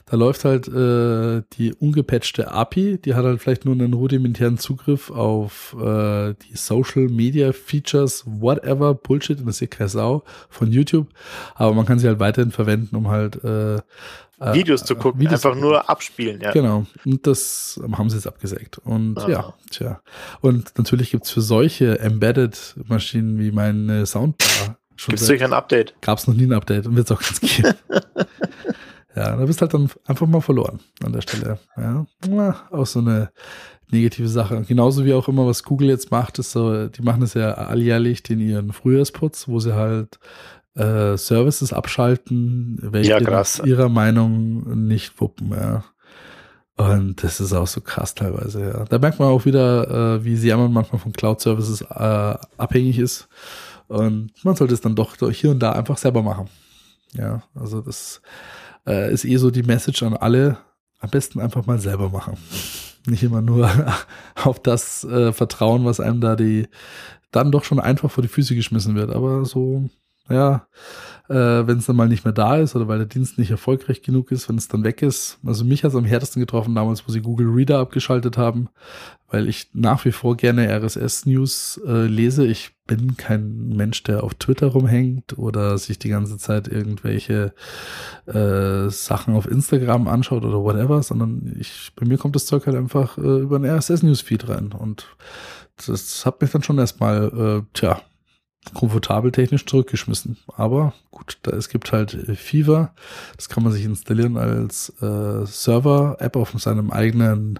Da 0.07 0.17
läuft 0.17 0.43
halt 0.43 0.67
äh, 0.67 1.43
die 1.53 1.73
ungepatchte 1.75 2.51
API, 2.51 2.97
die 2.97 3.13
hat 3.13 3.23
halt 3.25 3.39
vielleicht 3.41 3.63
nur 3.63 3.75
einen 3.75 3.93
rudimentären 3.93 4.57
Zugriff 4.57 5.11
auf 5.11 5.75
äh, 5.79 6.33
die 6.33 6.55
Social 6.57 7.07
Media 7.09 7.53
Features, 7.53 8.23
whatever, 8.25 8.95
Bullshit, 8.95 9.37
interessiert 9.39 9.71
keine 9.71 9.89
Sau 9.89 10.23
von 10.49 10.71
YouTube. 10.71 11.07
Aber 11.53 11.75
man 11.75 11.85
kann 11.85 11.99
sie 11.99 12.07
halt 12.07 12.19
weiterhin 12.19 12.51
verwenden, 12.51 12.95
um 12.95 13.07
halt 13.09 13.41
äh, 13.43 13.77
äh, 14.41 14.53
Videos 14.53 14.83
zu 14.83 14.95
gucken, 14.95 15.21
Videos 15.21 15.45
einfach 15.45 15.59
nur 15.59 15.89
abspielen, 15.89 16.41
ja. 16.41 16.51
Genau. 16.51 16.85
Und 17.05 17.25
das 17.27 17.79
haben 17.93 18.09
sie 18.09 18.17
jetzt 18.17 18.27
abgesägt. 18.27 18.79
Und 18.79 19.17
Ah. 19.19 19.29
ja, 19.29 19.53
tja. 19.69 20.01
Und 20.41 20.77
natürlich 20.77 21.11
gibt's 21.11 21.31
für 21.31 21.41
solche 21.41 21.99
Embedded-Maschinen 21.99 23.39
wie 23.39 23.51
meine 23.51 24.05
Soundbar 24.05 24.77
schon 24.95 25.11
Gibt 25.13 25.21
es 25.21 25.27
sicher 25.27 25.45
ein 25.45 25.53
Update? 25.53 25.93
gab's 26.01 26.27
noch 26.27 26.35
nie 26.35 26.43
ein 26.45 26.53
Update 26.53 26.85
und 26.87 26.95
wird's 26.95 27.11
auch 27.11 27.21
ganz 27.21 27.39
geben. 27.39 27.73
ja, 29.15 29.35
da 29.35 29.45
bist 29.45 29.61
halt 29.61 29.73
dann 29.73 29.89
einfach 30.05 30.27
mal 30.27 30.41
verloren 30.41 30.79
an 31.03 31.13
der 31.13 31.21
Stelle. 31.21 31.59
Ja, 31.77 32.05
auch 32.71 32.85
so 32.85 32.99
eine 32.99 33.31
negative 33.91 34.27
Sache. 34.29 34.61
Genauso 34.67 35.03
wie 35.05 35.13
auch 35.13 35.27
immer, 35.27 35.45
was 35.45 35.63
Google 35.63 35.89
jetzt 35.89 36.11
macht, 36.11 36.39
ist 36.39 36.51
so, 36.51 36.87
die 36.87 37.01
machen 37.01 37.23
es 37.23 37.33
ja 37.33 37.51
alljährlich 37.53 38.27
in 38.29 38.39
ihren 38.39 38.71
Frühjahrsputz, 38.71 39.47
wo 39.47 39.59
sie 39.59 39.75
halt 39.75 40.17
äh, 40.75 41.17
Services 41.17 41.73
abschalten, 41.73 42.77
welche 42.81 43.11
Ja, 43.11 43.19
krass. 43.19 43.61
ihrer 43.65 43.89
Meinung 43.89 44.85
nicht 44.87 45.19
wuppen, 45.19 45.51
ja. 45.51 45.83
Und 46.77 47.21
das 47.23 47.39
ist 47.39 47.53
auch 47.53 47.67
so 47.67 47.81
krass 47.81 48.15
teilweise, 48.15 48.61
ja. 48.61 48.85
Da 48.85 48.97
merkt 48.97 49.19
man 49.19 49.27
auch 49.27 49.45
wieder, 49.45 50.15
äh, 50.17 50.25
wie 50.25 50.35
sehr 50.37 50.57
man 50.57 50.71
manchmal 50.73 50.99
von 50.99 51.11
Cloud-Services 51.11 51.81
äh, 51.81 52.35
abhängig 52.57 52.97
ist. 52.97 53.27
Und 53.87 54.31
man 54.43 54.55
sollte 54.55 54.73
es 54.73 54.81
dann 54.81 54.95
doch 54.95 55.15
hier 55.31 55.51
und 55.51 55.59
da 55.59 55.73
einfach 55.73 55.97
selber 55.97 56.23
machen. 56.23 56.47
Ja, 57.13 57.43
also 57.53 57.81
das 57.81 58.21
äh, 58.87 59.13
ist 59.13 59.25
eh 59.25 59.35
so 59.37 59.51
die 59.51 59.63
Message 59.63 60.01
an 60.03 60.15
alle. 60.15 60.57
am 60.99 61.09
besten 61.09 61.41
einfach 61.41 61.65
mal 61.65 61.79
selber 61.79 62.09
machen. 62.09 62.37
Nicht 63.05 63.23
immer 63.23 63.41
nur 63.41 63.69
auf 64.43 64.59
das 64.61 65.03
äh, 65.03 65.33
vertrauen, 65.33 65.83
was 65.85 65.99
einem 65.99 66.21
da 66.21 66.35
die 66.35 66.67
dann 67.31 67.51
doch 67.51 67.63
schon 67.63 67.79
einfach 67.79 68.09
vor 68.11 68.21
die 68.21 68.27
Füße 68.29 68.55
geschmissen 68.55 68.95
wird. 68.95 69.09
Aber 69.11 69.43
so, 69.45 69.89
ja, 70.33 70.67
äh, 71.31 71.65
wenn 71.65 71.77
es 71.77 71.85
dann 71.85 71.95
mal 71.95 72.09
nicht 72.09 72.25
mehr 72.25 72.33
da 72.33 72.57
ist 72.57 72.75
oder 72.75 72.87
weil 72.89 72.97
der 72.97 73.07
Dienst 73.07 73.37
nicht 73.37 73.51
erfolgreich 73.51 74.01
genug 74.01 74.31
ist, 74.31 74.49
wenn 74.49 74.57
es 74.57 74.67
dann 74.67 74.83
weg 74.83 75.01
ist. 75.01 75.39
Also 75.45 75.63
mich 75.63 75.83
hat 75.83 75.91
es 75.91 75.95
am 75.95 76.03
härtesten 76.03 76.41
getroffen 76.41 76.75
damals, 76.75 77.07
wo 77.07 77.11
sie 77.11 77.21
Google 77.21 77.47
Reader 77.47 77.79
abgeschaltet 77.79 78.37
haben, 78.37 78.67
weil 79.29 79.47
ich 79.47 79.69
nach 79.73 80.03
wie 80.03 80.11
vor 80.11 80.35
gerne 80.35 80.67
RSS-News 80.67 81.79
äh, 81.87 82.05
lese. 82.05 82.45
Ich 82.45 82.71
bin 82.85 83.15
kein 83.15 83.69
Mensch, 83.69 84.03
der 84.03 84.25
auf 84.25 84.33
Twitter 84.33 84.67
rumhängt 84.67 85.37
oder 85.37 85.77
sich 85.77 85.97
die 85.97 86.09
ganze 86.09 86.37
Zeit 86.37 86.67
irgendwelche 86.67 87.53
äh, 88.25 88.89
Sachen 88.89 89.35
auf 89.35 89.49
Instagram 89.49 90.09
anschaut 90.09 90.43
oder 90.43 90.61
whatever, 90.61 91.01
sondern 91.01 91.55
ich, 91.57 91.93
bei 91.95 92.05
mir 92.05 92.17
kommt 92.17 92.35
das 92.35 92.45
Zeug 92.45 92.65
halt 92.65 92.75
einfach 92.75 93.17
äh, 93.17 93.39
über 93.39 93.55
einen 93.55 93.69
RSS-News-Feed 93.73 94.49
rein 94.49 94.73
und 94.73 95.07
das 95.87 96.25
hat 96.25 96.41
mich 96.41 96.51
dann 96.51 96.63
schon 96.63 96.77
erstmal, 96.77 97.63
äh, 97.63 97.67
tja, 97.73 98.01
komfortabel 98.73 99.31
technisch 99.31 99.65
zurückgeschmissen. 99.65 100.37
Aber 100.55 100.93
gut, 101.09 101.37
da, 101.43 101.51
es 101.51 101.69
gibt 101.69 101.91
halt 101.91 102.13
äh, 102.13 102.35
Fever. 102.35 102.93
Das 103.35 103.49
kann 103.49 103.63
man 103.63 103.71
sich 103.71 103.85
installieren 103.85 104.37
als 104.37 104.89
äh, 105.01 105.45
Server-App 105.45 106.35
auf 106.35 106.51
seinem 106.57 106.91
eigenen 106.91 107.59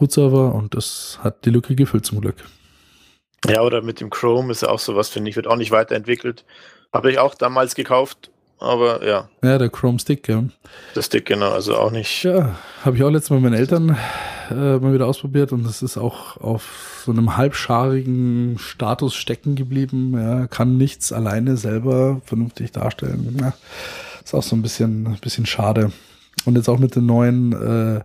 Root-Server 0.00 0.54
und 0.54 0.74
das 0.74 1.18
hat 1.22 1.44
die 1.44 1.50
Lücke 1.50 1.74
gefüllt 1.74 2.04
zum 2.04 2.20
Glück. 2.20 2.36
Ja, 3.48 3.62
oder 3.62 3.82
mit 3.82 4.00
dem 4.00 4.10
Chrome 4.10 4.52
ist 4.52 4.62
ja 4.62 4.68
auch 4.68 4.78
sowas, 4.78 5.08
finde 5.08 5.30
ich, 5.30 5.36
wird 5.36 5.46
auch 5.46 5.56
nicht 5.56 5.72
weiterentwickelt. 5.72 6.44
Habe 6.92 7.10
ich 7.10 7.18
auch 7.18 7.34
damals 7.34 7.74
gekauft, 7.74 8.30
aber 8.62 9.06
ja. 9.06 9.28
Ja, 9.42 9.58
der 9.58 9.68
Chrome 9.68 9.98
Stick, 9.98 10.28
ja. 10.28 10.44
Der 10.94 11.02
Stick, 11.02 11.26
genau, 11.26 11.50
also 11.50 11.76
auch 11.76 11.90
nicht. 11.90 12.22
Ja, 12.22 12.56
habe 12.84 12.96
ich 12.96 13.02
auch 13.02 13.10
letztes 13.10 13.30
Mal 13.30 13.40
mit 13.40 13.50
meinen 13.50 13.60
Eltern 13.60 13.96
äh, 14.50 14.78
mal 14.78 14.94
wieder 14.94 15.06
ausprobiert 15.06 15.52
und 15.52 15.64
das 15.64 15.82
ist 15.82 15.98
auch 15.98 16.36
auf 16.38 17.02
so 17.04 17.12
einem 17.12 17.36
halbscharigen 17.36 18.56
Status 18.58 19.14
stecken 19.14 19.54
geblieben. 19.54 20.14
Ja, 20.14 20.46
kann 20.46 20.78
nichts 20.78 21.12
alleine 21.12 21.56
selber 21.56 22.20
vernünftig 22.24 22.72
darstellen. 22.72 23.36
Ja, 23.40 23.54
ist 24.24 24.34
auch 24.34 24.42
so 24.42 24.56
ein 24.56 24.62
bisschen, 24.62 25.06
ein 25.06 25.18
bisschen 25.20 25.46
schade. 25.46 25.92
Und 26.44 26.56
jetzt 26.56 26.68
auch 26.68 26.78
mit 26.78 26.96
dem 26.96 27.06
neuen 27.06 27.52
äh, 27.52 28.00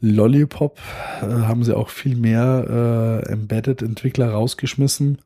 Lollipop 0.00 0.78
äh, 1.20 1.26
haben 1.26 1.64
sie 1.64 1.76
auch 1.76 1.88
viel 1.88 2.16
mehr 2.16 3.22
äh, 3.26 3.32
Embedded-Entwickler 3.32 4.30
rausgeschmissen. 4.30 5.18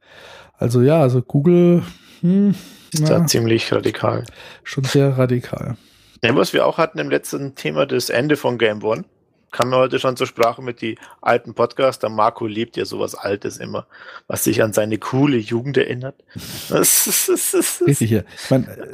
Also 0.59 0.83
ja, 0.83 1.01
also 1.01 1.23
Google 1.23 1.83
hm, 2.23 2.55
ist 3.01 3.09
ja, 3.09 3.19
da 3.19 3.27
ziemlich 3.27 3.73
radikal. 3.73 4.25
Schon 4.65 4.85
sehr 4.85 5.17
radikal. 5.17 5.77
Ja, 6.23 6.35
was 6.35 6.53
wir 6.53 6.67
auch 6.67 6.79
hatten 6.79 6.99
im 6.99 7.11
letzten 7.11 7.55
Thema, 7.55 7.87
das 7.87 8.11
Ende 8.11 8.37
von 8.37 8.59
Game 8.59 8.83
One 8.83 9.05
kam 9.57 9.71
mir 9.71 9.77
heute 9.77 9.99
schon 9.99 10.17
zur 10.17 10.27
Sprache 10.27 10.61
mit 10.61 10.83
die 10.83 10.99
alten 11.23 11.55
Podcasts. 11.55 12.01
Der 12.01 12.11
Marco 12.11 12.47
liebt 12.47 12.77
ja 12.77 12.85
sowas 12.85 13.15
Altes 13.15 13.57
immer, 13.57 13.87
was 14.27 14.45
sich 14.45 14.63
an 14.63 14.75
seine 14.75 14.99
coole 14.99 15.39
Jugend 15.39 15.79
erinnert. 15.79 16.17
Richtig, 16.71 18.11
ja. 18.11 18.23
Meine, 18.51 18.91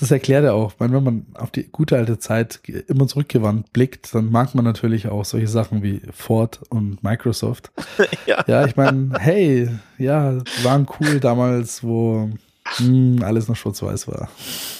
das 0.00 0.10
erklärt 0.10 0.44
er 0.44 0.54
auch. 0.54 0.72
Meine, 0.78 0.94
wenn 0.94 1.04
man 1.04 1.26
auf 1.34 1.50
die 1.50 1.64
gute 1.64 1.96
alte 1.96 2.18
Zeit 2.18 2.60
immer 2.86 3.08
zurückgewandt 3.08 3.72
blickt, 3.72 4.14
dann 4.14 4.30
mag 4.30 4.54
man 4.54 4.64
natürlich 4.64 5.08
auch 5.08 5.24
solche 5.24 5.48
Sachen 5.48 5.82
wie 5.82 6.00
Ford 6.12 6.60
und 6.68 7.02
Microsoft. 7.02 7.72
ja. 8.26 8.44
ja, 8.46 8.66
ich 8.66 8.76
meine, 8.76 9.18
hey, 9.18 9.68
ja, 9.98 10.38
waren 10.62 10.86
cool 11.00 11.18
damals, 11.18 11.82
wo 11.82 12.30
hm, 12.64 13.22
alles 13.22 13.48
noch 13.48 13.56
schwarz-weiß 13.56 14.08
war. 14.08 14.28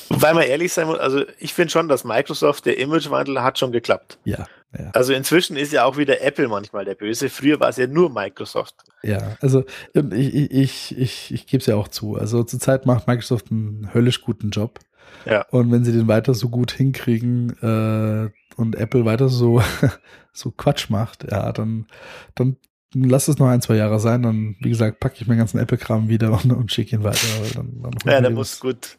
Weil 0.09 0.35
man 0.35 0.45
ehrlich 0.45 0.73
sein 0.73 0.87
muss, 0.87 0.99
also 0.99 1.23
ich 1.39 1.55
finde 1.55 1.71
schon, 1.71 1.89
dass 1.89 2.05
Microsoft, 2.05 2.67
der 2.67 2.79
Imagewandel 2.79 3.43
hat 3.43 3.59
schon 3.59 3.73
geklappt. 3.73 4.19
Ja, 4.25 4.47
ja. 4.79 4.91
Also 4.93 5.13
inzwischen 5.13 5.57
ist 5.57 5.73
ja 5.73 5.85
auch 5.85 5.97
wieder 5.97 6.21
Apple 6.21 6.49
manchmal 6.49 6.85
der 6.85 6.95
Böse. 6.95 7.29
Früher 7.29 7.61
war 7.61 7.69
es 7.69 7.77
ja 7.77 7.87
nur 7.87 8.11
Microsoft. 8.11 8.75
Ja, 9.03 9.37
also 9.41 9.65
ich, 9.93 10.35
ich, 10.35 10.51
ich, 10.51 10.99
ich, 10.99 11.35
ich 11.35 11.47
gebe 11.47 11.61
es 11.61 11.67
ja 11.67 11.77
auch 11.77 11.89
zu. 11.89 12.17
Also 12.17 12.43
zurzeit 12.43 12.87
macht 12.87 13.07
Microsoft 13.07 13.51
einen 13.51 13.93
höllisch 13.95 14.23
guten 14.23 14.51
Job. 14.51 14.81
Ja. 15.27 15.47
Und 15.51 15.71
wenn 15.71 15.85
sie 15.85 15.93
den 15.93 16.09
weiter 16.09 16.35
so 16.35 16.49
gut 16.49 16.73
hinkriegen 16.73 17.57
äh, 17.63 18.31
und 18.57 18.77
Apple 18.77 19.05
weiter 19.05 19.29
so, 19.29 19.63
so 20.33 20.51
Quatsch 20.51 20.91
macht, 20.91 21.31
ja, 21.31 21.53
dann, 21.53 21.87
dann 22.35 22.57
lass 22.95 23.29
es 23.29 23.39
noch 23.39 23.49
ein, 23.49 23.61
zwei 23.61 23.77
Jahre 23.77 23.99
sein, 23.99 24.23
dann, 24.23 24.57
wie 24.61 24.69
gesagt, 24.69 25.01
packe 25.01 25.17
ich 25.21 25.27
meinen 25.27 25.39
ganzen 25.39 25.59
Apple-Kram 25.59 26.09
wieder 26.09 26.33
und, 26.33 26.53
und 26.53 26.73
schicke 26.73 26.97
ihn 26.97 27.05
weiter. 27.05 27.27
Dann, 27.55 27.83
dann 27.83 27.93
ja, 28.13 28.21
der 28.21 28.31
muss 28.31 28.61
gut. 28.61 28.97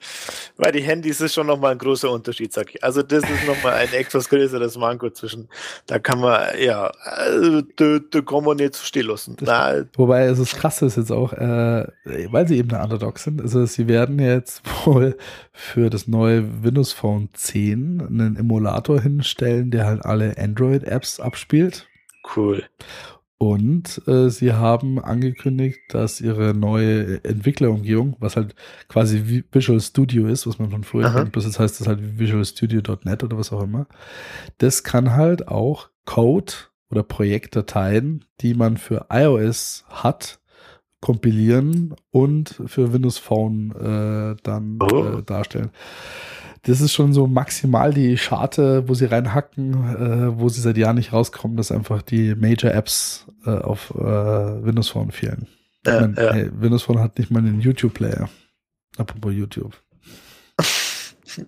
Weil 0.57 0.71
die 0.71 0.81
Handys 0.81 1.21
ist 1.21 1.33
schon 1.33 1.47
nochmal 1.47 1.71
ein 1.71 1.77
großer 1.77 2.09
Unterschied, 2.11 2.53
sag 2.53 2.73
ich. 2.75 2.83
Also 2.83 3.01
das 3.01 3.23
ist 3.23 3.47
nochmal 3.47 3.73
ein 3.73 3.93
etwas 3.93 4.29
größeres 4.29 4.77
Manko 4.77 5.09
zwischen, 5.09 5.47
da 5.87 5.99
kann 5.99 6.19
man, 6.19 6.41
ja, 6.59 6.91
also, 7.03 7.61
da, 7.75 7.99
da 8.11 8.21
kann 8.21 8.43
man 8.43 8.57
nicht 8.57 8.75
so 8.75 8.83
still 8.83 9.07
lassen. 9.07 9.35
Das, 9.39 9.85
wobei, 9.95 10.27
also 10.27 10.43
das 10.43 10.55
Krasse 10.55 10.85
ist 10.85 10.97
jetzt 10.97 11.11
auch, 11.11 11.33
äh, 11.33 11.87
weil 12.31 12.47
sie 12.47 12.57
eben 12.57 12.71
eine 12.71 12.83
Underdog 12.83 13.19
sind, 13.19 13.41
also 13.41 13.65
sie 13.65 13.87
werden 13.87 14.19
jetzt 14.19 14.61
wohl 14.85 15.17
für 15.53 15.89
das 15.89 16.07
neue 16.07 16.63
Windows 16.63 16.91
Phone 16.91 17.29
10 17.33 18.01
einen 18.01 18.35
Emulator 18.35 19.01
hinstellen, 19.01 19.71
der 19.71 19.85
halt 19.85 20.05
alle 20.05 20.37
Android-Apps 20.37 21.19
abspielt. 21.19 21.87
Cool. 22.35 22.63
Und 23.37 24.01
äh, 24.07 24.29
sie 24.29 24.53
haben 24.53 24.97
angekündigt, 24.97 25.79
dass 25.89 26.21
ihre 26.21 26.53
neue 26.53 27.23
Entwicklerumgebung, 27.25 28.15
was 28.19 28.37
halt 28.37 28.55
quasi 28.87 29.43
Visual 29.51 29.81
Studio 29.81 30.27
ist, 30.27 30.47
was 30.47 30.57
man 30.57 30.71
von 30.71 30.85
früher 30.85 31.11
kennt, 31.11 31.33
bis 31.33 31.43
jetzt 31.43 31.59
heißt 31.59 31.81
das 31.81 31.87
halt 31.87 32.17
visualstudio.net 32.17 33.23
oder 33.23 33.37
was 33.37 33.51
auch 33.51 33.61
immer, 33.61 33.87
das 34.59 34.83
kann 34.83 35.11
halt 35.11 35.49
auch 35.49 35.89
Code 36.05 36.53
oder 36.89 37.03
Projektdateien, 37.03 38.23
die 38.39 38.53
man 38.53 38.77
für 38.77 39.07
iOS 39.11 39.83
hat, 39.89 40.39
kompilieren 41.01 41.93
und 42.11 42.61
für 42.67 42.93
Windows 42.93 43.17
Phone 43.17 43.71
äh, 43.71 44.41
dann 44.43 44.79
oh. 44.81 45.17
äh, 45.19 45.23
darstellen 45.23 45.71
das 46.65 46.81
ist 46.81 46.93
schon 46.93 47.13
so 47.13 47.27
maximal 47.27 47.93
die 47.93 48.17
Scharte, 48.17 48.87
wo 48.87 48.93
sie 48.93 49.05
reinhacken, 49.05 49.73
äh, 49.73 50.39
wo 50.39 50.49
sie 50.49 50.61
seit 50.61 50.77
Jahren 50.77 50.95
nicht 50.95 51.13
rauskommen, 51.13 51.57
dass 51.57 51.71
einfach 51.71 52.01
die 52.01 52.33
Major-Apps 52.35 53.27
äh, 53.45 53.51
auf 53.51 53.91
äh, 53.95 54.03
Windows 54.65 54.89
Phone 54.89 55.11
fehlen. 55.11 55.47
Meine. 55.85 56.15
Hey, 56.17 56.49
Windows 56.53 56.83
Phone 56.83 56.99
hat 56.99 57.17
nicht 57.19 57.29
mal 57.29 57.39
einen 57.39 57.61
YouTube-Player. 57.61 58.27
Apropos 58.97 59.33
YouTube. 59.33 59.73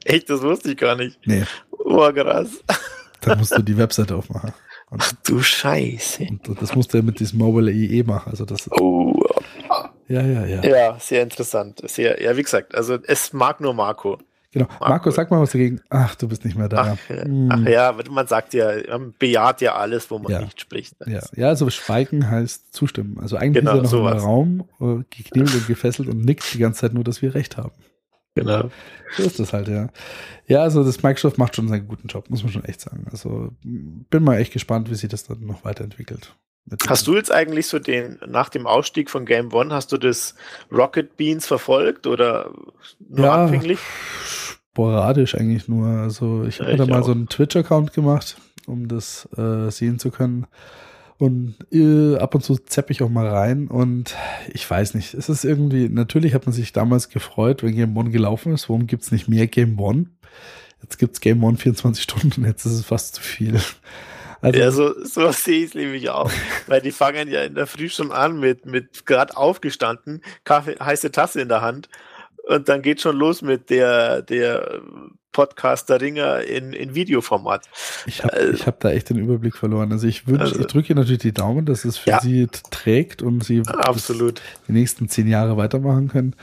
Echt, 0.06 0.30
das 0.30 0.42
wusste 0.42 0.72
ich 0.72 0.78
gar 0.78 0.96
nicht. 0.96 1.20
Nee. 1.26 1.44
Oh, 1.72 2.12
krass. 2.12 2.50
Dann 3.22 3.40
musst 3.40 3.58
du 3.58 3.64
die 3.64 3.78
Webseite 3.78 4.16
aufmachen. 4.16 4.54
Und, 4.90 5.02
Ach 5.02 5.12
du 5.26 5.42
Scheiße. 5.42 6.28
Und 6.30 6.62
das 6.62 6.76
musst 6.76 6.94
du 6.94 6.98
ja 6.98 7.04
mit 7.04 7.20
diesem 7.20 7.40
Mobile 7.40 7.72
IE 7.72 8.04
machen. 8.04 8.30
Also 8.30 8.46
das, 8.46 8.70
oh. 8.72 9.20
Ja, 10.08 10.22
ja, 10.22 10.46
ja. 10.46 10.64
Ja, 10.64 11.00
sehr 11.00 11.24
interessant. 11.24 11.82
Sehr, 11.90 12.22
ja, 12.22 12.38
wie 12.38 12.44
gesagt, 12.44 12.76
also 12.76 12.98
es 13.04 13.34
mag 13.34 13.60
nur 13.60 13.74
Marco. 13.74 14.20
Genau. 14.54 14.68
Marco, 14.68 14.90
Marco, 14.90 15.12
sag 15.12 15.30
mal 15.30 15.42
was 15.42 15.52
dagegen. 15.52 15.82
Ach, 15.90 16.16
du 16.16 16.28
bist 16.28 16.46
nicht 16.46 16.58
mehr 16.58 16.70
da. 16.70 16.96
Ach, 16.96 17.10
hm. 17.10 17.50
ach 17.52 17.68
ja, 17.68 17.96
man 18.10 18.28
sagt 18.28 18.54
ja, 18.54 18.72
man 18.90 19.14
bejaht 19.20 19.62
ja 19.62 19.76
alles, 19.76 20.10
wo 20.10 20.20
man 20.20 20.32
ja. 20.32 20.42
nicht 20.42 20.62
spricht. 20.62 20.96
Ja. 21.06 21.22
ja, 21.36 21.48
also 21.50 21.70
schweigen 21.70 22.30
heißt 22.30 22.74
zustimmen. 22.74 23.20
Also 23.20 23.36
eigentlich 23.36 23.66
genau, 23.66 23.74
ist 23.74 23.78
er 23.78 23.84
noch 23.84 23.90
sowas. 23.90 24.24
im 24.24 24.30
Raum, 24.30 24.70
äh, 24.80 25.04
geknebelt 25.10 25.54
und 25.54 25.68
gefesselt 25.68 26.08
und 26.08 26.24
nickt 26.24 26.54
die 26.54 26.60
ganze 26.60 26.82
Zeit 26.82 26.94
nur, 26.94 27.04
dass 27.04 27.22
wir 27.22 27.36
recht 27.36 27.58
haben. 27.58 27.74
Genau. 28.36 28.70
So 29.16 29.24
ist 29.24 29.40
das 29.40 29.52
halt, 29.52 29.68
ja. 29.68 29.90
Ja, 30.48 30.62
also 30.62 30.84
das 30.84 31.02
Microsoft 31.02 31.38
macht 31.38 31.56
schon 31.56 31.68
seinen 31.68 31.88
guten 31.88 32.08
Job, 32.08 32.30
muss 32.30 32.44
man 32.44 32.52
schon 32.52 32.66
echt 32.66 32.82
sagen. 32.82 33.06
Also 33.12 33.52
bin 33.64 34.24
mal 34.24 34.38
echt 34.38 34.54
gespannt, 34.54 34.90
wie 34.90 34.96
sich 34.96 35.10
das 35.10 35.24
dann 35.24 35.46
noch 35.46 35.66
weiterentwickelt. 35.66 36.36
Hast 36.88 37.08
du 37.08 37.16
jetzt 37.16 37.32
eigentlich 37.32 37.68
so 37.68 37.80
den, 37.80 38.20
nach 38.28 38.50
dem 38.50 38.68
Ausstieg 38.68 39.10
von 39.10 39.26
Game 39.26 39.54
One, 39.54 39.74
hast 39.74 39.92
du 39.92 39.98
das 39.98 40.36
Rocket 40.72 41.16
Beans 41.16 41.48
verfolgt 41.48 42.08
oder 42.08 42.52
nur 43.08 43.26
ja, 43.26 43.44
anfänglich? 43.44 43.80
Sporadisch 44.26 45.36
eigentlich 45.36 45.68
nur. 45.68 45.88
Also 45.88 46.44
ich 46.44 46.60
habe 46.60 46.72
ja, 46.72 46.78
da 46.78 46.86
mal 46.86 47.02
auch. 47.02 47.06
so 47.06 47.14
einen 47.14 47.30
Twitch-Account 47.30 47.94
gemacht, 47.94 48.38
um 48.66 48.88
das 48.88 49.30
äh, 49.38 49.70
sehen 49.72 49.98
zu 49.98 50.12
können. 50.12 50.46
Und 51.20 51.56
äh, 51.72 52.18
ab 52.18 52.36
und 52.36 52.42
zu 52.44 52.58
zepp 52.58 52.92
ich 52.92 53.02
auch 53.02 53.10
mal 53.10 53.28
rein 53.28 53.70
und 53.70 54.16
ich 54.54 54.70
weiß 54.70 54.94
nicht, 54.94 55.16
es 55.16 55.30
ist 55.30 55.46
irgendwie, 55.46 55.90
natürlich 55.90 56.36
hat 56.36 56.46
man 56.46 56.54
sich 56.54 56.74
damals 56.74 57.10
gefreut, 57.10 57.64
wenn 57.64 57.76
Game 57.76 57.98
One 57.98 58.12
gelaufen 58.12 58.54
ist. 58.54 58.70
Warum 58.70 58.86
gibt's 58.86 59.12
nicht 59.12 59.28
mehr 59.28 59.48
Game 59.48 59.80
One? 59.80 60.08
Jetzt 60.84 61.00
gibt's 61.00 61.20
Game 61.20 61.44
One 61.44 61.58
24 61.58 62.04
Stunden, 62.04 62.46
jetzt 62.46 62.66
ist 62.66 62.74
es 62.74 62.86
fast 62.86 63.16
zu 63.16 63.22
viel. 63.22 63.60
Also, 64.42 64.60
ja, 64.60 64.72
so, 64.72 65.04
so 65.04 65.32
sehe 65.32 65.60
ich 65.60 65.70
es 65.70 65.76
nämlich 65.76 66.10
auch. 66.10 66.32
Weil 66.68 66.82
die 66.82 66.92
fangen 66.92 67.30
ja 67.30 67.44
in 67.44 67.56
der 67.56 67.68
Früh 67.68 67.90
schon 67.90 68.12
an 68.12 68.40
mit, 68.40 68.66
mit 68.66 69.06
gerade 69.06 69.36
aufgestanden, 69.36 70.22
Kaffee, 70.44 70.76
heiße 70.80 71.12
Tasse 71.12 71.42
in 71.42 71.50
der 71.50 71.62
Hand. 71.62 71.90
Und 72.48 72.70
dann 72.70 72.82
geht 72.82 73.02
schon 73.02 73.18
los 73.18 73.42
mit 73.42 73.70
der, 73.70 74.22
der 74.22 74.82
Podcaster 75.38 76.02
Ringer 76.02 76.42
in, 76.42 76.74
in 76.74 76.96
Videoformat. 76.96 77.70
Ich 78.06 78.24
habe 78.24 78.36
äh, 78.36 78.58
hab 78.58 78.80
da 78.80 78.90
echt 78.90 79.10
den 79.10 79.18
Überblick 79.18 79.56
verloren. 79.56 79.92
Also 79.92 80.08
ich 80.08 80.26
wünsche, 80.28 80.42
also, 80.42 80.60
ich 80.60 80.66
drücke 80.66 80.96
natürlich 80.96 81.22
die 81.22 81.34
Daumen, 81.34 81.66
dass 81.66 81.86
es 81.86 81.98
für 81.98 82.10
ja, 82.10 82.22
sie 82.22 82.48
trägt 82.72 83.22
und 83.22 83.44
sie 83.44 83.62
absolut. 83.68 84.42
die 84.68 84.72
nächsten 84.72 85.10
zehn 85.10 85.28
Jahre 85.28 85.58
weitermachen 85.58 86.08
können. 86.08 86.36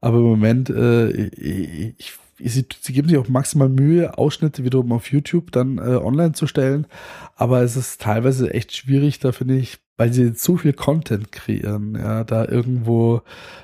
Aber 0.00 0.18
im 0.18 0.24
Moment, 0.24 0.70
äh, 0.70 1.08
ich, 1.96 2.18
sie, 2.38 2.66
sie 2.80 2.92
geben 2.92 3.08
sich 3.08 3.18
auch 3.18 3.28
maximal 3.28 3.68
Mühe, 3.68 4.16
Ausschnitte 4.18 4.64
wiederum 4.64 4.92
auf 4.92 5.10
YouTube 5.10 5.52
dann 5.52 5.78
äh, 5.78 5.96
online 5.96 6.32
zu 6.32 6.46
stellen. 6.46 6.86
Aber 7.34 7.62
es 7.62 7.76
ist 7.76 8.00
teilweise 8.00 8.52
echt 8.52 8.76
schwierig, 8.76 9.18
da 9.18 9.32
finde 9.32 9.56
ich, 9.56 9.78
weil 9.96 10.12
sie 10.12 10.34
zu 10.34 10.56
viel 10.58 10.74
Content 10.74 11.32
kreieren, 11.32 11.94
ja, 11.94 12.24
da 12.24 12.46
irgendwo 12.46 13.22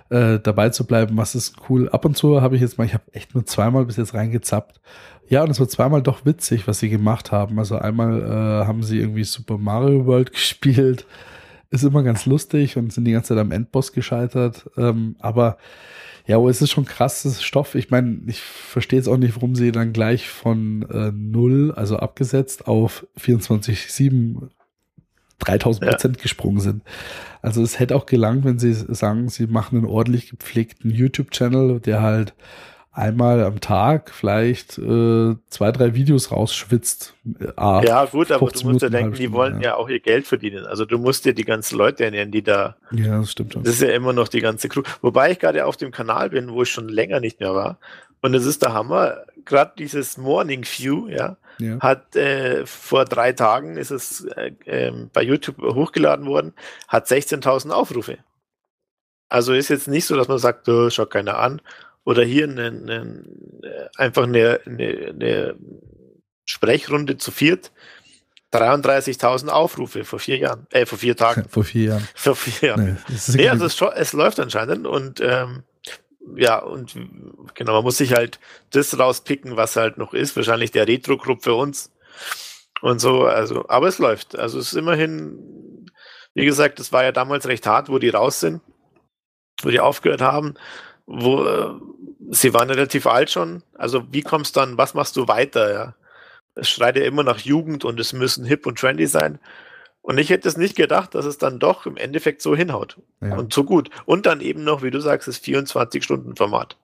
äh, 0.08 0.38
dabei 0.38 0.70
zu 0.70 0.86
bleiben, 0.86 1.16
was 1.16 1.34
ist 1.34 1.56
cool. 1.68 1.88
Ab 1.90 2.04
und 2.04 2.16
zu 2.16 2.40
habe 2.40 2.56
ich 2.56 2.62
jetzt 2.62 2.78
mal, 2.78 2.84
ich 2.84 2.94
habe 2.94 3.04
echt 3.12 3.34
nur 3.34 3.44
zweimal 3.44 3.84
bis 3.84 3.96
jetzt 3.96 4.14
reingezappt. 4.14 4.80
Ja, 5.28 5.42
und 5.42 5.50
es 5.50 5.60
war 5.60 5.68
zweimal 5.68 6.02
doch 6.02 6.24
witzig, 6.24 6.66
was 6.66 6.78
sie 6.78 6.88
gemacht 6.88 7.32
haben. 7.32 7.58
Also 7.58 7.76
einmal 7.76 8.20
äh, 8.22 8.66
haben 8.66 8.82
sie 8.82 8.98
irgendwie 8.98 9.24
Super 9.24 9.58
Mario 9.58 10.06
World 10.06 10.32
gespielt. 10.32 11.06
Ist 11.70 11.84
immer 11.84 12.02
ganz 12.02 12.26
lustig 12.26 12.76
und 12.76 12.92
sind 12.92 13.04
die 13.04 13.12
ganze 13.12 13.28
Zeit 13.28 13.38
am 13.38 13.50
Endboss 13.52 13.92
gescheitert. 13.92 14.68
Ähm, 14.76 15.16
aber 15.20 15.56
ja, 16.26 16.36
oh, 16.36 16.48
es 16.48 16.62
ist 16.62 16.70
schon 16.70 16.84
krasses 16.84 17.42
Stoff. 17.42 17.74
Ich 17.74 17.90
meine, 17.90 18.20
ich 18.26 18.40
verstehe 18.40 18.98
jetzt 18.98 19.08
auch 19.08 19.16
nicht, 19.16 19.34
warum 19.34 19.54
sie 19.54 19.72
dann 19.72 19.92
gleich 19.92 20.28
von 20.28 20.82
äh, 20.90 21.10
0, 21.12 21.72
also 21.74 21.96
abgesetzt, 21.96 22.68
auf 22.68 23.06
24,7 23.20 24.48
3000 25.40 25.90
Prozent 25.90 26.16
ja. 26.18 26.22
gesprungen 26.22 26.60
sind. 26.60 26.82
Also 27.40 27.62
es 27.62 27.80
hätte 27.80 27.96
auch 27.96 28.06
gelangt, 28.06 28.44
wenn 28.44 28.60
sie 28.60 28.72
sagen, 28.72 29.28
sie 29.28 29.48
machen 29.48 29.78
einen 29.78 29.86
ordentlich 29.86 30.30
gepflegten 30.30 30.90
YouTube-Channel, 30.90 31.80
der 31.80 32.02
halt 32.02 32.34
einmal 32.92 33.42
am 33.42 33.60
Tag 33.60 34.10
vielleicht 34.10 34.78
äh, 34.78 35.34
zwei, 35.48 35.72
drei 35.72 35.94
Videos 35.94 36.30
rausschwitzt. 36.30 37.14
Äh, 37.40 37.86
ja, 37.86 38.04
gut, 38.04 38.30
aber 38.30 38.50
du 38.50 38.70
musst 38.70 38.82
ja 38.82 38.90
denken, 38.90 39.14
die 39.14 39.32
wollen 39.32 39.60
ja. 39.60 39.70
ja. 39.70 39.76
auch 39.76 39.88
ihr 39.88 40.00
Geld 40.00 40.26
verdienen. 40.26 40.66
Also 40.66 40.84
du 40.84 40.98
musst 40.98 41.24
dir 41.24 41.32
die 41.32 41.44
ganzen 41.44 41.78
Leute 41.78 42.04
ernähren, 42.04 42.30
die 42.30 42.42
da. 42.42 42.76
Ja, 42.92 43.18
das 43.18 43.32
stimmt 43.32 43.54
schon. 43.54 43.64
Das 43.64 43.74
ist 43.74 43.82
ja 43.82 43.88
immer 43.88 44.12
noch 44.12 44.28
die 44.28 44.40
ganze 44.40 44.68
Crew. 44.68 44.82
Wobei 45.00 45.32
ich 45.32 45.38
gerade 45.38 45.64
auf 45.64 45.78
dem 45.78 45.90
Kanal 45.90 46.30
bin, 46.30 46.52
wo 46.52 46.62
ich 46.62 46.70
schon 46.70 46.88
länger 46.88 47.20
nicht 47.20 47.40
mehr 47.40 47.54
war. 47.54 47.78
Und 48.20 48.34
es 48.34 48.44
ist 48.44 48.62
der 48.62 48.74
Hammer. 48.74 49.22
Gerade 49.44 49.72
dieses 49.78 50.18
Morning 50.18 50.64
View, 50.64 51.08
ja, 51.08 51.36
ja. 51.58 51.80
hat 51.80 52.14
äh, 52.14 52.64
vor 52.66 53.06
drei 53.06 53.32
Tagen 53.32 53.76
ist 53.76 53.90
es 53.90 54.24
äh, 54.36 54.52
äh, 54.66 54.92
bei 55.12 55.22
YouTube 55.22 55.58
hochgeladen 55.60 56.26
worden, 56.26 56.52
hat 56.86 57.08
16.000 57.08 57.70
Aufrufe. 57.70 58.18
Also 59.28 59.54
ist 59.54 59.70
jetzt 59.70 59.88
nicht 59.88 60.04
so, 60.04 60.14
dass 60.14 60.28
man 60.28 60.38
sagt, 60.38 60.68
oh, 60.68 60.90
schau 60.90 61.06
keiner 61.06 61.38
an 61.38 61.62
oder 62.04 62.24
hier 62.24 62.44
eine, 62.48 62.66
eine, 62.66 63.24
einfach 63.96 64.24
eine, 64.24 64.60
eine, 64.66 65.08
eine 65.10 65.56
Sprechrunde 66.44 67.16
zu 67.16 67.30
viert. 67.30 67.72
33.000 68.52 69.48
Aufrufe 69.48 70.04
vor 70.04 70.18
vier 70.18 70.36
Jahren, 70.36 70.66
äh, 70.72 70.84
vor 70.84 70.98
vier 70.98 71.16
Tagen. 71.16 71.44
vor 71.48 71.64
vier 71.64 71.90
Jahren. 71.90 72.08
Vor 72.14 72.36
vier 72.36 72.70
Jahren. 72.70 72.98
Nee, 73.08 73.16
nee 73.36 73.48
also 73.48 73.64
es, 73.64 73.80
es, 73.80 74.12
läuft 74.12 74.38
anscheinend 74.40 74.86
und 74.86 75.20
ähm, 75.22 75.62
ja, 76.36 76.58
und 76.58 76.94
genau, 77.54 77.72
man 77.72 77.84
muss 77.84 77.96
sich 77.96 78.12
halt 78.12 78.38
das 78.70 78.98
rauspicken, 78.98 79.56
was 79.56 79.76
halt 79.76 79.96
noch 79.96 80.12
ist. 80.12 80.36
Wahrscheinlich 80.36 80.70
der 80.70 80.86
Retro-Club 80.86 81.42
für 81.42 81.54
uns 81.54 81.92
und 82.82 83.00
so. 83.00 83.24
Also, 83.24 83.68
aber 83.68 83.88
es 83.88 83.98
läuft. 83.98 84.38
Also 84.38 84.58
es 84.58 84.68
ist 84.68 84.78
immerhin, 84.78 85.88
wie 86.34 86.44
gesagt, 86.44 86.78
es 86.78 86.92
war 86.92 87.04
ja 87.04 87.12
damals 87.12 87.48
recht 87.48 87.66
hart, 87.66 87.88
wo 87.88 87.98
die 87.98 88.10
raus 88.10 88.40
sind, 88.40 88.60
wo 89.62 89.70
die 89.70 89.80
aufgehört 89.80 90.20
haben 90.20 90.54
wo 91.06 91.44
äh, 91.44 91.74
sie 92.30 92.54
waren 92.54 92.70
relativ 92.70 93.06
alt 93.06 93.30
schon. 93.30 93.62
Also 93.74 94.04
wie 94.10 94.22
kommst 94.22 94.56
du 94.56 94.60
dann, 94.60 94.78
was 94.78 94.94
machst 94.94 95.16
du 95.16 95.28
weiter? 95.28 95.72
Ja? 95.72 95.94
Es 96.54 96.68
schreit 96.68 96.96
ja 96.96 97.04
immer 97.04 97.22
nach 97.22 97.38
Jugend 97.38 97.84
und 97.84 97.98
es 98.00 98.12
müssen 98.12 98.44
hip 98.44 98.66
und 98.66 98.78
trendy 98.78 99.06
sein. 99.06 99.38
Und 100.02 100.18
ich 100.18 100.30
hätte 100.30 100.48
es 100.48 100.56
nicht 100.56 100.76
gedacht, 100.76 101.14
dass 101.14 101.24
es 101.24 101.38
dann 101.38 101.60
doch 101.60 101.86
im 101.86 101.96
Endeffekt 101.96 102.42
so 102.42 102.56
hinhaut. 102.56 102.98
Ja. 103.20 103.36
Und 103.36 103.52
so 103.52 103.62
gut. 103.62 103.88
Und 104.04 104.26
dann 104.26 104.40
eben 104.40 104.64
noch, 104.64 104.82
wie 104.82 104.90
du 104.90 105.00
sagst, 105.00 105.28
das 105.28 105.40
24-Stunden-Format. 105.40 106.76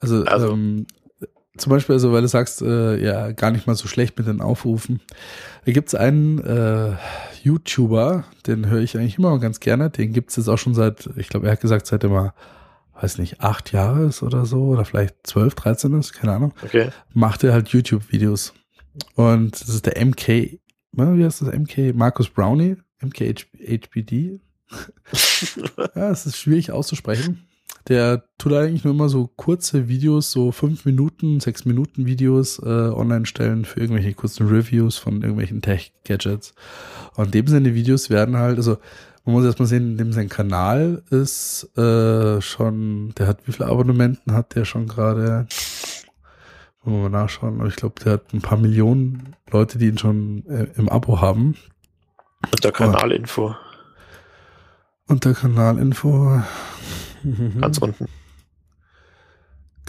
Also, 0.00 0.24
also 0.24 0.50
ähm, 0.50 0.86
zum 1.56 1.70
Beispiel, 1.70 1.94
also 1.94 2.12
weil 2.12 2.22
du 2.22 2.28
sagst, 2.28 2.60
äh, 2.60 2.96
ja, 2.96 3.30
gar 3.32 3.52
nicht 3.52 3.68
mal 3.68 3.76
so 3.76 3.86
schlecht 3.86 4.18
mit 4.18 4.26
den 4.26 4.40
Aufrufen. 4.40 5.00
Da 5.64 5.72
gibt 5.72 5.88
es 5.88 5.94
einen 5.94 6.40
äh, 6.40 6.96
YouTuber, 7.42 8.24
den 8.46 8.68
höre 8.68 8.80
ich 8.80 8.96
eigentlich 8.96 9.18
immer 9.18 9.38
ganz 9.38 9.60
gerne. 9.60 9.88
Den 9.88 10.12
gibt 10.12 10.30
es 10.30 10.36
jetzt 10.36 10.48
auch 10.48 10.58
schon 10.58 10.74
seit, 10.74 11.08
ich 11.16 11.28
glaube, 11.28 11.46
er 11.46 11.52
hat 11.52 11.60
gesagt, 11.60 11.86
seit 11.86 12.02
er 12.02 12.10
mal 12.10 12.34
weiß 13.00 13.18
nicht, 13.18 13.40
acht 13.40 13.72
Jahre 13.72 14.04
ist 14.04 14.22
oder 14.22 14.46
so, 14.46 14.64
oder 14.64 14.84
vielleicht 14.84 15.26
zwölf, 15.26 15.54
dreizehn 15.54 15.98
ist, 15.98 16.12
keine 16.12 16.32
Ahnung, 16.32 16.54
okay. 16.62 16.90
macht 17.12 17.44
er 17.44 17.52
halt 17.52 17.68
YouTube-Videos. 17.68 18.54
Und 19.14 19.60
das 19.60 19.68
ist 19.68 19.86
der 19.86 20.04
MK, 20.04 20.58
wie 20.92 21.24
heißt 21.24 21.42
das, 21.42 21.52
MK 21.52 21.94
Markus 21.94 22.28
Brownie, 22.28 22.76
MKHBD. 23.00 24.40
ja, 25.94 26.10
es 26.10 26.26
ist 26.26 26.38
schwierig 26.38 26.72
auszusprechen. 26.72 27.46
Der 27.88 28.24
tut 28.38 28.52
eigentlich 28.52 28.82
nur 28.82 28.94
immer 28.94 29.08
so 29.08 29.28
kurze 29.28 29.86
Videos, 29.88 30.32
so 30.32 30.50
fünf 30.50 30.84
Minuten, 30.86 31.38
sechs 31.38 31.64
Minuten 31.64 32.06
Videos 32.06 32.58
äh, 32.58 32.64
online 32.66 33.26
stellen 33.26 33.64
für 33.64 33.78
irgendwelche 33.80 34.12
kurzen 34.14 34.48
Reviews 34.48 34.96
von 34.96 35.22
irgendwelchen 35.22 35.62
Tech-Gadgets. 35.62 36.54
Und 37.14 37.32
dem 37.34 37.46
seine 37.46 37.74
Videos 37.74 38.10
werden 38.10 38.36
halt, 38.36 38.56
also 38.56 38.78
man 39.26 39.34
muss 39.34 39.44
erstmal 39.44 39.66
sehen, 39.66 39.96
dem 39.96 40.12
sein 40.12 40.28
Kanal 40.28 41.02
ist 41.10 41.76
äh, 41.76 42.40
schon, 42.40 43.12
der 43.18 43.26
hat, 43.26 43.46
wie 43.46 43.52
viele 43.52 43.68
Abonnementen 43.68 44.32
hat 44.32 44.54
der 44.54 44.64
schon 44.64 44.86
gerade? 44.86 45.48
Wollen 46.82 47.02
wir 47.02 47.08
mal 47.08 47.22
nachschauen, 47.22 47.58
aber 47.58 47.68
ich 47.68 47.74
glaube, 47.74 48.00
der 48.04 48.12
hat 48.14 48.32
ein 48.32 48.40
paar 48.40 48.56
Millionen 48.56 49.34
Leute, 49.50 49.78
die 49.78 49.88
ihn 49.88 49.98
schon 49.98 50.46
äh, 50.46 50.68
im 50.76 50.88
Abo 50.88 51.20
haben. 51.20 51.56
Unter 52.52 52.70
Kanalinfo. 52.70 53.56
Unter 55.08 55.34
Kanalinfo. 55.34 56.42
Ganz 57.60 57.78
unten. 57.78 58.06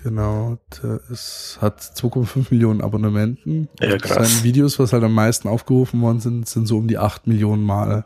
Genau, 0.01 0.57
der 0.81 1.01
ist, 1.11 1.59
hat 1.61 1.81
2,5 1.81 2.47
Millionen 2.49 2.81
Abonnenten. 2.81 3.67
Ja, 3.79 3.97
krass. 3.97 4.31
Seine 4.31 4.43
Videos, 4.43 4.79
was 4.79 4.93
halt 4.93 5.03
am 5.03 5.13
meisten 5.13 5.47
aufgerufen 5.47 6.01
worden 6.01 6.19
sind, 6.19 6.47
sind 6.47 6.67
so 6.67 6.77
um 6.77 6.87
die 6.87 6.97
8 6.97 7.27
Millionen 7.27 7.63
Mal. 7.63 8.05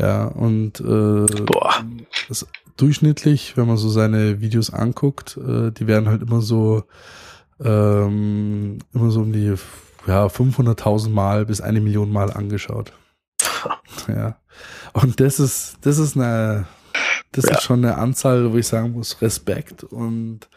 Ja, 0.00 0.24
und 0.24 0.80
äh, 0.80 1.42
Boah. 1.44 1.84
Das, 2.28 2.46
durchschnittlich, 2.76 3.56
wenn 3.56 3.66
man 3.66 3.76
so 3.76 3.90
seine 3.90 4.40
Videos 4.40 4.72
anguckt, 4.72 5.36
äh, 5.36 5.70
die 5.70 5.86
werden 5.86 6.08
halt 6.08 6.22
immer 6.22 6.40
so 6.40 6.84
ähm, 7.62 8.78
immer 8.94 9.10
so 9.10 9.20
um 9.20 9.32
die 9.32 9.54
ja, 10.06 10.26
500.000 10.26 11.10
Mal 11.10 11.44
bis 11.44 11.60
eine 11.60 11.80
Million 11.80 12.10
Mal 12.10 12.32
angeschaut. 12.32 12.92
ja. 14.08 14.36
Und 14.94 15.20
das 15.20 15.38
ist, 15.38 15.76
das 15.82 15.98
ist 15.98 16.16
eine, 16.16 16.66
das 17.32 17.44
ja. 17.44 17.52
ist 17.52 17.62
schon 17.62 17.84
eine 17.84 17.98
Anzahl, 17.98 18.52
wo 18.52 18.56
ich 18.56 18.66
sagen 18.66 18.92
muss, 18.92 19.20
Respekt. 19.20 19.84
Und 19.84 20.48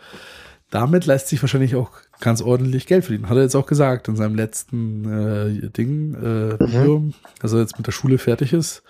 damit 0.72 1.06
lässt 1.06 1.28
sich 1.28 1.42
wahrscheinlich 1.44 1.76
auch 1.76 1.92
ganz 2.20 2.42
ordentlich 2.42 2.88
Geld 2.88 3.06
verdienen. 3.06 3.30
Hat 3.30 3.36
er 3.36 3.44
jetzt 3.44 3.56
auch 3.56 3.66
gesagt 3.66 4.08
in 4.08 4.16
seinem 4.16 4.36
letzten 4.36 5.06
äh, 5.06 5.70
Ding, 5.70 6.16
äh, 6.16 6.18
mhm. 6.18 6.60
Video, 6.60 7.04
also 7.42 7.60
jetzt 7.60 7.78
mit 7.78 7.86
der 7.86 7.92
Schule 7.92 8.18
fertig 8.18 8.54
ist. 8.54 8.82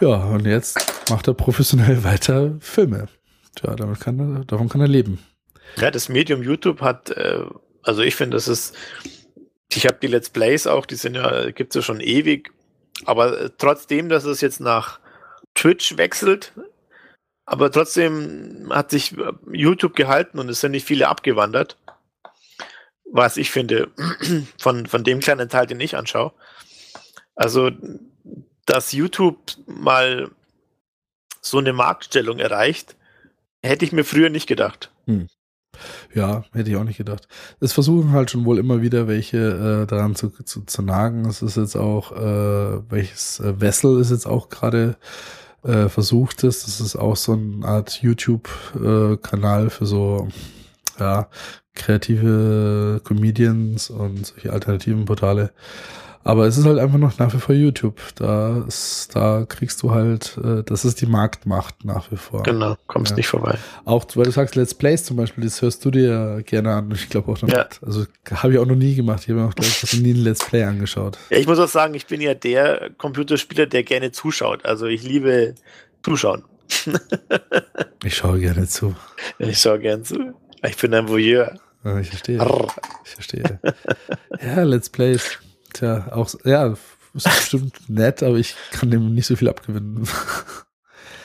Ja, 0.00 0.24
und 0.24 0.46
jetzt 0.46 1.10
macht 1.10 1.26
er 1.26 1.34
professionell 1.34 2.04
weiter 2.04 2.56
Filme. 2.60 3.08
Tja, 3.56 3.74
damit 3.74 4.00
kann 4.00 4.18
er, 4.18 4.44
davon 4.44 4.68
kann 4.68 4.80
er 4.80 4.88
leben. 4.88 5.18
Ja, 5.76 5.90
das 5.90 6.08
Medium 6.08 6.42
YouTube 6.42 6.80
hat, 6.80 7.10
äh, 7.10 7.44
also 7.82 8.02
ich 8.02 8.14
finde, 8.14 8.36
das 8.36 8.48
ist, 8.48 8.76
ich 9.72 9.86
habe 9.86 9.98
die 10.00 10.06
Let's 10.06 10.30
Plays 10.30 10.66
auch, 10.66 10.86
die 10.86 10.94
sind 10.94 11.14
ja, 11.14 11.50
gibt 11.50 11.70
es 11.70 11.76
ja 11.76 11.82
schon 11.82 12.00
ewig, 12.00 12.52
aber 13.04 13.40
äh, 13.40 13.50
trotzdem, 13.58 14.08
dass 14.08 14.24
es 14.24 14.40
jetzt 14.40 14.60
nach 14.60 15.00
Twitch 15.54 15.96
wechselt, 15.96 16.52
aber 17.44 17.70
trotzdem 17.70 18.68
hat 18.70 18.90
sich 18.90 19.16
äh, 19.18 19.32
YouTube 19.52 19.96
gehalten 19.96 20.38
und 20.38 20.48
es 20.48 20.60
sind 20.60 20.72
nicht 20.72 20.86
viele 20.86 21.08
abgewandert, 21.08 21.76
was 23.10 23.36
ich 23.36 23.50
finde, 23.50 23.90
von, 24.58 24.86
von 24.86 25.02
dem 25.02 25.20
kleinen 25.20 25.48
Teil, 25.48 25.66
den 25.66 25.80
ich 25.80 25.96
anschaue. 25.96 26.32
Also 27.34 27.70
dass 28.68 28.92
YouTube 28.92 29.38
mal 29.66 30.30
so 31.40 31.58
eine 31.58 31.72
Marktstellung 31.72 32.38
erreicht, 32.38 32.96
hätte 33.62 33.84
ich 33.84 33.92
mir 33.92 34.04
früher 34.04 34.30
nicht 34.30 34.46
gedacht. 34.46 34.90
Hm. 35.06 35.28
Ja, 36.14 36.44
hätte 36.52 36.70
ich 36.70 36.76
auch 36.76 36.84
nicht 36.84 36.98
gedacht. 36.98 37.28
Es 37.60 37.72
versuchen 37.72 38.12
halt 38.12 38.30
schon 38.30 38.44
wohl 38.44 38.58
immer 38.58 38.82
wieder 38.82 39.06
welche 39.06 39.82
äh, 39.82 39.86
daran 39.86 40.16
zu, 40.16 40.30
zu, 40.30 40.62
zu 40.62 40.82
nagen. 40.82 41.24
Es 41.26 41.40
ist 41.40 41.56
jetzt 41.56 41.76
auch, 41.76 42.12
äh, 42.12 42.90
welches 42.90 43.40
äh, 43.40 43.60
Vessel 43.60 44.00
ist 44.00 44.10
jetzt 44.10 44.26
auch 44.26 44.48
gerade 44.48 44.96
äh, 45.62 45.88
versucht 45.88 46.42
ist. 46.44 46.66
Das 46.66 46.80
ist 46.80 46.96
auch 46.96 47.16
so 47.16 47.32
eine 47.34 47.64
Art 47.64 48.02
YouTube-Kanal 48.02 49.66
äh, 49.66 49.70
für 49.70 49.86
so, 49.86 50.28
ja, 50.98 51.28
kreative 51.74 53.00
Comedians 53.04 53.88
und 53.88 54.26
solche 54.26 54.52
alternativen 54.52 55.04
Portale. 55.04 55.52
Aber 56.28 56.46
es 56.46 56.58
ist 56.58 56.66
halt 56.66 56.78
einfach 56.78 56.98
noch 56.98 57.18
nach 57.18 57.32
wie 57.32 57.38
vor 57.38 57.54
YouTube. 57.54 57.98
Da, 58.16 58.62
ist, 58.68 59.16
da 59.16 59.46
kriegst 59.48 59.82
du 59.82 59.92
halt, 59.92 60.36
äh, 60.44 60.62
das 60.62 60.84
ist 60.84 61.00
die 61.00 61.06
Marktmacht 61.06 61.86
nach 61.86 62.12
wie 62.12 62.18
vor. 62.18 62.42
Genau, 62.42 62.76
kommst 62.86 63.12
ja. 63.12 63.16
nicht 63.16 63.28
vorbei. 63.28 63.56
Auch, 63.86 64.04
weil 64.14 64.24
du 64.24 64.30
sagst 64.30 64.54
Let's 64.54 64.74
Plays 64.74 65.04
zum 65.04 65.16
Beispiel, 65.16 65.44
das 65.44 65.62
hörst 65.62 65.82
du 65.86 65.90
dir 65.90 66.42
gerne 66.44 66.74
an. 66.74 66.90
Ich 66.90 67.08
glaube 67.08 67.32
auch 67.32 67.40
noch 67.40 67.48
ja. 67.48 67.66
Also 67.80 68.04
habe 68.30 68.52
ich 68.52 68.58
auch 68.58 68.66
noch 68.66 68.74
nie 68.74 68.94
gemacht. 68.94 69.22
Ich 69.22 69.30
habe 69.30 69.40
mir 69.40 69.46
auch 69.46 69.54
ich 69.58 70.02
nie 70.02 70.12
ein 70.12 70.22
Let's 70.22 70.44
Play 70.44 70.64
angeschaut. 70.64 71.16
Ja, 71.30 71.38
ich 71.38 71.46
muss 71.46 71.58
auch 71.58 71.68
sagen, 71.68 71.94
ich 71.94 72.06
bin 72.06 72.20
ja 72.20 72.34
der 72.34 72.90
Computerspieler, 72.98 73.64
der 73.64 73.82
gerne 73.82 74.12
zuschaut. 74.12 74.66
Also 74.66 74.84
ich 74.84 75.02
liebe 75.02 75.54
Zuschauen. 76.02 76.44
ich 78.04 78.14
schaue 78.14 78.38
gerne 78.38 78.66
zu. 78.66 78.94
Ich 79.38 79.58
schaue 79.60 79.78
gerne 79.78 80.02
zu. 80.02 80.34
Ich 80.62 80.76
bin 80.76 80.92
ein 80.92 81.08
Voyeur. 81.08 81.54
Ich 82.02 82.10
verstehe. 82.10 82.46
Ich 83.06 83.14
verstehe. 83.14 83.60
ja, 84.42 84.62
Let's 84.64 84.90
Plays. 84.90 85.38
Tja, 85.72 86.08
auch, 86.12 86.32
ja, 86.44 86.74
ist 87.14 87.24
bestimmt 87.24 87.74
nett, 87.88 88.22
aber 88.22 88.36
ich 88.36 88.54
kann 88.72 88.90
dem 88.90 89.14
nicht 89.14 89.26
so 89.26 89.36
viel 89.36 89.48
abgewinnen. 89.48 90.08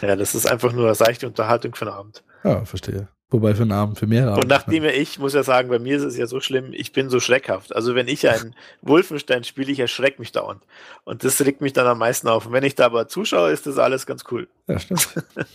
Ja, 0.01 0.17
das 0.17 0.35
ist 0.35 0.45
einfach 0.45 0.73
nur 0.73 0.85
eine 0.85 0.95
seichte 0.95 1.27
Unterhaltung 1.27 1.75
für 1.75 1.85
den 1.85 1.93
Abend. 1.93 2.23
Ja, 2.43 2.65
verstehe. 2.65 3.07
Wobei 3.33 3.55
für 3.55 3.63
einen 3.63 3.71
Abend, 3.71 3.97
für 3.97 4.05
mehrere 4.05 4.35
Und 4.35 4.47
nachdem 4.47 4.83
ja 4.83 4.91
ich, 4.91 5.17
muss 5.17 5.33
ja 5.33 5.41
sagen, 5.41 5.67
bei 5.69 5.79
mir 5.79 5.97
ist 5.97 6.03
es 6.03 6.15
ja 6.15 6.27
so 6.27 6.39
schlimm, 6.39 6.67
ich 6.71 6.91
bin 6.91 7.09
so 7.09 7.19
schreckhaft. 7.19 7.75
Also 7.75 7.95
wenn 7.95 8.07
ich 8.07 8.29
einen 8.29 8.53
Wolfenstein 8.83 9.43
spiele, 9.43 9.71
ich 9.71 9.79
erschrecke 9.79 10.19
mich 10.19 10.31
dauernd. 10.31 10.61
Und 11.03 11.23
das 11.23 11.41
regt 11.41 11.59
mich 11.59 11.73
dann 11.73 11.87
am 11.87 11.97
meisten 11.97 12.27
auf. 12.27 12.45
Und 12.45 12.51
wenn 12.51 12.63
ich 12.63 12.75
da 12.75 12.85
aber 12.85 13.07
zuschaue, 13.07 13.49
ist 13.49 13.65
das 13.65 13.79
alles 13.79 14.05
ganz 14.05 14.23
cool. 14.29 14.47
Ja, 14.67 14.77
stimmt. 14.77 15.07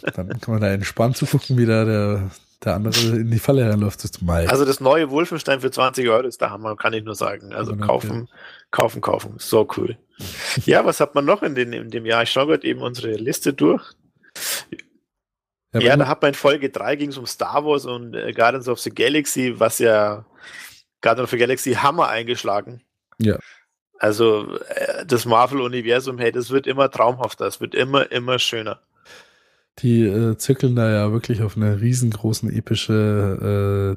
dann 0.02 0.40
kann 0.40 0.54
man 0.54 0.60
da 0.60 0.70
entspannt 0.70 1.18
zugucken, 1.18 1.56
wie 1.56 1.66
da 1.66 1.84
der, 1.84 2.30
der 2.64 2.74
andere 2.74 2.98
in 3.16 3.30
die 3.30 3.38
Falle 3.38 3.70
reinläuft. 3.70 4.02
Das 4.02 4.20
Mai. 4.22 4.48
Also 4.48 4.64
das 4.64 4.80
neue 4.80 5.10
Wolfenstein 5.10 5.60
für 5.60 5.70
20 5.70 6.08
Euro 6.08 6.26
ist 6.26 6.40
der 6.40 6.50
Hammer, 6.50 6.74
kann 6.74 6.94
ich 6.94 7.04
nur 7.04 7.14
sagen. 7.14 7.52
Also 7.52 7.76
kaufen, 7.76 8.28
kaufen, 8.70 9.00
kaufen. 9.00 9.34
So 9.38 9.68
cool. 9.76 9.96
ja, 10.66 10.84
was 10.84 11.00
hat 11.00 11.14
man 11.14 11.24
noch 11.24 11.42
in, 11.42 11.54
den, 11.54 11.72
in 11.72 11.90
dem 11.90 12.04
Jahr? 12.06 12.22
Ich 12.22 12.30
schaue 12.30 12.46
gerade 12.48 12.66
eben 12.66 12.82
unsere 12.82 13.12
Liste 13.12 13.52
durch. 13.52 13.82
Ja, 15.72 15.80
wenn- 15.80 15.98
da 15.98 16.08
hat 16.08 16.22
man 16.22 16.30
in 16.30 16.34
Folge 16.34 16.70
3 16.70 16.96
ging 16.96 17.10
es 17.10 17.18
um 17.18 17.26
Star 17.26 17.64
Wars 17.64 17.84
und 17.86 18.14
äh, 18.14 18.32
Guardians 18.32 18.68
of 18.68 18.80
the 18.80 18.90
Galaxy, 18.90 19.54
was 19.58 19.78
ja 19.78 20.24
Guardians 21.02 21.26
of 21.26 21.30
the 21.30 21.38
Galaxy 21.38 21.74
Hammer 21.74 22.08
eingeschlagen. 22.08 22.82
Ja. 23.18 23.38
Also 23.98 24.56
äh, 24.68 25.04
das 25.06 25.24
Marvel-Universum, 25.26 26.18
hey, 26.18 26.32
das 26.32 26.50
wird 26.50 26.66
immer 26.66 26.90
traumhafter, 26.90 27.46
es 27.46 27.60
wird 27.60 27.74
immer, 27.74 28.10
immer 28.12 28.38
schöner. 28.38 28.80
Die 29.80 30.02
äh, 30.04 30.36
zirkeln 30.36 30.74
da 30.74 30.90
ja 30.90 31.12
wirklich 31.12 31.42
auf 31.42 31.56
eine 31.56 31.80
riesengroßen 31.80 32.50
epische, 32.52 33.96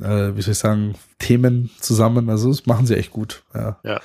äh, 0.00 0.36
wie 0.36 0.42
soll 0.42 0.52
ich 0.52 0.58
sagen, 0.58 0.94
Themen 1.18 1.70
zusammen. 1.80 2.30
Also 2.30 2.48
das 2.48 2.66
machen 2.66 2.86
sie 2.86 2.96
echt 2.96 3.10
gut. 3.10 3.42
Ja. 3.54 3.78
Ja. 3.84 4.00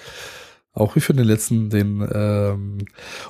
Auch 0.76 0.96
wie 0.96 1.02
für 1.02 1.14
den 1.14 1.26
letzten, 1.26 1.70
den, 1.70 2.08
ähm, 2.12 2.80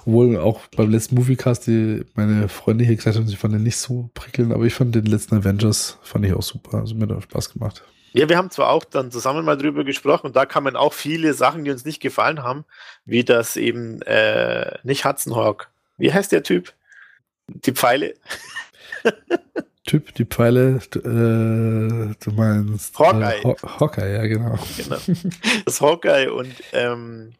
obwohl 0.05 0.37
auch 0.37 0.61
beim 0.77 0.89
letzten 0.89 1.15
Moviecast 1.15 1.67
die 1.67 2.05
meine 2.15 2.47
Freunde 2.47 2.85
hier 2.85 2.95
gesagt 2.95 3.17
haben, 3.17 3.27
sie 3.27 3.35
fanden 3.35 3.57
den 3.57 3.63
nicht 3.63 3.75
so 3.77 4.09
prickelnd, 4.13 4.53
aber 4.53 4.63
ich 4.63 4.73
fand 4.73 4.95
den 4.95 5.05
letzten 5.05 5.35
Avengers, 5.35 5.97
fand 6.03 6.25
ich 6.25 6.33
auch 6.33 6.41
super. 6.41 6.77
Also 6.77 6.95
mir 6.95 7.03
hat 7.03 7.11
auch 7.11 7.21
Spaß 7.21 7.51
gemacht. 7.51 7.83
Ja, 8.13 8.29
wir 8.29 8.37
haben 8.37 8.49
zwar 8.49 8.69
auch 8.69 8.85
dann 8.85 9.11
zusammen 9.11 9.43
mal 9.43 9.57
drüber 9.57 9.83
gesprochen 9.83 10.27
und 10.27 10.35
da 10.35 10.45
kamen 10.45 10.77
auch 10.77 10.93
viele 10.93 11.33
Sachen, 11.33 11.65
die 11.65 11.71
uns 11.71 11.83
nicht 11.83 11.99
gefallen 11.99 12.43
haben, 12.43 12.63
wie 13.05 13.25
das 13.25 13.57
eben 13.57 14.01
äh, 14.03 14.77
nicht 14.83 15.03
Hudson 15.03 15.35
Hawk. 15.35 15.69
Wie 15.97 16.13
heißt 16.13 16.31
der 16.31 16.43
Typ? 16.43 16.73
Die 17.47 17.73
Pfeile? 17.73 18.13
Typ, 19.85 20.13
die 20.15 20.25
Pfeile, 20.25 20.79
äh, 20.95 20.99
du 20.99 22.31
meinst 22.35 22.97
Hawkeye. 22.97 23.39
Äh, 23.39 23.43
Haw- 23.43 23.79
Hawkeye, 23.79 24.13
ja 24.13 24.25
genau. 24.27 24.57
Genau. 24.77 24.97
Das 25.65 25.81
Hawkeye 25.81 26.31
und 26.31 26.53
ähm, 26.71 27.33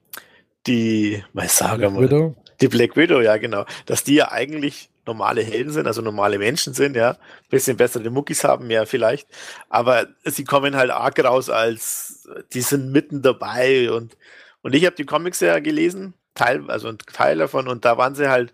die, 0.68 1.24
mal 1.34 1.48
sagen 1.48 1.94
mal, 1.94 2.02
Widow. 2.04 2.36
die 2.60 2.68
Black 2.68 2.98
Widow, 2.98 3.22
ja 3.22 3.38
genau, 3.38 3.66
dass 3.86 4.04
die 4.04 4.16
ja 4.16 4.32
eigentlich 4.32 4.90
normale 5.06 5.42
Helden 5.42 5.72
sind, 5.72 5.88
also 5.88 6.02
normale 6.02 6.38
Menschen 6.38 6.74
sind, 6.74 6.96
ja, 6.96 7.18
bisschen 7.50 7.76
bessere 7.78 8.10
Muckis 8.10 8.44
haben, 8.44 8.70
ja 8.70 8.86
vielleicht, 8.86 9.28
aber 9.70 10.08
sie 10.26 10.44
kommen 10.46 10.76
halt 10.76 10.92
arg 10.92 11.24
raus 11.24 11.50
als, 11.50 12.28
die 12.54 12.62
sind 12.62 12.92
mitten 12.92 13.22
dabei 13.22 13.92
und 13.92 14.18
und 14.62 14.74
ich 14.76 14.86
habe 14.86 14.96
die 14.96 15.06
Comics 15.06 15.42
ja 15.42 15.60
gelesen, 15.60 16.14
Teil, 16.36 16.70
also 16.70 16.88
ein 16.88 16.98
Teil 16.98 17.38
davon 17.38 17.68
und 17.68 17.84
da 17.84 17.98
waren 17.98 18.16
sie 18.16 18.30
halt 18.30 18.52
äh, 18.52 18.54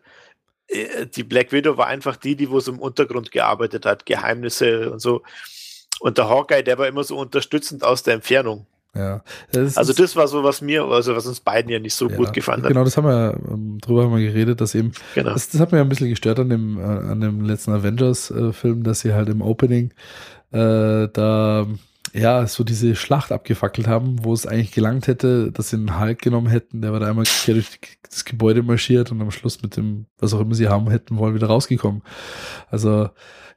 die 1.15 1.23
Black 1.23 1.51
Widow 1.51 1.77
war 1.77 1.87
einfach 1.87 2.15
die, 2.15 2.35
die 2.35 2.49
wo 2.49 2.59
so 2.59 2.71
im 2.71 2.79
Untergrund 2.79 3.31
gearbeitet 3.31 3.85
hat, 3.85 4.05
Geheimnisse 4.05 4.91
und 4.91 4.99
so. 4.99 5.23
Und 5.99 6.17
der 6.17 6.29
Hawkeye, 6.29 6.63
der 6.63 6.77
war 6.77 6.87
immer 6.87 7.03
so 7.03 7.17
unterstützend 7.17 7.83
aus 7.83 8.03
der 8.03 8.15
Entfernung. 8.15 8.65
Ja. 8.95 9.23
Das 9.51 9.77
Also 9.77 9.93
das 9.93 10.15
war 10.15 10.27
so, 10.27 10.43
was 10.43 10.61
mir, 10.61 10.83
also 10.83 11.15
was 11.15 11.25
uns 11.27 11.39
beiden 11.39 11.71
ja 11.71 11.79
nicht 11.79 11.93
so 11.93 12.09
ja, 12.09 12.15
gut 12.15 12.33
gefallen 12.33 12.63
hat. 12.63 12.69
Genau, 12.69 12.83
das 12.83 12.97
haben 12.97 13.05
wir, 13.07 13.37
ähm, 13.51 13.77
drüber 13.81 14.03
haben 14.03 14.15
wir 14.15 14.25
geredet, 14.25 14.61
dass 14.61 14.73
eben, 14.73 14.93
Genau. 15.13 15.33
das, 15.33 15.49
das 15.49 15.61
hat 15.61 15.71
mir 15.71 15.81
ein 15.81 15.89
bisschen 15.89 16.09
gestört 16.09 16.39
an 16.39 16.49
dem, 16.49 16.79
äh, 16.79 16.83
an 16.83 17.21
dem 17.21 17.43
letzten 17.43 17.71
Avengers-Film, 17.71 18.83
dass 18.83 19.01
sie 19.01 19.13
halt 19.13 19.29
im 19.29 19.41
Opening 19.41 19.93
äh, 20.51 21.07
da 21.13 21.67
ja 22.13 22.45
so 22.47 22.63
diese 22.63 22.95
Schlacht 22.95 23.31
abgefackelt 23.31 23.87
haben, 23.87 24.23
wo 24.23 24.33
es 24.33 24.45
eigentlich 24.45 24.71
gelangt 24.71 25.07
hätte, 25.07 25.51
dass 25.51 25.69
sie 25.69 25.77
einen 25.77 25.99
Hulk 25.99 26.21
genommen 26.21 26.47
hätten, 26.47 26.81
der 26.81 26.91
war 26.91 26.99
da 26.99 27.07
einmal 27.07 27.25
durch 27.45 27.79
das 28.03 28.25
Gebäude 28.25 28.63
marschiert 28.63 29.11
und 29.11 29.21
am 29.21 29.31
Schluss 29.31 29.61
mit 29.61 29.77
dem, 29.77 30.05
was 30.17 30.33
auch 30.33 30.39
immer 30.39 30.55
sie 30.55 30.67
haben 30.67 30.89
hätten 30.89 31.17
wollen, 31.17 31.35
wieder 31.35 31.47
rausgekommen. 31.47 32.01
Also 32.69 33.09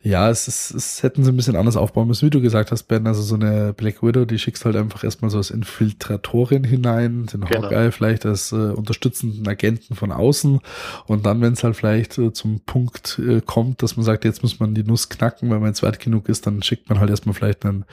ja, 0.05 0.29
es, 0.31 0.49
ist, 0.49 0.73
es 0.73 1.03
hätten 1.05 1.23
sie 1.23 1.31
ein 1.31 1.37
bisschen 1.37 1.55
anders 1.55 1.77
aufbauen 1.77 2.09
müssen, 2.09 2.27
wie 2.27 2.31
du 2.31 2.41
gesagt 2.41 2.73
hast, 2.73 2.85
Ben. 2.85 3.07
Also 3.07 3.23
so 3.23 3.37
eine 3.37 3.73
Black 3.73 4.03
Widow, 4.03 4.25
die 4.25 4.39
schickst 4.39 4.65
halt 4.65 4.75
einfach 4.75 5.05
erstmal 5.05 5.31
so 5.31 5.39
als 5.39 5.51
Infiltratorin 5.51 6.65
hinein, 6.65 7.27
den 7.27 7.43
Genau. 7.43 7.63
Hawkeye 7.65 7.93
vielleicht 7.93 8.27
als 8.27 8.51
äh, 8.53 8.57
unterstützenden 8.57 9.47
Agenten 9.47 9.95
von 9.95 10.11
außen. 10.11 10.59
Und 11.07 11.25
dann, 11.25 11.41
wenn 11.41 11.53
es 11.53 11.63
halt 11.63 11.77
vielleicht 11.77 12.19
äh, 12.19 12.33
zum 12.33 12.61
Punkt 12.61 13.21
äh, 13.25 13.41
kommt, 13.41 13.83
dass 13.83 13.97
man 13.97 14.05
sagt, 14.05 14.25
jetzt 14.25 14.43
muss 14.43 14.59
man 14.59 14.75
die 14.75 14.83
Nuss 14.83 15.09
knacken, 15.09 15.51
weil 15.51 15.61
man 15.61 15.69
jetzt 15.69 15.83
weit 15.85 16.01
genug 16.01 16.29
ist, 16.29 16.47
dann 16.47 16.63
schickt 16.63 16.89
man 16.89 16.99
halt 16.99 17.11
erstmal 17.11 17.35
vielleicht 17.35 17.65
einen 17.65 17.85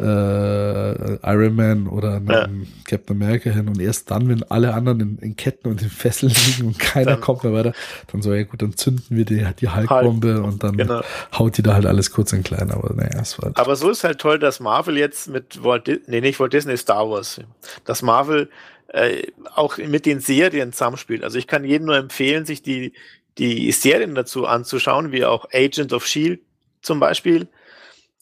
äh, 0.00 1.14
Iron 1.24 1.54
Man 1.54 1.86
oder 1.86 2.14
einen 2.16 2.28
Ja. 2.28 2.46
Captain 2.84 3.16
America 3.22 3.50
hin. 3.50 3.68
Und 3.68 3.80
erst 3.80 4.10
dann, 4.10 4.28
wenn 4.28 4.42
alle 4.44 4.74
anderen 4.74 5.00
in, 5.00 5.18
in 5.18 5.36
Ketten 5.36 5.68
und 5.68 5.82
in 5.82 5.90
Fesseln 5.90 6.32
liegen 6.46 6.68
und 6.68 6.78
keiner 6.78 7.12
Dann- 7.12 7.20
kommt 7.20 7.44
mehr 7.44 7.52
weiter, 7.52 7.72
dann 8.10 8.22
so, 8.22 8.32
ja 8.32 8.42
gut, 8.44 8.62
dann 8.62 8.76
zünden 8.76 9.04
wir 9.16 9.24
die, 9.24 9.44
die 9.60 9.68
Hulk-Bombe 9.68 10.42
und 10.42 10.62
dann 10.64 10.76
Genau. 10.76 11.02
Haut 11.42 11.58
die 11.58 11.62
da 11.62 11.74
halt 11.74 11.86
alles 11.86 12.10
kurz 12.10 12.32
in 12.32 12.42
klein. 12.42 12.70
Aber 12.70 12.94
naja, 12.94 13.20
es 13.20 13.40
war 13.40 13.52
Aber 13.54 13.76
so 13.76 13.90
ist 13.90 14.04
halt 14.04 14.20
toll, 14.20 14.38
dass 14.38 14.60
Marvel 14.60 14.96
jetzt 14.96 15.28
mit 15.28 15.62
Walt 15.62 15.86
Disney, 15.86 16.04
nee, 16.06 16.20
nicht 16.20 16.40
Walt 16.40 16.52
Disney, 16.52 16.76
Star 16.76 17.08
Wars, 17.10 17.40
dass 17.84 18.02
Marvel 18.02 18.48
äh, 18.88 19.26
auch 19.54 19.78
mit 19.78 20.06
den 20.06 20.20
Serien 20.20 20.72
zusammenspielt. 20.72 21.24
Also 21.24 21.38
ich 21.38 21.46
kann 21.46 21.64
jedem 21.64 21.86
nur 21.86 21.96
empfehlen, 21.96 22.46
sich 22.46 22.62
die, 22.62 22.92
die 23.38 23.72
Serien 23.72 24.14
dazu 24.14 24.46
anzuschauen, 24.46 25.12
wie 25.12 25.24
auch 25.24 25.46
Agent 25.52 25.92
of 25.92 26.06
Shield 26.06 26.40
zum 26.82 27.00
Beispiel. 27.00 27.48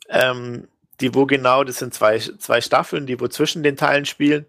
Ähm, 0.08 0.68
die, 1.00 1.14
wo 1.14 1.26
genau, 1.26 1.64
das 1.64 1.78
sind 1.78 1.94
zwei, 1.94 2.18
zwei 2.18 2.60
Staffeln, 2.60 3.06
die 3.06 3.20
wo 3.20 3.28
zwischen 3.28 3.62
den 3.62 3.76
Teilen 3.76 4.04
spielen. 4.04 4.46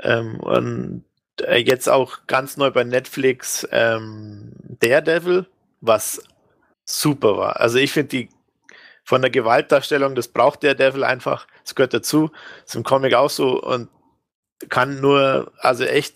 Ähm, 0.00 0.40
und 0.40 1.04
äh, 1.40 1.58
jetzt 1.58 1.88
auch 1.88 2.18
ganz 2.26 2.56
neu 2.56 2.70
bei 2.70 2.84
Netflix 2.84 3.66
ähm, 3.72 4.52
Daredevil, 4.80 5.46
was 5.80 6.22
super 6.84 7.36
war. 7.36 7.60
Also 7.60 7.78
ich 7.78 7.92
finde 7.92 8.08
die 8.08 8.28
von 9.04 9.20
der 9.20 9.30
Gewaltdarstellung, 9.30 10.14
das 10.14 10.28
braucht 10.28 10.62
der 10.62 10.74
Devil 10.74 11.04
einfach, 11.04 11.46
das 11.62 11.74
gehört 11.74 11.94
dazu, 11.94 12.30
ist 12.64 12.76
im 12.76 12.84
Comic 12.84 13.14
auch 13.14 13.30
so 13.30 13.60
und 13.60 13.88
kann 14.68 15.00
nur, 15.00 15.52
also 15.58 15.84
echt 15.84 16.14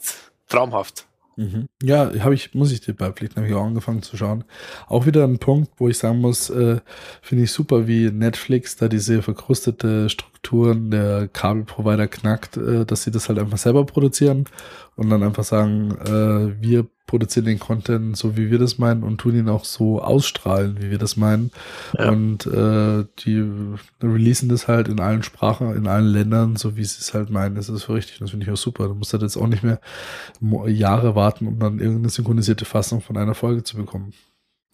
traumhaft. 0.48 1.06
Mhm. 1.36 1.66
Ja, 1.82 2.10
habe 2.20 2.34
ich, 2.34 2.54
muss 2.54 2.72
ich 2.72 2.80
dir 2.80 2.94
beipflichten, 2.94 3.36
habe 3.36 3.48
ich 3.48 3.54
auch 3.54 3.64
angefangen 3.64 4.02
zu 4.02 4.16
schauen. 4.16 4.44
Auch 4.88 5.04
wieder 5.04 5.24
ein 5.24 5.38
Punkt, 5.38 5.70
wo 5.76 5.88
ich 5.88 5.98
sagen 5.98 6.20
muss, 6.20 6.48
äh, 6.48 6.80
finde 7.20 7.44
ich 7.44 7.52
super, 7.52 7.86
wie 7.86 8.10
Netflix 8.10 8.76
da 8.76 8.88
diese 8.88 9.20
verkrustete 9.20 10.08
Strukturen 10.08 10.90
der 10.90 11.28
Kabelprovider 11.28 12.08
knackt, 12.08 12.56
äh, 12.56 12.86
dass 12.86 13.02
sie 13.02 13.10
das 13.10 13.28
halt 13.28 13.38
einfach 13.38 13.58
selber 13.58 13.84
produzieren 13.84 14.44
und 14.94 15.10
dann 15.10 15.22
einfach 15.22 15.44
sagen, 15.44 15.90
äh, 16.06 16.62
wir 16.62 16.86
produzieren 17.06 17.46
den 17.46 17.58
Content 17.58 18.16
so, 18.16 18.36
wie 18.36 18.50
wir 18.50 18.58
das 18.58 18.78
meinen 18.78 19.02
und 19.02 19.18
tun 19.18 19.36
ihn 19.36 19.48
auch 19.48 19.64
so 19.64 20.02
ausstrahlen, 20.02 20.80
wie 20.80 20.90
wir 20.90 20.98
das 20.98 21.16
meinen. 21.16 21.50
Ja. 21.96 22.10
Und 22.10 22.46
äh, 22.46 23.04
die 23.20 23.44
releasen 24.02 24.48
das 24.48 24.66
halt 24.68 24.88
in 24.88 25.00
allen 25.00 25.22
Sprachen, 25.22 25.74
in 25.76 25.86
allen 25.86 26.06
Ländern, 26.06 26.56
so 26.56 26.76
wie 26.76 26.84
sie 26.84 26.98
es 27.00 27.14
halt 27.14 27.30
meinen. 27.30 27.54
Das 27.54 27.68
ist 27.68 27.82
so 27.82 27.92
richtig, 27.92 28.18
das 28.18 28.30
finde 28.30 28.46
ich 28.46 28.52
auch 28.52 28.56
super. 28.56 28.88
Du 28.88 28.94
musst 28.94 29.12
halt 29.12 29.22
jetzt 29.22 29.36
auch 29.36 29.46
nicht 29.46 29.62
mehr 29.62 29.80
Jahre 30.66 31.14
warten, 31.14 31.46
um 31.46 31.58
dann 31.58 31.78
irgendeine 31.78 32.08
synchronisierte 32.08 32.64
Fassung 32.64 33.00
von 33.00 33.16
einer 33.16 33.34
Folge 33.34 33.62
zu 33.62 33.76
bekommen. 33.76 34.12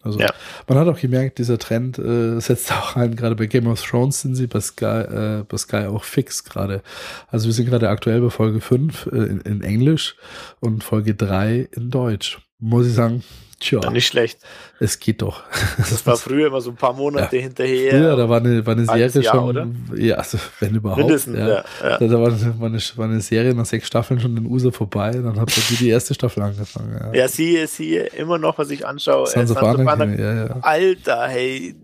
Also 0.02 0.18
Ja. 0.18 0.30
man 0.68 0.78
hat 0.78 0.88
auch 0.88 0.98
gemerkt, 1.00 1.38
dieser 1.38 1.58
Trend 1.58 1.98
äh, 1.98 2.40
setzt 2.40 2.72
auch 2.72 2.96
ein, 2.96 3.14
gerade 3.16 3.36
bei 3.36 3.46
Game 3.46 3.66
of 3.66 3.82
Thrones 3.82 4.20
sind 4.22 4.34
sie 4.34 4.46
bei 4.46 4.60
Sky, 4.60 4.84
äh, 4.84 5.44
bei 5.48 5.56
Sky 5.56 5.86
auch 5.86 6.04
fix 6.04 6.44
gerade. 6.44 6.82
Also 7.28 7.46
wir 7.46 7.52
sind 7.52 7.66
gerade 7.66 7.88
aktuell 7.88 8.20
bei 8.20 8.30
Folge 8.30 8.60
5 8.60 9.06
äh, 9.06 9.16
in, 9.16 9.40
in 9.42 9.62
Englisch 9.62 10.16
und 10.60 10.82
Folge 10.84 11.14
3 11.14 11.68
in 11.72 11.90
Deutsch. 11.90 12.40
Muss 12.58 12.86
ich 12.86 12.94
sagen, 12.94 13.22
tja, 13.62 13.80
Ja, 13.82 13.90
nicht 13.90 14.06
schlecht. 14.06 14.38
es 14.80 14.98
geht 14.98 15.22
doch. 15.22 15.42
Das 15.78 16.06
war 16.06 16.16
früher 16.16 16.48
immer 16.48 16.60
so 16.60 16.70
ein 16.70 16.76
paar 16.76 16.92
Monate 16.92 17.36
hinterher. 17.36 17.92
Früher, 17.92 18.16
da 18.16 18.28
war 18.28 18.38
eine, 18.38 18.64
war 18.66 18.74
eine 18.74 18.84
Serie 18.84 19.08
Jahr, 19.08 19.34
schon, 19.34 19.44
oder? 19.44 19.66
ja, 19.96 20.16
also 20.16 20.38
wenn 20.60 20.74
überhaupt. 20.74 20.98
Mindestens, 20.98 21.38
ja. 21.38 21.48
ja. 21.48 21.64
ja. 21.82 21.98
Da, 21.98 22.06
da 22.06 22.20
war, 22.20 22.60
war, 22.60 22.66
eine, 22.66 22.82
war 22.96 23.04
eine 23.06 23.20
Serie 23.20 23.54
nach 23.54 23.66
sechs 23.66 23.86
Staffeln 23.86 24.20
schon 24.20 24.36
in 24.36 24.46
USA 24.46 24.70
vorbei, 24.70 25.12
dann 25.12 25.40
hat 25.40 25.50
die 25.70 25.76
die 25.76 25.88
erste 25.88 26.14
Staffel 26.14 26.42
angefangen. 26.42 26.98
Ja. 27.00 27.20
Ja, 27.20 27.28
siehe, 27.28 27.66
siehe, 27.66 28.04
immer 28.06 28.38
noch, 28.38 28.58
was 28.58 28.70
ich 28.70 28.86
anschaue. 28.86 29.26
Sons 29.26 29.50
äh, 29.50 29.54
of 29.54 29.62
Anarchy, 29.62 30.20
ja, 30.20 30.46
ja. 30.46 30.56
Alter, 30.60 31.28
hey, 31.28 31.74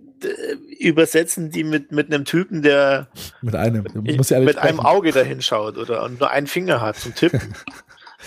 übersetzen 0.78 1.50
die 1.50 1.64
mit, 1.64 1.92
mit 1.92 2.12
einem 2.12 2.24
Typen, 2.24 2.62
der 2.62 3.09
Mit 3.42 3.55
einem. 3.55 3.84
Ja 3.94 4.40
mit 4.40 4.59
einem. 4.59 4.80
Auge 4.80 5.12
dahin 5.12 5.42
schaut 5.42 5.76
oder 5.76 6.05
und 6.05 6.20
nur 6.20 6.30
einen 6.30 6.46
Finger 6.46 6.80
hat 6.80 6.96
zum 6.96 7.14
Tippen. 7.14 7.40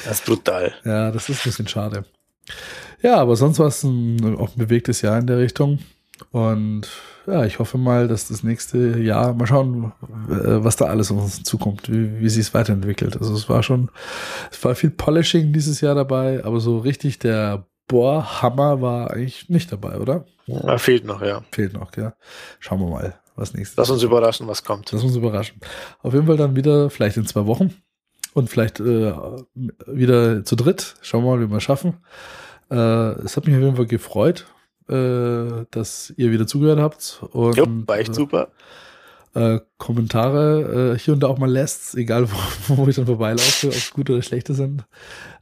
Das 0.05 0.19
ist 0.19 0.25
brutal. 0.25 0.73
Ja, 0.85 1.11
das 1.11 1.27
ist 1.27 1.41
ein 1.41 1.43
bisschen 1.43 1.67
schade. 1.67 2.05
Ja, 3.01 3.17
aber 3.17 3.35
sonst 3.35 3.59
war 3.59 3.67
es 3.67 3.83
ein, 3.83 4.35
auch 4.37 4.55
ein 4.55 4.59
bewegtes 4.59 5.01
Jahr 5.01 5.17
in 5.17 5.27
der 5.27 5.39
Richtung. 5.39 5.79
Und 6.31 6.87
ja, 7.27 7.45
ich 7.45 7.59
hoffe 7.59 7.77
mal, 7.77 8.07
dass 8.07 8.27
das 8.27 8.43
nächste 8.43 8.99
Jahr, 8.99 9.33
mal 9.33 9.47
schauen, 9.47 9.91
äh, 10.29 10.63
was 10.63 10.75
da 10.75 10.85
alles 10.85 11.11
auf 11.11 11.21
uns 11.21 11.43
zukommt, 11.43 11.91
wie, 11.91 12.19
wie 12.19 12.29
sich 12.29 12.47
es 12.47 12.53
weiterentwickelt. 12.53 13.17
Also 13.17 13.33
es 13.33 13.49
war 13.49 13.63
schon, 13.63 13.89
es 14.51 14.63
war 14.63 14.75
viel 14.75 14.91
Polishing 14.91 15.53
dieses 15.53 15.81
Jahr 15.81 15.95
dabei, 15.95 16.43
aber 16.43 16.59
so 16.59 16.79
richtig 16.79 17.19
der 17.19 17.65
Bohrhammer 17.87 18.81
war 18.81 19.11
eigentlich 19.11 19.49
nicht 19.49 19.71
dabei, 19.71 19.97
oder? 19.97 20.25
Ja, 20.45 20.77
fehlt 20.77 21.05
noch, 21.05 21.21
ja. 21.21 21.43
Fehlt 21.51 21.73
noch, 21.73 21.95
ja. 21.97 22.13
Schauen 22.59 22.79
wir 22.79 22.87
mal, 22.87 23.15
was 23.35 23.53
nächstes. 23.53 23.77
Lass 23.77 23.89
uns 23.89 24.03
überraschen, 24.03 24.47
was 24.47 24.63
kommt. 24.63 24.91
Lass 24.91 25.03
uns 25.03 25.15
überraschen. 25.15 25.59
Auf 26.01 26.13
jeden 26.13 26.27
Fall 26.27 26.37
dann 26.37 26.55
wieder, 26.55 26.89
vielleicht 26.89 27.17
in 27.17 27.25
zwei 27.25 27.45
Wochen 27.45 27.73
und 28.33 28.49
vielleicht 28.49 28.79
äh, 28.79 29.13
wieder 29.87 30.45
zu 30.45 30.55
dritt. 30.55 30.95
Schauen 31.01 31.23
wir 31.23 31.35
mal, 31.35 31.41
wie 31.41 31.49
wir 31.49 31.57
es 31.57 31.63
schaffen. 31.63 31.97
Äh, 32.71 32.75
es 33.23 33.35
hat 33.35 33.45
mich 33.45 33.55
auf 33.55 33.61
jeden 33.61 33.75
Fall 33.75 33.85
gefreut, 33.85 34.47
äh, 34.89 35.65
dass 35.71 36.13
ihr 36.15 36.31
wieder 36.31 36.47
zugehört 36.47 36.79
habt. 36.79 37.21
Und, 37.31 37.57
jo, 37.57 37.65
war 37.85 37.99
echt 37.99 38.11
äh, 38.11 38.13
super. 38.13 38.47
Äh, 39.33 39.59
Kommentare 39.77 40.93
äh, 40.95 40.99
hier 40.99 41.13
und 41.13 41.21
da 41.21 41.27
auch 41.27 41.37
mal 41.37 41.49
lässt, 41.49 41.95
egal 41.95 42.29
wo, 42.31 42.37
wo 42.77 42.87
ich 42.87 42.95
dann 42.95 43.05
vorbeilaufe, 43.05 43.67
ob 43.67 43.73
es 43.73 43.91
gute 43.91 44.13
oder 44.13 44.21
schlechte 44.21 44.53
sind. 44.53 44.85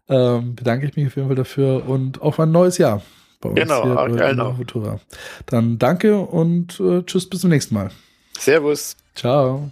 Ähm, 0.08 0.56
bedanke 0.56 0.88
ich 0.88 0.96
mich 0.96 1.08
auf 1.08 1.16
jeden 1.16 1.28
Fall 1.28 1.36
dafür 1.36 1.88
und 1.88 2.22
auf 2.22 2.40
ein 2.40 2.52
neues 2.52 2.80
Jahr 2.80 3.04
bei 3.42 3.50
uns 3.50 3.60
genau, 3.60 3.84
hier 3.84 3.96
bei 3.96 4.30
genau. 4.32 4.54
Futura. 4.54 5.00
Dann 5.46 5.78
danke 5.78 6.20
und 6.20 6.80
äh, 6.80 7.04
tschüss, 7.04 7.30
bis 7.30 7.42
zum 7.42 7.52
nächsten 7.52 7.76
Mal. 7.76 7.92
Servus. 8.38 8.98
Ciao. 9.16 9.72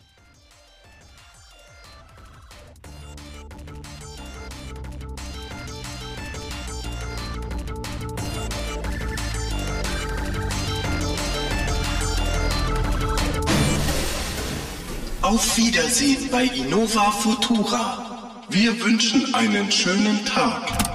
Auf 15.27 15.57
Wiedersehen 15.57 16.29
bei 16.31 16.45
Innova 16.45 17.11
Futura. 17.11 18.39
Wir 18.47 18.79
wünschen 18.81 19.35
einen 19.35 19.69
schönen 19.69 20.23
Tag. 20.23 20.86